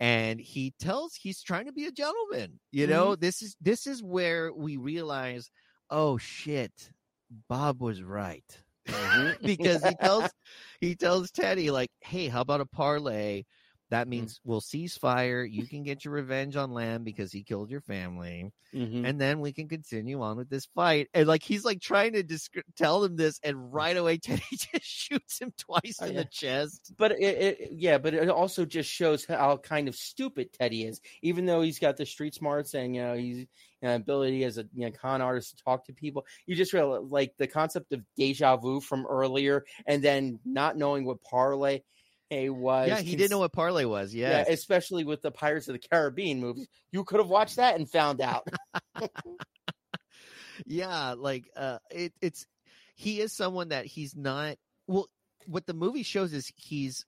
And 0.00 0.40
he 0.40 0.74
tells 0.80 1.14
he's 1.14 1.40
trying 1.40 1.66
to 1.66 1.72
be 1.72 1.86
a 1.86 1.92
gentleman. 1.92 2.58
You 2.72 2.88
know, 2.88 3.14
this 3.14 3.42
is 3.42 3.54
this 3.60 3.86
is 3.86 4.02
where 4.02 4.52
we 4.52 4.76
realize, 4.76 5.48
oh 5.88 6.18
shit, 6.18 6.72
Bob 7.48 7.80
was 7.80 8.02
right. 8.02 8.42
Mhm. 8.88 9.36
because 9.44 9.82
he 9.82 9.96
tells 9.96 10.32
he 10.80 10.94
tells 10.96 11.30
Teddy 11.30 11.70
like, 11.70 11.90
"Hey, 12.00 12.28
how 12.28 12.40
about 12.42 12.60
a 12.60 12.66
parley 12.66 13.46
That 13.92 14.08
means 14.08 14.40
we'll 14.42 14.62
cease 14.62 14.96
fire. 14.96 15.44
You 15.44 15.66
can 15.66 15.82
get 15.82 16.02
your 16.02 16.14
revenge 16.14 16.56
on 16.56 16.72
Lamb 16.72 17.04
because 17.04 17.30
he 17.30 17.42
killed 17.42 17.70
your 17.70 17.82
family, 17.82 18.50
Mhm. 18.72 19.06
and 19.06 19.20
then 19.20 19.40
we 19.40 19.52
can 19.52 19.68
continue 19.68 20.22
on 20.22 20.38
with 20.38 20.48
this 20.48 20.64
fight. 20.64 21.08
And 21.12 21.28
like 21.28 21.42
he's 21.42 21.62
like 21.62 21.82
trying 21.82 22.14
to 22.14 22.22
descri- 22.22 22.62
tell 22.74 23.04
him 23.04 23.16
this, 23.16 23.38
and 23.44 23.70
right 23.70 23.94
away 23.94 24.16
Teddy 24.22 24.42
just 24.50 24.82
shoots 24.86 25.38
him 25.38 25.52
twice 25.58 25.98
Oh, 26.00 26.06
in 26.06 26.14
yeah. 26.14 26.20
the 26.20 26.24
chest. 26.32 26.94
But 26.96 27.12
it, 27.20 27.58
it, 27.60 27.68
yeah, 27.72 27.98
but 27.98 28.14
it 28.14 28.30
also 28.30 28.64
just 28.64 28.88
shows 28.88 29.26
how 29.26 29.58
kind 29.58 29.88
of 29.88 29.94
stupid 29.94 30.54
Teddy 30.54 30.84
is. 30.86 31.02
Even 31.20 31.44
though 31.44 31.60
he's 31.60 31.78
got 31.78 31.98
the 31.98 32.06
street 32.06 32.34
smarts 32.34 32.72
and 32.72 32.96
you 32.96 33.02
know 33.02 33.14
he's 33.14 33.40
you 33.40 33.46
know, 33.82 33.94
ability 33.94 34.44
as 34.44 34.56
a 34.56 34.62
you 34.74 34.86
know, 34.86 34.90
con 34.90 35.20
artist 35.20 35.58
to 35.58 35.64
talk 35.64 35.84
to 35.84 35.92
people, 35.92 36.24
you 36.46 36.54
just 36.56 36.72
realize 36.72 37.02
like 37.10 37.34
the 37.36 37.46
concept 37.46 37.92
of 37.92 38.00
deja 38.16 38.56
vu 38.56 38.80
from 38.80 39.04
earlier, 39.06 39.66
and 39.86 40.02
then 40.02 40.40
not 40.46 40.78
knowing 40.78 41.04
what 41.04 41.22
parley 41.22 41.84
was. 42.48 42.88
Yeah, 42.88 42.96
he 43.00 43.10
cons- 43.12 43.16
didn't 43.16 43.30
know 43.30 43.38
what 43.40 43.52
parley 43.52 43.84
was. 43.86 44.14
Yeah, 44.14 44.44
especially 44.48 45.04
with 45.04 45.22
the 45.22 45.30
Pirates 45.30 45.68
of 45.68 45.74
the 45.74 45.78
Caribbean 45.88 46.40
movies, 46.40 46.66
you 46.90 47.04
could 47.04 47.18
have 47.20 47.28
watched 47.28 47.56
that 47.56 47.76
and 47.76 47.88
found 47.90 48.20
out. 48.20 48.46
yeah 50.66 51.14
like 51.16 51.48
uh 51.56 51.78
it, 51.90 52.12
it's 52.20 52.46
he 52.94 53.20
is 53.20 53.32
someone 53.32 53.70
that 53.70 53.86
he's 53.86 54.14
not 54.14 54.56
well 54.86 55.06
what 55.46 55.66
the 55.66 55.74
movie 55.74 56.02
shows 56.02 56.32
is 56.32 56.52
he's 56.56 57.04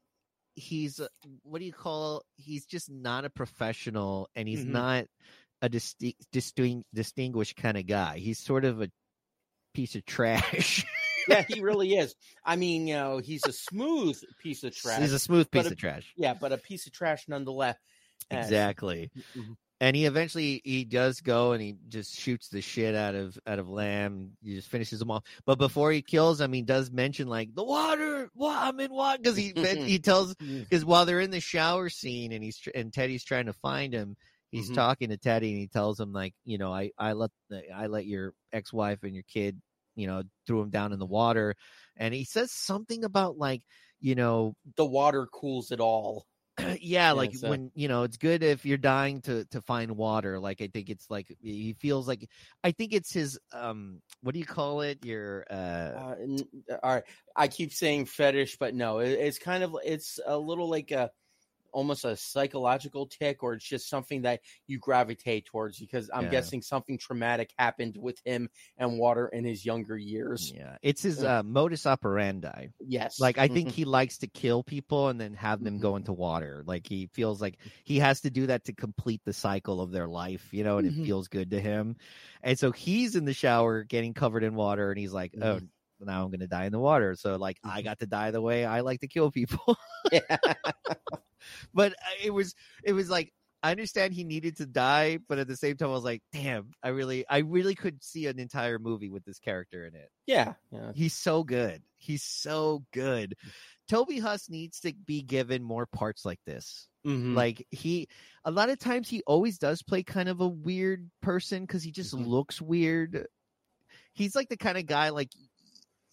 he's 0.54 0.98
uh, 0.98 1.06
what 1.42 1.58
do 1.58 1.64
you 1.64 1.72
call 1.72 2.22
he's 2.36 2.64
just 2.64 2.90
not 2.90 3.24
a 3.24 3.30
professional 3.30 4.28
and 4.34 4.48
he's 4.48 4.64
Mhm. 4.64 4.68
not 4.70 5.04
a 5.62 5.68
disti- 5.68 6.16
disting- 6.32 6.84
distinguished 6.94 7.56
kind 7.56 7.76
of 7.76 7.86
guy 7.86 8.18
he's 8.18 8.38
sort 8.38 8.64
of 8.64 8.80
a 8.82 8.90
piece 9.74 9.94
of 9.94 10.04
trash 10.06 10.84
yeah, 11.28 11.42
he 11.48 11.60
really 11.60 11.94
is. 11.94 12.14
I 12.44 12.56
mean, 12.56 12.86
you 12.86 12.94
know, 12.94 13.18
he's 13.18 13.46
a 13.46 13.52
smooth 13.52 14.20
piece 14.38 14.64
of 14.64 14.74
trash. 14.74 15.00
he's 15.00 15.12
a 15.12 15.18
smooth 15.18 15.50
piece 15.50 15.66
a- 15.66 15.70
of 15.70 15.76
trash 15.76 16.12
yeah, 16.16 16.34
but 16.34 16.52
a 16.52 16.58
piece 16.58 16.86
of 16.86 16.92
trash 16.92 17.24
nonetheless. 17.28 17.76
Exactly 18.30 19.10
Mhm. 19.36 19.56
and 19.80 19.96
he 19.96 20.06
eventually 20.06 20.60
he 20.64 20.84
does 20.84 21.20
go 21.20 21.52
and 21.52 21.60
he 21.60 21.76
just 21.88 22.14
shoots 22.16 22.48
the 22.48 22.60
shit 22.62 22.94
out 22.94 23.14
of 23.14 23.36
out 23.46 23.58
of 23.58 23.68
lamb 23.68 24.36
he 24.42 24.54
just 24.54 24.68
finishes 24.68 25.02
him 25.02 25.10
off 25.10 25.24
but 25.44 25.58
before 25.58 25.92
he 25.92 26.00
kills 26.00 26.40
him 26.40 26.52
he 26.52 26.62
does 26.62 26.90
mention 26.90 27.28
like 27.28 27.54
the 27.54 27.62
water 27.64 28.30
what 28.34 28.56
i'm 28.56 28.80
in 28.80 28.92
water 28.92 29.18
because 29.20 29.36
he 29.36 29.52
he 29.84 29.98
tells 30.00 30.34
because 30.36 30.84
while 30.84 31.04
they're 31.04 31.20
in 31.20 31.30
the 31.30 31.40
shower 31.40 31.88
scene 31.88 32.32
and 32.32 32.42
he's 32.42 32.58
and 32.74 32.92
teddy's 32.92 33.24
trying 33.24 33.46
to 33.46 33.52
find 33.52 33.92
him 33.92 34.16
he's 34.50 34.70
Mhm. 34.70 34.74
talking 34.74 35.08
to 35.10 35.16
teddy 35.18 35.50
and 35.50 35.58
he 35.58 35.66
tells 35.68 35.98
him 36.00 36.12
like 36.12 36.34
you 36.44 36.56
know 36.56 36.72
i 36.72 36.90
i 36.98 37.12
let 37.12 37.30
i 37.74 37.86
let 37.88 38.06
your 38.06 38.32
ex-wife 38.52 39.02
and 39.02 39.14
your 39.14 39.24
kid 39.24 39.60
you 39.94 40.06
know 40.06 40.22
threw 40.46 40.60
him 40.60 40.70
down 40.70 40.92
in 40.92 40.98
the 40.98 41.06
water 41.06 41.54
and 41.96 42.12
he 42.14 42.24
says 42.24 42.50
something 42.52 43.04
about 43.04 43.38
like 43.38 43.62
you 44.00 44.14
know 44.14 44.54
the 44.76 44.84
water 44.84 45.26
cools 45.26 45.70
it 45.70 45.80
all. 45.80 46.26
yeah, 46.80 47.10
like 47.10 47.34
so- 47.34 47.48
when 47.50 47.72
you 47.74 47.88
know 47.88 48.04
it's 48.04 48.16
good 48.16 48.42
if 48.44 48.64
you're 48.64 48.78
dying 48.78 49.20
to 49.22 49.44
to 49.46 49.60
find 49.62 49.90
water 49.96 50.38
like 50.38 50.60
i 50.62 50.68
think 50.72 50.88
it's 50.88 51.10
like 51.10 51.26
he 51.42 51.72
feels 51.80 52.06
like 52.06 52.28
i 52.62 52.70
think 52.70 52.92
it's 52.92 53.12
his 53.12 53.38
um 53.52 54.00
what 54.22 54.34
do 54.34 54.38
you 54.38 54.46
call 54.46 54.80
it 54.82 55.04
your 55.04 55.44
uh 55.50 56.14
Uh, 56.70 56.76
all 56.82 56.94
right, 56.94 57.04
I 57.34 57.48
keep 57.48 57.72
saying 57.72 58.06
fetish, 58.06 58.56
but 58.58 58.74
no, 58.74 58.98
it, 59.00 59.10
it's 59.10 59.38
kind 59.38 59.64
of 59.64 59.76
it's 59.84 60.20
a 60.24 60.38
little 60.38 60.68
like 60.68 60.90
a 60.92 61.10
almost 61.74 62.04
a 62.04 62.16
psychological 62.16 63.06
tick, 63.06 63.42
or 63.42 63.54
it's 63.54 63.66
just 63.68 63.88
something 63.88 64.22
that 64.22 64.40
you 64.66 64.78
gravitate 64.78 65.46
towards 65.46 65.78
because 65.78 66.10
I'm 66.14 66.28
Yeah. 66.28 66.30
guessing 66.30 66.62
something 66.62 66.98
traumatic 66.98 67.52
happened 67.58 67.96
with 67.98 68.20
him 68.24 68.48
and 68.78 68.98
water 68.98 69.28
in 69.28 69.44
his 69.44 69.64
younger 69.66 69.98
years. 69.98 70.54
yeah 70.56 70.76
it's 70.82 71.02
his 71.02 71.22
uh 71.22 71.42
modus 71.44 71.86
operandi 71.86 72.68
Yes, 72.86 73.14
like 73.18 73.38
i 73.38 73.46
think 73.46 73.70
Mhm. 73.70 73.74
he 73.74 73.84
likes 73.84 74.18
to 74.18 74.26
kill 74.26 74.64
people 74.64 75.08
and 75.08 75.20
then 75.20 75.32
have 75.34 75.62
them 75.62 75.78
go 75.78 75.94
into 75.94 76.12
water 76.12 76.64
like 76.66 76.86
he 76.88 77.06
feels 77.12 77.40
like 77.40 77.58
he 77.84 77.98
has 78.00 78.20
to 78.20 78.30
do 78.30 78.46
that 78.46 78.64
to 78.64 78.72
complete 78.72 79.20
the 79.24 79.32
cycle 79.32 79.80
of 79.80 79.92
their 79.92 80.08
life 80.08 80.48
you 80.52 80.64
know 80.64 80.78
and 80.78 80.86
it 80.88 80.94
feels 81.02 81.28
good 81.28 81.50
to 81.50 81.60
him 81.60 81.94
and 82.42 82.58
so 82.58 82.72
he's 82.72 83.14
in 83.14 83.24
the 83.24 83.32
shower 83.32 83.84
getting 83.84 84.12
covered 84.14 84.42
in 84.42 84.54
water 84.56 84.90
and 84.90 84.98
he's 84.98 85.12
like 85.12 85.36
oh. 85.40 85.60
Now 86.00 86.24
i'm 86.24 86.30
gonna 86.30 86.46
die 86.46 86.64
in 86.66 86.72
the 86.72 86.78
water 86.78 87.14
so 87.14 87.36
like 87.36 87.58
i 87.64 87.80
Mhm. 87.80 87.84
got 87.84 87.98
to 88.00 88.06
die 88.06 88.30
the 88.30 88.40
way 88.42 88.64
i 88.64 88.80
like 88.80 89.00
to 89.00 89.08
kill 89.08 89.30
people 89.30 89.76
but 91.74 91.92
uh, 91.92 91.96
it 92.22 92.30
was 92.30 92.54
it 92.82 92.92
was 92.92 93.10
like 93.10 93.32
I 93.62 93.70
understand 93.70 94.12
he 94.12 94.24
needed 94.24 94.58
to 94.58 94.66
die, 94.66 95.20
but 95.26 95.38
at 95.38 95.48
the 95.48 95.56
same 95.56 95.78
time 95.78 95.88
I 95.88 95.92
was 95.92 96.04
like, 96.04 96.22
damn, 96.34 96.72
I 96.82 96.88
really 96.88 97.24
I 97.26 97.38
really 97.38 97.74
could 97.74 98.04
see 98.04 98.26
an 98.26 98.38
entire 98.38 98.78
movie 98.78 99.08
with 99.08 99.24
this 99.24 99.38
character 99.38 99.86
in 99.86 99.94
it. 99.94 100.10
yeah, 100.26 100.52
yeah. 100.70 100.92
He's 100.94 101.14
so 101.14 101.44
good. 101.44 101.82
He's 101.96 102.22
so 102.22 102.84
good. 102.92 103.36
Toby 103.88 104.18
Huss 104.18 104.50
needs 104.50 104.80
to 104.80 104.92
be 104.92 105.22
given 105.22 105.62
more 105.62 105.86
parts 105.86 106.26
like 106.26 106.40
this. 106.44 106.88
Mhm. 107.06 107.34
Like 107.34 107.66
he 107.70 108.08
a 108.44 108.50
lot 108.50 108.68
of 108.68 108.78
times 108.78 109.08
he 109.08 109.22
always 109.26 109.56
does 109.56 109.82
play 109.82 110.02
kind 110.02 110.28
of 110.28 110.42
a 110.42 110.48
weird 110.48 111.10
person 111.22 111.62
because 111.62 111.82
he 111.82 111.90
just 111.90 112.14
Mhm. 112.14 112.26
looks 112.26 112.60
weird. 112.60 113.28
He's 114.12 114.36
like 114.36 114.50
the 114.50 114.58
kind 114.58 114.76
of 114.76 114.84
guy 114.84 115.08
like 115.08 115.30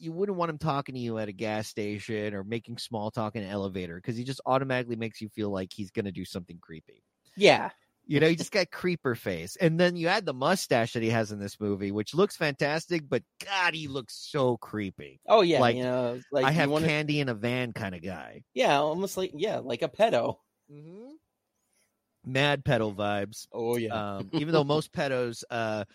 you 0.02 0.12
wouldn't 0.12 0.38
want 0.38 0.50
him 0.50 0.58
talking 0.58 0.96
to 0.96 1.02
you 1.02 1.18
at 1.20 1.30
a 1.30 1.32
gas 1.32 1.68
station 1.68 2.34
or 2.34 2.44
making 2.44 2.78
small 2.78 3.12
talk 3.12 3.36
in 3.36 3.44
an 3.44 3.50
elevator 3.50 3.96
because 3.96 4.18
he 4.18 4.24
just 4.24 4.42
automatically 4.46 4.96
makes 4.96 5.22
you 5.22 5.30
feel 5.30 5.50
like 5.50 5.72
he's 5.74 5.92
gonna 5.92 6.12
do 6.12 6.26
something 6.26 6.58
creepy. 6.60 7.04
yeah, 7.38 7.70
You 8.06 8.20
know, 8.20 8.28
he 8.28 8.36
just 8.36 8.52
got 8.52 8.72
creeper 8.72 9.16
face. 9.16 9.56
And 9.58 9.80
then 9.80 9.96
you 9.96 10.08
add 10.08 10.26
the 10.26 10.34
mustache 10.34 10.94
that 10.94 11.04
he 11.04 11.10
has 11.10 11.32
in 11.32 11.40
this 11.40 11.60
movie, 11.60 11.92
which 11.92 12.14
looks 12.16 12.36
fantastic, 12.36 13.08
but 13.08 13.24
God, 13.46 13.74
he 13.76 13.88
looks 13.88 14.16
so 14.30 14.58
creepy. 14.58 15.22
oh 15.28 15.42
yeah. 15.42 15.60
Like, 15.60 15.76
you 15.78 15.84
know, 15.84 16.20
like 16.32 16.46
I 16.46 16.52
have 16.52 16.70
wanna- 16.70 16.88
candy 16.88 17.20
in 17.20 17.30
a 17.30 17.34
van 17.36 17.72
kind 17.74 17.94
of 17.96 18.02
guy. 18.02 18.42
yeah, 18.54 18.80
almost 18.80 19.18
like 19.18 19.32
yeah, 19.36 19.60
like 19.60 19.82
a 19.84 19.88
pedo. 19.90 20.38
Mm-hmm. 20.72 21.12
Mad 22.24 22.64
pedo 22.64 22.94
vibes. 22.96 23.48
Oh 23.52 23.78
yeah, 23.78 24.18
Um, 24.18 24.30
even 24.34 24.54
though 24.54 24.64
most 24.76 24.92
pedos 24.94 25.44
uh, 25.50 25.86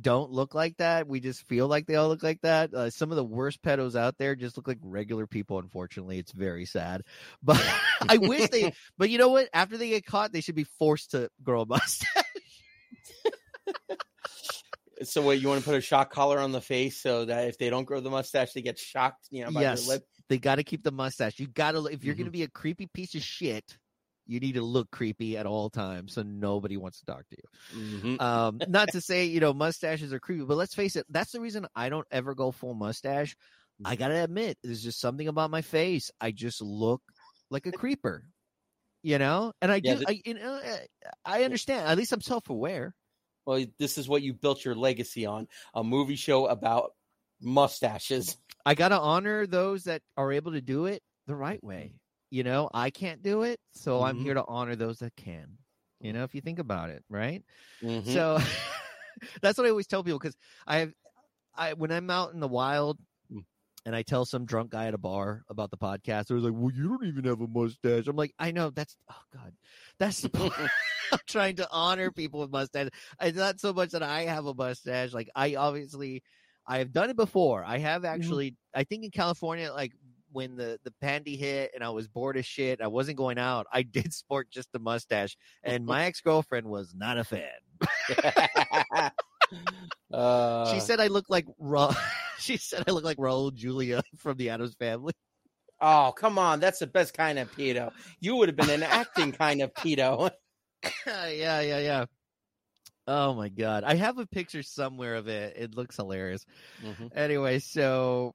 don't 0.00 0.30
look 0.30 0.54
like 0.54 0.76
that, 0.78 1.06
we 1.06 1.20
just 1.20 1.46
feel 1.46 1.68
like 1.68 1.86
they 1.86 1.96
all 1.96 2.08
look 2.08 2.22
like 2.22 2.40
that. 2.42 2.72
Uh, 2.72 2.90
some 2.90 3.10
of 3.10 3.16
the 3.16 3.24
worst 3.24 3.62
pedos 3.62 3.94
out 3.94 4.16
there 4.18 4.34
just 4.34 4.56
look 4.56 4.66
like 4.66 4.78
regular 4.82 5.26
people. 5.26 5.58
Unfortunately, 5.58 6.18
it's 6.18 6.32
very 6.32 6.64
sad. 6.64 7.02
But 7.42 7.62
I 8.08 8.16
wish 8.18 8.48
they. 8.50 8.72
But 8.98 9.10
you 9.10 9.18
know 9.18 9.28
what? 9.30 9.48
After 9.52 9.76
they 9.76 9.90
get 9.90 10.06
caught, 10.06 10.32
they 10.32 10.40
should 10.40 10.54
be 10.54 10.64
forced 10.78 11.10
to 11.12 11.28
grow 11.42 11.62
a 11.62 11.66
mustache. 11.68 12.08
so 15.02 15.20
what 15.22 15.40
you 15.40 15.48
want 15.48 15.60
to 15.60 15.64
put 15.64 15.74
a 15.76 15.80
shock 15.80 16.12
collar 16.12 16.38
on 16.38 16.52
the 16.52 16.60
face 16.60 17.00
so 17.00 17.24
that 17.24 17.48
if 17.48 17.58
they 17.58 17.68
don't 17.70 17.84
grow 17.84 18.00
the 18.00 18.10
mustache, 18.10 18.52
they 18.52 18.62
get 18.62 18.78
shocked. 18.78 19.26
You 19.30 19.44
know, 19.44 19.50
by 19.50 19.62
Yes. 19.62 19.86
their 19.86 19.96
lip. 19.96 20.04
they 20.28 20.38
got 20.38 20.56
to 20.56 20.64
keep 20.64 20.82
the 20.84 20.92
mustache. 20.92 21.38
You 21.38 21.48
got 21.48 21.72
to. 21.72 21.86
If 21.86 22.04
you're 22.04 22.14
going 22.14 22.26
to 22.26 22.30
be 22.32 22.44
a 22.44 22.48
creepy 22.48 22.86
piece 22.86 23.14
of 23.14 23.22
shit, 23.22 23.76
you 24.26 24.40
need 24.40 24.54
to 24.54 24.62
look 24.62 24.90
creepy 24.90 25.36
at 25.36 25.46
all 25.46 25.70
times, 25.70 26.14
so 26.14 26.22
nobody 26.22 26.76
wants 26.76 27.00
to 27.00 27.06
talk 27.06 27.28
to 27.28 27.36
you. 27.36 27.48
Mhm. 27.78 28.20
um 28.20 28.62
not 28.66 28.90
to 28.90 29.00
say 29.00 29.24
you 29.24 29.40
know 29.40 29.52
mustaches 29.54 30.12
are 30.12 30.20
creepy 30.20 30.44
but 30.44 30.56
let's 30.56 30.74
face 30.74 30.96
it 30.96 31.06
that's 31.10 31.32
the 31.32 31.40
reason 31.40 31.66
i 31.74 31.88
don't 31.88 32.06
ever 32.10 32.34
go 32.34 32.50
full 32.52 32.74
mustache 32.74 33.36
i 33.84 33.96
gotta 33.96 34.22
admit 34.22 34.58
there's 34.62 34.82
just 34.82 35.00
something 35.00 35.28
about 35.28 35.50
my 35.50 35.62
face 35.62 36.10
i 36.20 36.30
just 36.30 36.60
look 36.60 37.02
like 37.50 37.66
a 37.66 37.72
creeper 37.72 38.24
you 39.02 39.18
know 39.18 39.52
and 39.62 39.72
i 39.72 39.80
Yeah, 39.80 39.94
do 39.94 39.98
the- 40.00 40.08
I, 40.08 40.20
you 40.24 40.34
know 40.34 40.54
uh, 40.54 40.78
i 41.24 41.44
understand 41.44 41.88
at 41.88 41.96
least 41.96 42.12
i'm 42.12 42.20
self-aware 42.20 42.94
Well, 43.44 43.64
this 43.78 43.98
is 43.98 44.08
what 44.08 44.22
you 44.22 44.34
built 44.34 44.64
your 44.64 44.74
legacy 44.74 45.26
on 45.26 45.48
a 45.74 45.82
movie 45.82 46.16
show 46.16 46.46
about 46.46 46.92
mustaches. 47.40 48.36
i 48.64 48.74
gotta 48.74 48.98
honor 48.98 49.46
those 49.46 49.84
that 49.84 50.02
are 50.16 50.32
able 50.32 50.52
to 50.52 50.60
do 50.60 50.86
it 50.86 51.02
the 51.26 51.34
right 51.34 51.62
way 51.62 51.94
you 52.32 52.42
know 52.42 52.68
i 52.72 52.88
can't 52.90 53.22
do 53.22 53.42
it 53.42 53.60
so 53.72 54.02
i'm 54.02 54.16
Mhm. 54.16 54.22
here 54.22 54.34
to 54.34 54.44
honor 54.48 54.74
those 54.74 54.98
that 55.00 55.14
can 55.16 55.58
you 56.00 56.12
know 56.14 56.24
if 56.24 56.34
you 56.34 56.40
think 56.40 56.58
about 56.58 56.88
it 56.90 57.04
right 57.10 57.44
Mhm. 57.82 58.06
So 58.06 58.38
that's 59.42 59.58
what 59.58 59.66
I 59.66 59.70
always 59.70 59.86
tell 59.86 60.02
people 60.02 60.18
because 60.18 60.36
I 60.66 60.78
have, 60.78 60.92
I 61.54 61.74
when 61.74 61.90
I'm 61.92 62.08
out 62.10 62.32
in 62.32 62.40
the 62.40 62.48
wild 62.48 62.98
Mm. 63.30 63.44
and 63.86 63.94
I 63.94 64.02
tell 64.02 64.24
some 64.24 64.44
drunk 64.46 64.70
guy 64.70 64.86
at 64.86 64.94
a 64.94 64.98
bar 64.98 65.42
about 65.48 65.70
the 65.70 65.76
podcast, 65.76 66.26
they're 66.26 66.38
like, 66.38 66.52
"Well, 66.54 66.72
you 66.72 66.88
don't 66.88 67.04
even 67.06 67.24
have 67.24 67.40
a 67.40 67.46
mustache." 67.46 68.06
I'm 68.08 68.16
like, 68.16 68.34
"I 68.38 68.50
know 68.52 68.70
that's 68.70 68.96
oh 69.10 69.22
god, 69.34 69.52
that's 69.98 70.20
the 70.20 70.28
point." 70.28 70.52
I'm 71.12 71.18
trying 71.28 71.56
to 71.56 71.68
honor 71.70 72.10
people 72.10 72.40
with 72.40 72.50
mustache. 72.50 72.88
It's 73.20 73.36
not 73.36 73.60
so 73.60 73.72
much 73.72 73.90
that 73.90 74.02
I 74.02 74.22
have 74.22 74.46
a 74.46 74.54
mustache. 74.54 75.12
Like 75.12 75.28
I 75.34 75.56
obviously, 75.56 76.22
I 76.66 76.78
have 76.78 76.92
done 76.92 77.10
it 77.10 77.16
before. 77.16 77.64
I 77.64 77.78
have 77.78 78.04
actually. 78.04 78.56
I 78.74 78.84
think 78.84 79.04
in 79.04 79.10
California, 79.10 79.72
like 79.72 79.92
when 80.32 80.56
the 80.56 80.78
the 80.84 80.92
pandy 81.00 81.36
hit 81.36 81.72
and 81.74 81.84
I 81.84 81.90
was 81.90 82.08
bored 82.08 82.36
as 82.36 82.46
shit, 82.46 82.80
I 82.80 82.88
wasn't 82.88 83.18
going 83.18 83.38
out. 83.38 83.66
I 83.72 83.82
did 83.82 84.12
sport 84.14 84.50
just 84.50 84.72
the 84.72 84.78
mustache, 84.78 85.36
and 85.62 85.86
my 85.86 86.04
ex 86.04 86.20
girlfriend 86.20 86.66
was 86.66 86.94
not 86.94 87.18
a 87.18 87.24
fan. 87.24 87.50
uh, 90.12 90.64
She 90.64 90.80
said 90.80 91.00
I 91.00 91.08
look 91.08 91.26
like 91.28 91.46
Ra- 91.58 91.94
she 92.38 92.56
said 92.56 92.84
I 92.88 92.92
look 92.92 93.04
like 93.04 93.16
Raul 93.18 93.54
Julia 93.54 94.02
from 94.16 94.36
the 94.36 94.50
Addams 94.50 94.74
family. 94.74 95.12
"Oh, 95.80 96.12
come 96.16 96.38
on, 96.38 96.60
that's 96.60 96.78
the 96.78 96.86
best 96.86 97.14
kind 97.14 97.38
of 97.38 97.50
pedo. 97.50 97.92
You 98.20 98.36
would 98.36 98.48
have 98.48 98.56
been 98.56 98.70
an 98.70 98.82
acting 98.82 99.32
kind 99.32 99.62
of 99.62 99.74
pedo." 99.74 100.30
yeah, 101.06 101.60
yeah, 101.60 101.78
yeah. 101.78 102.06
Oh 103.06 103.34
my 103.34 103.48
god. 103.48 103.84
I 103.84 103.94
have 103.94 104.18
a 104.18 104.26
picture 104.26 104.62
somewhere 104.62 105.16
of 105.16 105.28
it. 105.28 105.56
It 105.56 105.74
looks 105.74 105.96
hilarious. 105.96 106.44
Mhm. 106.80 107.10
Anyway, 107.14 107.58
so 107.58 108.34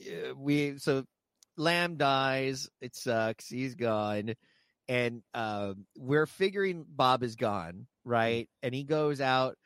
uh, 0.00 0.34
we 0.36 0.78
so 0.78 1.04
Lamb 1.56 1.96
dies. 1.96 2.68
It 2.80 2.94
sucks. 2.96 3.48
He's 3.48 3.74
gone. 3.74 4.34
and 4.88 5.22
uh, 5.34 5.74
we're 5.98 6.26
figuring 6.26 6.84
Bob 6.88 7.22
is 7.22 7.34
gone, 7.36 7.86
right? 8.04 8.48
And 8.62 8.74
he 8.74 8.84
goes 8.84 9.20
out, 9.20 9.56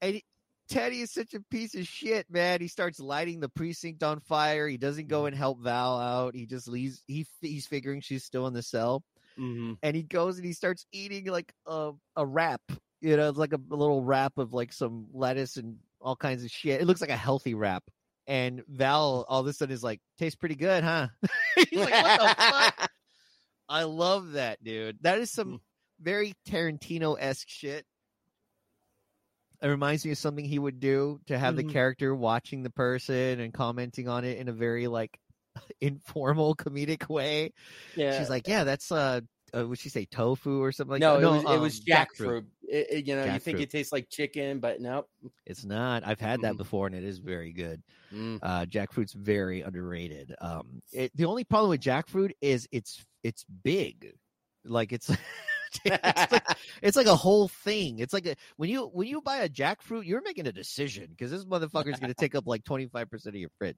and 0.00 0.14
he- 0.16 0.24
Teddy 0.68 1.00
is 1.02 1.12
such 1.12 1.34
a 1.34 1.40
piece 1.50 1.74
of 1.74 1.86
shit, 1.86 2.26
man. 2.30 2.60
He 2.62 2.68
starts 2.68 2.98
lighting 2.98 3.38
the 3.40 3.50
precinct 3.50 4.02
on 4.02 4.18
fire. 4.20 4.66
He 4.66 4.78
doesn't 4.78 5.08
go 5.08 5.26
and 5.26 5.36
help 5.36 5.60
Val 5.60 6.00
out. 6.00 6.34
He 6.34 6.46
just 6.46 6.66
leaves. 6.68 7.02
He 7.06 7.26
he's 7.42 7.66
figuring 7.66 8.00
she's 8.00 8.24
still 8.24 8.46
in 8.46 8.54
the 8.54 8.62
cell, 8.62 9.04
Mhm. 9.38 9.76
and 9.82 9.94
he 9.94 10.02
goes 10.02 10.38
and 10.38 10.46
he 10.46 10.54
starts 10.54 10.86
eating 10.90 11.26
like 11.26 11.52
a 11.66 11.92
a 12.16 12.24
wrap. 12.26 12.62
You 13.02 13.18
know, 13.18 13.28
like 13.30 13.52
a, 13.52 13.60
a 13.70 13.76
little 13.76 14.02
wrap 14.02 14.38
of 14.38 14.54
like 14.54 14.72
some 14.72 15.06
lettuce 15.12 15.58
and 15.58 15.76
all 16.00 16.16
kinds 16.16 16.42
of 16.42 16.50
shit. 16.50 16.80
It 16.80 16.86
looks 16.86 17.02
like 17.02 17.10
a 17.10 17.16
healthy 17.16 17.52
wrap. 17.54 17.84
And 18.26 18.62
Val 18.68 19.26
all 19.28 19.40
of 19.40 19.46
a 19.46 19.52
sudden 19.52 19.74
is 19.74 19.82
like, 19.82 20.00
tastes 20.18 20.36
pretty 20.36 20.54
good, 20.54 20.82
huh? 20.82 21.08
he's 21.56 21.78
like, 21.78 21.92
what 21.92 22.20
the 22.20 22.42
fuck? 22.42 22.90
I 23.68 23.84
love 23.84 24.32
that, 24.32 24.62
dude. 24.62 24.98
That 25.02 25.18
is 25.18 25.30
some 25.30 25.60
very 26.00 26.34
Tarantino 26.48 27.16
esque 27.18 27.48
shit. 27.48 27.84
It 29.62 29.68
reminds 29.68 30.04
me 30.04 30.12
of 30.12 30.18
something 30.18 30.44
he 30.44 30.58
would 30.58 30.80
do 30.80 31.20
to 31.26 31.38
have 31.38 31.56
the 31.56 31.64
character 31.64 32.14
watching 32.14 32.62
the 32.62 32.70
person 32.70 33.40
and 33.40 33.52
commenting 33.52 34.08
on 34.08 34.24
it 34.24 34.38
in 34.38 34.48
a 34.48 34.52
very 34.52 34.88
like 34.88 35.18
informal 35.80 36.54
comedic 36.54 37.08
way. 37.08 37.52
Yeah. 37.96 38.18
She's 38.18 38.28
like, 38.28 38.46
"Yeah, 38.46 38.64
that's 38.64 38.92
uh, 38.92 39.22
uh 39.56 39.66
would 39.66 39.78
she 39.78 39.88
say 39.88 40.04
tofu 40.04 40.62
or 40.62 40.70
something 40.70 40.92
like 40.92 41.00
no, 41.00 41.18
that?" 41.18 41.26
it 41.26 41.30
was, 41.30 41.54
it 41.56 41.60
was 41.60 41.78
um, 41.78 41.84
jackfruit. 41.86 42.44
It, 42.68 42.86
it- 42.90 43.06
you 43.06 43.16
know, 43.16 43.24
you 43.24 43.38
think 43.38 43.58
Jackfruit. 43.58 43.62
it 43.62 43.70
tastes 43.70 43.92
like 43.92 44.08
chicken, 44.08 44.60
but 44.60 44.80
nope. 44.80 45.08
It's 45.46 45.64
not. 45.64 46.06
I've 46.06 46.20
had 46.20 46.42
that 46.42 46.56
before, 46.56 46.86
and 46.86 46.94
it 46.96 47.04
is 47.04 47.18
very 47.18 47.52
good. 47.52 47.82
Mm. 48.12 48.38
Uh, 48.42 48.64
jackfruit's 48.66 49.12
very 49.12 49.62
underrated. 49.62 50.34
Um, 50.40 50.82
it, 50.92 51.10
the 51.16 51.24
only 51.24 51.44
problem 51.44 51.70
with 51.70 51.80
jackfruit 51.80 52.32
is 52.40 52.68
it's 52.72 53.04
it's 53.22 53.44
big, 53.62 54.14
like 54.64 54.92
it's. 54.92 55.10
it's, 55.84 56.32
like, 56.32 56.56
it's 56.82 56.96
like 56.96 57.06
a 57.06 57.16
whole 57.16 57.48
thing. 57.48 57.98
It's 57.98 58.12
like 58.12 58.26
a, 58.26 58.36
when 58.56 58.70
you 58.70 58.86
when 58.92 59.08
you 59.08 59.20
buy 59.20 59.38
a 59.38 59.48
jackfruit, 59.48 60.06
you're 60.06 60.22
making 60.22 60.46
a 60.46 60.52
decision 60.52 61.08
because 61.10 61.30
this 61.30 61.44
motherfucker's 61.44 61.98
going 61.98 62.12
to 62.12 62.14
take 62.14 62.34
up 62.34 62.46
like 62.46 62.64
twenty 62.64 62.86
five 62.86 63.10
percent 63.10 63.34
of 63.34 63.40
your 63.40 63.50
fridge. 63.58 63.76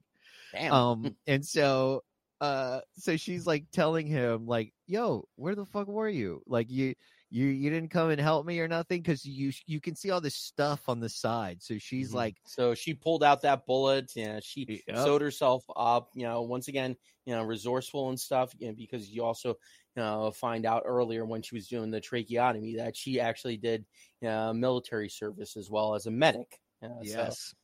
Damn. 0.52 0.72
Um, 0.72 1.16
and 1.26 1.44
so, 1.44 2.02
uh, 2.40 2.80
so 2.98 3.16
she's 3.16 3.46
like 3.46 3.64
telling 3.72 4.06
him, 4.06 4.46
like, 4.46 4.72
"Yo, 4.86 5.26
where 5.36 5.54
the 5.54 5.64
fuck 5.64 5.88
were 5.88 6.08
you? 6.08 6.42
Like, 6.46 6.70
you, 6.70 6.94
you, 7.36 7.46
you 7.46 7.70
didn't 7.70 7.90
come 7.90 8.10
and 8.10 8.20
help 8.20 8.46
me 8.46 8.58
or 8.60 8.68
nothing 8.68 9.02
because 9.02 9.24
you, 9.24 9.52
you 9.66 9.80
can 9.80 9.94
see 9.96 10.10
all 10.10 10.20
this 10.20 10.36
stuff 10.36 10.88
on 10.88 11.00
the 11.00 11.08
side." 11.08 11.62
So 11.62 11.78
she's 11.78 12.10
Mhm. 12.10 12.14
like, 12.14 12.36
So 12.44 12.74
she 12.74 12.94
pulled 12.94 13.22
out 13.24 13.42
that 13.42 13.66
bullet. 13.66 14.14
You 14.16 14.26
know, 14.28 14.40
she 14.40 14.84
Yep. 14.86 14.96
sewed 14.96 15.22
herself 15.22 15.64
up. 15.76 16.10
You 16.14 16.24
know, 16.24 16.42
once 16.42 16.68
again, 16.68 16.96
you 17.24 17.34
know, 17.34 17.42
resourceful 17.42 18.08
and 18.10 18.18
stuff. 18.20 18.54
You 18.58 18.68
know, 18.68 18.74
because 18.74 19.10
you 19.10 19.24
also, 19.24 19.50
you 19.50 20.02
know, 20.02 20.30
find 20.30 20.66
out 20.66 20.82
earlier 20.86 21.24
when 21.24 21.42
she 21.42 21.54
was 21.54 21.68
doing 21.68 21.90
the 21.90 22.00
tracheotomy 22.00 22.76
that 22.76 22.96
she 22.96 23.20
actually 23.20 23.56
did, 23.56 23.86
you 24.20 24.28
know, 24.28 24.52
military 24.52 25.08
service 25.08 25.56
as 25.56 25.70
well 25.70 25.94
as 25.94 26.06
a 26.06 26.10
medic. 26.10 26.60
You 26.82 26.88
know, 26.88 27.02
so- 27.04 27.10
"Yes, 27.26 27.54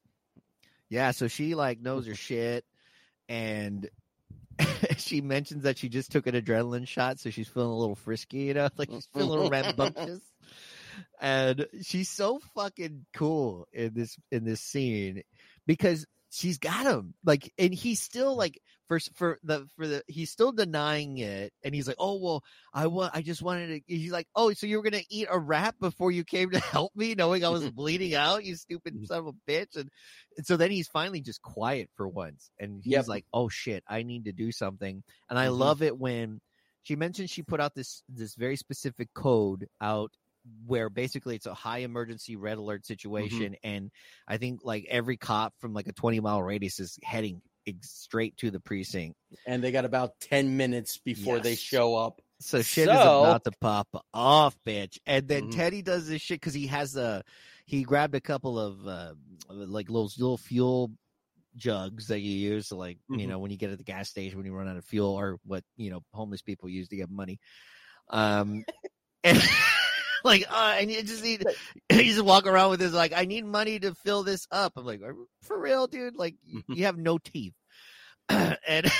yeah." 0.88 1.10
So 1.10 1.28
she 1.28 1.54
like 1.54 1.80
knows 1.80 2.06
her 2.06 2.14
shit, 2.14 2.64
and 3.28 3.88
she 4.96 5.20
mentions 5.20 5.64
that 5.64 5.78
she 5.78 5.88
just 5.88 6.12
took 6.12 6.26
an 6.26 6.34
adrenaline 6.34 6.86
shot, 6.86 7.18
so 7.18 7.30
she's 7.30 7.48
feeling 7.48 7.70
a 7.70 7.76
little 7.76 7.94
frisky, 7.94 8.38
you 8.38 8.54
know, 8.54 8.68
like 8.76 8.90
she's 8.90 9.08
feeling 9.12 9.28
a 9.28 9.32
little 9.32 9.50
rambunctious. 9.50 10.20
And 11.22 11.66
she's 11.82 12.10
so 12.10 12.38
fucking 12.54 13.06
cool 13.14 13.66
in 13.72 13.94
this 13.94 14.18
in 14.30 14.44
this 14.44 14.60
scene 14.60 15.22
because 15.66 16.04
she's 16.32 16.58
got 16.58 16.86
him 16.86 17.14
like, 17.24 17.52
and 17.58 17.74
he's 17.74 18.00
still 18.02 18.36
like 18.36 18.60
for 18.88 18.98
for 19.14 19.38
the 19.44 19.68
for 19.76 19.86
the 19.86 20.02
he's 20.08 20.30
still 20.30 20.52
denying 20.52 21.18
it, 21.18 21.52
and 21.62 21.74
he's 21.74 21.86
like, 21.86 21.96
oh 21.98 22.18
well, 22.22 22.42
I 22.74 22.86
want 22.88 23.14
I 23.14 23.22
just 23.22 23.42
wanted 23.42 23.68
to. 23.86 23.94
He's 23.94 24.12
like, 24.12 24.28
oh, 24.34 24.52
so 24.54 24.66
you 24.66 24.78
were 24.78 24.82
gonna 24.82 25.02
eat 25.10 25.28
a 25.30 25.38
rat 25.38 25.76
before 25.80 26.10
you 26.12 26.24
came 26.24 26.50
to 26.50 26.58
help 26.60 26.92
me, 26.96 27.14
knowing 27.14 27.44
I 27.44 27.50
was 27.50 27.68
bleeding 27.70 28.14
out, 28.14 28.44
you 28.44 28.56
stupid 28.56 28.98
son 29.04 29.20
of 29.20 29.26
a 29.28 29.32
bitch, 29.50 29.76
and 29.76 29.90
and 30.36 30.46
so 30.46 30.56
then 30.56 30.70
he's 30.70 30.88
finally 30.88 31.20
just 31.20 31.42
quiet 31.42 31.90
for 31.94 32.08
once, 32.08 32.50
and 32.58 32.82
he's 32.84 33.06
Yep. 33.06 33.08
like, 33.08 33.26
"Oh 33.32 33.48
shit, 33.48 33.84
I 33.88 34.02
need 34.02 34.24
to 34.26 34.32
do 34.32 34.52
something." 34.52 35.02
And 35.30 35.38
I 35.38 35.48
Mhm. 35.48 35.48
love 35.48 35.82
it 35.82 35.98
when 35.98 36.40
she 36.82 36.96
mentioned 36.96 37.30
she 37.30 37.42
put 37.42 37.60
out 37.60 37.74
this 37.74 38.02
this 38.08 38.34
very 38.34 38.56
specific 38.56 39.08
code 39.14 39.68
out 39.80 40.12
where 40.66 40.88
basically 40.90 41.36
it's 41.36 41.46
a 41.46 41.54
high 41.54 41.78
emergency 41.78 42.36
red 42.36 42.58
alert 42.58 42.84
situation, 42.86 43.56
and 43.62 43.90
I 44.26 44.38
think 44.38 44.60
like 44.64 44.86
every 44.88 45.16
cop 45.16 45.54
from 45.60 45.72
like 45.74 45.86
a 45.86 45.92
twenty 45.92 46.20
mile 46.20 46.42
radius 46.42 46.80
is 46.80 46.98
heading 47.02 47.40
straight 47.82 48.36
to 48.38 48.50
the 48.50 48.58
precinct. 48.60 49.14
and 49.46 49.62
they 49.62 49.70
got 49.70 49.84
about 49.84 50.18
10 50.20 50.56
minutes 50.56 50.98
before 50.98 51.38
they 51.38 51.54
show 51.54 51.94
up. 51.94 52.20
So 52.40 52.60
shit 52.60 52.88
is 52.88 52.98
about 53.04 53.44
to 53.44 53.52
pop 53.60 53.86
off, 54.12 54.56
bitch. 54.66 54.98
And 55.06 55.28
then 55.28 55.46
Mhm. 55.46 55.52
Teddy 55.52 55.80
does 55.80 56.08
this 56.08 56.20
shit 56.20 56.40
because 56.40 56.54
he 56.54 56.66
has 56.66 56.96
a 56.96 57.22
he 57.66 57.84
grabbed 57.84 58.16
a 58.16 58.20
couple 58.20 58.58
of 58.58 58.84
uh, 58.86 59.14
like 59.48 59.88
little 59.88 60.10
little 60.18 60.36
fuel 60.38 60.90
jugs 61.54 62.08
that 62.08 62.18
you 62.20 62.32
use 62.36 62.68
to 62.68 62.74
like 62.76 62.98
you 63.10 63.18
Mhm. 63.18 63.28
know 63.28 63.38
when 63.38 63.50
you 63.52 63.56
get 63.58 63.70
at 63.70 63.78
the 63.78 63.84
gas 63.84 64.08
station 64.08 64.38
when 64.38 64.46
you 64.46 64.52
run 64.54 64.66
out 64.68 64.76
of 64.76 64.84
fuel 64.84 65.12
or 65.12 65.38
what 65.44 65.62
you 65.76 65.90
know 65.90 66.02
homeless 66.12 66.42
people 66.42 66.68
use 66.68 66.88
to 66.88 66.96
get 66.96 67.08
money. 67.10 67.38
Um, 68.08 68.64
and 69.22 69.38
like 70.24 70.44
uh, 70.50 70.76
and 70.78 70.90
you 70.90 71.02
just 71.02 71.22
need 71.22 71.44
he 71.88 72.04
just 72.12 72.24
walk 72.24 72.46
around 72.46 72.70
with 72.70 72.80
this 72.80 72.92
like 72.92 73.12
I 73.14 73.24
need 73.24 73.44
money 73.44 73.78
to 73.80 73.94
fill 73.94 74.22
this 74.22 74.46
up. 74.50 74.72
I'm 74.76 74.84
like 74.84 75.00
for 75.42 75.58
real, 75.60 75.86
dude. 75.86 76.16
Like 76.16 76.36
you, 76.44 76.62
you 76.68 76.84
have 76.84 76.96
no 76.98 77.18
teeth. 77.18 77.54
and 78.28 78.56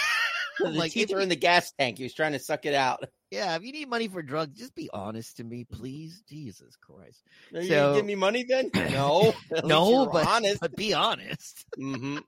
The 0.58 0.68
like, 0.68 0.92
teeth 0.92 1.12
are 1.12 1.20
in 1.20 1.30
the 1.30 1.36
gas 1.36 1.72
tank. 1.78 1.96
He 1.96 2.04
was 2.04 2.14
trying 2.14 2.32
to 2.32 2.38
suck 2.38 2.66
it 2.66 2.74
out. 2.74 3.04
yeah, 3.30 3.56
if 3.56 3.62
you 3.64 3.72
need 3.72 3.88
money 3.88 4.06
for 4.06 4.22
drugs, 4.22 4.58
just 4.58 4.74
be 4.74 4.90
honest 4.92 5.38
to 5.38 5.44
me, 5.44 5.64
please. 5.64 6.22
Jesus 6.28 6.76
Christ. 6.76 7.22
Are 7.54 7.62
So- 7.62 7.68
gonna 7.68 7.96
give 7.96 8.04
me 8.06 8.14
money 8.14 8.44
then? 8.44 8.70
No, 8.92 9.32
no, 9.64 10.06
but 10.06 10.26
honest. 10.26 10.60
but 10.60 10.76
be 10.76 10.92
honest. 10.92 11.64
Mm-hmm. 11.78 12.18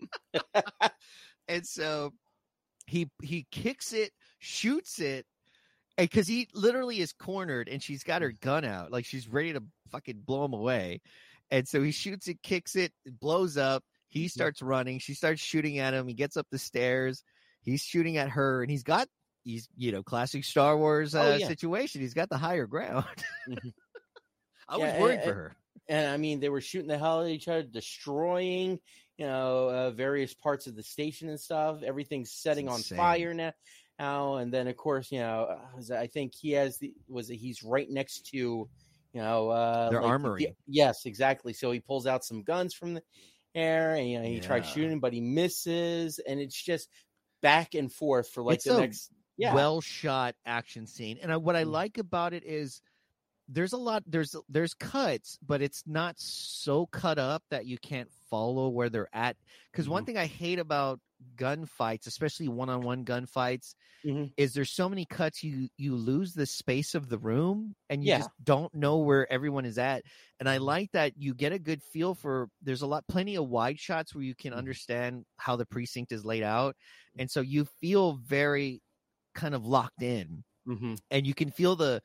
And 1.47 1.67
so 1.67 2.13
he 2.87 3.11
he 3.23 3.47
kicks 3.51 3.93
it, 3.93 4.11
shoots 4.39 4.99
it, 4.99 5.27
because 5.97 6.27
he 6.27 6.49
literally 6.55 7.01
is 7.01 7.13
cornered 7.13 7.69
and 7.69 7.83
she's 7.83 8.03
got 8.03 8.23
her 8.23 8.33
gun 8.41 8.65
out, 8.65 8.91
like 8.91 9.05
she's 9.05 9.29
ready 9.29 9.53
to 9.53 9.63
fucking 9.91 10.23
blow 10.27 10.45
him 10.45 10.53
away. 10.53 11.01
And 11.51 11.69
so 11.69 11.83
he 11.83 11.93
shoots 11.93 12.27
it, 12.29 12.43
kicks 12.43 12.75
it, 12.77 12.93
it 13.05 13.19
blows 13.21 13.57
up. 13.57 13.83
Mm-hmm. 13.83 14.19
He 14.21 14.29
starts 14.29 14.63
running. 14.63 14.99
She 14.99 15.15
starts 15.15 15.41
shooting 15.43 15.79
at 15.79 15.95
him. 15.95 16.07
He 16.09 16.15
gets 16.15 16.37
up 16.37 16.47
the 16.51 16.59
stairs. 16.59 17.23
He's 17.63 17.81
shooting 17.83 18.17
at 18.17 18.31
her, 18.31 18.63
and 18.63 18.71
he's 18.71 18.83
got 18.83 19.09
he's 19.45 19.69
you 19.77 19.93
know 19.93 20.03
classic 20.03 20.45
Star 20.45 20.77
Wars 20.77 21.15
uh, 21.15 21.21
Oh, 21.21 21.37
yeah. 21.37 21.47
situation. 21.49 22.01
He's 22.01 22.15
got 22.15 22.29
the 22.29 22.39
higher 22.39 22.67
ground. 22.67 23.05
Mhm. 23.49 23.73
I 24.69 24.77
was 24.79 24.87
Yeah, 24.87 25.01
worried 25.01 25.15
and- 25.17 25.25
for 25.25 25.33
her. 25.35 25.57
and 25.89 26.07
I 26.09 26.17
mean 26.17 26.41
they 26.41 26.49
were 26.49 26.61
shooting 26.61 26.89
the 26.89 26.99
hell 26.99 27.19
out 27.21 27.25
of 27.25 27.29
each 27.29 27.49
other, 27.49 27.63
destroying 27.63 28.79
you 29.19 29.27
know 29.27 29.69
uh, 29.71 29.91
various 29.91 30.35
parts 30.35 30.67
of 30.67 30.75
the 30.77 30.83
station 30.83 31.29
and 31.29 31.39
stuff. 31.41 31.83
Everything's 31.83 32.33
setting 32.33 32.69
on 32.69 32.81
fire 32.81 33.35
now. 33.35 33.53
Now 33.99 34.37
and 34.37 34.53
then, 34.53 34.67
of 34.69 34.77
course, 34.77 35.13
you 35.13 35.21
know, 35.21 35.45
uh, 35.45 35.95
I 35.95 36.07
think 36.09 36.35
he 36.35 36.53
has 36.53 36.79
the 36.79 36.95
was 37.09 37.31
it, 37.31 37.37
he's 37.37 37.63
right 37.63 37.89
next 37.89 38.27
to 38.31 38.37
you 38.39 38.69
know 39.15 39.51
uh, 39.51 39.91
Their 39.91 40.01
like 40.01 40.17
the- 40.39 40.49
armory. 40.49 40.57
yes, 40.67 41.07
exactly. 41.07 41.53
So 41.53 41.71
he 41.71 41.81
pulls 41.81 42.07
out 42.07 42.25
some 42.25 42.43
guns 42.43 42.75
from 42.75 42.95
the 42.95 43.03
air, 43.55 43.95
and 43.95 44.09
you 44.11 44.19
know 44.19 44.25
he 44.27 44.41
tries 44.41 44.67
shooting, 44.67 45.01
but 45.01 45.13
he 45.13 45.21
misses, 45.21 46.19
and 46.19 46.41
it's 46.41 46.61
just 46.61 46.89
back 47.43 47.75
and 47.75 47.93
forth 47.93 48.29
for 48.31 48.43
like 48.43 48.57
It's 48.57 48.65
the 48.65 48.73
next 48.73 49.13
yeah 49.37 49.53
well 49.55 49.81
shot 49.81 50.35
action 50.47 50.87
scene. 50.87 51.19
And 51.23 51.33
I, 51.33 51.37
what 51.37 51.57
I 51.57 51.63
Mm. 51.63 51.73
like 51.73 51.99
about 51.99 52.33
it 52.33 52.45
is 52.45 52.81
there's 53.49 53.73
a 53.75 53.79
lot 53.79 54.03
there's 54.07 54.37
there's 54.49 54.75
cuts, 54.75 55.39
but 55.43 55.63
it's 55.63 55.85
not 55.87 56.19
so 56.19 56.87
cut 56.87 57.19
up 57.19 57.43
that 57.51 57.67
you 57.67 57.79
can't 57.79 58.11
follow 58.31 58.69
where 58.71 58.91
they're 58.91 59.15
at. 59.15 59.37
Because 59.73 59.89
one 59.89 60.05
Mhm. 60.05 60.07
thing 60.07 60.17
I 60.17 60.27
hate 60.27 60.59
about 60.59 61.01
gunfights, 61.37 62.07
especially 62.07 62.49
one-on-one 62.49 63.05
gunfights, 63.05 63.75
Mhm. 64.05 64.35
is 64.37 64.55
there's 64.55 64.73
so 64.73 64.89
many 64.89 65.07
cuts 65.07 65.45
you 65.45 65.69
you 65.77 65.95
lose 65.97 66.35
the 66.35 66.47
space 66.47 66.95
of 66.95 67.09
the 67.09 67.19
room 67.19 67.75
and 67.89 68.03
you 68.05 68.11
Yeah. 68.11 68.13
just 68.13 68.31
don't 68.43 68.75
know 68.75 68.99
where 68.99 69.31
everyone 69.33 69.65
is 69.65 69.79
at. 69.79 70.05
And 70.41 70.49
I 70.49 70.59
like 70.59 70.91
that 70.93 71.13
you 71.17 71.35
get 71.35 71.53
a 71.53 71.59
good 71.59 71.83
feel 71.83 72.15
for 72.15 72.49
there's 72.61 72.83
a 72.83 72.87
lot 72.89 73.07
plenty 73.09 73.37
of 73.37 73.49
wide 73.49 73.79
shots 73.79 74.15
where 74.15 74.25
you 74.25 74.35
can 74.35 74.53
Mhm. 74.53 74.55
understand 74.55 75.25
how 75.39 75.57
the 75.57 75.67
precinct 75.67 76.11
is 76.13 76.25
laid 76.25 76.43
out. 76.43 76.77
And 77.19 77.31
so 77.31 77.41
you 77.43 77.65
feel 77.81 78.15
very 78.17 78.83
kind 79.35 79.55
of 79.55 79.65
locked 79.67 80.03
in 80.03 80.45
Mhm. 80.67 80.97
and 81.11 81.27
you 81.27 81.35
can 81.35 81.51
feel 81.51 81.77
the 81.77 82.03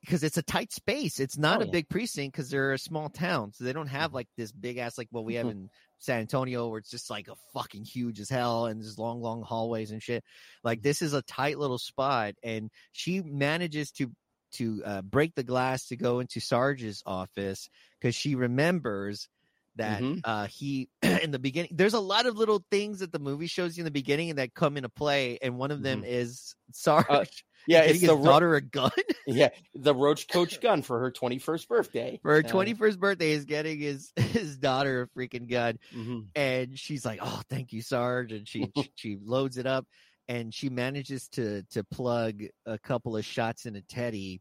because 0.00 0.22
it's 0.24 0.38
a 0.38 0.42
tight 0.42 0.72
space. 0.72 1.20
It's 1.20 1.36
not 1.38 1.60
Oh, 1.60 1.62
a 1.62 1.66
yeah. 1.66 1.74
big 1.74 1.88
precinct 1.88 2.34
because 2.34 2.48
they're 2.50 2.72
a 2.72 2.78
small 2.78 3.10
town, 3.10 3.52
so 3.52 3.64
they 3.64 3.72
don't 3.72 3.86
have 3.88 4.14
like 4.14 4.28
this 4.36 4.52
big 4.52 4.78
ass 4.78 4.96
like 4.96 5.08
what 5.10 5.24
we 5.24 5.34
have 5.34 5.48
in 5.48 5.70
San 6.00 6.20
Antonio, 6.20 6.68
where 6.68 6.78
it's 6.78 6.90
just 6.90 7.10
like 7.10 7.28
a 7.28 7.36
fucking 7.54 7.84
huge 7.84 8.18
as 8.20 8.28
hell 8.28 8.66
and 8.66 8.80
there's 8.80 8.98
long, 8.98 9.20
long 9.20 9.42
hallways 9.42 9.90
and 9.92 10.02
shit. 10.02 10.24
Like 10.64 10.82
this 10.82 11.02
is 11.02 11.12
a 11.14 11.22
tight 11.22 11.58
little 11.58 11.78
spot, 11.78 12.34
and 12.42 12.70
she 12.92 13.20
manages 13.20 13.92
to 13.92 14.10
to 14.54 14.82
uh, 14.84 15.02
break 15.02 15.34
the 15.36 15.44
glass 15.44 15.86
to 15.86 15.96
go 15.96 16.18
into 16.18 16.40
Sarge's 16.40 17.02
office 17.06 17.68
because 18.00 18.16
she 18.16 18.34
remembers 18.34 19.28
that 19.76 20.02
Mhm. 20.02 20.20
uh, 20.24 20.46
he 20.48 20.88
in 21.02 21.30
the 21.30 21.38
beginning. 21.38 21.70
There's 21.74 21.94
a 21.94 22.00
lot 22.00 22.26
of 22.26 22.36
little 22.36 22.64
things 22.70 22.98
that 22.98 23.12
the 23.12 23.20
movie 23.20 23.46
shows 23.46 23.76
you 23.76 23.82
in 23.82 23.84
the 23.84 23.90
beginning 23.92 24.30
and 24.30 24.38
that 24.40 24.52
come 24.54 24.76
into 24.76 24.88
play, 24.88 25.38
and 25.40 25.56
one 25.58 25.70
of 25.70 25.82
them 25.82 26.02
is 26.04 26.54
Sarge. 26.72 27.44
Yeah, 27.66 27.82
it's 27.82 28.00
his 28.00 28.08
the 28.08 28.16
ro- 28.16 28.24
daughter 28.24 28.54
a 28.54 28.60
gun 28.60 28.90
yeah 29.26 29.50
the 29.74 29.94
Roach 29.94 30.28
Coach 30.32 30.60
gun 30.60 30.82
for 30.82 30.98
her 31.00 31.10
twenty 31.10 31.38
first 31.38 31.68
birthday. 31.68 32.18
for 32.22 32.32
her 32.32 32.38
Uh, 32.38 32.42
21st 32.50 32.98
birthday. 32.98 33.32
Is 33.32 33.44
getting 33.44 33.80
his 33.80 34.12
his 34.16 34.56
daughter 34.58 35.02
a 35.02 35.18
freaking 35.18 35.48
gun, 35.48 35.78
mhm. 35.94 36.26
and 36.34 36.78
she's 36.78 37.04
like, 37.04 37.20
"Oh, 37.22 37.42
thank 37.50 37.72
you, 37.72 37.82
Sarge," 37.82 38.32
and 38.32 38.48
she 38.48 38.72
she 38.94 39.18
loads 39.22 39.56
it 39.58 39.66
up, 39.66 39.86
and 40.28 40.52
she 40.54 40.68
manages 40.70 41.28
to 41.30 41.62
to 41.70 41.84
plug 41.84 42.42
a 42.66 42.78
couple 42.78 43.16
of 43.16 43.24
shots 43.24 43.66
into 43.66 43.82
Teddy 43.82 44.40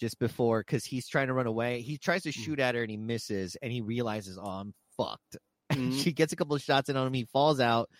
just 0.00 0.18
before 0.18 0.60
because 0.60 0.84
he's 0.84 1.08
trying 1.08 1.26
to 1.28 1.34
run 1.34 1.46
away. 1.46 1.80
He 1.80 1.96
tries 1.98 2.22
to 2.24 2.32
shoot 2.32 2.60
at 2.60 2.74
her 2.74 2.82
and 2.82 2.90
he 2.90 2.96
misses, 2.96 3.56
and 3.62 3.72
he 3.72 3.80
realizes, 3.80 4.38
"Oh, 4.40 4.46
I'm 4.46 4.74
fucked." 4.96 5.36
Mhm. 5.72 6.02
she 6.02 6.12
gets 6.12 6.32
a 6.32 6.36
couple 6.36 6.56
of 6.56 6.62
shots 6.62 6.88
in 6.88 6.96
on 6.96 7.06
him. 7.06 7.12
He 7.14 7.24
falls 7.24 7.60
out. 7.60 7.90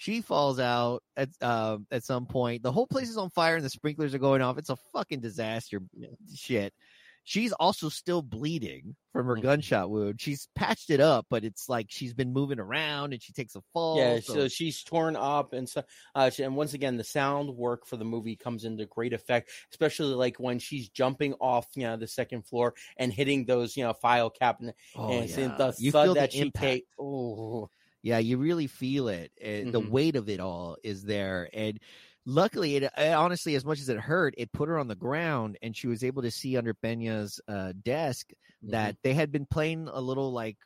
She 0.00 0.20
falls 0.22 0.60
out 0.60 1.02
at 1.16 1.28
um 1.42 1.86
at 1.90 2.04
some 2.04 2.26
point. 2.26 2.62
The 2.62 2.70
whole 2.72 2.86
place 2.86 3.10
is 3.10 3.16
on 3.18 3.30
fire 3.30 3.56
and 3.56 3.64
the 3.64 3.68
sprinklers 3.68 4.14
are 4.14 4.18
going 4.18 4.42
off. 4.42 4.56
It's 4.56 4.70
a 4.70 4.76
fucking 4.94 5.20
disaster. 5.20 5.80
Shit. 6.34 6.72
She's 7.24 7.52
also 7.52 7.88
still 7.90 8.22
bleeding 8.22 8.94
from 9.12 9.26
her 9.26 9.36
Mhm. 9.36 9.42
gunshot 9.42 9.90
wound. 9.90 10.18
She's 10.20 10.48
patched 10.54 10.88
it 10.88 11.00
up, 11.00 11.26
but 11.28 11.44
it's 11.44 11.68
like 11.68 11.86
she's 11.90 12.14
been 12.14 12.32
moving 12.32 12.58
around 12.60 13.12
and 13.12 13.20
she 13.22 13.32
takes 13.34 13.54
a 13.56 13.60
fall. 13.74 13.98
Yeah, 13.98 14.20
so- 14.20 14.34
so 14.34 14.48
she's 14.48 14.82
torn 14.84 15.14
up, 15.16 15.52
and 15.52 15.68
so 15.68 15.82
uh, 16.14 16.30
she- 16.30 16.44
and 16.44 16.56
once 16.56 16.72
again, 16.74 16.96
the 16.96 17.04
sound 17.04 17.50
work 17.54 17.86
for 17.86 17.96
the 17.98 18.04
movie 18.06 18.36
comes 18.36 18.64
into 18.64 18.86
great 18.86 19.12
effect, 19.12 19.50
especially 19.72 20.14
like 20.14 20.38
when 20.38 20.58
she's 20.60 20.88
jumping 20.88 21.34
off, 21.34 21.66
you 21.74 21.82
know, 21.82 21.96
the 21.98 22.06
second 22.06 22.46
floor 22.46 22.72
and 22.96 23.12
hitting 23.12 23.44
those, 23.44 23.76
you 23.76 23.82
know, 23.84 23.92
file 23.92 24.30
cabinet, 24.30 24.76
oh, 24.94 25.10
and 25.10 25.28
yeah. 25.28 25.54
the 25.56 25.74
you 25.78 25.90
thud 25.92 26.04
feel 26.06 26.14
that 26.14 26.30
the 26.30 26.36
she 26.38 26.50
takes. 26.52 26.86
Oh, 26.98 27.68
Yeah, 28.08 28.18
you 28.18 28.38
really 28.38 28.66
feel 28.66 29.08
it. 29.08 29.32
and 29.40 29.72
The 29.72 29.80
Mhm. 29.80 29.90
weight 29.92 30.16
of 30.16 30.28
it 30.28 30.40
all 30.40 30.76
is 30.82 31.02
there. 31.04 31.48
And 31.52 31.78
luckily, 32.24 32.76
it, 32.76 32.84
it 32.84 33.12
honestly, 33.14 33.54
as 33.54 33.64
much 33.64 33.80
as 33.80 33.88
it 33.88 33.98
hurt, 33.98 34.34
it 34.38 34.52
put 34.52 34.68
her 34.68 34.78
on 34.78 34.88
the 34.88 34.94
ground 34.96 35.58
and 35.62 35.76
she 35.76 35.86
was 35.88 36.02
able 36.04 36.22
to 36.22 36.30
see 36.30 36.56
under 36.56 36.74
Pena's 36.74 37.40
uh, 37.48 37.72
desk 37.82 38.30
Mm-hmm. 38.62 38.70
that 38.72 38.96
they 39.02 39.14
had 39.14 39.32
been 39.32 39.46
playing 39.46 39.88
a 39.88 40.00
little 40.00 40.32
like 40.32 40.58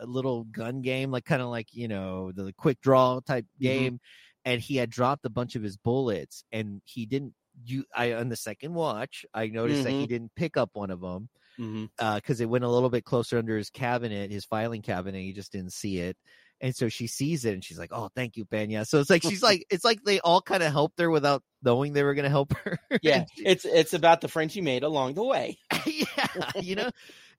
a 0.00 0.06
little 0.06 0.44
gun 0.44 0.82
game, 0.82 1.10
like 1.10 1.24
kind 1.24 1.42
of 1.42 1.48
like, 1.48 1.68
you 1.72 1.88
know, 1.88 2.32
the 2.32 2.52
quick 2.58 2.80
draw 2.80 3.20
type 3.20 3.46
Mhm. 3.60 3.88
game. 3.88 4.00
And 4.44 4.60
he 4.60 4.76
had 4.76 4.90
dropped 4.90 5.26
a 5.26 5.30
bunch 5.30 5.56
of 5.56 5.62
his 5.62 5.76
bullets 5.76 6.44
and 6.52 6.82
he 6.84 7.06
didn't. 7.06 7.34
You, 7.64 7.86
I 7.94 8.12
on 8.12 8.28
the 8.28 8.36
second 8.36 8.74
watch, 8.74 9.24
I 9.32 9.46
noticed 9.48 9.82
that 9.84 9.94
he 9.94 10.06
Mhm. 10.06 10.08
didn't 10.08 10.34
pick 10.36 10.56
up 10.58 10.70
one 10.74 10.90
of 10.90 11.00
them 11.00 11.30
because 11.98 12.40
it 12.40 12.48
went 12.50 12.64
a 12.64 12.70
little 12.70 12.90
bit 12.90 13.04
closer 13.04 13.38
under 13.38 13.56
his 13.56 13.70
cabinet, 13.70 14.30
his 14.30 14.44
filing 14.44 14.82
cabinet. 14.82 15.20
He 15.20 15.32
just 15.32 15.52
didn't 15.52 15.72
see 15.72 15.98
it. 16.00 16.16
And 16.60 16.74
so 16.74 16.88
she 16.88 17.06
sees 17.06 17.44
it 17.44 17.52
and 17.52 17.62
she's 17.62 17.78
like, 17.78 17.90
"Oh, 17.92 18.08
thank 18.14 18.36
you, 18.36 18.44
Benya." 18.46 18.86
So 18.86 18.98
it's 18.98 19.10
like 19.10 19.22
she's 19.22 19.42
like, 19.42 19.66
it's 19.70 19.84
like 19.84 20.02
they 20.04 20.20
all 20.20 20.40
kind 20.40 20.62
of 20.62 20.72
helped 20.72 20.98
her 21.00 21.10
without 21.10 21.42
knowing 21.62 21.92
they 21.92 22.02
were 22.02 22.14
going 22.14 22.24
to 22.24 22.30
help 22.30 22.54
her. 22.64 22.78
yeah, 23.02 23.24
she- 23.36 23.44
it's 23.44 23.64
it's 23.64 23.92
about 23.94 24.20
the 24.22 24.28
friends 24.28 24.52
she 24.52 24.60
made 24.62 24.82
along 24.82 25.14
the 25.14 25.24
way. 25.24 25.58
yeah, 25.86 26.50
you 26.60 26.74
know, 26.76 26.90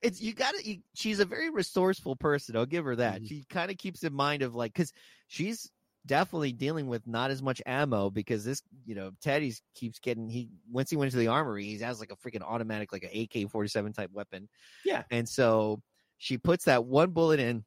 it's 0.04 0.22
you 0.22 0.34
got 0.34 0.54
to. 0.56 0.78
She's 0.94 1.20
a 1.20 1.26
very 1.26 1.50
resourceful 1.50 2.16
person. 2.16 2.56
I'll 2.56 2.66
give 2.68 2.86
her 2.86 2.96
that. 2.98 3.22
Mhm. 3.24 3.28
She 3.28 3.46
kind 3.50 3.72
of 3.72 3.78
keeps 3.78 4.04
in 4.04 4.14
mind 4.14 4.44
of 4.44 4.54
like 4.54 4.74
because 4.74 4.94
she's 5.28 5.72
definitely 6.06 6.54
dealing 6.54 6.88
with 6.88 7.06
not 7.06 7.32
as 7.32 7.42
much 7.42 7.62
ammo 7.66 8.10
because 8.10 8.46
this, 8.46 8.62
you 8.86 8.96
know, 8.96 9.12
Teddy's 9.22 9.62
keeps 9.76 10.00
getting 10.00 10.30
he 10.30 10.48
once 10.72 10.90
he 10.92 10.96
went 10.96 11.12
to 11.12 11.18
the 11.18 11.28
armory, 11.28 11.66
he 11.66 11.80
has 11.80 12.00
like 12.00 12.12
a 12.12 12.16
freaking 12.16 12.44
automatic, 12.44 12.94
like 12.94 13.04
an 13.04 13.20
AK 13.44 13.50
forty 13.50 13.68
seven 13.68 13.94
type 13.94 14.12
weapon. 14.14 14.48
Yeah. 14.86 15.04
and 15.10 15.28
so 15.28 15.82
she 16.20 16.38
puts 16.38 16.66
that 16.66 16.86
one 16.86 17.10
bullet 17.12 17.40
in. 17.40 17.66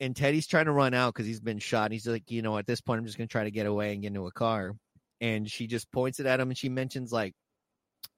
And 0.00 0.14
Teddy's 0.14 0.46
trying 0.46 0.66
to 0.66 0.72
run 0.72 0.92
out 0.94 1.14
because 1.14 1.26
he's 1.26 1.40
been 1.40 1.58
shot. 1.58 1.90
He's 1.92 2.06
like, 2.06 2.30
you 2.30 2.42
know, 2.42 2.58
at 2.58 2.66
this 2.66 2.80
point, 2.80 2.98
I'm 3.00 3.06
just 3.06 3.16
going 3.16 3.28
to 3.28 3.32
try 3.32 3.44
to 3.44 3.50
get 3.50 3.66
away 3.66 3.92
and 3.92 4.02
get 4.02 4.08
into 4.08 4.26
a 4.26 4.32
car. 4.32 4.74
And 5.20 5.50
she 5.50 5.66
just 5.66 5.90
points 5.90 6.20
it 6.20 6.26
at 6.26 6.38
him 6.40 6.50
and 6.50 6.58
she 6.58 6.68
mentions, 6.68 7.12
like, 7.12 7.34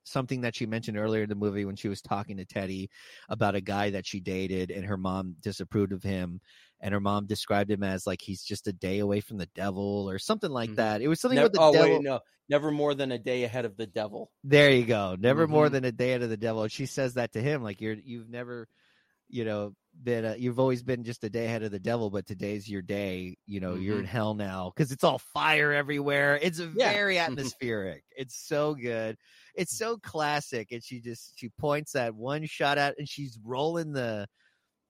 something 0.05 0.41
that 0.41 0.57
she 0.57 0.67
mentioned 0.67 0.97
earlier 0.99 1.23
in 1.25 1.29
the 1.29 1.35
movie 1.35 1.65
when 1.67 1.77
she 1.77 1.89
was 1.89 2.01
talking 2.01 2.39
to 2.39 2.45
Teddy 2.45 2.89
about 3.29 3.55
a 3.55 3.61
guy 3.61 3.91
that 3.91 4.07
she 4.07 4.21
dated 4.21 4.71
and 4.71 4.85
her 4.87 4.97
mom 4.97 5.37
disapproved 5.41 5.93
of 5.93 6.03
him 6.03 6.41
and 6.81 6.95
her 6.95 7.01
mom 7.01 7.27
described 7.27 7.71
him 7.71 7.83
as 7.83 8.07
like 8.07 8.21
he's 8.23 8.43
just 8.43 8.67
a 8.67 8.73
day 8.73 9.01
away 9.01 9.21
from 9.21 9.37
the 9.37 9.49
devil 9.55 10.09
or 10.09 10.19
something 10.19 10.51
like 10.51 10.71
Mhm. 10.71 10.77
that. 10.77 11.03
It 11.03 11.09
was 11.09 11.21
something 11.21 11.37
Nev- 11.37 11.45
with 11.45 11.53
the 11.53 11.61
oh 11.61 11.73
devil. 11.73 11.97
wait, 11.97 12.03
no, 12.03 12.21
never 12.49 12.71
more 12.71 12.95
than 12.95 13.13
a 13.13 13.19
day 13.19 13.45
ahead 13.45 13.67
of 13.67 13.77
the 13.77 13.87
devil. 13.87 14.31
There 14.45 14.71
you 14.73 14.87
go. 14.87 15.15
Never 15.19 15.47
more 15.47 15.69
Mhm. 15.69 15.73
than 15.73 15.85
a 15.85 15.93
day 15.93 16.11
ahead 16.11 16.23
of 16.23 16.31
the 16.31 16.37
devil. 16.39 16.63
And 16.63 16.73
she 16.73 16.87
says 16.87 17.15
that 17.15 17.33
to 17.33 17.43
him 17.43 17.63
like 17.63 17.81
you're 17.83 17.95
you've 17.95 18.29
never 18.31 18.67
you 19.29 19.45
know 19.45 19.75
been 20.03 20.25
uh, 20.25 20.35
you've 20.39 20.59
always 20.61 20.83
been 20.83 21.03
just 21.05 21.25
a 21.25 21.31
day 21.31 21.47
ahead 21.47 21.63
of 21.63 21.71
the 21.71 21.79
devil 21.79 22.11
but 22.11 22.27
today's 22.27 22.69
your 22.69 22.83
day 22.83 23.37
you 23.47 23.61
know 23.61 23.75
you're 23.75 23.99
in 23.99 24.05
hell 24.05 24.35
now 24.35 24.71
because 24.75 24.93
it's 24.93 25.05
all 25.05 25.19
fire 25.19 25.73
everywhere 25.73 26.39
it's 26.41 26.59
Yeah. 26.59 26.91
very 26.93 27.19
atmospheric 27.19 28.05
it's 28.17 28.37
so 28.37 28.75
good 28.75 29.17
it's 29.55 29.77
so 29.77 29.97
classic 29.99 30.73
and 30.73 30.83
she 30.85 31.01
just 31.01 31.33
she 31.37 31.49
points 31.49 31.93
that 31.93 32.15
one 32.15 32.47
shot 32.47 32.79
out 32.79 32.95
and 32.99 33.09
she's 33.09 33.39
rolling 33.45 33.93
the 33.93 34.27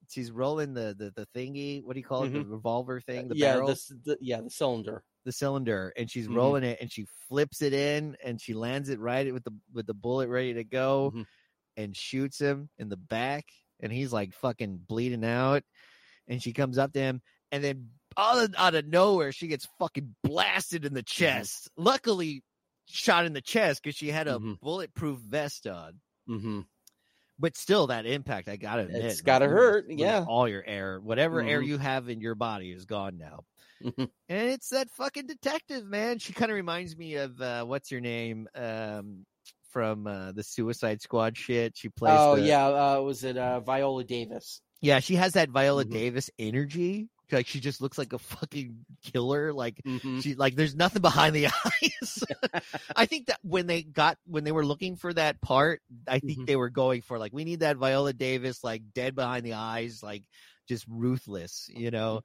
she's 0.08 0.30
rolling 0.30 0.74
the 0.74 0.94
the, 0.98 1.12
the 1.16 1.26
thingy 1.38 1.82
what 1.84 1.94
do 1.94 2.00
you 2.00 2.04
call 2.06 2.24
it 2.24 2.32
the 2.32 2.44
revolver 2.44 3.00
thing 3.00 3.28
the 3.28 3.34
yeah, 3.34 3.54
barrel 3.54 3.68
this, 3.68 3.86
the, 4.04 4.16
yeah, 4.20 4.40
the 4.40 4.50
cylinder. 4.50 5.02
the 5.24 5.32
cylinder 5.32 5.92
and 5.96 6.10
she's 6.10 6.28
Mhm. 6.28 6.34
rolling 6.36 6.64
it 6.64 6.78
and 6.80 6.90
she 6.92 7.06
flips 7.28 7.62
it 7.62 7.72
in 7.72 8.16
and 8.24 8.40
she 8.40 8.54
lands 8.54 8.88
it 8.88 9.00
right 9.00 9.32
with 9.32 9.44
the 9.44 9.52
with 9.72 9.86
the 9.86 9.94
bullet 9.94 10.28
ready 10.28 10.54
to 10.54 10.64
go 10.64 11.12
Mhm. 11.14 11.24
and 11.76 11.96
shoots 11.96 12.38
him 12.38 12.68
in 12.78 12.88
the 12.88 12.96
back 12.96 13.44
and 13.80 13.92
he's 13.92 14.12
like 14.12 14.32
fucking 14.34 14.78
bleeding 14.88 15.24
out 15.24 15.62
and 16.26 16.42
she 16.42 16.52
comes 16.52 16.78
up 16.78 16.92
to 16.92 16.98
him 17.00 17.20
and 17.52 17.62
then 17.64 17.88
out 18.16 18.42
of, 18.44 18.54
out 18.56 18.74
of 18.74 18.86
nowhere 18.86 19.32
she 19.32 19.46
gets 19.48 19.66
fucking 19.78 20.14
blasted 20.24 20.84
in 20.84 20.94
the 20.94 21.02
chest 21.02 21.68
luckily 21.76 22.42
shot 22.86 23.24
in 23.26 23.32
the 23.32 23.40
chest 23.40 23.82
because 23.82 23.94
she 23.96 24.08
had 24.08 24.26
a 24.28 24.38
Mhm. 24.38 24.58
bulletproof 24.60 25.18
vest 25.20 25.66
on 25.66 26.00
Mm-hmm. 26.28 26.60
but 27.38 27.56
still 27.56 27.86
that 27.88 28.06
impact 28.06 28.48
i 28.48 28.56
gotta 28.56 28.82
admit 28.82 29.04
It's 29.04 29.20
gotta 29.20 29.46
hurt, 29.46 29.86
yeah. 29.88 30.24
all 30.26 30.48
your 30.48 30.64
air 30.66 30.98
whatever 31.00 31.40
air 31.40 31.60
Mhm. 31.62 31.66
you 31.66 31.78
have 31.78 32.08
in 32.08 32.20
your 32.20 32.34
body 32.34 32.70
is 32.72 32.84
gone 32.86 33.18
now 33.18 33.44
and 33.96 34.08
it's 34.28 34.70
that 34.70 34.90
fucking 34.90 35.26
detective 35.26 35.84
man 35.86 36.18
she 36.18 36.32
kind 36.32 36.50
of 36.50 36.56
reminds 36.56 36.96
me 36.96 37.14
of 37.14 37.40
uh 37.40 37.64
what's 37.64 37.90
your 37.92 38.00
name 38.00 38.48
um 38.54 39.24
from 39.70 40.06
uh 40.06 40.32
the 40.32 40.42
suicide 40.42 41.00
squad 41.02 41.36
shit 41.36 41.76
she 41.76 41.88
plays 41.88 42.18
Oh 42.20 42.36
the- 42.36 42.42
yeah, 42.42 42.66
uh, 42.66 43.00
was 43.00 43.24
it 43.24 43.36
uh, 43.36 43.60
Viola 43.60 44.04
Davis? 44.04 44.60
yeah 44.80 45.00
she 45.00 45.16
has 45.16 45.32
that 45.32 45.48
viola 45.50 45.84
Mhm. 45.84 45.90
davis 45.90 46.30
energy 46.38 47.08
like 47.32 47.48
she 47.48 47.58
just 47.58 47.80
looks 47.80 47.98
like 47.98 48.12
a 48.12 48.18
fucking 48.18 48.84
killer 49.02 49.52
like 49.52 49.80
Mhm. 49.84 50.22
she 50.22 50.36
like 50.36 50.54
there's 50.54 50.76
nothing 50.76 51.02
behind 51.02 51.34
the 51.34 51.46
eyes 51.66 52.22
i 52.96 53.04
think 53.04 53.26
that 53.26 53.40
when 53.42 53.66
they 53.66 53.82
got 53.82 54.16
when 54.24 54.44
they 54.44 54.52
were 54.52 54.64
looking 54.64 54.94
for 54.94 55.12
that 55.12 55.40
part 55.40 55.82
i 56.06 56.20
think 56.20 56.38
Mhm. 56.38 56.46
they 56.46 56.54
were 56.54 56.70
going 56.70 57.02
for 57.02 57.18
like 57.18 57.32
we 57.32 57.42
need 57.44 57.60
that 57.60 57.76
viola 57.76 58.12
davis 58.12 58.62
like 58.62 58.82
dead 58.94 59.16
behind 59.16 59.44
the 59.44 59.54
eyes 59.54 60.00
like 60.00 60.22
just 60.68 60.86
ruthless 60.88 61.68
you 61.74 61.90
know 61.90 62.20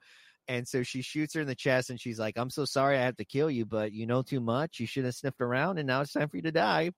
and 0.48 0.68
so 0.68 0.84
she 0.84 1.02
shoots 1.02 1.34
her 1.34 1.41
in 1.41 1.48
the 1.48 1.56
chest 1.56 1.90
and 1.90 1.99
she's 1.99 2.20
like 2.20 2.38
i'm 2.38 2.52
so 2.52 2.65
sorry 2.65 2.98
i 2.98 3.02
have 3.02 3.18
to 3.18 3.26
kill 3.26 3.49
you 3.49 3.65
but 3.65 3.91
you 3.94 4.06
know 4.06 4.22
too 4.22 4.40
much 4.41 4.80
you 4.80 4.86
should 4.86 5.06
have 5.06 5.15
sniffed 5.15 5.41
around 5.41 5.80
and 5.80 5.88
now 5.88 6.02
it's 6.02 6.14
time 6.14 6.30
for 6.30 6.36
you 6.38 6.44
to 6.44 6.52
die 6.52 6.91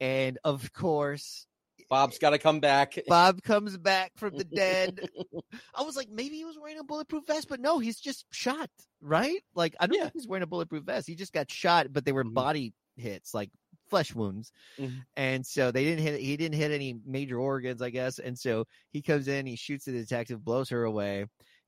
and 0.00 0.38
of 0.44 0.72
course 0.72 1.46
Bob's 1.90 2.18
got 2.18 2.30
to 2.30 2.38
come 2.38 2.60
back. 2.60 2.98
Bob 3.08 3.42
comes 3.42 3.78
back 3.78 4.12
from 4.16 4.36
the 4.36 4.44
dead. 4.44 5.08
I 5.74 5.82
was 5.82 5.96
like, 5.96 6.10
maybe 6.10 6.36
he 6.36 6.44
was 6.44 6.58
wearing 6.58 6.78
a 6.78 6.84
bulletproof 6.84 7.26
vest, 7.26 7.48
but 7.48 7.60
no, 7.60 7.78
he's 7.78 7.98
just 7.98 8.26
shot, 8.30 8.68
right? 9.00 9.42
Like, 9.54 9.74
I 9.80 9.86
don't 9.86 9.96
Yeah. 9.96 10.02
think 10.04 10.14
he's 10.14 10.28
wearing 10.28 10.42
a 10.42 10.46
bulletproof 10.46 10.84
vest. 10.84 11.06
He 11.06 11.14
just 11.14 11.32
got 11.32 11.50
shot, 11.50 11.90
but 11.90 12.04
they 12.04 12.12
were 12.12 12.24
Mhm. 12.24 12.34
body 12.34 12.74
hits, 12.96 13.32
like 13.32 13.50
flesh 13.88 14.14
wounds. 14.14 14.52
Mhm. 14.78 15.02
And 15.16 15.46
so 15.46 15.70
they 15.70 15.84
didn't 15.84 16.02
hit, 16.04 16.20
he 16.20 16.36
didn't 16.36 16.56
hit 16.56 16.72
any 16.72 17.00
major 17.06 17.38
organs, 17.38 17.80
I 17.80 17.88
guess. 17.88 18.18
And 18.18 18.38
so 18.38 18.66
he 18.90 19.00
comes 19.00 19.26
in, 19.26 19.46
he 19.46 19.56
shoots 19.56 19.86
the 19.86 19.92
detective, 19.92 20.44
blows 20.44 20.68
her 20.68 20.84
away, 20.84 21.24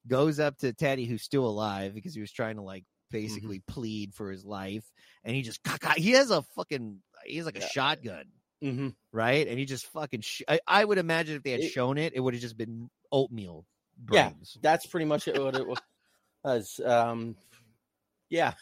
goes 0.07 0.39
up 0.39 0.59
to 0.59 0.75
Teddy, 0.75 1.07
who's 1.07 1.23
still 1.23 1.47
alive 1.47 1.95
because 1.95 2.15
he 2.15 2.21
was 2.21 2.33
trying 2.33 2.57
to 2.57 2.63
like 2.63 2.85
basically 3.11 3.61
plead 3.67 4.15
for 4.15 4.31
his 4.31 4.45
life. 4.45 4.85
And 5.25 5.35
he 5.35 5.41
just, 5.43 5.61
he 5.97 6.11
has 6.11 6.31
a 6.31 6.43
fucking, 6.43 7.03
he 7.27 7.37
has 7.39 7.47
like 7.47 7.57
a 7.57 7.61
Yeah. 7.61 7.69
shotgun 7.69 8.25
hmm 8.63 8.89
right? 9.13 9.49
And 9.49 9.59
he 9.59 9.65
just 9.65 9.87
fucking. 9.87 10.21
Sh- 10.21 10.43
I, 10.47 10.61
I 10.67 10.85
would 10.85 10.99
imagine 10.99 11.35
if 11.37 11.43
they 11.43 11.53
had 11.53 11.61
It- 11.63 11.71
shown 11.71 11.97
it, 11.97 12.13
it 12.15 12.21
would 12.21 12.35
have 12.35 12.41
just 12.43 12.57
been 12.59 12.91
oatmeal 13.11 13.65
Yeah. 14.13 14.33
That's 14.63 14.85
pretty 14.87 15.07
much 15.07 15.29
it, 15.29 15.43
what 15.43 15.57
it 15.57 15.67
was. 16.45 16.81
Um, 16.85 17.37
yeah, 18.29 18.53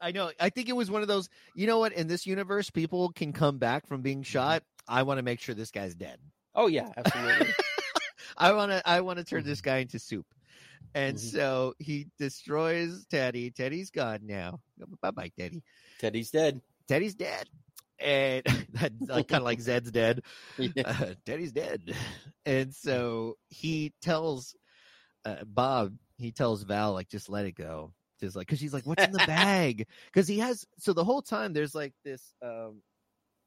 I 0.00 0.12
know. 0.12 0.30
I 0.40 0.50
think 0.50 0.68
it 0.68 0.76
was 0.76 0.90
one 0.90 1.02
of 1.02 1.08
those. 1.08 1.28
You 1.54 1.66
know 1.66 1.78
what? 1.80 1.92
In 1.92 2.06
this 2.06 2.26
universe, 2.26 2.70
people 2.70 3.10
can 3.12 3.32
come 3.32 3.58
back 3.58 3.86
from 3.86 4.02
being 4.02 4.22
shot. 4.22 4.62
I 4.88 5.02
want 5.02 5.18
to 5.18 5.22
make 5.22 5.40
sure 5.40 5.54
this 5.54 5.70
guy's 5.70 5.94
dead. 5.94 6.18
oh 6.54 6.66
yeah, 6.68 6.90
absolutely. 6.96 7.48
I 8.36 8.52
want 8.52 8.70
to. 8.72 8.88
I 8.88 9.00
want 9.02 9.18
to 9.18 9.24
turn 9.24 9.44
this 9.44 9.60
guy 9.60 9.78
into 9.78 9.98
soup. 9.98 10.26
And 10.94 11.16
Mhm. 11.16 11.20
so 11.32 11.74
he 11.78 12.06
destroys 12.18 13.04
Teddy. 13.10 13.50
Teddy's 13.50 13.90
gone 13.90 14.20
now. 14.22 14.60
Bye 15.00 15.10
bye, 15.10 15.30
Teddy. 15.38 15.62
Teddy's 16.00 16.30
dead. 16.30 16.60
Teddy's 16.92 17.14
dead. 17.14 17.48
And 17.98 18.44
like, 19.08 19.28
kind 19.28 19.40
of 19.40 19.44
like 19.44 19.60
Zed's 19.60 19.90
dead. 19.90 20.22
Yeah. 20.58 20.82
uh, 20.84 21.14
Daddy's 21.24 21.52
dead. 21.52 21.94
And 22.44 22.74
so 22.74 23.36
he 23.48 23.92
tells 24.02 24.54
uh, 25.24 25.44
Bob, 25.46 25.94
he 26.18 26.32
tells 26.32 26.64
Val, 26.64 26.92
like, 26.92 27.08
just 27.08 27.28
let 27.30 27.46
it 27.46 27.54
go. 27.54 27.94
just 28.20 28.36
like 28.36 28.46
because 28.46 28.58
she's 28.58 28.74
like, 28.74 28.84
"What's 28.86 29.04
in 29.04 29.12
the 29.12 29.18
bag?" 29.26 29.86
Because 30.06 30.28
he 30.28 30.38
has 30.40 30.66
so 30.78 30.92
the 30.92 31.04
whole 31.04 31.22
time 31.22 31.52
there's 31.52 31.74
like 31.74 31.94
this 32.04 32.34
um 32.42 32.82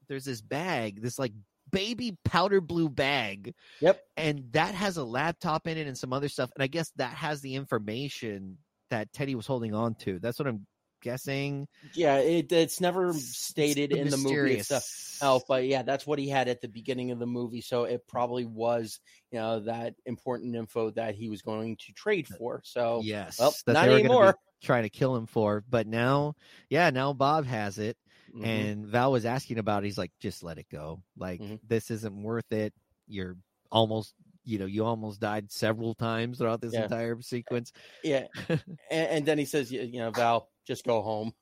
there's 0.08 0.24
this 0.24 0.40
bag, 0.40 1.02
this 1.02 1.18
like 1.18 1.32
baby 1.70 2.16
powder 2.24 2.60
blue 2.60 2.88
bag. 2.88 3.54
Yep. 3.80 4.00
And 4.16 4.44
that 4.52 4.74
has 4.74 4.96
a 4.96 5.04
laptop 5.04 5.66
in 5.66 5.78
it 5.78 5.86
and 5.86 5.96
some 5.98 6.12
other 6.12 6.28
stuff. 6.28 6.50
And 6.54 6.62
I 6.62 6.66
guess 6.66 6.90
that 6.96 7.12
has 7.14 7.40
the 7.42 7.54
information 7.54 8.58
that 8.90 9.12
Teddy 9.12 9.34
was 9.34 9.46
holding 9.46 9.74
on 9.74 9.94
to. 9.96 10.18
That's 10.18 10.38
what 10.38 10.48
I'm 10.48 10.66
guessing. 11.00 11.66
Yeah, 11.94 12.18
it, 12.18 12.50
it's 12.52 12.80
never 12.80 13.10
It's 13.10 13.36
stated 13.38 13.92
in 13.92 14.10
the 14.10 14.16
movie 14.16 14.54
itself. 14.54 15.44
but 15.48 15.64
yeah, 15.66 15.82
that's 15.82 16.06
what 16.06 16.18
he 16.18 16.28
had 16.28 16.48
at 16.48 16.60
the 16.60 16.68
beginning 16.68 17.10
of 17.10 17.18
the 17.18 17.26
movie. 17.26 17.60
So 17.60 17.84
it 17.84 18.06
probably 18.06 18.44
was, 18.44 19.00
you 19.30 19.38
know, 19.38 19.60
that 19.60 19.94
important 20.04 20.54
info 20.54 20.90
that 20.92 21.14
he 21.14 21.28
was 21.28 21.42
going 21.42 21.76
to 21.76 21.92
trade 21.92 22.26
for. 22.28 22.60
So 22.64 23.02
Yes. 23.02 23.38
well, 23.38 23.54
not 23.66 23.84
they 23.84 23.88
were 23.90 23.96
gonna 23.96 24.08
be 24.08 24.14
anymore. 24.14 24.36
Trying 24.62 24.82
to 24.84 24.90
kill 24.90 25.14
him 25.14 25.26
for, 25.26 25.62
but 25.68 25.86
now, 25.86 26.34
yeah, 26.70 26.90
now 26.90 27.12
Bob 27.12 27.44
has 27.46 27.78
it, 27.78 27.96
Mhm. 28.34 28.44
and 28.44 28.86
Val 28.86 29.12
was 29.12 29.24
asking 29.26 29.58
about. 29.58 29.84
it. 29.84 29.86
He's 29.86 29.98
like, 29.98 30.12
just 30.18 30.42
let 30.42 30.58
it 30.58 30.66
go. 30.70 31.02
Like 31.16 31.40
Mhm. 31.40 31.60
this 31.66 31.90
isn't 31.90 32.22
worth 32.22 32.50
it. 32.52 32.72
You're 33.06 33.36
almost, 33.70 34.14
you 34.44 34.58
know, 34.58 34.66
you 34.66 34.84
almost 34.84 35.20
died 35.20 35.52
several 35.52 35.94
times 35.94 36.38
throughout 36.38 36.60
this 36.60 36.72
Yeah. 36.72 36.84
entire 36.84 37.20
sequence. 37.20 37.72
yeah, 38.02 38.26
and, 38.48 38.60
and 38.90 39.26
then 39.26 39.38
he 39.38 39.44
says, 39.44 39.70
you 39.70 39.98
know, 39.98 40.10
Val, 40.10 40.48
just 40.66 40.84
go 40.84 41.02
home. 41.02 41.32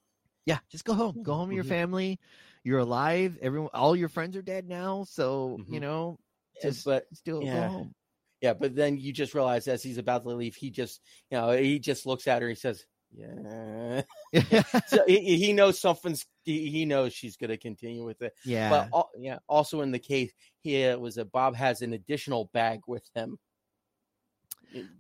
Yeah, 0.47 0.59
just 0.71 0.85
go 0.85 0.95
home. 0.95 1.23
Go 1.23 1.35
home 1.35 1.49
to 1.49 1.55
your 1.55 1.65
Mhm. 1.65 1.69
family. 1.69 2.21
You're 2.65 2.81
alive. 2.81 3.39
Everyone, 3.41 3.71
all 3.73 3.97
your 3.97 4.09
friends 4.11 4.37
are 4.37 4.43
dead 4.43 4.69
now. 4.69 5.05
So 5.05 5.59
you 5.69 5.79
Mhm. 5.79 5.83
know, 5.83 6.19
just 6.63 6.85
but 6.85 7.07
still 7.15 7.41
go 7.41 7.47
yeah. 7.47 7.69
home. 7.69 7.95
yeah, 8.41 8.53
but 8.55 8.75
then 8.75 8.99
you 8.99 9.13
just 9.13 9.35
realize 9.35 9.67
as 9.69 9.83
he's 9.83 9.97
about 9.99 10.23
to 10.25 10.29
leave, 10.31 10.55
he 10.55 10.71
just, 10.71 11.01
you 11.31 11.39
know, 11.39 11.51
he 11.53 11.79
just 11.79 12.05
looks 12.05 12.27
at 12.29 12.43
her. 12.43 12.49
He 12.49 12.55
says, 12.55 12.85
"Yeah." 13.11 14.03
so 14.87 15.05
he, 15.07 15.37
he 15.39 15.53
knows 15.55 15.81
something's. 15.81 16.27
He, 16.45 16.69
he 16.71 16.85
knows 16.85 17.15
she's 17.15 17.37
going 17.39 17.51
to 17.51 17.57
continue 17.57 18.05
with 18.05 18.21
it. 18.21 18.35
yeah. 18.45 18.69
But 18.69 18.89
al- 18.93 19.11
yeah, 19.19 19.39
also 19.49 19.81
in 19.81 19.93
the 19.93 19.99
case, 19.99 20.33
he 20.61 20.85
uh, 20.85 20.99
was 20.99 21.17
a 21.17 21.25
Bob 21.25 21.57
has 21.57 21.81
an 21.81 21.95
additional 21.95 22.51
bag 22.53 22.81
with 22.87 23.09
him. 23.15 23.39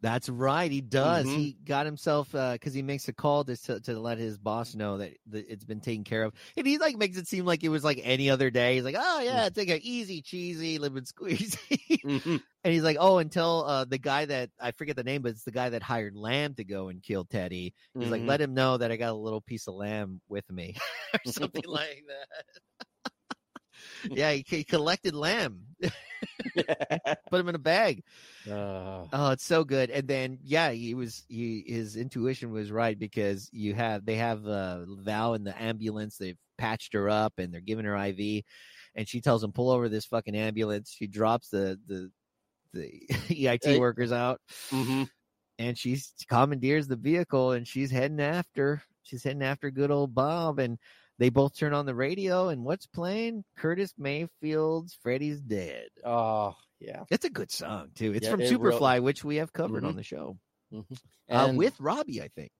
That's 0.02 0.28
right. 0.28 0.70
He 0.70 0.82
does. 0.82 1.30
Mhm. 1.30 1.34
He 1.34 1.56
got 1.64 1.86
himself 1.86 2.30
because 2.32 2.74
he 2.74 2.82
makes 2.82 3.08
a 3.08 3.12
call 3.14 3.42
to, 3.44 3.56
to 3.56 3.80
to 3.80 3.98
let 3.98 4.18
his 4.18 4.36
boss 4.38 4.74
know 4.74 4.98
that, 4.98 5.14
that 5.28 5.46
it's 5.50 5.64
been 5.64 5.80
taken 5.80 6.04
care 6.04 6.24
of, 6.24 6.34
and 6.56 6.66
he 6.66 6.76
like 6.78 6.96
makes 6.98 7.16
it 7.16 7.26
seem 7.26 7.46
like 7.46 7.64
it 7.64 7.70
was 7.70 7.84
like 7.84 8.00
any 8.02 8.28
other 8.28 8.50
day. 8.50 8.74
He's 8.74 8.84
like, 8.84 8.96
"Oh 8.98 9.20
yeah, 9.20 9.48
take 9.48 9.70
a 9.70 9.80
easy, 9.82 10.20
cheesy, 10.20 10.78
lemon 10.78 11.04
squeezy," 11.06 11.98
Mhm. 12.02 12.40
and 12.64 12.72
he's 12.74 12.82
like, 12.82 12.98
"Oh, 13.00 13.18
until 13.18 13.64
uh, 13.66 13.84
the 13.86 13.98
guy 13.98 14.26
that 14.26 14.50
I 14.60 14.72
forget 14.72 14.96
the 14.96 15.04
name, 15.04 15.22
but 15.22 15.30
it's 15.30 15.44
the 15.44 15.50
guy 15.52 15.70
that 15.70 15.82
hired 15.82 16.14
Lamb 16.16 16.54
to 16.56 16.64
go 16.64 16.88
and 16.88 17.02
kill 17.02 17.24
Teddy. 17.24 17.72
He's 17.98 18.10
like, 18.10 18.22
Mhm. 18.22 18.26
let 18.26 18.40
him 18.42 18.52
know 18.54 18.76
that 18.76 18.92
I 18.92 18.96
got 18.96 19.12
a 19.12 19.14
little 19.14 19.40
piece 19.40 19.66
of 19.68 19.74
lamb 19.74 20.20
with 20.28 20.50
me, 20.50 20.74
or 21.14 21.20
something 21.24 21.64
like 21.66 22.04
that." 22.08 22.44
Yeah, 24.12 24.32
he, 24.32 24.44
he 24.46 24.64
collected 24.64 25.14
lamb, 25.14 25.62
put 27.30 27.40
him 27.40 27.48
in 27.48 27.54
a 27.54 27.58
bag. 27.58 28.02
Uh, 28.50 29.06
Oh, 29.12 29.30
it's 29.30 29.44
so 29.44 29.64
good. 29.64 29.90
And 29.90 30.08
then 30.08 30.38
yeah, 30.42 30.70
he 30.70 30.94
was 30.94 31.24
he 31.28 31.64
his 31.66 31.96
intuition 31.96 32.50
was 32.50 32.72
right 32.72 32.98
because 32.98 33.48
you 33.52 33.74
have 33.74 34.04
they 34.04 34.16
have 34.16 34.46
uh 34.46 34.84
Val 34.88 35.34
in 35.34 35.44
the 35.44 35.60
ambulance, 35.60 36.16
they've 36.16 36.38
patched 36.58 36.94
her 36.94 37.08
up 37.08 37.34
and 37.38 37.52
they're 37.52 37.60
giving 37.60 37.84
her 37.84 37.96
IV 37.96 38.42
and 38.94 39.08
she 39.08 39.20
tells 39.20 39.42
him 39.44 39.52
pull 39.52 39.70
over 39.70 39.88
this 39.88 40.06
fucking 40.06 40.34
ambulance. 40.36 40.90
She 40.96 41.06
drops 41.06 41.48
the 41.50 41.78
the 41.86 42.10
the 42.72 43.02
EMT 43.30 43.60
Hey. 43.64 43.78
workers 43.78 44.12
out 44.12 44.40
mhm. 44.70 45.08
and 45.58 45.78
she 45.78 45.98
commandeers 46.28 46.88
the 46.88 46.96
vehicle 46.96 47.52
and 47.52 47.66
she's 47.68 47.90
heading 47.90 48.20
after 48.20 48.82
she's 49.02 49.22
heading 49.22 49.42
after 49.42 49.70
good 49.70 49.90
old 49.90 50.14
Bob 50.14 50.58
and 50.58 50.78
they 51.18 51.28
both 51.30 51.56
turn 51.56 51.72
on 51.72 51.86
the 51.86 51.94
radio 51.94 52.48
and 52.48 52.64
what's 52.64 52.86
playing? 52.86 53.44
Curtis 53.56 53.94
Mayfield's 53.98 54.94
Freddy's 55.02 55.40
Dead. 55.40 55.88
Oh, 56.04 56.54
yeah. 56.80 57.04
It's 57.10 57.24
a 57.24 57.30
good 57.30 57.50
song 57.50 57.90
too. 57.94 58.12
It's 58.14 58.24
Yeah, 58.26 58.30
from 58.32 58.40
it 58.40 58.50
real- 58.50 58.58
Superfly, 58.60 59.02
which 59.02 59.24
we 59.24 59.36
have 59.36 59.52
covered 59.52 59.84
Mhm. 59.84 59.88
on 59.88 59.96
the 59.96 60.02
show 60.02 60.36
uh, 60.74 60.82
And 61.28 61.56
with 61.58 61.78
Robbie, 61.78 62.20
I 62.20 62.28
think, 62.28 62.50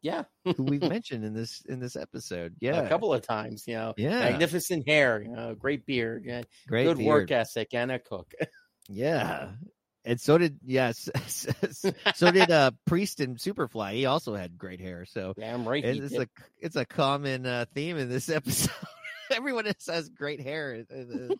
yeah, 0.00 0.24
who 0.56 0.62
we've 0.64 0.80
mentioned 1.02 1.24
in 1.24 1.34
this 1.34 1.60
in 1.68 1.80
this 1.80 1.96
episode. 1.96 2.54
Yeah, 2.60 2.80
a 2.80 2.88
couple 2.88 3.12
of 3.12 3.20
times, 3.22 3.64
you 3.66 3.74
know, 3.74 3.94
Yeah. 3.98 4.20
magnificent 4.20 4.88
hair, 4.88 5.20
you 5.22 5.28
know, 5.30 5.54
great 5.54 5.84
beard, 5.86 6.24
yeah, 6.24 6.42
great 6.66 6.84
good 6.84 6.98
work 6.98 7.30
ethic, 7.30 7.74
and 7.74 7.90
a 7.92 7.98
cook. 7.98 8.32
Yeah, 8.90 9.50
and 10.08 10.20
so 10.20 10.38
did 10.38 10.58
yes, 10.64 11.08
so 12.14 12.30
did 12.30 12.50
uh 12.50 12.72
Priest 12.86 13.20
and 13.20 13.36
Superfly. 13.36 13.92
He 13.92 14.06
also 14.06 14.34
had 14.34 14.58
great 14.58 14.80
hair. 14.80 15.04
So 15.06 15.34
Damn 15.38 15.68
right, 15.68 15.84
it's 15.84 16.10
did. 16.10 16.22
a 16.22 16.26
it's 16.60 16.76
a 16.76 16.84
common 16.84 17.46
uh, 17.46 17.66
theme 17.74 17.96
in 17.98 18.08
this 18.08 18.28
episode. 18.30 18.72
Everyone 19.30 19.66
else 19.66 19.86
has 19.88 20.08
great 20.08 20.40
hair. 20.40 20.72
It- 20.74 20.86
it- 20.90 21.38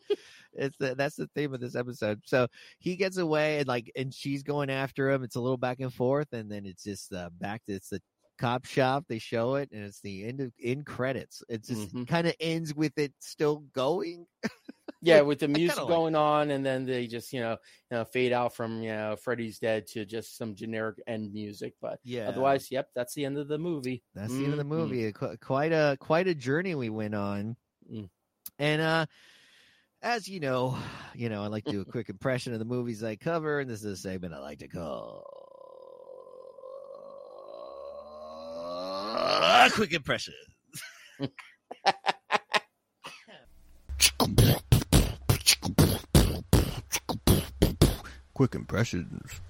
It's 0.55 0.77
the, 0.79 0.95
that's 0.97 1.15
the 1.15 1.29
theme 1.37 1.55
of 1.55 1.61
this 1.61 1.77
episode. 1.77 2.23
So 2.25 2.49
he 2.81 2.97
gets 2.97 3.17
away 3.17 3.59
and 3.59 3.69
like, 3.69 3.93
and 3.95 4.13
she's 4.13 4.43
going 4.43 4.71
after 4.71 5.09
him. 5.11 5.23
It's 5.23 5.37
a 5.37 5.41
little 5.41 5.59
back 5.59 5.79
and 5.79 5.93
forth, 5.95 6.33
and 6.33 6.51
then 6.51 6.67
it's 6.67 6.83
just 6.83 7.13
uh, 7.13 7.31
back 7.39 7.65
to 7.67 7.75
it's 7.75 7.91
the 7.91 8.01
cop 8.39 8.65
shop. 8.65 9.05
They 9.09 9.19
show 9.21 9.55
it, 9.57 9.69
and 9.73 9.85
it's 9.85 10.01
the 10.01 10.25
end 10.27 10.41
of 10.41 10.53
in 10.59 10.83
credits. 10.83 11.45
It 11.49 11.65
just 11.65 11.95
Mhm. 11.95 12.09
kind 12.09 12.27
of 12.27 12.35
ends 12.41 12.75
with 12.75 12.99
it 12.99 13.13
still 13.21 13.59
going. 13.73 14.27
yeah, 15.01 15.17
like, 15.19 15.27
with 15.27 15.39
the 15.41 15.49
music 15.49 15.79
like 15.79 15.89
going 15.89 16.15
on, 16.15 16.51
and 16.51 16.65
then 16.65 16.85
they 16.85 17.07
just 17.07 17.33
you 17.33 17.41
know, 17.41 17.53
you 17.91 17.97
know 17.97 18.05
fade 18.05 18.33
out 18.33 18.55
from 18.55 18.83
you 18.83 18.91
know 18.91 19.17
Freddy's 19.17 19.59
dead 19.59 19.87
to 19.89 20.05
just 20.05 20.37
some 20.37 20.55
generic 20.55 21.01
end 21.07 21.33
music. 21.33 21.75
But 21.81 22.01
Yeah. 22.05 22.29
otherwise, 22.29 22.71
yep, 22.71 22.91
that's 22.95 23.15
the 23.15 23.25
end 23.25 23.39
of 23.39 23.49
the 23.49 23.59
movie. 23.59 24.03
That's 24.15 24.35
the 24.35 24.45
end 24.45 24.53
of 24.53 24.59
the 24.59 24.65
Mhm. 24.65 24.69
movie. 24.69 25.13
Quite 25.13 25.73
a 25.73 25.97
quite 26.01 26.27
a 26.29 26.35
journey 26.35 26.75
we 26.75 26.91
went 26.91 27.15
on. 27.15 27.57
Mm. 27.91 28.09
And 28.59 28.83
uh 28.83 29.07
as 30.03 30.29
you 30.29 30.41
know, 30.41 30.79
you 31.15 31.29
know, 31.29 31.43
I 31.43 31.47
like 31.49 31.65
to 31.67 31.73
do 31.73 31.81
a 31.81 31.85
quick 31.85 32.09
impression 32.09 32.53
of 32.53 32.59
the 32.59 32.65
movies 32.65 33.03
I 33.05 33.17
cover, 33.17 33.61
and 33.61 33.71
this 33.71 33.81
is 33.81 33.93
a 33.93 33.97
segment 33.97 34.35
I 34.35 34.39
like 34.39 34.59
to 34.61 34.69
call 34.69 35.25
a 39.21 39.71
quick 39.75 39.93
impression. 39.93 40.35
quick 48.39 48.55
impressions. 48.55 49.41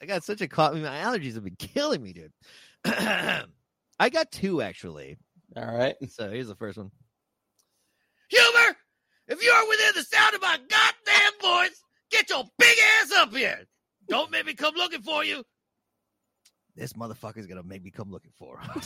I 0.00 0.06
got 0.06 0.24
such 0.24 0.40
a 0.40 0.48
cough. 0.48 0.72
My 0.72 0.80
allergies 0.80 1.34
have 1.34 1.44
been 1.44 1.56
killing 1.58 2.02
me, 2.02 2.14
dude. 2.14 2.32
I 2.86 4.08
got 4.10 4.32
two 4.32 4.62
actually. 4.62 5.18
All 5.54 5.76
right, 5.76 5.94
So 6.08 6.30
here's 6.30 6.48
the 6.48 6.54
first 6.54 6.78
one. 6.78 6.90
Humor, 8.30 8.76
if 9.28 9.44
you 9.44 9.50
are 9.50 9.68
within 9.68 9.92
the 9.94 10.04
sound 10.04 10.34
of 10.34 10.40
my 10.40 10.56
goddamn 10.56 11.32
voice, 11.42 11.78
get 12.10 12.30
your 12.30 12.44
big 12.58 12.78
ass 13.02 13.12
up 13.12 13.36
here. 13.36 13.60
Don't 14.08 14.30
make 14.30 14.46
me 14.46 14.54
come 14.54 14.74
looking 14.74 15.02
for 15.02 15.22
you. 15.22 15.44
This 16.76 16.94
motherfucker's 16.94 17.46
gonna 17.46 17.62
make 17.62 17.84
me 17.84 17.90
come 17.90 18.10
looking 18.10 18.32
for 18.38 18.58
him. 18.58 18.70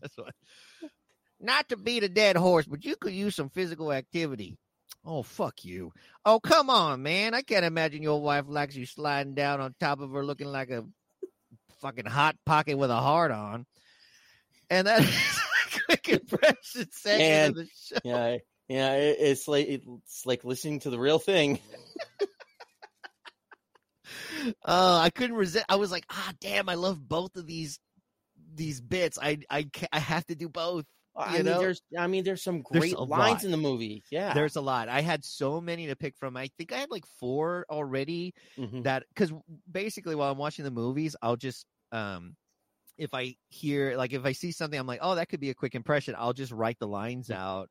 That's 0.00 0.16
what. 0.16 0.32
Not 1.40 1.68
to 1.70 1.76
beat 1.76 2.04
a 2.04 2.08
dead 2.08 2.36
horse, 2.36 2.66
but 2.66 2.84
you 2.84 2.94
could 2.94 3.12
use 3.12 3.34
some 3.34 3.50
physical 3.50 3.92
activity. 3.92 4.58
Oh 5.04 5.22
fuck 5.22 5.64
you! 5.64 5.92
Oh 6.24 6.38
come 6.40 6.70
on, 6.70 7.02
man! 7.02 7.34
I 7.34 7.42
can't 7.42 7.64
imagine 7.64 8.02
your 8.02 8.20
wife 8.22 8.44
likes 8.48 8.76
you 8.76 8.86
sliding 8.86 9.34
down 9.34 9.60
on 9.60 9.74
top 9.80 10.00
of 10.00 10.10
her, 10.12 10.24
looking 10.24 10.46
like 10.46 10.70
a 10.70 10.84
fucking 11.80 12.06
hot 12.06 12.36
pocket 12.46 12.78
with 12.78 12.90
a 12.90 12.96
heart 13.00 13.32
on. 13.32 13.66
And 14.70 14.86
that 14.86 15.00
is 15.02 15.08
a 15.76 15.80
quick 15.86 16.08
impression 16.08 16.86
segment 16.92 17.22
And- 17.22 17.50
of 17.50 17.56
the 17.56 17.68
show. 17.84 17.98
yeah, 18.04 18.36
yeah, 18.68 18.94
it, 18.94 19.16
it's 19.18 19.48
like 19.48 19.66
it's 19.68 20.24
like 20.24 20.44
listening 20.44 20.80
to 20.80 20.90
the 20.90 20.98
real 21.00 21.18
thing. 21.18 21.58
Uh, 24.64 24.98
I 25.02 25.10
couldn't 25.10 25.36
resist. 25.36 25.64
I 25.68 25.76
was 25.76 25.92
like, 25.92 26.04
ah, 26.10 26.32
damn! 26.40 26.68
I 26.68 26.74
love 26.74 27.06
both 27.08 27.36
of 27.36 27.46
these 27.46 27.78
these 28.54 28.80
bits. 28.80 29.18
I 29.20 29.38
I 29.48 29.68
I 29.92 29.98
have 30.00 30.26
to 30.26 30.34
do 30.34 30.48
both. 30.48 30.84
I 31.14 31.42
mean, 31.42 31.44
know? 31.44 31.58
there's, 31.58 31.82
I 31.98 32.06
mean, 32.06 32.24
there's 32.24 32.42
some 32.42 32.62
great 32.62 32.94
a 32.94 33.02
lines 33.02 33.08
lot. 33.08 33.44
in 33.44 33.50
the 33.50 33.56
movie. 33.56 34.02
Yeah, 34.10 34.32
There's 34.32 34.56
a 34.56 34.60
lot. 34.60 34.88
I 34.88 35.02
had 35.02 35.24
so 35.24 35.60
many 35.60 35.86
to 35.86 35.96
pick 35.96 36.16
from. 36.16 36.36
I 36.36 36.48
think 36.56 36.72
I 36.72 36.78
had 36.78 36.90
like 36.90 37.04
four 37.06 37.66
already. 37.70 38.34
Mhm. 38.56 38.82
That 38.84 39.04
because 39.08 39.32
basically 39.70 40.14
while 40.14 40.32
I'm 40.32 40.38
watching 40.38 40.64
the 40.64 40.70
movies, 40.70 41.14
I'll 41.22 41.36
just 41.36 41.66
um 41.92 42.36
if 42.98 43.14
I 43.14 43.36
hear 43.48 43.96
like 43.96 44.12
if 44.12 44.24
I 44.24 44.32
see 44.32 44.52
something, 44.52 44.78
I'm 44.78 44.86
like, 44.86 45.00
oh, 45.02 45.14
that 45.16 45.28
could 45.28 45.40
be 45.40 45.50
a 45.50 45.54
quick 45.54 45.74
impression. 45.74 46.14
I'll 46.18 46.32
just 46.34 46.52
write 46.52 46.78
the 46.78 46.88
lines 46.88 47.30
out. 47.30 47.70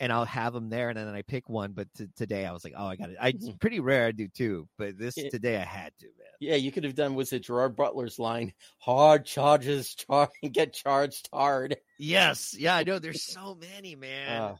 And 0.00 0.12
I'll 0.12 0.24
have 0.24 0.52
them 0.52 0.70
there, 0.70 0.88
and 0.88 0.98
then 0.98 1.08
I 1.08 1.22
pick 1.22 1.48
one. 1.48 1.72
But 1.72 1.86
t- 1.94 2.08
today 2.16 2.44
I 2.46 2.52
was 2.52 2.64
like, 2.64 2.74
"Oh, 2.76 2.86
I 2.86 2.96
got 2.96 3.10
it." 3.10 3.16
I, 3.20 3.28
it's 3.28 3.48
Mhm. 3.48 3.60
pretty 3.60 3.78
rare 3.80 4.06
I 4.06 4.12
do 4.12 4.26
too, 4.28 4.68
but 4.76 4.98
this 4.98 5.16
Yeah. 5.16 5.28
today 5.30 5.56
I 5.56 5.64
had 5.64 5.92
to, 6.00 6.06
man. 6.06 6.26
Yeah, 6.40 6.56
you 6.56 6.72
could 6.72 6.82
have 6.84 6.96
done 6.96 7.14
was 7.14 7.32
it 7.32 7.44
Gerard 7.44 7.76
Butler's 7.76 8.18
line, 8.18 8.52
"Hard 8.80 9.24
charges, 9.24 9.94
char- 9.94 10.30
get 10.52 10.72
charged 10.74 11.28
hard." 11.32 11.76
Yes, 11.98 12.54
yeah, 12.58 12.74
I 12.74 12.82
know. 12.82 12.98
There's 12.98 13.22
so 13.22 13.54
many, 13.54 13.94
man. 13.94 14.42
Uh, 14.42 14.56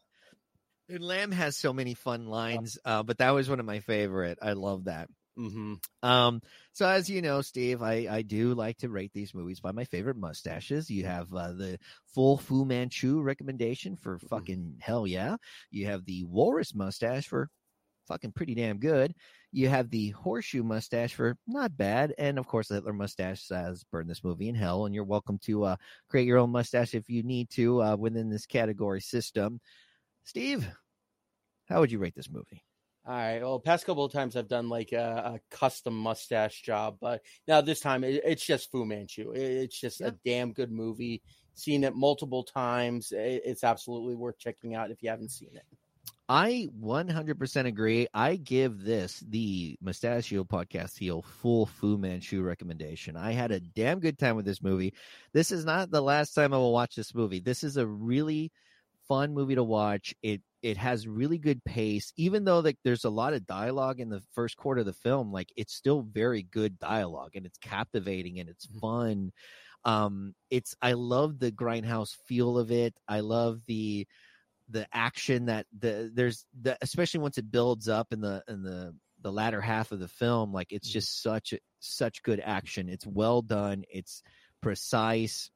And 0.89 1.02
Lamb 1.02 1.32
has 1.32 1.56
so 1.56 1.73
many 1.73 1.94
fun 1.94 2.27
lines, 2.27 2.78
uh, 2.85 3.02
but 3.02 3.19
that 3.19 3.31
was 3.31 3.48
one 3.48 3.59
of 3.59 3.66
my 3.66 3.81
favorite. 3.81 4.39
I 4.43 4.52
love 4.52 4.85
that. 4.85 5.09
Hmm 5.36 5.74
Um, 6.02 6.40
so 6.73 6.86
as 6.89 7.11
you 7.11 7.20
know, 7.20 7.40
Steve, 7.40 7.82
I, 7.82 8.06
I 8.09 8.23
do 8.23 8.55
like 8.55 8.78
to 8.78 8.89
rate 8.89 9.11
these 9.12 9.35
movies 9.35 9.61
by 9.61 9.73
my 9.73 9.85
favorite 9.85 10.16
mustaches. 10.16 10.90
You 10.90 11.06
have 11.06 11.32
uh, 11.35 11.52
the 11.52 11.78
full 12.06 12.39
Fu 12.39 12.65
Manchu 12.65 13.20
recommendation 13.20 13.97
for 13.97 14.19
fucking 14.19 14.77
hell 14.81 15.06
yeah. 15.06 15.36
You 15.70 15.86
have 15.86 16.05
the 16.05 16.24
Walrus 16.24 16.74
mustache 16.74 17.27
for 17.27 17.48
fucking 18.09 18.32
pretty 18.32 18.55
damn 18.55 18.78
good. 18.78 19.15
You 19.52 19.69
have 19.69 19.90
the 19.90 20.11
horseshoe 20.11 20.62
mustache 20.62 21.15
for 21.15 21.36
not 21.47 21.77
bad, 21.77 22.15
and 22.19 22.39
of 22.39 22.47
course 22.47 22.69
the 22.69 22.74
Hitler 22.77 22.93
mustache 22.93 23.43
says 23.43 23.85
burn 23.90 24.06
this 24.06 24.24
movie 24.24 24.48
in 24.48 24.55
hell. 24.55 24.86
And 24.86 24.94
you're 24.94 25.05
welcome 25.05 25.39
to 25.44 25.65
uh, 25.65 25.77
create 26.09 26.27
your 26.27 26.39
own 26.39 26.51
mustache 26.51 26.94
if 26.94 27.09
you 27.09 27.23
need 27.23 27.51
to 27.51 27.82
uh, 27.82 27.97
within 27.97 28.31
this 28.31 28.47
category 28.47 29.01
system. 29.01 29.61
Steve, 30.24 30.69
how 31.69 31.81
would 31.81 31.93
you 31.93 31.98
rate 31.98 32.15
this 32.15 32.31
movie? 32.31 32.65
All 33.06 33.14
right. 33.14 33.40
Well, 33.43 33.60
past 33.60 33.85
couple 33.85 34.05
of 34.05 34.12
times 34.12 34.35
I've 34.35 34.48
done 34.48 34.70
like 34.70 34.93
a, 34.93 35.35
a 35.36 35.40
custom 35.55 35.94
mustache 35.97 36.62
job, 36.62 36.97
but 37.01 37.20
now 37.47 37.60
this 37.60 37.81
time 37.81 38.02
it, 38.02 38.22
it's 38.24 38.44
just 38.44 38.70
Fu 38.70 38.86
Manchu. 38.86 39.32
It- 39.32 39.40
it's 39.43 39.78
just 39.78 40.01
Yeah. 40.01 40.09
a 40.09 40.12
damn 40.24 40.52
good 40.52 40.70
movie. 40.72 41.22
Seen 41.55 41.85
it 41.85 41.94
multiple 41.94 42.43
times. 42.44 43.12
It- 43.12 43.43
it's 43.44 43.62
absolutely 43.62 44.14
worth 44.14 44.39
checking 44.39 44.74
out 44.74 44.90
if 44.90 45.02
you 45.02 45.10
haven't 45.10 45.31
seen 45.32 45.51
it. 45.55 45.64
I 46.31 46.70
100% 46.81 47.66
agree. 47.66 48.06
I 48.14 48.36
give 48.36 48.82
this, 48.82 49.20
the 49.28 49.76
Mustachio 49.82 50.43
Podcast 50.44 50.97
Heel, 50.97 51.20
full 51.20 51.66
Fu 51.66 51.98
Manchu 51.98 52.40
recommendation. 52.43 53.14
I 53.14 53.32
had 53.32 53.51
a 53.51 53.60
damn 53.60 54.01
good 54.01 54.18
time 54.18 54.35
with 54.35 54.47
this 54.47 54.62
movie. 54.62 54.94
This 55.35 55.52
is 55.52 55.66
not 55.66 55.90
the 55.90 56.01
last 56.01 56.32
time 56.32 56.55
I 56.55 56.56
will 56.56 56.72
watch 56.72 56.94
this 56.97 57.14
movie. 57.14 57.40
This 57.40 57.62
is 57.62 57.76
a 57.76 57.86
really 57.86 58.51
fun 59.06 59.35
movie 59.35 59.56
to 59.56 59.62
watch. 59.62 60.14
It 60.22 60.40
it 60.65 60.78
has 60.78 61.07
really 61.07 61.36
good 61.36 61.62
pace, 61.62 62.11
even 62.16 62.47
though 62.47 62.61
like 62.61 62.78
there's 62.85 63.05
a 63.05 63.11
lot 63.11 63.35
of 63.35 63.47
dialogue 63.47 64.01
in 64.01 64.09
the 64.09 64.23
first 64.32 64.57
quarter 64.57 64.81
of 64.81 64.86
the 64.86 64.95
film. 64.95 65.31
Like 65.31 65.53
it's 65.57 65.74
still 65.74 66.01
very 66.01 66.43
good 66.43 66.78
dialogue, 66.78 67.32
and 67.35 67.45
it's 67.45 67.59
captivating 67.59 68.41
and 68.41 68.49
it's 68.49 68.66
fun. 68.81 69.31
Um, 69.85 70.35
it's 70.49 70.74
I 70.81 70.95
love 70.95 71.39
the 71.39 71.53
grindhouse 71.53 72.16
feel 72.27 72.57
of 72.59 72.70
it. 72.70 72.95
I 73.07 73.20
love 73.20 73.61
the 73.66 74.07
the 74.70 74.86
action 74.91 75.47
that 75.47 75.66
the 75.78 76.11
there's 76.15 76.47
the 76.59 76.78
especially 76.81 77.20
once 77.20 77.36
it 77.36 77.51
builds 77.51 77.86
up 77.86 78.15
in 78.15 78.23
the 78.23 78.43
in 78.49 78.62
the 78.62 78.97
the 79.20 79.31
latter 79.31 79.61
half 79.61 79.93
of 79.93 80.01
the 80.01 80.09
film 80.09 80.55
like 80.55 80.73
it's 80.73 80.89
just 80.89 81.23
such 81.23 81.53
such 81.81 82.23
good 82.23 82.41
action 82.43 82.89
it's 82.89 83.07
well 83.07 83.43
done 83.43 83.85
it's 83.91 84.23
precise 84.62 85.51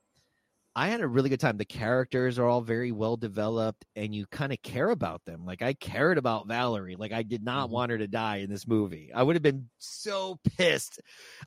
i 0.79 0.89
had 0.89 1.01
a 1.01 1.09
really 1.09 1.29
good 1.29 1.41
time. 1.41 1.57
The 1.57 1.65
characters 1.65 2.39
are 2.39 2.47
all 2.47 2.61
very 2.61 2.93
well 2.93 3.17
developed 3.17 3.85
and 3.97 4.15
you 4.15 4.27
kind 4.27 4.53
of 4.53 4.63
care 4.63 4.91
about 4.91 5.25
them. 5.25 5.45
Like 5.45 5.61
i 5.63 5.75
cared 5.75 6.19
about 6.19 6.47
valerie. 6.47 6.95
Like 6.97 7.13
i 7.13 7.23
did 7.23 7.43
not 7.43 7.69
Mhm. 7.69 7.73
want 7.73 7.91
her 7.91 7.99
to 7.99 8.07
die 8.07 8.37
in 8.39 8.51
this 8.51 8.67
movie. 8.67 9.11
I 9.13 9.23
would 9.23 9.35
have 9.35 9.43
been 9.43 9.69
so 9.79 10.39
pissed. 10.57 11.01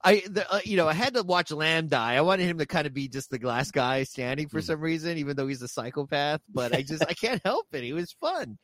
I 0.03 0.23
the, 0.29 0.51
uh, 0.53 0.59
you 0.65 0.75
know 0.77 0.87
i 0.87 0.93
had 0.93 1.13
to 1.13 1.23
watch 1.23 1.51
lamb 1.51 1.87
die. 1.87 2.15
I 2.15 2.21
wanted 2.21 2.45
him 2.47 2.57
to 2.57 2.65
kind 2.65 2.85
of 2.87 2.93
be 2.93 3.07
just 3.07 3.29
the 3.29 3.39
glass 3.39 3.71
guy 3.71 4.03
standing 4.03 4.49
for 4.49 4.59
Mhm. 4.59 4.65
some 4.65 4.81
reason 4.81 5.17
even 5.17 5.35
though 5.37 5.47
he's 5.47 5.61
a 5.61 5.67
psychopath 5.67 6.41
but 6.49 6.75
i 6.75 6.81
just 6.81 7.03
i 7.07 7.13
can't 7.23 7.41
help 7.45 7.67
it. 7.73 7.83
It 7.85 7.93
was 7.93 8.11
fun. 8.11 8.57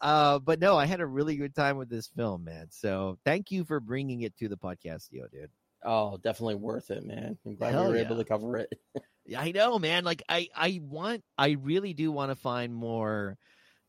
Uh 0.00 0.38
but 0.38 0.60
no 0.60 0.76
i 0.76 0.84
had 0.86 1.00
a 1.00 1.06
really 1.06 1.36
good 1.36 1.54
time 1.54 1.76
with 1.78 1.88
this 1.88 2.08
film 2.08 2.44
man. 2.44 2.66
So 2.70 3.18
thank 3.24 3.50
you 3.50 3.64
for 3.64 3.80
bringing 3.80 4.20
it 4.22 4.36
to 4.38 4.48
the 4.48 4.58
podcast 4.58 5.08
yo 5.12 5.26
dude. 5.28 5.50
Oh, 5.86 6.16
definitely 6.16 6.54
worth 6.54 6.90
it, 6.90 7.04
man. 7.04 7.36
I'm 7.44 7.56
glad 7.56 7.72
Hell 7.72 7.84
we 7.84 7.90
were 7.90 7.96
yeah. 7.98 8.04
able 8.06 8.16
to 8.16 8.24
cover 8.24 8.56
it. 8.56 8.72
Yeah, 9.26 9.40
I 9.40 9.52
know, 9.52 9.78
man. 9.78 10.04
Like 10.04 10.22
I, 10.28 10.48
I 10.54 10.80
want, 10.82 11.22
I 11.38 11.52
really 11.52 11.94
do 11.94 12.12
want 12.12 12.30
to 12.30 12.36
find 12.36 12.74
more, 12.74 13.36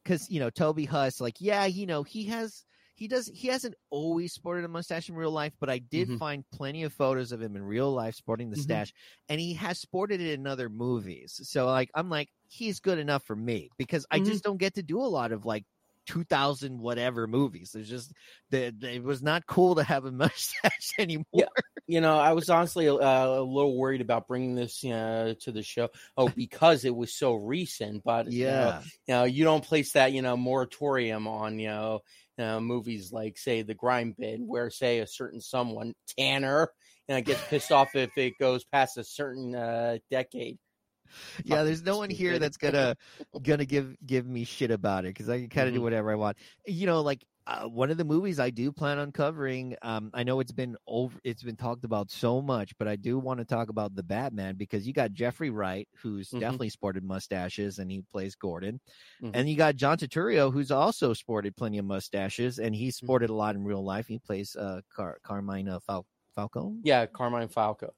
because 0.04 0.30
you 0.30 0.40
know, 0.40 0.52
Toby 0.52 0.86
Huss, 0.86 1.22
like, 1.22 1.42
yeah, 1.42 1.66
you 1.66 1.88
know, 1.88 2.04
he 2.04 2.26
has, 2.26 2.66
he 2.96 3.08
does, 3.08 3.28
he 3.34 3.48
hasn't 3.50 3.76
always 3.92 4.34
sported 4.34 4.66
a 4.66 4.70
mustache 4.70 5.10
in 5.10 5.16
real 5.16 5.32
life, 5.32 5.54
but 5.60 5.70
I 5.72 5.80
did 5.80 6.12
Mhm. 6.12 6.20
find 6.20 6.46
plenty 6.52 6.84
of 6.84 6.94
photos 6.94 7.32
of 7.34 7.42
him 7.42 7.56
in 7.56 7.64
real 7.64 7.92
life 7.94 8.16
sporting 8.16 8.52
the 8.52 8.56
Mhm. 8.56 8.58
stash, 8.58 8.94
and 9.30 9.42
he 9.42 9.54
has 9.56 9.80
sported 9.80 10.22
it 10.22 10.34
in 10.40 10.48
other 10.48 10.70
movies. 10.70 11.40
So, 11.44 11.66
like, 11.68 11.90
I'm 11.96 12.10
like, 12.10 12.30
he's 12.48 12.80
good 12.82 13.00
enough 13.00 13.24
for 13.26 13.36
me 13.36 13.72
because 13.78 14.06
I 14.12 14.20
Mhm. 14.20 14.40
just 14.40 14.44
don't 14.44 14.58
get 14.60 14.76
to 14.76 14.84
do 14.84 15.00
a 15.02 15.04
lot 15.08 15.32
of 15.34 15.46
like. 15.46 15.66
2000 16.06 16.80
whatever 16.80 17.28
movies 17.28 17.72
there's 17.74 17.90
just 17.90 18.14
the, 18.50 18.74
it 18.82 19.04
was 19.04 19.22
not 19.22 19.46
cool 19.46 19.76
to 19.76 19.84
have 19.84 20.06
a 20.06 20.12
mustache 20.12 20.92
anymore 21.00 21.26
Yeah. 21.34 21.46
You 21.88 22.02
know, 22.02 22.18
I 22.18 22.34
was 22.34 22.50
honestly 22.50 22.90
uh, 22.90 22.98
a 22.98 23.42
little 23.42 23.78
worried 23.78 24.02
about 24.02 24.28
bringing 24.28 24.56
this 24.56 24.84
uh, 24.84 25.36
to 25.42 25.52
the 25.52 25.62
show. 25.62 25.90
Oh, 26.18 26.30
because 26.36 26.84
it 26.84 26.96
was 26.96 27.14
so 27.14 27.36
recent. 27.36 28.04
But 28.04 28.32
you 28.32 28.46
know, 28.46 28.52
yeah 28.52 28.82
you 28.82 29.14
know, 29.14 29.24
you 29.26 29.44
don't 29.44 29.64
place 29.64 29.92
that 29.94 30.12
you 30.12 30.22
know 30.22 30.36
moratorium 30.36 31.28
on 31.28 31.60
you 31.60 31.68
know, 31.68 32.00
uh, 32.40 32.60
movies 32.60 33.12
like 33.12 33.38
say 33.38 33.62
The 33.62 33.76
Grime 33.76 34.16
Bin, 34.18 34.48
where 34.48 34.70
say 34.70 35.00
a 35.00 35.08
certain 35.08 35.42
someone 35.42 35.94
Tanner, 36.18 36.70
you 37.08 37.16
know, 37.16 37.22
gets 37.22 37.46
pissed 37.48 37.72
off 37.72 37.96
if 37.96 38.18
it 38.18 38.34
goes 38.40 38.64
past 38.66 38.98
a 38.98 39.04
certain 39.04 39.56
uh, 39.56 39.98
decade. 40.10 40.58
yeah 41.46 41.64
there's 41.64 41.84
no 41.84 41.98
one 41.98 42.10
here 42.10 42.40
that's 42.40 42.58
gonna 42.58 42.96
gonna 43.42 43.66
give 43.66 43.96
give 44.06 44.26
me 44.26 44.44
shit 44.44 44.72
about 44.72 45.06
it 45.06 45.10
because 45.10 45.30
i 45.30 45.40
can 45.40 45.50
kind 45.50 45.68
of 45.68 45.74
do 45.74 45.80
Mhm. 45.80 45.84
whatever 45.84 46.12
i 46.12 46.16
want 46.16 46.38
you 46.66 46.86
know 46.86 47.02
like 47.02 47.24
uh, 47.48 47.68
one 47.68 47.92
of 47.92 47.98
the 47.98 48.04
movies 48.04 48.40
i 48.40 48.50
do 48.50 48.72
plan 48.72 48.98
on 48.98 49.12
covering 49.12 49.76
um 49.84 50.10
i 50.16 50.24
know 50.24 50.40
it's 50.40 50.52
been 50.52 50.76
over 50.88 51.20
it's 51.24 51.44
been 51.44 51.56
talked 51.56 51.86
about 51.86 52.10
so 52.10 52.42
much 52.42 52.76
but 52.80 52.88
i 52.88 52.96
do 52.96 53.20
want 53.20 53.38
to 53.40 53.46
talk 53.46 53.70
about 53.70 53.94
the 53.96 54.02
batman 54.02 54.56
because 54.56 54.88
you 54.88 54.94
got 54.94 55.14
jeffrey 55.14 55.52
wright 55.52 55.88
who's 55.98 56.30
Mhm. 56.32 56.40
definitely 56.40 56.70
sported 56.70 57.04
mustaches 57.04 57.78
and 57.78 57.92
he 57.92 58.02
plays 58.12 58.34
gordon 58.36 58.80
Mhm. 59.22 59.32
and 59.36 59.48
you 59.50 59.56
got 59.56 59.76
john 59.76 59.98
Turturro, 59.98 60.52
who's 60.52 60.72
also 60.72 61.14
sported 61.14 61.56
plenty 61.56 61.78
of 61.78 61.86
mustaches 61.86 62.58
and 62.58 62.74
he's 62.76 62.98
Mm-hmm. 62.98 63.06
sported 63.06 63.30
a 63.30 63.34
lot 63.36 63.54
in 63.56 63.64
real 63.64 63.84
life 63.84 64.08
he 64.08 64.18
plays 64.18 64.56
uh 64.56 64.82
Car- 64.92 65.20
carmine 65.24 65.70
uh, 65.70 65.80
Fal- 65.82 66.08
falcone 66.36 66.80
Yeah, 66.84 67.06
Carmine 67.06 67.48
Falco. 67.48 67.94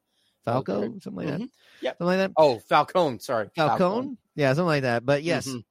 Falco 0.52 0.74
Okay. 0.84 1.00
something 1.00 1.14
like 1.16 1.28
that 1.28 1.40
Mhm. 1.42 1.50
Yep. 1.82 1.98
something 1.98 2.08
like 2.08 2.18
that 2.18 2.32
Oh, 2.38 2.60
Falcone. 2.60 3.20
Sorry, 3.20 3.50
Falcone? 3.56 4.18
Yeah, 4.36 4.50
something 4.54 4.66
like 4.66 4.84
that. 4.84 5.06
But 5.06 5.24
yes, 5.24 5.48
Mhm. 5.48 5.64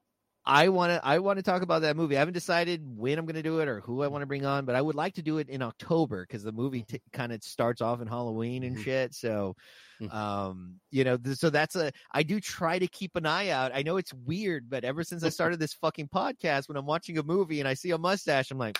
I 0.48 0.68
want 0.68 0.92
to. 0.92 1.04
I 1.04 1.18
want 1.18 1.38
to 1.38 1.42
talk 1.42 1.62
about 1.62 1.82
that 1.82 1.96
movie. 1.96 2.14
I 2.14 2.20
haven't 2.20 2.34
decided 2.34 2.80
when 2.96 3.18
I'm 3.18 3.26
going 3.26 3.34
to 3.34 3.42
do 3.42 3.58
it 3.58 3.66
or 3.66 3.80
who 3.80 4.02
I 4.04 4.06
want 4.06 4.22
to 4.22 4.26
bring 4.26 4.46
on, 4.46 4.64
but 4.64 4.76
I 4.76 4.80
would 4.80 4.94
like 4.94 5.14
to 5.14 5.22
do 5.22 5.38
it 5.38 5.48
in 5.48 5.60
October 5.60 6.22
because 6.24 6.44
the 6.44 6.52
movie 6.52 6.84
t- 6.84 7.00
kind 7.12 7.32
of 7.32 7.42
starts 7.42 7.80
off 7.80 8.00
in 8.00 8.06
Halloween 8.06 8.62
and 8.62 8.76
Mhm. 8.76 8.84
shit. 8.84 9.12
So, 9.14 9.56
Mhm. 10.00 10.14
um, 10.14 10.76
you 10.92 11.02
know, 11.02 11.16
th- 11.16 11.36
so 11.36 11.50
that's 11.50 11.74
a. 11.74 11.90
I 12.12 12.22
do 12.22 12.38
try 12.38 12.78
to 12.78 12.86
keep 12.86 13.16
an 13.16 13.26
eye 13.26 13.48
out. 13.48 13.72
I 13.74 13.82
know 13.82 13.96
it's 13.96 14.14
weird, 14.14 14.70
but 14.70 14.84
ever 14.84 15.02
since 15.02 15.24
I 15.24 15.30
started 15.30 15.58
this 15.58 15.74
fucking 15.74 16.10
podcast, 16.14 16.68
when 16.68 16.76
I'm 16.76 16.86
watching 16.86 17.18
a 17.18 17.24
movie 17.24 17.58
and 17.58 17.66
I 17.68 17.74
see 17.74 17.90
a 17.90 17.98
mustache, 17.98 18.52
I'm 18.52 18.58
like. 18.58 18.78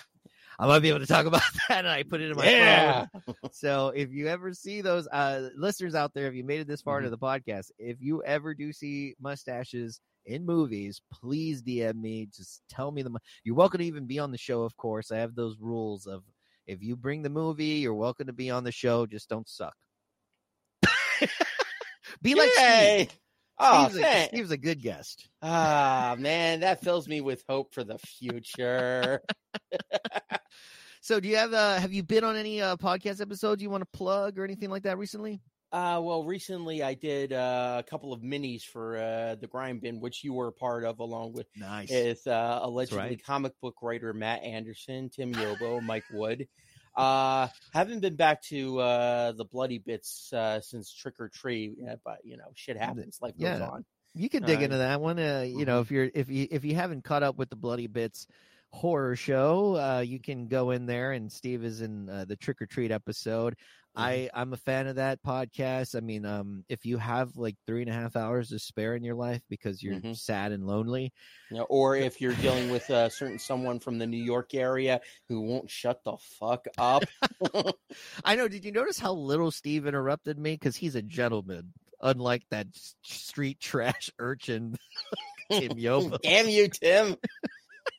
I 0.59 0.65
might 0.67 0.79
be 0.79 0.89
able 0.89 0.99
to 0.99 1.05
talk 1.05 1.25
about 1.27 1.41
that, 1.69 1.79
and 1.79 1.87
I 1.87 2.03
put 2.03 2.19
it 2.21 2.31
in 2.31 2.37
my 2.37 3.07
phone. 3.25 3.35
So 3.51 3.89
if 3.95 4.11
you 4.11 4.27
ever 4.27 4.53
see 4.53 4.81
those 4.81 5.07
uh, 5.07 5.49
listeners 5.55 5.93
out 5.95 6.13
there, 6.13 6.27
if 6.27 6.33
you 6.33 6.43
made 6.43 6.61
it 6.61 6.67
this 6.67 6.81
far 6.81 6.97
Mm-hmm. 6.97 7.05
to 7.05 7.09
the 7.11 7.17
podcast, 7.17 7.71
if 7.77 7.97
you 7.99 8.23
ever 8.23 8.53
do 8.55 8.73
see 8.73 9.15
mustaches 9.21 10.01
in 10.25 10.45
movies, 10.45 10.99
please 11.13 11.61
DM 11.61 11.95
me. 12.01 12.27
Just 12.35 12.63
tell 12.69 12.91
me 12.91 13.03
the. 13.03 13.11
mu- 13.11 13.19
You're 13.43 13.55
welcome 13.55 13.79
to 13.79 13.85
even 13.85 14.07
be 14.07 14.17
on 14.19 14.31
the 14.31 14.37
show, 14.37 14.63
of 14.63 14.75
course. 14.77 15.11
I 15.11 15.17
have 15.17 15.35
those 15.35 15.57
rules 15.59 16.07
of 16.07 16.23
if 16.65 16.81
you 16.81 16.95
bring 16.95 17.21
the 17.21 17.29
movie, 17.29 17.65
you're 17.65 17.93
welcome 17.93 18.25
to 18.27 18.33
be 18.33 18.49
on 18.49 18.63
the 18.63 18.71
show. 18.71 19.05
Just 19.05 19.29
don't 19.29 19.47
suck. 19.47 19.75
be 22.21 22.35
like 22.35 22.49
Steve. 22.51 23.11
Oh, 23.59 23.89
Steve's, 23.89 24.05
a. 24.05 24.27
Steve's 24.27 24.51
a 24.51 24.57
good 24.57 24.81
guest. 24.81 25.29
Ah, 25.41 26.15
man, 26.19 26.59
that 26.59 26.81
fills 26.81 27.07
me 27.07 27.21
with 27.21 27.43
hope 27.49 27.73
for 27.73 27.83
the 27.83 27.97
future. 27.97 29.21
So, 31.07 31.21
do 31.21 31.29
you 31.29 31.37
have 31.37 31.53
uh, 31.53 31.79
have 31.79 31.93
you 31.93 32.03
been 32.03 32.25
on 32.25 32.35
any 32.35 32.61
uh, 32.61 32.75
podcast 32.75 33.21
episodes 33.21 33.63
you 33.63 33.69
want 33.69 33.81
to 33.81 33.97
plug 33.97 34.37
or 34.37 34.43
anything 34.43 34.69
like 34.69 34.83
that 34.83 34.97
recently? 34.97 35.39
Uh, 35.71 36.01
well, 36.03 36.25
recently 36.25 36.83
I 36.83 36.95
did 36.95 37.31
uh, 37.31 37.81
a 37.85 37.89
couple 37.89 38.11
of 38.11 38.21
minis 38.21 38.63
for 38.63 38.97
uh, 38.97 39.35
the 39.35 39.47
Grind 39.47 39.79
Bin, 39.79 40.01
which 40.01 40.21
you 40.25 40.33
were 40.33 40.47
a 40.47 40.51
part 40.51 40.83
of, 40.83 40.99
along 40.99 41.31
with 41.31 41.47
Nice. 41.55 41.89
with 41.89 42.27
uh, 42.27 42.59
allegedly 42.61 42.99
right. 42.99 43.23
comic 43.23 43.53
book 43.61 43.75
writer 43.81 44.11
Matt 44.13 44.43
Anderson, 44.43 45.09
Tim 45.09 45.33
Yobo, 45.33 45.81
Mike 45.81 46.03
Wood. 46.11 46.47
Uh, 46.97 47.47
haven't 47.73 47.99
been 47.99 48.15
back 48.15 48.41
to 48.41 48.79
uh, 48.79 49.31
the 49.33 49.45
bloody 49.45 49.77
bits 49.77 50.33
uh, 50.33 50.59
since 50.61 50.91
Trick 50.91 51.19
or 51.19 51.29
Treat, 51.29 51.75
yeah, 51.77 51.95
but 52.03 52.17
you 52.23 52.37
know, 52.37 52.51
shit 52.55 52.75
happens. 52.75 53.19
Life 53.21 53.37
goes 53.39 53.61
on. 53.61 53.85
You 54.15 54.29
can 54.29 54.41
dig 54.43 54.59
Uh, 54.59 54.63
into 54.63 54.77
that 54.77 54.99
one. 54.99 55.19
Uh, 55.19 55.45
you 55.47 55.65
know, 55.65 55.81
if 55.81 55.91
you're 55.91 56.09
if 56.13 56.27
you 56.29 56.47
if 56.49 56.65
you 56.65 56.73
haven't 56.73 57.03
caught 57.03 57.21
up 57.21 57.37
with 57.37 57.51
the 57.51 57.55
Bloody 57.55 57.85
Bits 57.85 58.25
horror 58.71 59.15
show, 59.15 59.75
uh, 59.77 59.99
you 59.99 60.19
can 60.19 60.47
go 60.47 60.71
in 60.71 60.87
there. 60.87 61.11
And 61.11 61.31
Steve 61.31 61.63
is 61.63 61.81
in 61.81 62.09
uh, 62.09 62.25
the 62.25 62.35
Trick 62.35 62.61
or 62.61 62.65
Treat 62.65 62.91
episode. 62.91 63.55
I 63.97 64.29
I'm 64.33 64.53
a 64.53 64.57
fan 64.57 64.87
of 64.87 64.95
that 64.97 65.21
podcast. 65.23 65.95
I 65.95 66.01
mean, 66.01 66.25
um, 66.25 66.63
if 66.69 66.85
you 66.85 66.97
have 66.97 67.35
like 67.35 67.55
three 67.65 67.81
and 67.81 67.89
a 67.89 67.93
half 67.93 68.15
hours 68.15 68.49
to 68.49 68.59
spare 68.59 68.95
in 68.95 69.03
your 69.03 69.15
life 69.15 69.41
because 69.49 69.81
you're 69.81 69.95
Mhm. 69.95 70.15
sad 70.15 70.51
and 70.51 70.65
lonely, 70.67 71.11
You 71.49 71.57
know, 71.57 71.63
or 71.63 71.95
if 71.95 72.21
you're 72.21 72.33
dealing 72.35 72.69
with 72.69 72.89
a 72.89 73.09
certain 73.09 73.39
someone 73.39 73.79
from 73.79 73.97
the 73.97 74.05
New 74.07 74.23
York 74.23 74.53
area 74.53 75.01
who 75.27 75.41
won't 75.41 75.69
shut 75.69 76.03
the 76.03 76.17
fuck 76.17 76.67
up. 76.77 77.03
I 78.23 78.35
know. 78.35 78.47
Did 78.47 78.65
you 78.65 78.71
notice 78.71 78.99
how 78.99 79.13
little 79.13 79.51
Steve 79.51 79.87
interrupted 79.87 80.37
me? 80.37 80.53
Because 80.53 80.75
he's 80.75 80.95
a 80.95 81.01
gentleman, 81.01 81.73
unlike 82.01 82.43
that 82.51 82.67
street 83.01 83.59
trash 83.59 84.11
urchin 84.19 84.77
Tim 85.51 85.71
Yobo. 85.77 86.19
Damn 86.21 86.49
you, 86.49 86.67
Tim. 86.67 87.15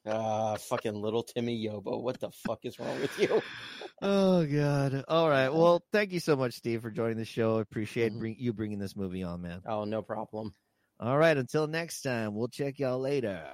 Ah, 0.06 0.56
fucking 0.56 0.94
little 0.94 1.22
Timmy 1.22 1.66
Yobo. 1.66 2.00
What 2.02 2.20
the 2.20 2.30
fuck 2.30 2.64
is 2.64 2.78
wrong 2.78 3.00
with 3.00 3.18
you? 3.18 3.40
Oh 4.00 4.46
God! 4.46 5.04
All 5.08 5.28
right. 5.28 5.48
Well, 5.52 5.82
thank 5.92 6.12
you 6.12 6.20
so 6.20 6.36
much, 6.36 6.54
Steve, 6.54 6.82
for 6.82 6.90
joining 6.90 7.16
the 7.16 7.24
show. 7.24 7.58
I 7.58 7.62
appreciate 7.62 8.12
Mhm. 8.12 8.18
bring, 8.20 8.36
you 8.38 8.52
bringing 8.52 8.78
this 8.78 8.94
movie 8.94 9.24
on, 9.24 9.42
man. 9.42 9.60
Oh, 9.66 9.84
no 9.84 10.02
problem. 10.02 10.54
All 11.00 11.18
right. 11.18 11.36
Until 11.36 11.66
next 11.66 12.02
time, 12.02 12.36
we'll 12.36 12.46
check 12.46 12.78
y'all 12.78 13.00
later. 13.00 13.44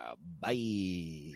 Bye. 0.41 1.33